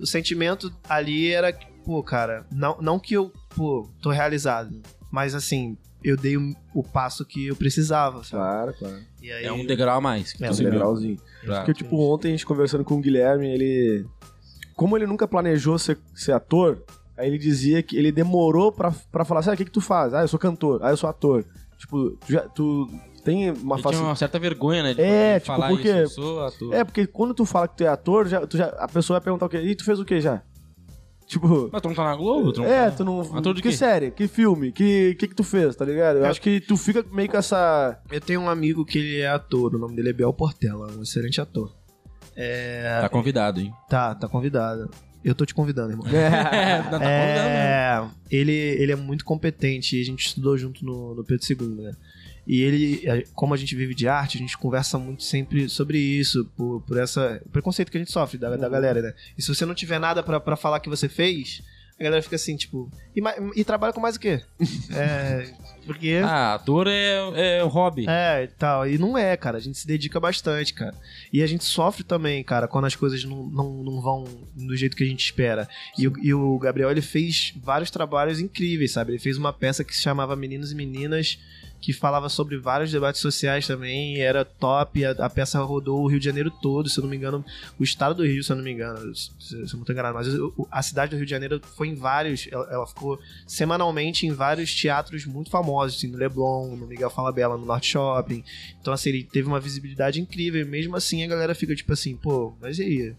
[0.00, 4.80] o sentimento ali era que, pô, cara, não, não que eu, pô, tô realizado,
[5.10, 8.42] mas assim, eu dei o, o passo que eu precisava, sabe?
[8.42, 8.98] Claro, claro.
[9.22, 10.32] E aí, É um degrau a mais.
[10.32, 10.70] que É, um Um subiu.
[10.70, 11.16] degrauzinho.
[11.44, 14.06] Porque, tipo, ontem a gente conversando com o Guilherme, ele.
[14.76, 16.82] Como ele nunca planejou ser, ser ator,
[17.16, 19.80] aí ele dizia que ele demorou pra, pra falar assim: ah, o que, que tu
[19.80, 20.14] faz?
[20.14, 21.44] Ah, eu sou cantor, ah, eu sou ator.
[21.78, 22.88] Tipo, tu, já, tu
[23.24, 24.94] tem uma Ele uma certa vergonha, né?
[24.94, 25.98] De É, tipo, falar porque- isso.
[25.98, 26.74] Eu sou ator.
[26.74, 29.24] É, porque quando tu fala que tu é ator, já, tu já, a pessoa vai
[29.24, 29.58] perguntar o quê?
[29.60, 30.42] E tu fez o quê já?
[31.28, 31.68] Tipo.
[31.70, 32.52] Mas tu não tá na Globo?
[32.52, 32.96] Tu não É, tá...
[32.96, 33.20] tu não.
[33.36, 33.76] Ator de que quê?
[33.76, 34.10] série?
[34.10, 34.72] Que filme?
[34.72, 36.16] Que, que que tu fez, tá ligado?
[36.20, 36.28] Eu É.
[36.28, 38.00] acho que tu fica meio com essa.
[38.10, 41.02] eu tenho um amigo que ele é ator, o nome dele é Biel Portela, um
[41.02, 41.76] excelente ator.
[43.02, 43.72] Tá convidado, hein?
[43.88, 44.90] Tá, tá convidado.
[45.24, 46.06] Eu tô te convidando, irmão.
[46.10, 51.24] É, tá É, ele, ele é muito competente e a gente estudou junto no, no
[51.24, 51.92] Pedro II, né?
[52.48, 55.98] E ele, é, como a gente vive de arte, a gente conversa muito sempre sobre
[55.98, 59.12] isso, por, por essa preconceito que a gente sofre da, da galera, né?
[59.36, 61.62] E se você não tiver nada pra, pra falar que você fez,
[62.00, 63.20] a galera fica assim, tipo, e,
[63.60, 64.40] e trabalha com mais o quê?
[64.94, 65.52] é,
[65.84, 68.06] porque Ah, ator é, é um hobby.
[68.08, 68.88] é, e tal.
[68.88, 69.58] E não é, cara.
[69.58, 70.94] A gente se dedica bastante, cara.
[71.32, 74.96] E a gente sofre também, cara, quando as coisas não, não, não vão do jeito
[74.96, 75.68] que a gente espera.
[75.98, 79.12] E, o- e o Gabriel, ele fez vários trabalhos incríveis, sabe?
[79.12, 81.38] Ele fez uma peça que se chamava Meninos e Meninas,
[81.80, 84.20] que falava sobre vários debates sociais também.
[84.20, 85.04] Era top.
[85.04, 87.44] A, a peça rodou o Rio de Janeiro todo, se eu não me engano.
[87.78, 89.14] O estado do Rio, se eu não me engano.
[89.14, 90.14] Se, se eu não enganado.
[90.14, 92.48] Mas o- a cidade do Rio de Janeiro foi em vários.
[92.50, 97.56] Ela, ela ficou semanalmente em vários teatros muito famosos, assim, no Leblon, no Miguel Falabella,
[97.56, 98.44] no Norte Shopping.
[98.80, 100.60] Então, assim, ele teve uma visibilidade incrível.
[100.60, 103.14] E mesmo assim, a galera fica tipo assim, pô, mas e aí?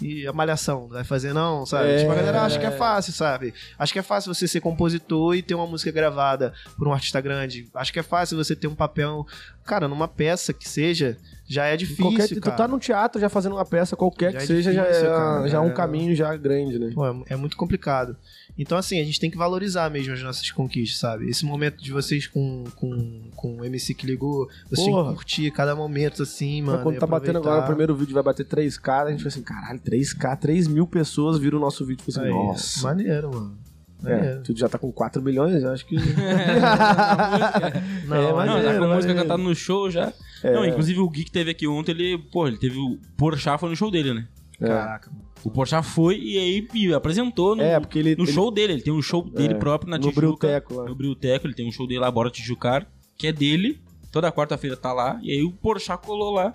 [0.00, 1.90] E a malhação, não vai fazer não, sabe?
[1.90, 1.98] É.
[1.98, 3.52] Tipo, a galera acha que é fácil, sabe?
[3.78, 7.20] Acho que é fácil você ser compositor e ter uma música gravada por um artista
[7.20, 7.68] grande.
[7.74, 9.26] Acho que é fácil você ter um papel,
[9.64, 11.16] cara, numa peça que seja,
[11.48, 12.56] já é difícil, Qualquer, tu cara.
[12.56, 15.16] tá no teatro já fazendo uma peça, qualquer Já que é seja, já difícil, é,
[15.16, 15.48] cara.
[15.48, 15.72] já é um É.
[15.72, 16.90] caminho já grande, né?
[16.94, 18.16] Pô, é, é muito complicado.
[18.60, 21.30] Então, assim, a gente tem que valorizar mesmo as nossas conquistas, sabe?
[21.30, 25.50] Esse momento de vocês com, com, com o MC que ligou, você tem que curtir
[25.50, 26.82] cada momento, assim, Mas mano.
[26.82, 27.66] quando e tá batendo agora o aproveitar.
[27.68, 31.56] primeiro vídeo, vai bater 3K, a gente vai assim, caralho, 3K, 3 mil pessoas viram
[31.56, 32.04] o nosso vídeo.
[32.06, 32.82] Assim, Aí, nossa.
[32.82, 33.56] Maneiro, mano.
[34.04, 35.96] É, tu já tá com 4 milhões, eu acho que.
[38.06, 40.12] Não, É, mas Não, já com a música cantada no show já.
[40.42, 40.52] É.
[40.52, 43.70] Não, inclusive o Gui que teve aqui ontem, ele, pô, ele teve o Porchat foi
[43.70, 44.28] no show dele, né?
[44.68, 45.24] Caraca, mano.
[45.42, 48.14] O Porchat foi e aí e apresentou no, É, porque ele.
[48.14, 48.74] no ele- show dele.
[48.74, 50.20] Ele tem um show dele É, próprio na no Tijuca.
[50.20, 50.84] Brilteco lá.
[50.84, 53.80] No Brilteco, ele tem um show dele lá, Bora Tijucar, que é dele.
[54.12, 55.18] Toda quarta-feira tá lá.
[55.22, 56.52] E aí o Porchat colou lá.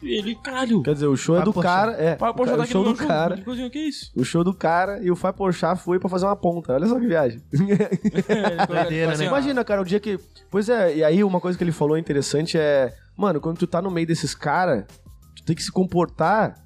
[0.00, 0.82] E ele, caralho.
[0.82, 1.72] Quer dizer, o show é do Porchat.
[1.74, 1.92] cara.
[1.92, 3.36] É, Porchat o tá aqui show do meu cara.
[3.36, 4.10] Que coisinha, que é isso?
[4.16, 6.72] O show do cara e o Fai Porchat foi pra fazer uma ponta.
[6.74, 7.40] Olha só que viagem.
[8.68, 9.24] Doideira, né?
[9.26, 10.18] Imagina, cara, o dia que.
[10.50, 12.92] Pois é, e aí uma coisa que ele falou interessante é.
[13.16, 14.84] Mano, quando tu tá no meio desses caras,
[15.36, 16.61] tu tem que se comportar.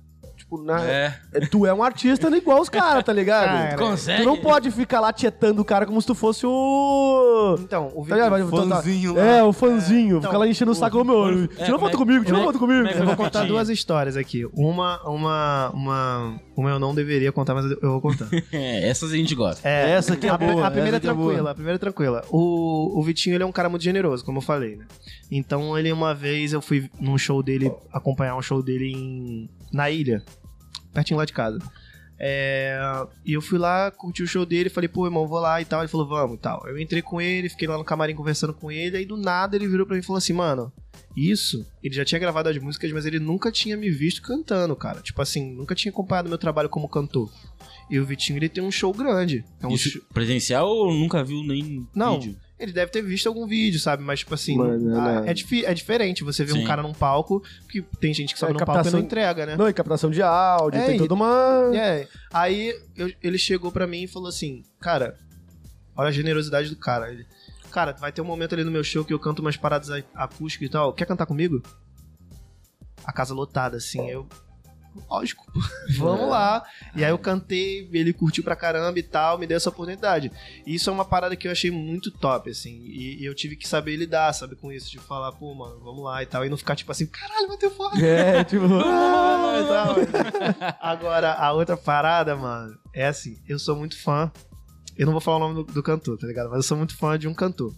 [0.46, 0.80] Tipo, na.
[0.84, 1.18] É.
[1.34, 3.46] é, Tu é um artista igual os caras, tá ligado?
[3.46, 4.22] Cara, Consegue?
[4.22, 7.56] Tu não pode ficar lá tietando o cara como se tu fosse o.
[7.58, 8.30] Então, o Tá ligado?
[8.30, 9.26] Mas, O fãzinho tá- lá.
[9.26, 10.18] É, o fãzinho.
[10.18, 11.48] então, fica lá enchendo o saco, ô, meu.
[11.48, 12.86] Tira como é- foto comigo, tira como é- foto comigo.
[12.86, 14.46] é Eu vou contar duas histórias aqui.
[14.54, 18.28] Uma, uma, uma, uma eu não deveria contar, mas eu vou contar.
[18.52, 19.68] É, essas a gente gosta.
[19.68, 21.50] É, Essa aqui é a, boa, A primeira é é tranquila, boa.
[21.50, 22.22] a primeira é tranquila.
[22.30, 24.84] O, o Vitinho, ele é um cara muito generoso, como eu falei, né?
[25.30, 29.90] Então, ele uma vez, eu fui num show dele, acompanhar um show dele em, na
[29.90, 30.22] ilha,
[30.92, 31.58] pertinho lá de casa.
[32.18, 32.78] É,
[33.24, 35.80] e eu fui lá, curti o show dele, falei, pô, irmão, vou lá e tal.
[35.80, 36.66] Ele falou, vamos e tal.
[36.66, 39.68] Eu entrei com ele, fiquei lá no camarim conversando com ele, aí do nada ele
[39.68, 40.72] virou pra mim e falou assim, mano,
[41.14, 45.00] isso, ele já tinha gravado as músicas, mas ele nunca tinha me visto cantando, cara.
[45.02, 47.30] Tipo assim, nunca tinha acompanhado meu trabalho como cantor.
[47.90, 49.44] E o Vitinho, ele tem um show grande.
[49.60, 52.36] É um Isso show- presencial ou nunca viu nem Não, vídeo?
[52.58, 54.02] Ele deve ter visto algum vídeo, sabe?
[54.02, 55.24] Mas, tipo assim, Mano, não.
[55.24, 56.64] é, difi- é diferente você ver um Sim.
[56.64, 59.44] cara num palco, que tem gente que sobe É, num palco e captação- não entrega,
[59.46, 59.56] né?
[59.56, 61.70] Não, e captação de áudio, É, tem e- toda uma.
[61.74, 65.18] É, aí eu- ele chegou pra mim e falou assim, cara,
[65.94, 67.10] olha a generosidade do cara.
[67.12, 67.26] Ele,
[67.70, 70.02] cara, vai ter um momento ali no meu show que eu canto umas paradas a-
[70.14, 71.62] acústicas e tal, quer cantar comigo?
[73.04, 74.26] A casa lotada, assim, eu...
[75.08, 75.44] Lógico,
[75.96, 76.64] vamos lá.
[76.94, 80.30] E aí eu cantei, ele curtiu pra caramba e tal, me deu essa oportunidade.
[80.66, 82.82] E isso é uma parada que eu achei muito top, assim.
[82.84, 86.04] E, e eu tive que saber lidar, sabe, com isso, de falar, pô, mano, vamos
[86.04, 86.44] lá e tal.
[86.44, 87.98] E não ficar tipo assim, caralho, bateu foda.
[88.00, 88.66] É, tipo.
[88.86, 90.76] Ah, e tal.
[90.80, 94.30] Agora, a outra parada, mano, é assim, eu sou muito fã.
[94.96, 96.48] Eu não vou falar o nome do, do cantor, tá ligado?
[96.48, 97.74] Mas eu sou muito fã de um cantor.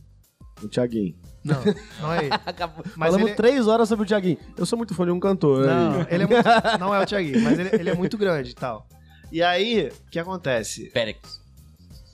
[0.62, 1.16] o Thiaguinho.
[1.48, 2.30] Não, não é ele.
[2.96, 4.38] Mas Falamos ele, três horas sobre o Thiaguinho.
[4.56, 5.66] Eu sou muito fã de um cantor.
[5.66, 6.06] não, né?
[6.10, 8.86] ele é muito, não é o Thiaguinho, mas ele, ele é muito grande e tal.
[9.30, 10.90] E aí, o que acontece?
[10.90, 11.16] Pérez.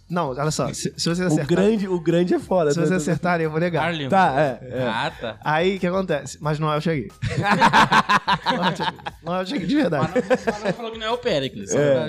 [0.08, 2.70] Não, olha só, se, se vocês O grande, o grande é foda.
[2.70, 2.86] se né?
[2.86, 3.86] vocês acertarem, eu vou negar.
[3.86, 4.08] Arlen.
[4.08, 4.68] Tá, é.
[4.70, 4.82] é.
[4.82, 5.38] Ah, tá.
[5.42, 6.38] Aí, o que acontece?
[6.40, 7.08] Mas não é o Thiaguinho.
[8.54, 9.02] não é o Thiaguinho.
[9.22, 10.12] Não é de verdade.
[10.46, 11.70] Mas não falou que não é o Péricles.
[11.70, 12.04] só É, é.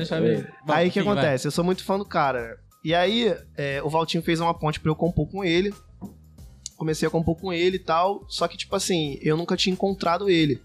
[0.67, 1.17] aí o que enfim, vai.
[1.17, 1.47] acontece?
[1.47, 2.57] Eu sou muito fã do cara.
[2.83, 5.73] E aí, é, o Valtinho fez uma ponte pra eu compor com ele.
[6.77, 8.25] Comecei a compor com ele e tal.
[8.27, 10.61] Só que, tipo assim, eu nunca tinha encontrado ele.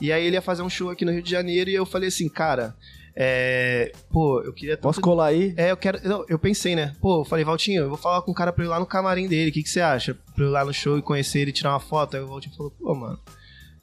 [0.00, 2.08] E aí ele ia fazer um show aqui no Rio de Janeiro e eu falei
[2.08, 2.74] assim, cara,
[3.16, 3.92] é.
[4.10, 4.82] Pô, eu queria tanto.
[4.82, 5.54] Posso colar aí?
[5.56, 5.98] É, eu quero.
[5.98, 6.94] Eu, eu pensei, né?
[7.00, 8.86] Pô, eu falei, Valtinho, eu vou falar com o cara pra eu ir lá no
[8.86, 9.50] camarim dele.
[9.50, 10.14] O que, que você acha?
[10.34, 12.16] Pra eu ir lá no show e conhecer ele e tirar uma foto.
[12.16, 13.18] Aí o Valtinho falou, pô, mano,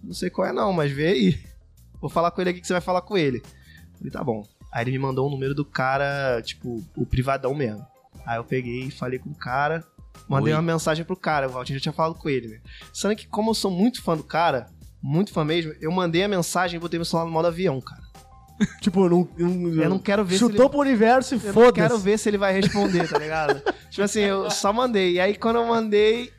[0.03, 1.40] não sei qual é não, mas vê aí.
[2.01, 3.38] Vou falar com ele aqui que você vai falar com ele.
[3.38, 4.45] Eu falei, tá bom.
[4.72, 7.85] Aí ele me mandou o número do cara, tipo, o privadão mesmo.
[8.26, 9.85] Aí eu peguei e falei com o cara.
[10.27, 10.57] Mandei Oi.
[10.59, 12.59] uma mensagem pro cara, o Valtinho já tinha falado com ele, né?
[12.93, 14.67] Sendo que, como eu sou muito fã do cara,
[15.01, 18.01] muito fã mesmo, eu mandei a mensagem e botei meu celular no modo avião, cara.
[18.80, 21.53] Tipo, não, não, Eu não quero ver se chutou ele- pro universo e Eu não
[21.53, 21.73] foda-se.
[21.73, 23.61] quero ver se ele vai responder, tá ligado?
[23.90, 25.14] tipo assim, eu só mandei.
[25.14, 26.31] E aí, quando eu mandei,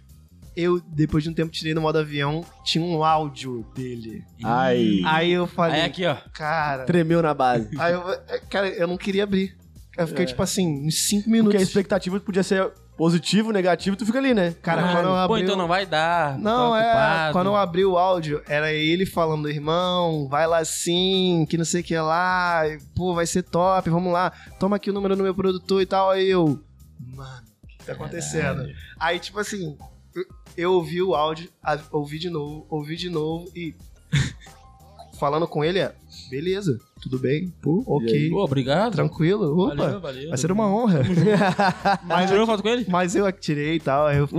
[0.56, 4.22] eu, depois de um tempo, tirei no modo avião, tinha um áudio dele.
[4.44, 5.00] Ai.
[5.04, 6.16] Aí eu falei, Aí aqui, ó.
[6.32, 6.84] cara.
[6.84, 7.68] Tremeu na base.
[7.78, 8.02] Aí eu,
[8.48, 9.56] cara, eu não queria abrir.
[9.98, 10.28] Eu fiquei, É.
[10.28, 11.60] tipo assim, uns 5 Porque a minutos.
[11.62, 12.70] expectativa podia ser
[13.02, 14.54] positivo, negativo, tu fica ali, né?
[14.62, 15.42] Cara, Ah, quando eu Pô, abri.
[15.42, 16.38] então o- não vai dar.
[16.38, 16.82] Não, tô é.
[16.86, 17.32] ocupado.
[17.32, 21.80] Quando eu abri o áudio, era ele falando, irmão, vai lá sim, que não sei
[21.80, 22.62] o que lá,
[22.94, 26.10] pô, vai ser top, vamos lá, toma aqui o número do meu produtor e tal.
[26.12, 26.62] Aí eu,
[27.00, 28.68] mano, o que tá acontecendo?
[29.00, 29.76] Aí, tipo assim,
[30.56, 31.50] eu, ouvi o áudio,
[31.90, 33.74] ouvi de novo, ouvi de novo e.
[35.18, 35.92] falando com ele, é,
[36.32, 38.92] beleza, tudo bem, pô, ok, Pô, obrigado.
[38.94, 40.28] tranquilo, opa, Valeu, valeu.
[40.30, 41.02] vai ser uma honra.
[42.08, 42.86] Mas tirou foto com ele?
[42.88, 44.26] Mas eu tirei e tal, aí eu,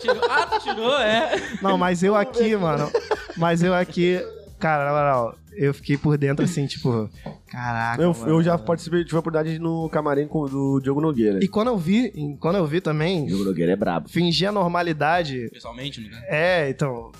[0.00, 0.20] Tirou.
[0.28, 1.40] Ah, tu tirou, é.
[1.62, 2.90] Não, mas eu aqui, mano.
[3.36, 4.20] Mas eu aqui.
[4.58, 7.08] Cara, na moral, eu fiquei por dentro assim, tipo.
[7.46, 8.02] Caraca.
[8.02, 8.28] Eu, mano.
[8.28, 11.38] eu já participei, tive a oportunidade no camarim com, do Diogo Nogueira.
[11.42, 12.10] E quando eu vi,
[12.40, 14.08] quando eu vi também, Diogo Nogueira é brabo.
[14.08, 15.48] fingir a normalidade.
[15.52, 16.20] Pessoalmente, né?
[16.28, 17.12] É, então.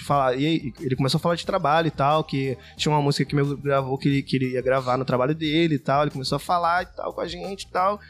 [0.00, 0.36] Falar.
[0.36, 3.56] E ele começou a falar de trabalho e tal, que tinha uma música que meu
[3.56, 6.02] gravou que ele, que ele ia gravar no trabalho dele e tal.
[6.02, 8.00] Ele começou a falar e tal com a gente e tal.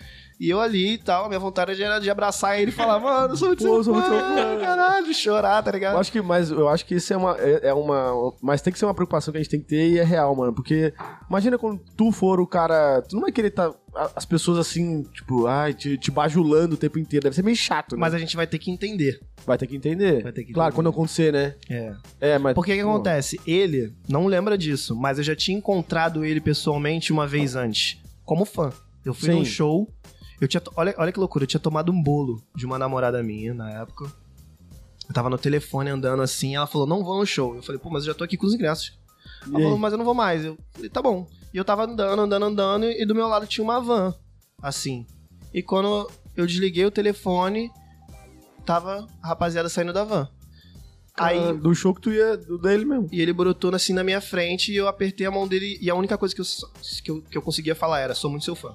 [0.43, 3.35] E eu ali e tal, a minha vontade era de abraçar ele e falar, mano,
[3.35, 4.59] eu sou muito Pô, seu fã, fã.
[4.61, 5.95] caralho, chorar, tá ligado?
[5.95, 8.35] Eu acho que, mas eu acho que isso é uma, é, é uma.
[8.43, 10.35] Mas tem que ser uma preocupação que a gente tem que ter e é real,
[10.35, 10.53] mano.
[10.53, 10.93] Porque
[11.31, 13.03] imagina quando tu for o cara.
[13.03, 13.73] Tu não vai querer tá.
[14.17, 17.23] As pessoas assim, tipo, ai, te, te bajulando o tempo inteiro.
[17.23, 18.01] Deve ser meio chato, né?
[18.01, 19.21] Mas a gente vai ter que entender.
[19.47, 20.25] vai ter que entender.
[20.25, 20.75] Vai ter que claro, entender.
[20.75, 21.55] quando acontecer, né?
[21.71, 21.95] É.
[22.21, 22.55] É, mas.
[22.55, 23.41] Porque o que acontece?
[23.47, 28.45] Ele não lembra disso, mas eu já tinha encontrado ele pessoalmente uma vez antes, como
[28.45, 28.73] fã.
[29.05, 29.35] Eu fui Sim.
[29.39, 29.89] num show,
[30.45, 30.63] eu tinha.
[30.77, 34.05] Olha, olha que loucura, eu tinha tomado um bolo de uma namorada minha na época.
[35.09, 37.55] Eu tava no telefone andando assim, ela falou, não vou no show.
[37.57, 38.99] Eu falei, pô, mas eu já tô aqui com os ingressos.
[39.43, 39.79] Ela E falou, aí?
[39.81, 40.45] mas eu não vou mais.
[40.45, 41.27] Eu falei, tá bom.
[41.53, 44.15] E eu tava andando, andando, andando, e do meu lado tinha uma van,
[44.63, 45.07] assim.
[45.53, 47.71] E quando eu desliguei o telefone,
[48.65, 50.29] tava a rapaziada saindo da van.
[51.15, 52.37] Aí, ah, Do show que tu ia.
[52.39, 53.07] Do dele mesmo.
[53.13, 55.77] e ele brotou assim na minha frente e eu apertei a mão dele.
[55.81, 56.45] E a única coisa que eu,
[57.05, 58.73] que eu, que eu conseguia falar era: sou muito seu fã.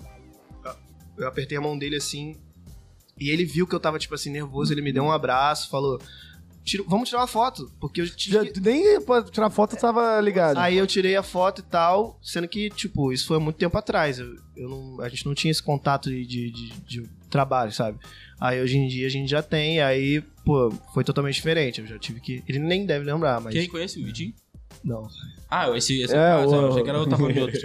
[1.17, 2.35] Eu apertei a mão dele assim.
[3.19, 4.71] E ele viu que eu tava, tipo assim, nervoso.
[4.73, 5.99] Ele me deu um abraço, falou:
[6.63, 7.71] "Tira- Vamos tirar uma foto.
[7.79, 8.51] Porque eu Já, tive.
[8.51, 10.57] tu nem pra tirar foto tu tava ligado.
[10.57, 13.75] Aí eu tirei a foto e tal, sendo que, tipo, isso foi há muito tempo
[13.77, 14.19] atrás.
[14.19, 17.97] Eu, eu não- a gente não tinha esse contato de, de, de- de trabalho, sabe?
[18.39, 21.81] Aí hoje em dia a gente já tem, aí, pô, foi totalmente diferente.
[21.81, 22.43] Eu já tive que.
[22.47, 23.51] Ele nem deve lembrar, mas.
[23.53, 24.33] Quem conhece o Vitinho?
[24.87, 25.07] Não.
[25.49, 26.01] Ah, esse.
[26.01, 27.59] esse É, o- eu achei que era outro, tá falando de outro.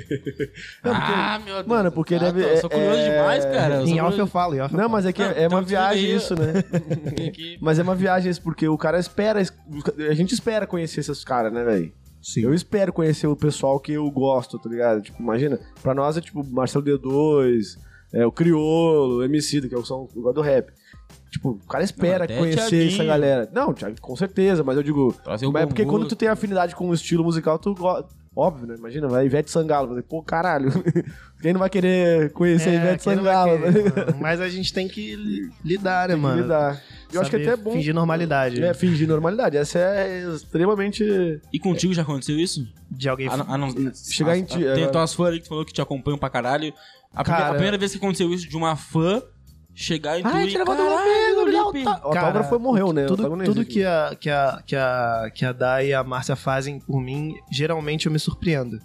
[0.84, 1.67] ah, meu Deus.
[1.67, 3.75] Mano, porque ah, deve- tô- Eu sou curioso é- demais, cara.
[3.76, 5.60] Eu sou Em off eu falo, em off Não, mas é que Não, é uma
[5.60, 6.15] então viagem aí.
[6.17, 6.52] isso, né?
[7.60, 9.41] Mas é uma viagem isso, porque o cara espera.
[9.41, 11.92] A gente espera conhecer esses caras, né, velho?
[12.20, 12.42] Sim.
[12.42, 15.01] Eu espero conhecer o pessoal que eu gosto, tá ligado?
[15.02, 17.76] Tipo, imagina, pra nós é tipo Marcelo D2,
[18.12, 20.70] é, o Criolo, o MC, que é o som eu gosto do rap.
[21.32, 22.92] Tipo, o cara espera Não, conhecer Thiaguinho.
[22.92, 23.48] essa galera.
[23.52, 25.12] Não, Thiago, com certeza, mas eu digo.
[25.24, 28.06] Trazer mas é porque quando tu tem afinidade com o estilo musical, tu gosta.
[28.34, 28.76] Óbvio, né?
[28.78, 29.88] Imagina, vai Ivete Sangalo.
[29.88, 30.70] vai dizer, Pô, caralho.
[31.42, 33.58] Quem não vai querer conhecer É, Ivete Sangalo?
[33.58, 33.92] querer, né?
[34.20, 36.42] Mas a gente tem que li- lidar, né, Tem que mano?
[36.42, 36.82] lidar.
[37.12, 37.72] Eu acho que Saber até é bom.
[37.72, 38.62] Fingir normalidade.
[38.64, 39.56] É, fingir normalidade.
[39.58, 41.04] Essa é extremamente.
[41.52, 42.66] E contigo já aconteceu isso?
[42.90, 43.28] De alguém.
[43.28, 45.48] A, não- a não- Chegar a- em ti- Tem agora- tuas fãs ali que tu
[45.48, 46.72] falou que te acompanham pra caralho.
[47.14, 49.22] A, Cara- a primeira vez que aconteceu isso de uma fã
[49.75, 50.59] chegar em tu Ai, e...
[50.59, 53.05] do "Caralho, amigo, Lipe." O autógrafo foi morreu, né?
[53.05, 56.36] O Tudo, tudo que, a, que, a, que, a, que a Dai e a Márcia
[56.36, 58.78] fazem por mim, geralmente eu me surpreendo.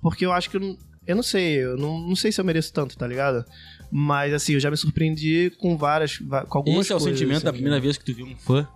[0.00, 2.44] Porque eu acho que eu não, eu não sei, eu não, não sei se eu
[2.44, 3.44] mereço tanto, tá ligado?
[3.90, 7.42] Mas assim, eu já me surpreendi com várias, com algumas Esse é o coisas, sentimento
[7.42, 7.58] da assim.
[7.58, 8.68] primeira vez que tu viu um fã.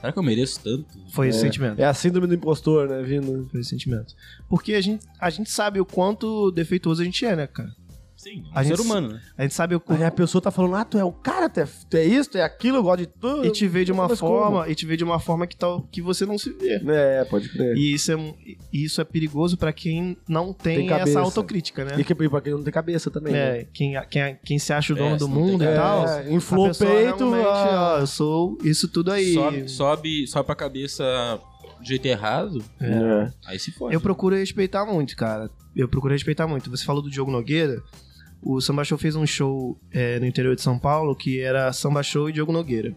[0.00, 0.86] Será que eu mereço tanto?
[1.12, 1.78] Foi esse sentimento.
[1.80, 3.02] É a síndrome do impostor, né?
[3.02, 3.48] Vindo.
[3.50, 4.14] Foi esse sentimento.
[4.50, 7.74] Porque a gente, a gente sabe o quanto defeituoso a gente é, né, cara?
[8.24, 9.20] Sim, um A ser gente- humano, né?
[9.36, 11.68] A gente sabe o a pessoa tá falando, ah, tu é o cara, tu é,
[11.90, 13.44] tu é isso, tu é aquilo, eu gosto de tudo.
[13.46, 16.00] E te vê de uma forma, e te vê de uma forma que, tal, que
[16.00, 16.78] você não se vê.
[16.78, 16.90] como?
[16.90, 17.76] É, pode crer.
[17.76, 18.34] E isso é,
[18.72, 21.96] e isso é perigoso pra quem não tem, Tem essa autocrítica, né?
[21.98, 23.32] E que, pra quem não tem cabeça também.
[23.34, 23.60] né?
[23.60, 26.08] É, quem, quem, quem se acha o dono É, do mundo e tal.
[26.08, 27.94] É, inflou o peito, realmente, ah.
[27.96, 29.34] ó, eu sou isso tudo aí.
[29.34, 31.04] Sobe, sobe, sobe pra cabeça
[31.78, 33.30] do jeito errado, É.
[33.46, 33.92] aí se fode.
[33.94, 35.50] Eu procuro respeitar muito, cara.
[35.76, 36.70] Eu procuro respeitar muito.
[36.70, 37.82] Você falou do Diogo Nogueira.
[38.44, 42.02] O Samba Show fez um show é, no interior de São Paulo que era Samba
[42.02, 42.94] Show e Diogo Nogueira.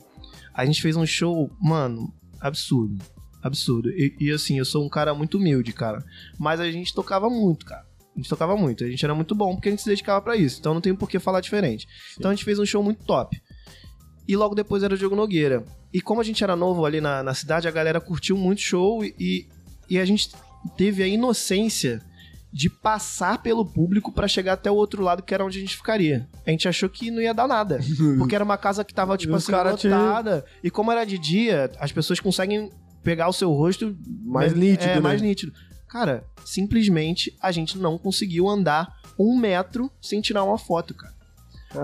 [0.53, 2.97] A gente fez um show, mano, absurdo.
[3.41, 3.89] Absurdo.
[3.91, 6.03] E, e, assim, eu sou um cara muito humilde, cara.
[6.37, 7.85] Mas a gente tocava muito, cara.
[8.13, 8.83] A gente tocava muito.
[8.83, 10.59] A gente era muito bom porque a gente se dedicava pra isso.
[10.59, 11.87] Então não tem por que falar diferente.
[12.17, 13.39] Então a gente fez um show muito top.
[14.27, 15.63] E logo depois era o Diogo Nogueira.
[15.93, 18.61] E como a gente era novo ali na, na cidade, a galera curtiu muito o
[18.61, 19.47] show e,
[19.89, 20.31] e a gente
[20.75, 22.01] teve a inocência
[22.57, 25.77] de passar pelo público pra chegar até o outro lado, que era onde a gente
[25.77, 26.27] ficaria.
[26.43, 27.79] A gente achou que não ia dar nada.
[28.17, 30.43] Porque era uma casa que tava, tipo E assim, te- lotada.
[30.63, 32.71] E como era de dia, as pessoas conseguem
[33.03, 33.95] pegar o seu rosto
[34.25, 34.99] Mais né, nítido, É, né?
[35.01, 35.53] mais nítido.
[35.87, 41.13] Cara, simplesmente a gente não conseguiu andar um metro sem tirar uma foto, cara.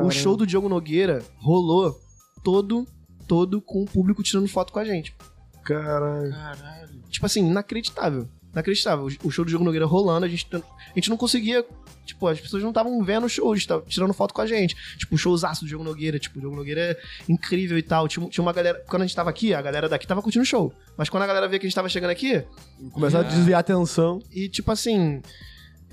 [0.04, 1.96] O show do Diogo Nogueira rolou
[2.44, 2.88] todo,
[3.28, 5.16] todo com o público tirando foto com a gente.
[5.64, 6.32] Caralho.
[6.32, 7.02] Caralho.
[7.10, 8.28] Tipo assim, inacreditável.
[8.54, 9.06] Inacreditável.
[9.06, 10.62] O- O show do Diogo Nogueira rolando, a gente, a
[10.96, 11.66] gente não conseguia.
[12.06, 14.76] Tipo, as pessoas não estavam vendo o show, estavam tirando foto com a gente.
[14.98, 16.20] Tipo, o showzaço do Diogo Nogueira.
[16.20, 16.98] Tipo, o Diogo Nogueira é
[17.30, 18.08] incrível e tal.
[18.08, 18.84] Tinha, tinha uma galera.
[18.88, 20.74] Quando a gente tava aqui, a galera daqui tava curtindo o show.
[20.98, 22.44] Mas quando a galera via que a gente tava chegando aqui,
[22.92, 24.20] Começar a desviar a atenção.
[24.32, 25.22] e tipo assim.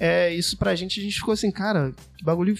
[0.00, 2.56] É, isso pra gente, a gente ficou assim, cara, que bagulho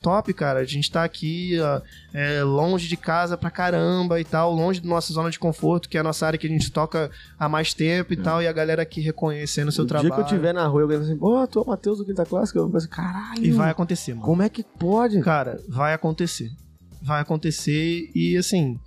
[0.00, 0.60] top, cara.
[0.60, 1.80] A gente tá aqui, ó,
[2.12, 5.96] é, longe de casa pra caramba e tal, longe da nossa zona de conforto, que
[5.96, 8.52] é a nossa área que a gente toca há mais tempo e tal, e a
[8.52, 10.08] galera aqui reconhecendo o seu o trabalho.
[10.08, 12.24] dia que eu tiver na rua, alguém assim, pô, tu é o Matheus do Quinta
[12.24, 13.44] Clássica, eu vou assim, caralho.
[13.44, 14.24] E vai acontecer, mano.
[14.24, 15.20] Como é que pode?
[15.20, 16.48] Cara, vai acontecer.
[17.02, 18.78] Vai acontecer e assim.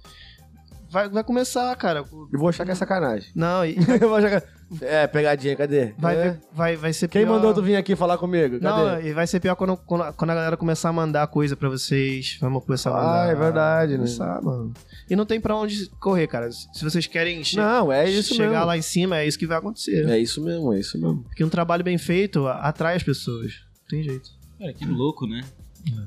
[0.89, 2.05] Vai, vai começar, cara.
[2.09, 3.29] Eu vou achar que é sacanagem.
[3.35, 4.56] Não, e eu vou achar que...
[4.81, 5.93] É, pegadinha, cadê?
[5.97, 6.23] vai, É.
[6.31, 7.35] ver- vai, vai ser Quem pior.
[7.35, 8.57] mandou tu vir aqui falar comigo?
[8.61, 9.09] Não, Cadê?
[9.09, 12.37] e vai ser pior quando, quando, quando a galera começar a mandar coisa pra vocês.
[12.41, 13.23] Vamos começar a mandar.
[13.23, 13.97] Ah, é verdade, né?
[13.99, 14.73] Começar, mano.
[15.09, 16.51] E não tem pra onde correr, cara.
[16.51, 18.65] Se vocês querem che- Não, é isso chegar mesmo.
[18.65, 20.05] lá em cima, é isso que vai acontecer.
[20.09, 21.23] É isso mesmo, é isso mesmo.
[21.23, 23.53] Porque um trabalho bem feito atrai as pessoas.
[23.81, 24.29] Não tem jeito.
[24.59, 25.43] Cara, que louco, né?
[25.87, 26.01] É,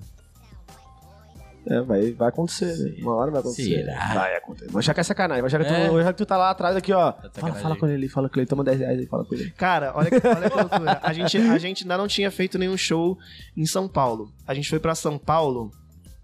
[1.86, 2.96] vai, vai acontecer, né?
[3.02, 3.84] Uma hora vai acontecer.
[3.84, 4.14] Será?
[4.14, 4.70] Vai acontecer.
[4.70, 5.42] Vai achar que é sacanagem.
[5.42, 5.88] Vai achar que, É.
[5.88, 7.12] tu, achar que tu tá lá atrás aqui, ó.
[7.12, 8.46] de Fala, fala com ele, fala com ele.
[8.46, 9.50] Toma 10 reais aí, fala com ele.
[9.52, 11.00] Cara, olha, que- olha que loucura.
[11.02, 13.18] A gente, a gente ainda não tinha feito nenhum show
[13.56, 14.32] em São Paulo.
[14.46, 15.70] A gente foi pra São Paulo,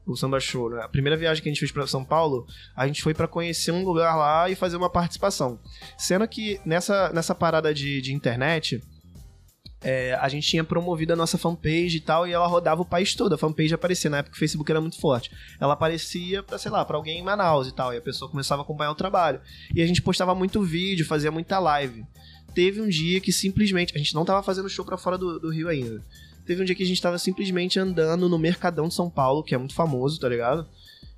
[0.06, 0.82] o Samba Show, né?
[0.82, 3.72] A primeira viagem que a gente fez pra São Paulo, a gente foi pra conhecer
[3.72, 5.58] um lugar lá e fazer uma participação.
[5.98, 8.80] Sendo que nessa, nessa parada de, de internet,
[9.88, 13.14] é, a gente tinha promovido a nossa fanpage e tal, e ela rodava o país
[13.14, 13.36] todo.
[13.36, 15.30] A fanpage aparecia, na época o Facebook era muito forte.
[15.60, 18.62] Ela aparecia pra, sei lá, pra alguém em Manaus e tal, e a pessoa começava
[18.62, 19.40] a acompanhar o trabalho.
[19.72, 22.04] E a gente postava muito vídeo, fazia muita live.
[22.52, 23.94] Teve um dia que simplesmente.
[23.94, 26.02] A gente não tava fazendo show pra fora do, do Rio ainda.
[26.44, 29.54] Teve um dia que a gente tava simplesmente andando no Mercadão de São Paulo, que
[29.54, 30.66] é muito famoso, tá ligado?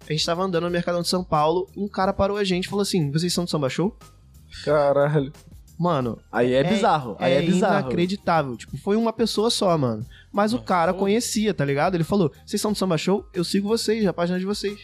[0.07, 2.69] A gente tava andando no Mercadão de São Paulo, um cara parou a gente e
[2.69, 3.97] falou assim: vocês são do samba show?
[4.63, 5.33] Caralho.
[5.79, 7.17] Mano, Aí é, bizarro.
[7.21, 7.81] Aí é, bizarro.
[7.81, 8.57] inacreditável.
[8.57, 10.05] Tipo, foi uma pessoa só, mano.
[10.33, 11.95] Mas o cara conhecia, tá ligado?
[11.95, 13.25] Ele falou: vocês são do samba show?
[13.33, 14.79] Eu sigo vocês, a página de vocês.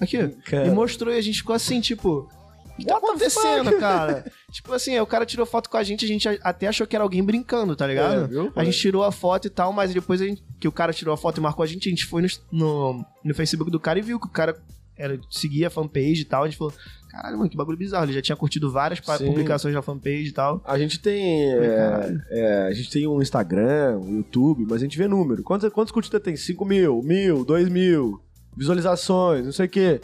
[0.00, 0.28] Aqui, ó.
[0.50, 0.66] Cara.
[0.66, 2.28] E mostrou e a gente ficou assim, tipo.
[2.72, 3.78] O que tá What acontecendo, fuck?
[3.80, 4.32] cara?
[4.50, 6.96] tipo assim, aí o cara tirou foto com a gente, a gente até achou que
[6.96, 8.24] era alguém brincando, tá ligado?
[8.24, 8.50] É, viu?
[8.56, 11.12] A gente tirou a foto e tal, mas depois a gente- que o cara tirou
[11.12, 13.98] a foto e marcou a gente, a gente foi no, no, no Facebook do cara
[13.98, 14.56] e viu que o cara
[14.96, 16.44] era, seguia a fanpage e tal.
[16.44, 16.72] A gente falou,
[17.12, 18.06] caralho, mano, que bagulho bizarro.
[18.06, 19.26] Ele já tinha curtido várias Sim.
[19.26, 20.62] publicações na fanpage e tal.
[20.64, 21.52] A gente tem.
[21.52, 25.42] é, é, a gente tem um Instagram, um YouTube, mas a gente vê número.
[25.42, 26.34] Quantos, quantos curtidas tem?
[26.34, 28.18] 5 mil, mil, 2 mil,
[28.56, 30.00] visualizações, não sei o quê.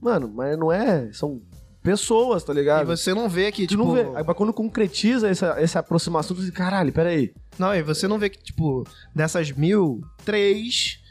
[0.00, 1.12] Mano, mas não é.
[1.12, 1.40] São
[1.82, 2.86] pessoas, tá E ligado?
[2.86, 3.82] você não vê que, tipo.
[3.84, 4.06] não vê.
[4.14, 7.32] Aí, quando concretiza essa, essa aproximação, tu diz, caralho, peraí.
[7.58, 8.84] Não, e você não vê que, tipo,
[9.14, 11.01] dessas mil, três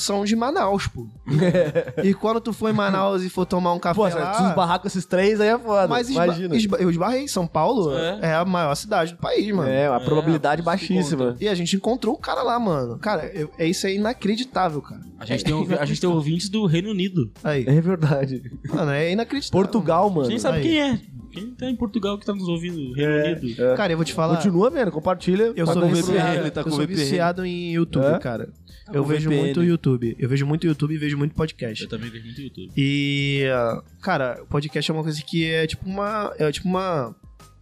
[0.00, 1.06] são de Manaus, pô.
[2.02, 4.34] e quando tu for em Manaus e for tomar um café Pô, lá...
[4.34, 5.88] se esbarrar com esses três aí é foda.
[5.88, 6.56] mas esba imagina.
[6.56, 7.26] esba eu esbarrei.
[7.28, 8.18] São Paulo É.
[8.22, 8.34] é.
[8.34, 9.68] a maior cidade do país, mano.
[9.68, 11.36] É, a É, probabilidade baixíssima.
[11.40, 12.98] E a gente encontrou o cara lá, mano.
[12.98, 15.00] Cara, eu, é isso é inacreditável, cara.
[15.18, 17.30] A gente, tem, ouvi- a gente tem ouvintes do Reino Unido.
[17.42, 17.64] Aí.
[17.66, 18.42] É verdade.
[18.68, 19.62] Mano, é inacreditável.
[19.64, 20.28] Portugal, mano.
[20.28, 20.62] nem sabe aí.
[20.62, 21.00] quem é.
[21.30, 22.94] Quem tá em Portugal que tá nos ouvindo?
[22.94, 23.62] Reino Unido.
[23.62, 23.76] É.
[23.76, 24.36] Cara, eu vou te falar.
[24.36, 25.52] Continua vendo, compartilha.
[25.54, 26.96] Eu Tá sou viciado, ele tá eu com sou VPN.
[27.00, 28.18] viciado em YouTube, É?
[28.18, 28.48] cara.
[28.92, 29.42] Eu vejo VPN.
[29.44, 30.16] muito YouTube.
[30.18, 31.84] Eu vejo muito YouTube e vejo muito podcast.
[31.84, 32.72] Eu também vejo muito YouTube.
[32.76, 36.32] E, ah, cara, o podcast é uma coisa que é tipo uma.
[36.38, 37.14] É tipo uma.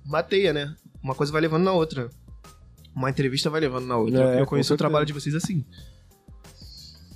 [0.04, 0.74] Uma teia, né?
[1.02, 2.10] Uma coisa vai levando na outra.
[2.94, 4.36] Uma entrevista vai levando na outra.
[4.36, 5.64] É, eu conheço o trabalho de vocês assim.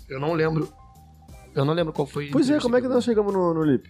[0.09, 0.73] Eu não lembro.
[1.55, 2.29] Eu não lembro qual foi.
[2.31, 3.89] Pois é, como é que nós chegamos no, no Lip?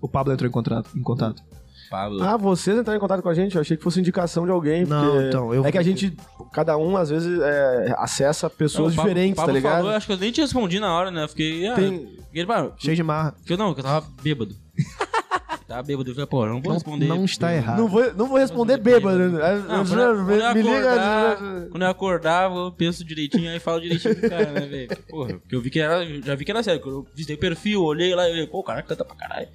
[0.00, 0.90] O Pablo entrou em contato.
[0.96, 1.42] Em contato.
[1.90, 2.22] Pablo.
[2.22, 3.56] Ah, vocês entraram em contato com a gente?
[3.56, 4.84] Eu achei que fosse indicação de alguém.
[4.86, 6.16] Não, porque então, eu- É que a gente,
[6.52, 9.76] cada um, às vezes, é, acessa pessoas Não, Pablo- diferentes, Pablo tá ligado?
[9.78, 11.24] Falou, acho que eu nem te respondi na hora, né?
[11.24, 11.66] Eu fiquei.
[11.66, 13.34] Ah, Tem- fiquei, pá, Cheio de marra.
[13.44, 14.54] que eu não, que eu tava bêbado.
[15.66, 16.10] tava bêbado.
[16.10, 17.06] Eu falei, pô, eu não vou Não, responder.
[17.06, 17.78] não está errado.
[17.78, 19.18] Não vou, não vou responder bêbado.
[19.18, 19.54] né?
[19.68, 21.68] Não, quando, eu, quando eu me acordar, liga.
[21.70, 24.88] quando eu acordar, eu penso direitinho aí falo direitinho com o cara, né, velho?
[25.08, 26.80] Porra, porque eu vi que era, já vi que era sério.
[26.80, 29.48] Quando eu visitei o perfil, olhei lá e falei, pô, o cara canta pra caralho.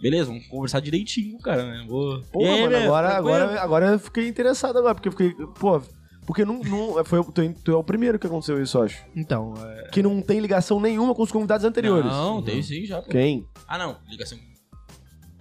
[0.00, 1.84] Beleza, vamos conversar direitinho com o cara, né?
[1.88, 2.22] Vou...
[2.32, 5.80] Pô, aí, mano, velho, agora, agora, agora eu fiquei interessado agora, porque eu fiquei, pô,
[6.26, 9.04] porque não, não foi, o- tu, tu é o primeiro que aconteceu isso, eu acho.
[9.14, 12.10] Então, é, Que não tem ligação nenhuma com os convidados anteriores.
[12.10, 13.02] Não, tem sim já.
[13.02, 13.10] pô.
[13.10, 13.44] Quem?
[13.68, 14.38] Ah, não, ligação.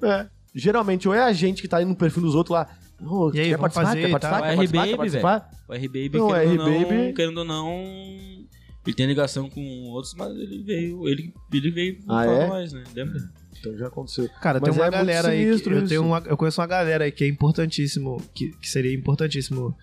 [0.01, 0.27] É.
[0.53, 2.67] Geralmente, ou é a gente que tá indo no perfil dos outros lá,
[3.01, 3.85] Ô, E aí, quer participar?
[3.88, 4.39] fazer Quer participar?
[4.39, 4.47] tal?
[4.49, 4.81] Quer O participar?
[4.83, 5.49] Quer R-Baby, participar?
[5.69, 7.69] O R-Baby, Não, querendo, ou R-Baby- não, querendo ou não,
[8.85, 12.47] ele tem ligação com outros, mas ele veio, ele, ele veio Ah, é?
[12.47, 12.83] nós, né?
[12.93, 13.19] Lembra?
[13.59, 14.29] Então já aconteceu.
[14.41, 15.59] Cara, Mas tem uma é galera aí.
[15.59, 18.93] Que, eu, tenho uma, eu conheço uma galera aí que é importantíssimo, que, que seria
[18.93, 19.75] importantíssimo.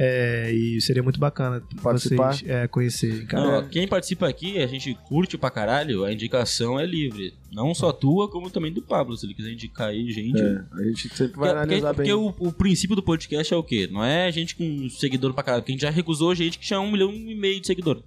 [0.00, 2.34] é, e seria muito bacana Participar.
[2.34, 3.62] vocês é, conhecerem, cara.
[3.62, 7.34] Não, quem participa aqui, a gente curte pra caralho, a indicação é livre.
[7.50, 9.16] Não só tua, como também do Pablo.
[9.16, 10.40] Se ele quiser indicar aí, gente.
[10.40, 12.12] É, a gente sempre vai Porque, analisar porque bem.
[12.12, 13.88] o, o princípio do podcast é o quê?
[13.90, 15.62] Não é gente com seguidor pra caralho.
[15.62, 18.02] Porque a gente já recusou gente que tinha um milhão e meio de seguidor.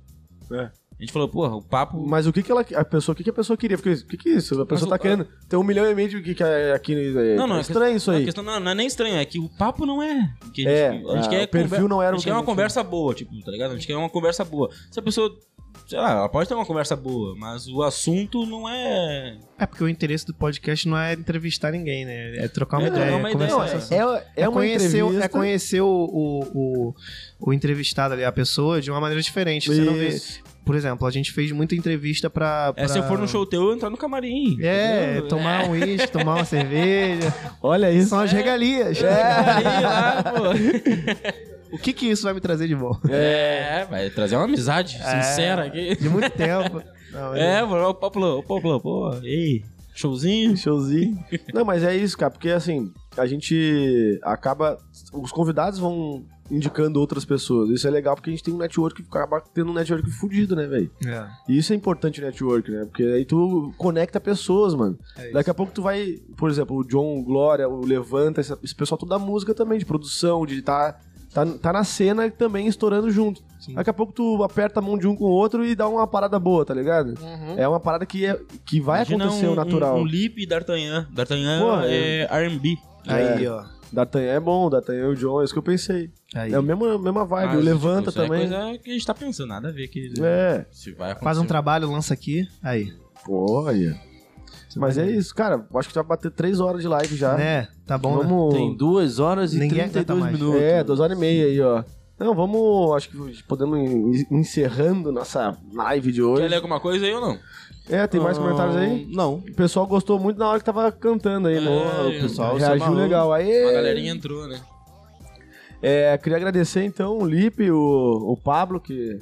[0.54, 0.70] É.
[1.02, 2.06] A gente falou, porra, o papo.
[2.08, 3.76] Mas o que que ela, a pessoa, o que que a pessoa queria?
[3.76, 4.62] Porque, o que que é isso?
[4.62, 6.94] A pessoa o- tá querendo ter um milhão e meio de que, que é aqui.
[6.94, 8.24] É, Não, não, é é estranho isso A aí.
[8.26, 10.32] questão não, não é nem estranho, é que o papo não é.
[10.54, 12.26] Que a gente, É, a gente quer o perfil conver- não era A gente que
[12.30, 13.72] quer uma gente- conversa boa, tipo, tá ligado?
[13.72, 14.70] A gente quer uma conversa boa.
[14.92, 15.36] Se a pessoa.
[15.88, 19.38] Sei lá, ela pode ter uma conversa boa, mas o assunto não é.
[19.58, 22.36] É porque o interesse do podcast não é entrevistar ninguém, né?
[22.38, 23.68] É trocar uma É, ideia, é uma conversar.
[23.68, 26.96] ideia, É, é, é uma conhecer, é conhecer o, o, o,
[27.40, 29.68] o entrevistado ali, a pessoa, de uma maneira diferente.
[29.68, 30.18] Você não vê.
[30.64, 32.74] Por exemplo, a gente fez muita entrevista pra.
[32.76, 34.58] É se eu for no show teu, eu entrar no camarim.
[34.62, 35.28] É, entendeu?
[35.28, 37.34] tomar um uísque, tomar uma cerveja.
[37.62, 38.10] Olha isso.
[38.10, 39.04] São as regalias.
[39.04, 41.76] Aí lá, pô.
[41.76, 42.92] O que que isso vai me trazer de bom?
[43.10, 45.96] É, vai trazer uma amizade sincera aqui.
[45.96, 46.82] De muito tempo.
[47.12, 49.64] Não, É, mano, o Pablo, o Pablo, pô, ei,
[49.96, 50.56] showzinho.
[50.56, 51.18] Showzinho.
[51.54, 54.78] Não, mas é isso, cara, porque assim, a gente acaba.
[55.14, 57.70] Os convidados vão indicando outras pessoas.
[57.70, 60.56] Isso é legal porque a gente tem um network que acaba tendo um network fudido,
[60.56, 60.92] né, velho?
[61.06, 61.28] É.
[61.48, 62.86] E isso é importante o network, né?
[62.86, 65.00] Porque aí tu conecta pessoas, mano.
[65.18, 65.32] É.
[65.32, 68.76] Daqui a pouco tu vai, por exemplo, o John, o Glória, o Levanta, esse, esse
[68.76, 71.00] pessoal tudo da música também, de produção, de tá,
[71.34, 73.42] tá, tá na cena também estourando junto.
[73.60, 73.76] Sim.
[73.76, 76.06] Daqui a pouco tu aperta a mão de um com o outro e dá uma
[76.06, 77.14] parada boa, tá ligado?
[77.58, 79.98] É uma parada que, é, que vai Imagina acontecer um, o natural.
[79.98, 81.08] Um, um Lip e D'Artagnan.
[81.12, 82.78] D'Artagnan Pô, é R&B.
[83.08, 83.81] Aí, ó.
[83.92, 86.10] D'Artagnan é bom, D'Artagnan e o John, é isso que eu pensei.
[86.34, 86.54] Aí.
[86.54, 88.44] É a mesma, mesma vibe, Mas, o Levanta tipo, também.
[88.44, 91.24] É coisa que a gente tá pensando, nada a ver que É, se vai acontecer.
[91.26, 92.48] Faz um trabalho, lança aqui.
[92.64, 92.94] Aí.
[93.26, 94.00] pô, olha.
[94.76, 95.66] Mas é isso, cara.
[95.76, 97.36] Acho que já vai bater três horas de live já.
[97.36, 97.68] Né?
[97.86, 98.24] Tá bom, né?
[98.24, 98.54] Vamos.
[98.54, 100.40] Tem duas horas e Ninguém aguenta 32 mais.
[100.40, 100.62] minutos.
[100.62, 101.84] É, duas horas e meia aí, ó.
[102.18, 102.96] Não, vamos.
[102.96, 106.44] Acho que podemos ir encerrando nossa live de hoje.
[106.44, 107.38] Quer ler alguma coisa aí ou não?
[107.92, 109.06] É, tem mais comentários aí?
[109.10, 109.36] Não.
[109.36, 112.94] O pessoal gostou muito na hora que tava cantando aí, É, no, o pessoal reagiu
[112.94, 113.34] legal.
[113.34, 114.62] Aí, A galerinha entrou, né?
[115.82, 119.20] É, queria agradecer então o Lipe, o, o Pablo, que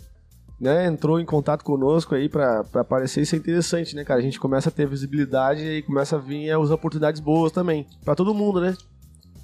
[0.60, 3.22] né, entrou em contato conosco aí pra, pra aparecer.
[3.22, 4.20] Isso é interessante, né, cara?
[4.20, 7.88] A gente começa a ter visibilidade e começa a vir é, as oportunidades boas também.
[8.04, 8.76] Pra todo mundo, né?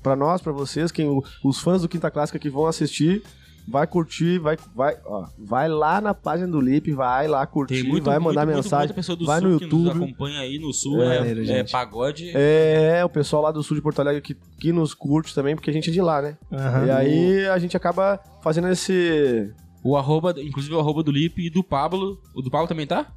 [0.04, 1.08] Pra nós, pra vocês, quem,
[1.44, 3.24] os fãs do Quinta Clássica que vão assistir,
[3.68, 8.04] vai curtir, vai, vai, ó, vai lá na página do Lipe, vai lá curtir, muito,
[8.06, 9.84] vai mandar muito, mensagem, muita pessoa do vai sul no que YouTube.
[9.86, 11.02] nos acompanha aí no sul.
[11.04, 11.72] É, É, é gente.
[11.72, 12.32] pagode.
[12.36, 15.70] É, o pessoal lá do sul de Porto Alegre que, que nos curte também, porque
[15.70, 16.38] a gente é de lá, né?
[16.52, 16.86] Aham.
[16.86, 19.52] E aí a gente acaba fazendo esse.
[19.84, 22.20] O arroba, inclusive o arroba do Lipe e do Pablo.
[22.36, 23.12] O do Pablo também tá?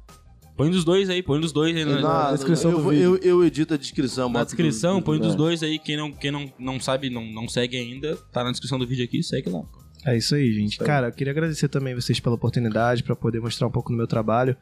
[0.55, 3.15] Põe dos dois aí, põe dos dois aí na, Na descrição eu, do vou- vídeo.
[3.23, 4.27] eu, eu edito a descrição.
[4.29, 5.79] na descrição, do- põe dos dois aí.
[5.79, 9.05] Quem não, quem não, não sabe, não, não segue ainda, tá na descrição do vídeo
[9.05, 9.61] aqui, segue lá.
[10.05, 10.73] É isso aí, gente.
[10.73, 10.87] Isso aí.
[10.87, 14.07] Cara, eu queria agradecer também vocês pela oportunidade, pra poder mostrar um pouco do meu
[14.07, 14.55] trabalho.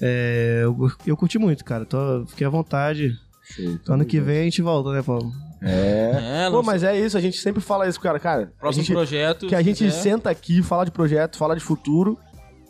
[0.00, 1.84] É, eu, eu curti muito, cara.
[1.84, 3.18] Tô, fiquei à vontade.
[3.88, 5.32] ano que vem a gente volta, né, Paulo?
[5.62, 6.46] É.
[6.46, 8.18] É, Pô, mas é isso, a gente sempre fala isso, cara.
[8.20, 9.46] Cara, próximo gente, projeto.
[9.48, 9.90] que a se gente quiser.
[10.02, 12.18] senta aqui, fala de projeto, fala de futuro.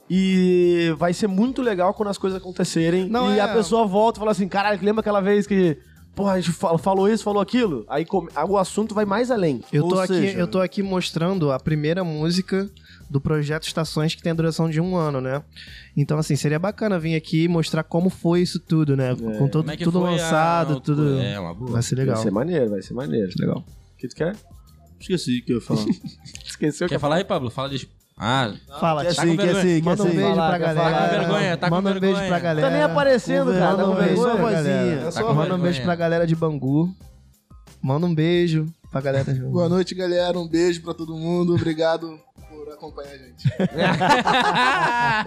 [0.09, 3.09] E vai ser muito legal quando as coisas acontecerem.
[3.09, 5.77] Não, e é- a pessoa volta e fala assim: caralho, lembra aquela vez que.
[6.17, 7.85] Porra, a gente fa- falou isso, falou aquilo?
[7.89, 9.61] Aí come- o assunto vai mais além.
[9.71, 12.69] Eu Ou tô, aqui, seja, eu tô aqui mostrando a primeira música
[13.11, 15.43] do projeto Estações que tem a duração de um ano, né?
[15.95, 19.15] Então, assim, seria bacana vir aqui e mostrar como foi isso tudo, né?
[19.15, 21.19] Com todo, é que tudo foi a- lançado, tudo.
[21.21, 21.73] É, uma boa.
[21.73, 22.23] Vai ser Vai legal.
[22.23, 23.31] ser maneiro, vai ser maneiro.
[23.39, 23.59] Legal.
[23.59, 24.35] O que tu quer?
[24.99, 25.85] Esqueci o que eu ia falar.
[26.47, 27.51] Esqueceu Quer falar aí, Pablo?
[27.51, 27.87] Fala de.
[28.19, 29.25] Ah, Fala, Quer Tchau.
[29.27, 29.63] sim, quer vergonha.
[29.63, 30.17] sim, quer Manda um sim.
[30.17, 30.91] beijo pra galera.
[30.91, 32.29] Tá com vergonha, tá com Manda um beijo vergonha.
[32.29, 32.67] pra galera.
[32.69, 33.71] Tá nem aparecendo, cara.
[33.71, 34.63] Manda Tá um beijo vergonha, pra vozinha.
[34.63, 35.05] galera.
[35.05, 35.59] Manda um vergonha.
[35.63, 36.89] beijo pra galera de Bangu.
[37.83, 39.53] Manda um beijo pra galera de Bangu.
[39.53, 40.39] Boa noite, galera.
[40.39, 41.55] Um beijo pra todo mundo.
[41.57, 43.45] Obrigado por acompanhar a gente.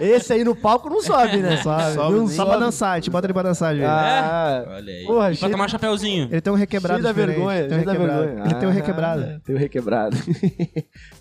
[0.00, 1.58] Esse aí no palco não sobe, né?
[1.58, 1.94] Sabe?
[1.94, 2.64] Sobe, Não, só pra sobe.
[2.66, 3.84] dançar, a gente bota ele pra dançar, gente.
[3.84, 5.04] Ah, olha aí.
[5.04, 6.28] Porra, pra cheio- tomar chapéuzinho.
[6.28, 8.20] Ele tem um requebrado cheio da vergonha, um cheio da requebrado.
[8.24, 8.44] vergonha.
[8.46, 9.40] Ele tem um Ah, requebrado.
[9.44, 10.16] Tem o requebrado.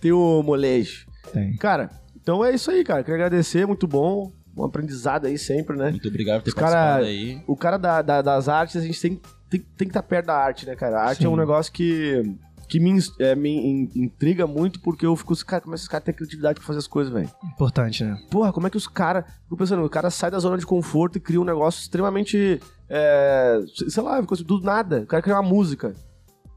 [0.02, 1.06] tem o molejo.
[1.32, 1.56] Tem.
[1.58, 1.90] Cara,
[2.22, 3.03] então é isso aí, cara.
[3.03, 4.32] Queria agradecer, muito bom.
[4.58, 5.90] Um aprendizado aí sempre, né?
[5.91, 7.41] Muito obrigado por ter Os cara- aí.
[7.48, 10.35] O cara da- da- das artes, a gente tem, tem, tem que estar perto da
[10.35, 10.99] arte, né, cara?
[10.99, 11.25] A arte Sim.
[11.25, 12.22] é um negócio que,
[12.67, 15.88] que me, é, me in- intriga muito porque eu fico, cara, como é que esses
[15.88, 17.30] caras têm criatividade pra fazer as coisas, velho?
[17.53, 18.17] Importante, né?
[18.30, 19.24] Porra, como é que os caras.
[19.43, 22.59] Fico pensando, o cara sai da zona de conforto e cria um negócio extremamente.
[22.90, 25.01] É, sei lá, coisa do nada.
[25.01, 25.93] O cara cria uma música.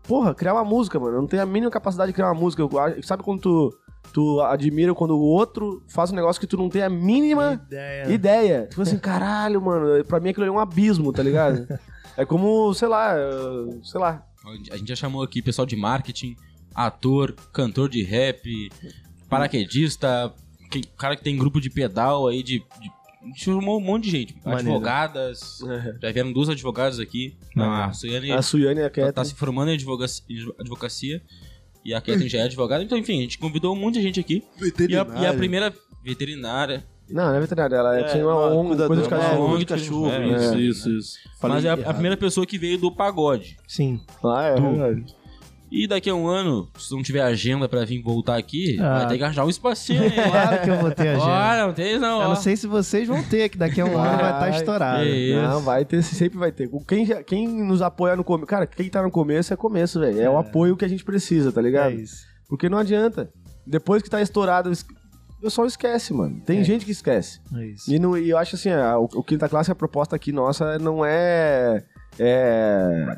[0.02, 1.16] porra, criar uma música, mano.
[1.18, 2.62] Eu não tenho a mínima capacidade de criar uma música.
[2.62, 2.68] Eu
[3.04, 3.72] sabe quando tu,
[4.12, 8.10] tu admira quando o outro faz um negócio que tu não tem a mínima Ideia.
[8.10, 8.66] ideia?
[8.68, 10.04] Tipo assim, caralho, mano.
[10.04, 11.66] Pra mim aquilo é um abismo, tá ligado?
[12.16, 14.26] é como, sei lá, eh, sei lá.
[14.70, 16.34] A gente já chamou aqui pessoal de marketing,
[16.74, 18.70] ator, cantor de rap,
[19.28, 20.32] paraquedista,
[20.70, 22.58] que- cara que tem grupo de pedal aí, de.
[22.58, 24.36] de a gente chamou um monte de gente.
[24.44, 24.70] Maneiro.
[24.72, 25.60] Advogadas.
[26.02, 27.36] Já vieram duas advogadas aqui.
[27.56, 31.22] A Suiane A Suiane a tá, tá se formando em advocacia, em advocacia.
[31.84, 32.82] E a Kathleen já é advogada.
[32.84, 34.42] Então, enfim, a gente convidou um monte de gente aqui.
[34.88, 35.72] E a, e a primeira
[36.04, 36.84] veterinária.
[37.10, 39.44] Não, não é veterinária, ela É, tinha uma uma ONG, cuidadora- coisa de é, cachorro.
[39.52, 40.10] ONG de cachorro.
[40.10, 40.60] É, isso, é.
[40.60, 41.18] isso, isso.
[41.42, 43.56] Mas é a, a primeira pessoa que veio do pagode.
[43.66, 44.00] Sim.
[44.24, 45.04] Ah, é, verdade.
[45.74, 48.98] E daqui a um ano, se não tiver agenda pra vir voltar aqui, Ah.
[48.98, 50.10] vai ter que arranjar um espacinho aí.
[50.10, 51.24] Claro que eu vou ter agenda.
[51.24, 52.28] Olha, não tem não, Eu ó.
[52.28, 54.50] não sei se vocês vão ter, que daqui a um ano vai estar Vai.
[54.50, 55.02] estourado.
[55.04, 55.42] É.
[55.48, 56.68] Não, vai ter, sempre vai ter.
[56.86, 58.46] Quem, já- quem nos apoia no começo.
[58.46, 60.20] Cara, quem tá no começo é começo, velho.
[60.20, 60.28] É.
[60.28, 61.94] o apoio que a gente precisa, tá É ligado?
[61.94, 62.16] isso.
[62.50, 63.30] Porque não adianta.
[63.66, 64.84] Depois que tá estourado, es-
[65.38, 66.38] o pessoal esquece, mano.
[66.44, 66.64] Tem É.
[66.64, 67.40] gente que esquece.
[67.56, 67.90] É isso.
[67.90, 70.78] E, no- e eu acho assim, a- o, o Quinta Classe, a proposta aqui nossa
[70.78, 71.82] não é,
[72.18, 73.16] é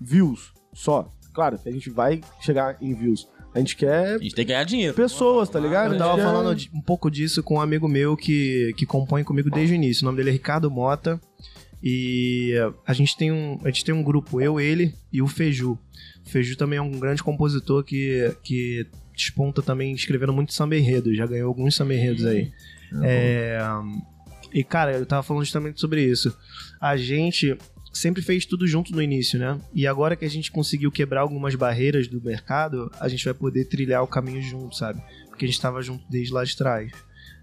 [0.00, 1.08] views só.
[1.32, 3.28] Claro que a gente vai chegar em views.
[3.54, 4.94] A gente quer A gente tem que ganhar dinheiro.
[4.94, 5.92] pessoas, tá ligado?
[5.94, 9.22] Eu tava quer- falando de- um pouco disso com um amigo meu que, que compõe
[9.24, 10.02] comigo desde o início.
[10.02, 11.20] O nome dele é Ricardo Mota.
[11.82, 12.54] E
[12.86, 15.72] a gente tem um, a gente tem um grupo, eu, ele e o Feju.
[16.24, 21.12] O Feju também é um grande compositor que, que desponta também escrevendo muito samba enredo.
[21.14, 22.52] Já ganhou alguns samba enredos aí.
[23.02, 23.58] É,
[24.54, 26.34] e, cara, eu tava falando justamente sobre isso.
[26.80, 27.56] A gente
[27.92, 29.60] sempre fez tudo junto no início, né?
[29.74, 33.66] E agora que a gente conseguiu quebrar algumas barreiras do mercado, a gente vai poder
[33.66, 35.00] trilhar o caminho junto, sabe?
[35.28, 36.90] Porque a gente tava junto desde lá de trás.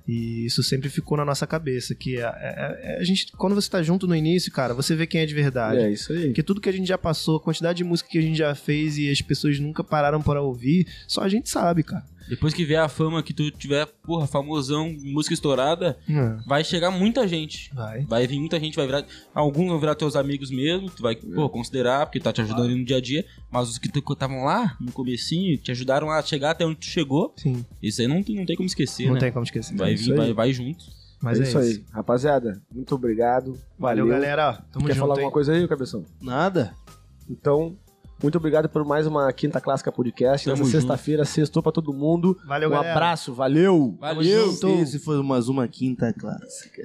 [0.07, 3.69] E isso sempre ficou na nossa cabeça, que é, é- é- a gente, quando você
[3.69, 5.77] tá junto no início, cara, você vê quem é de verdade.
[5.81, 6.25] É isso aí.
[6.27, 8.55] Porque tudo que a gente já passou, a quantidade de música que a gente já
[8.55, 12.03] fez e as pessoas nunca pararam para ouvir, só a gente sabe, cara.
[12.29, 15.97] Depois que vier a fama que tu tiver, porra, famosão, música estourada,
[16.45, 17.73] vai chegar muita gente.
[17.73, 18.05] Vai.
[18.05, 19.03] Vai vir muita gente, vai virar.
[19.33, 22.85] Alguns vão virar teus amigos mesmo, tu vai, pô, considerar, porque tá te ajudando no
[22.85, 23.25] dia a dia.
[23.51, 27.33] Mas os que estavam lá, no comecinho, te ajudaram a chegar até onde tu chegou,
[27.35, 29.19] Sim, isso aí não, tem- não tem como esquecer, não né?
[29.19, 29.75] tem como esquecer.
[29.75, 30.85] Vai É isso vir, vai, vai junto.
[31.21, 31.83] Mas é, é, isso aí.
[31.91, 33.59] Rapaziada, muito obrigado.
[33.77, 34.63] Valeu, galera.
[34.71, 35.19] Tamo Quer junto, falar hein?
[35.23, 36.05] alguma coisa aí, Cabeção?
[36.21, 36.73] Nada.
[37.29, 37.75] Então,
[38.21, 40.45] muito obrigado por mais uma Quinta Clássica Podcast.
[40.45, 42.37] Tamo Nessa sexta-feira, sextou pra todo mundo.
[42.45, 42.91] Valeu, um galera.
[42.91, 43.97] abraço, valeu!
[43.99, 44.51] Valeu!
[44.81, 46.83] Esse foi mais uma quinta clássica.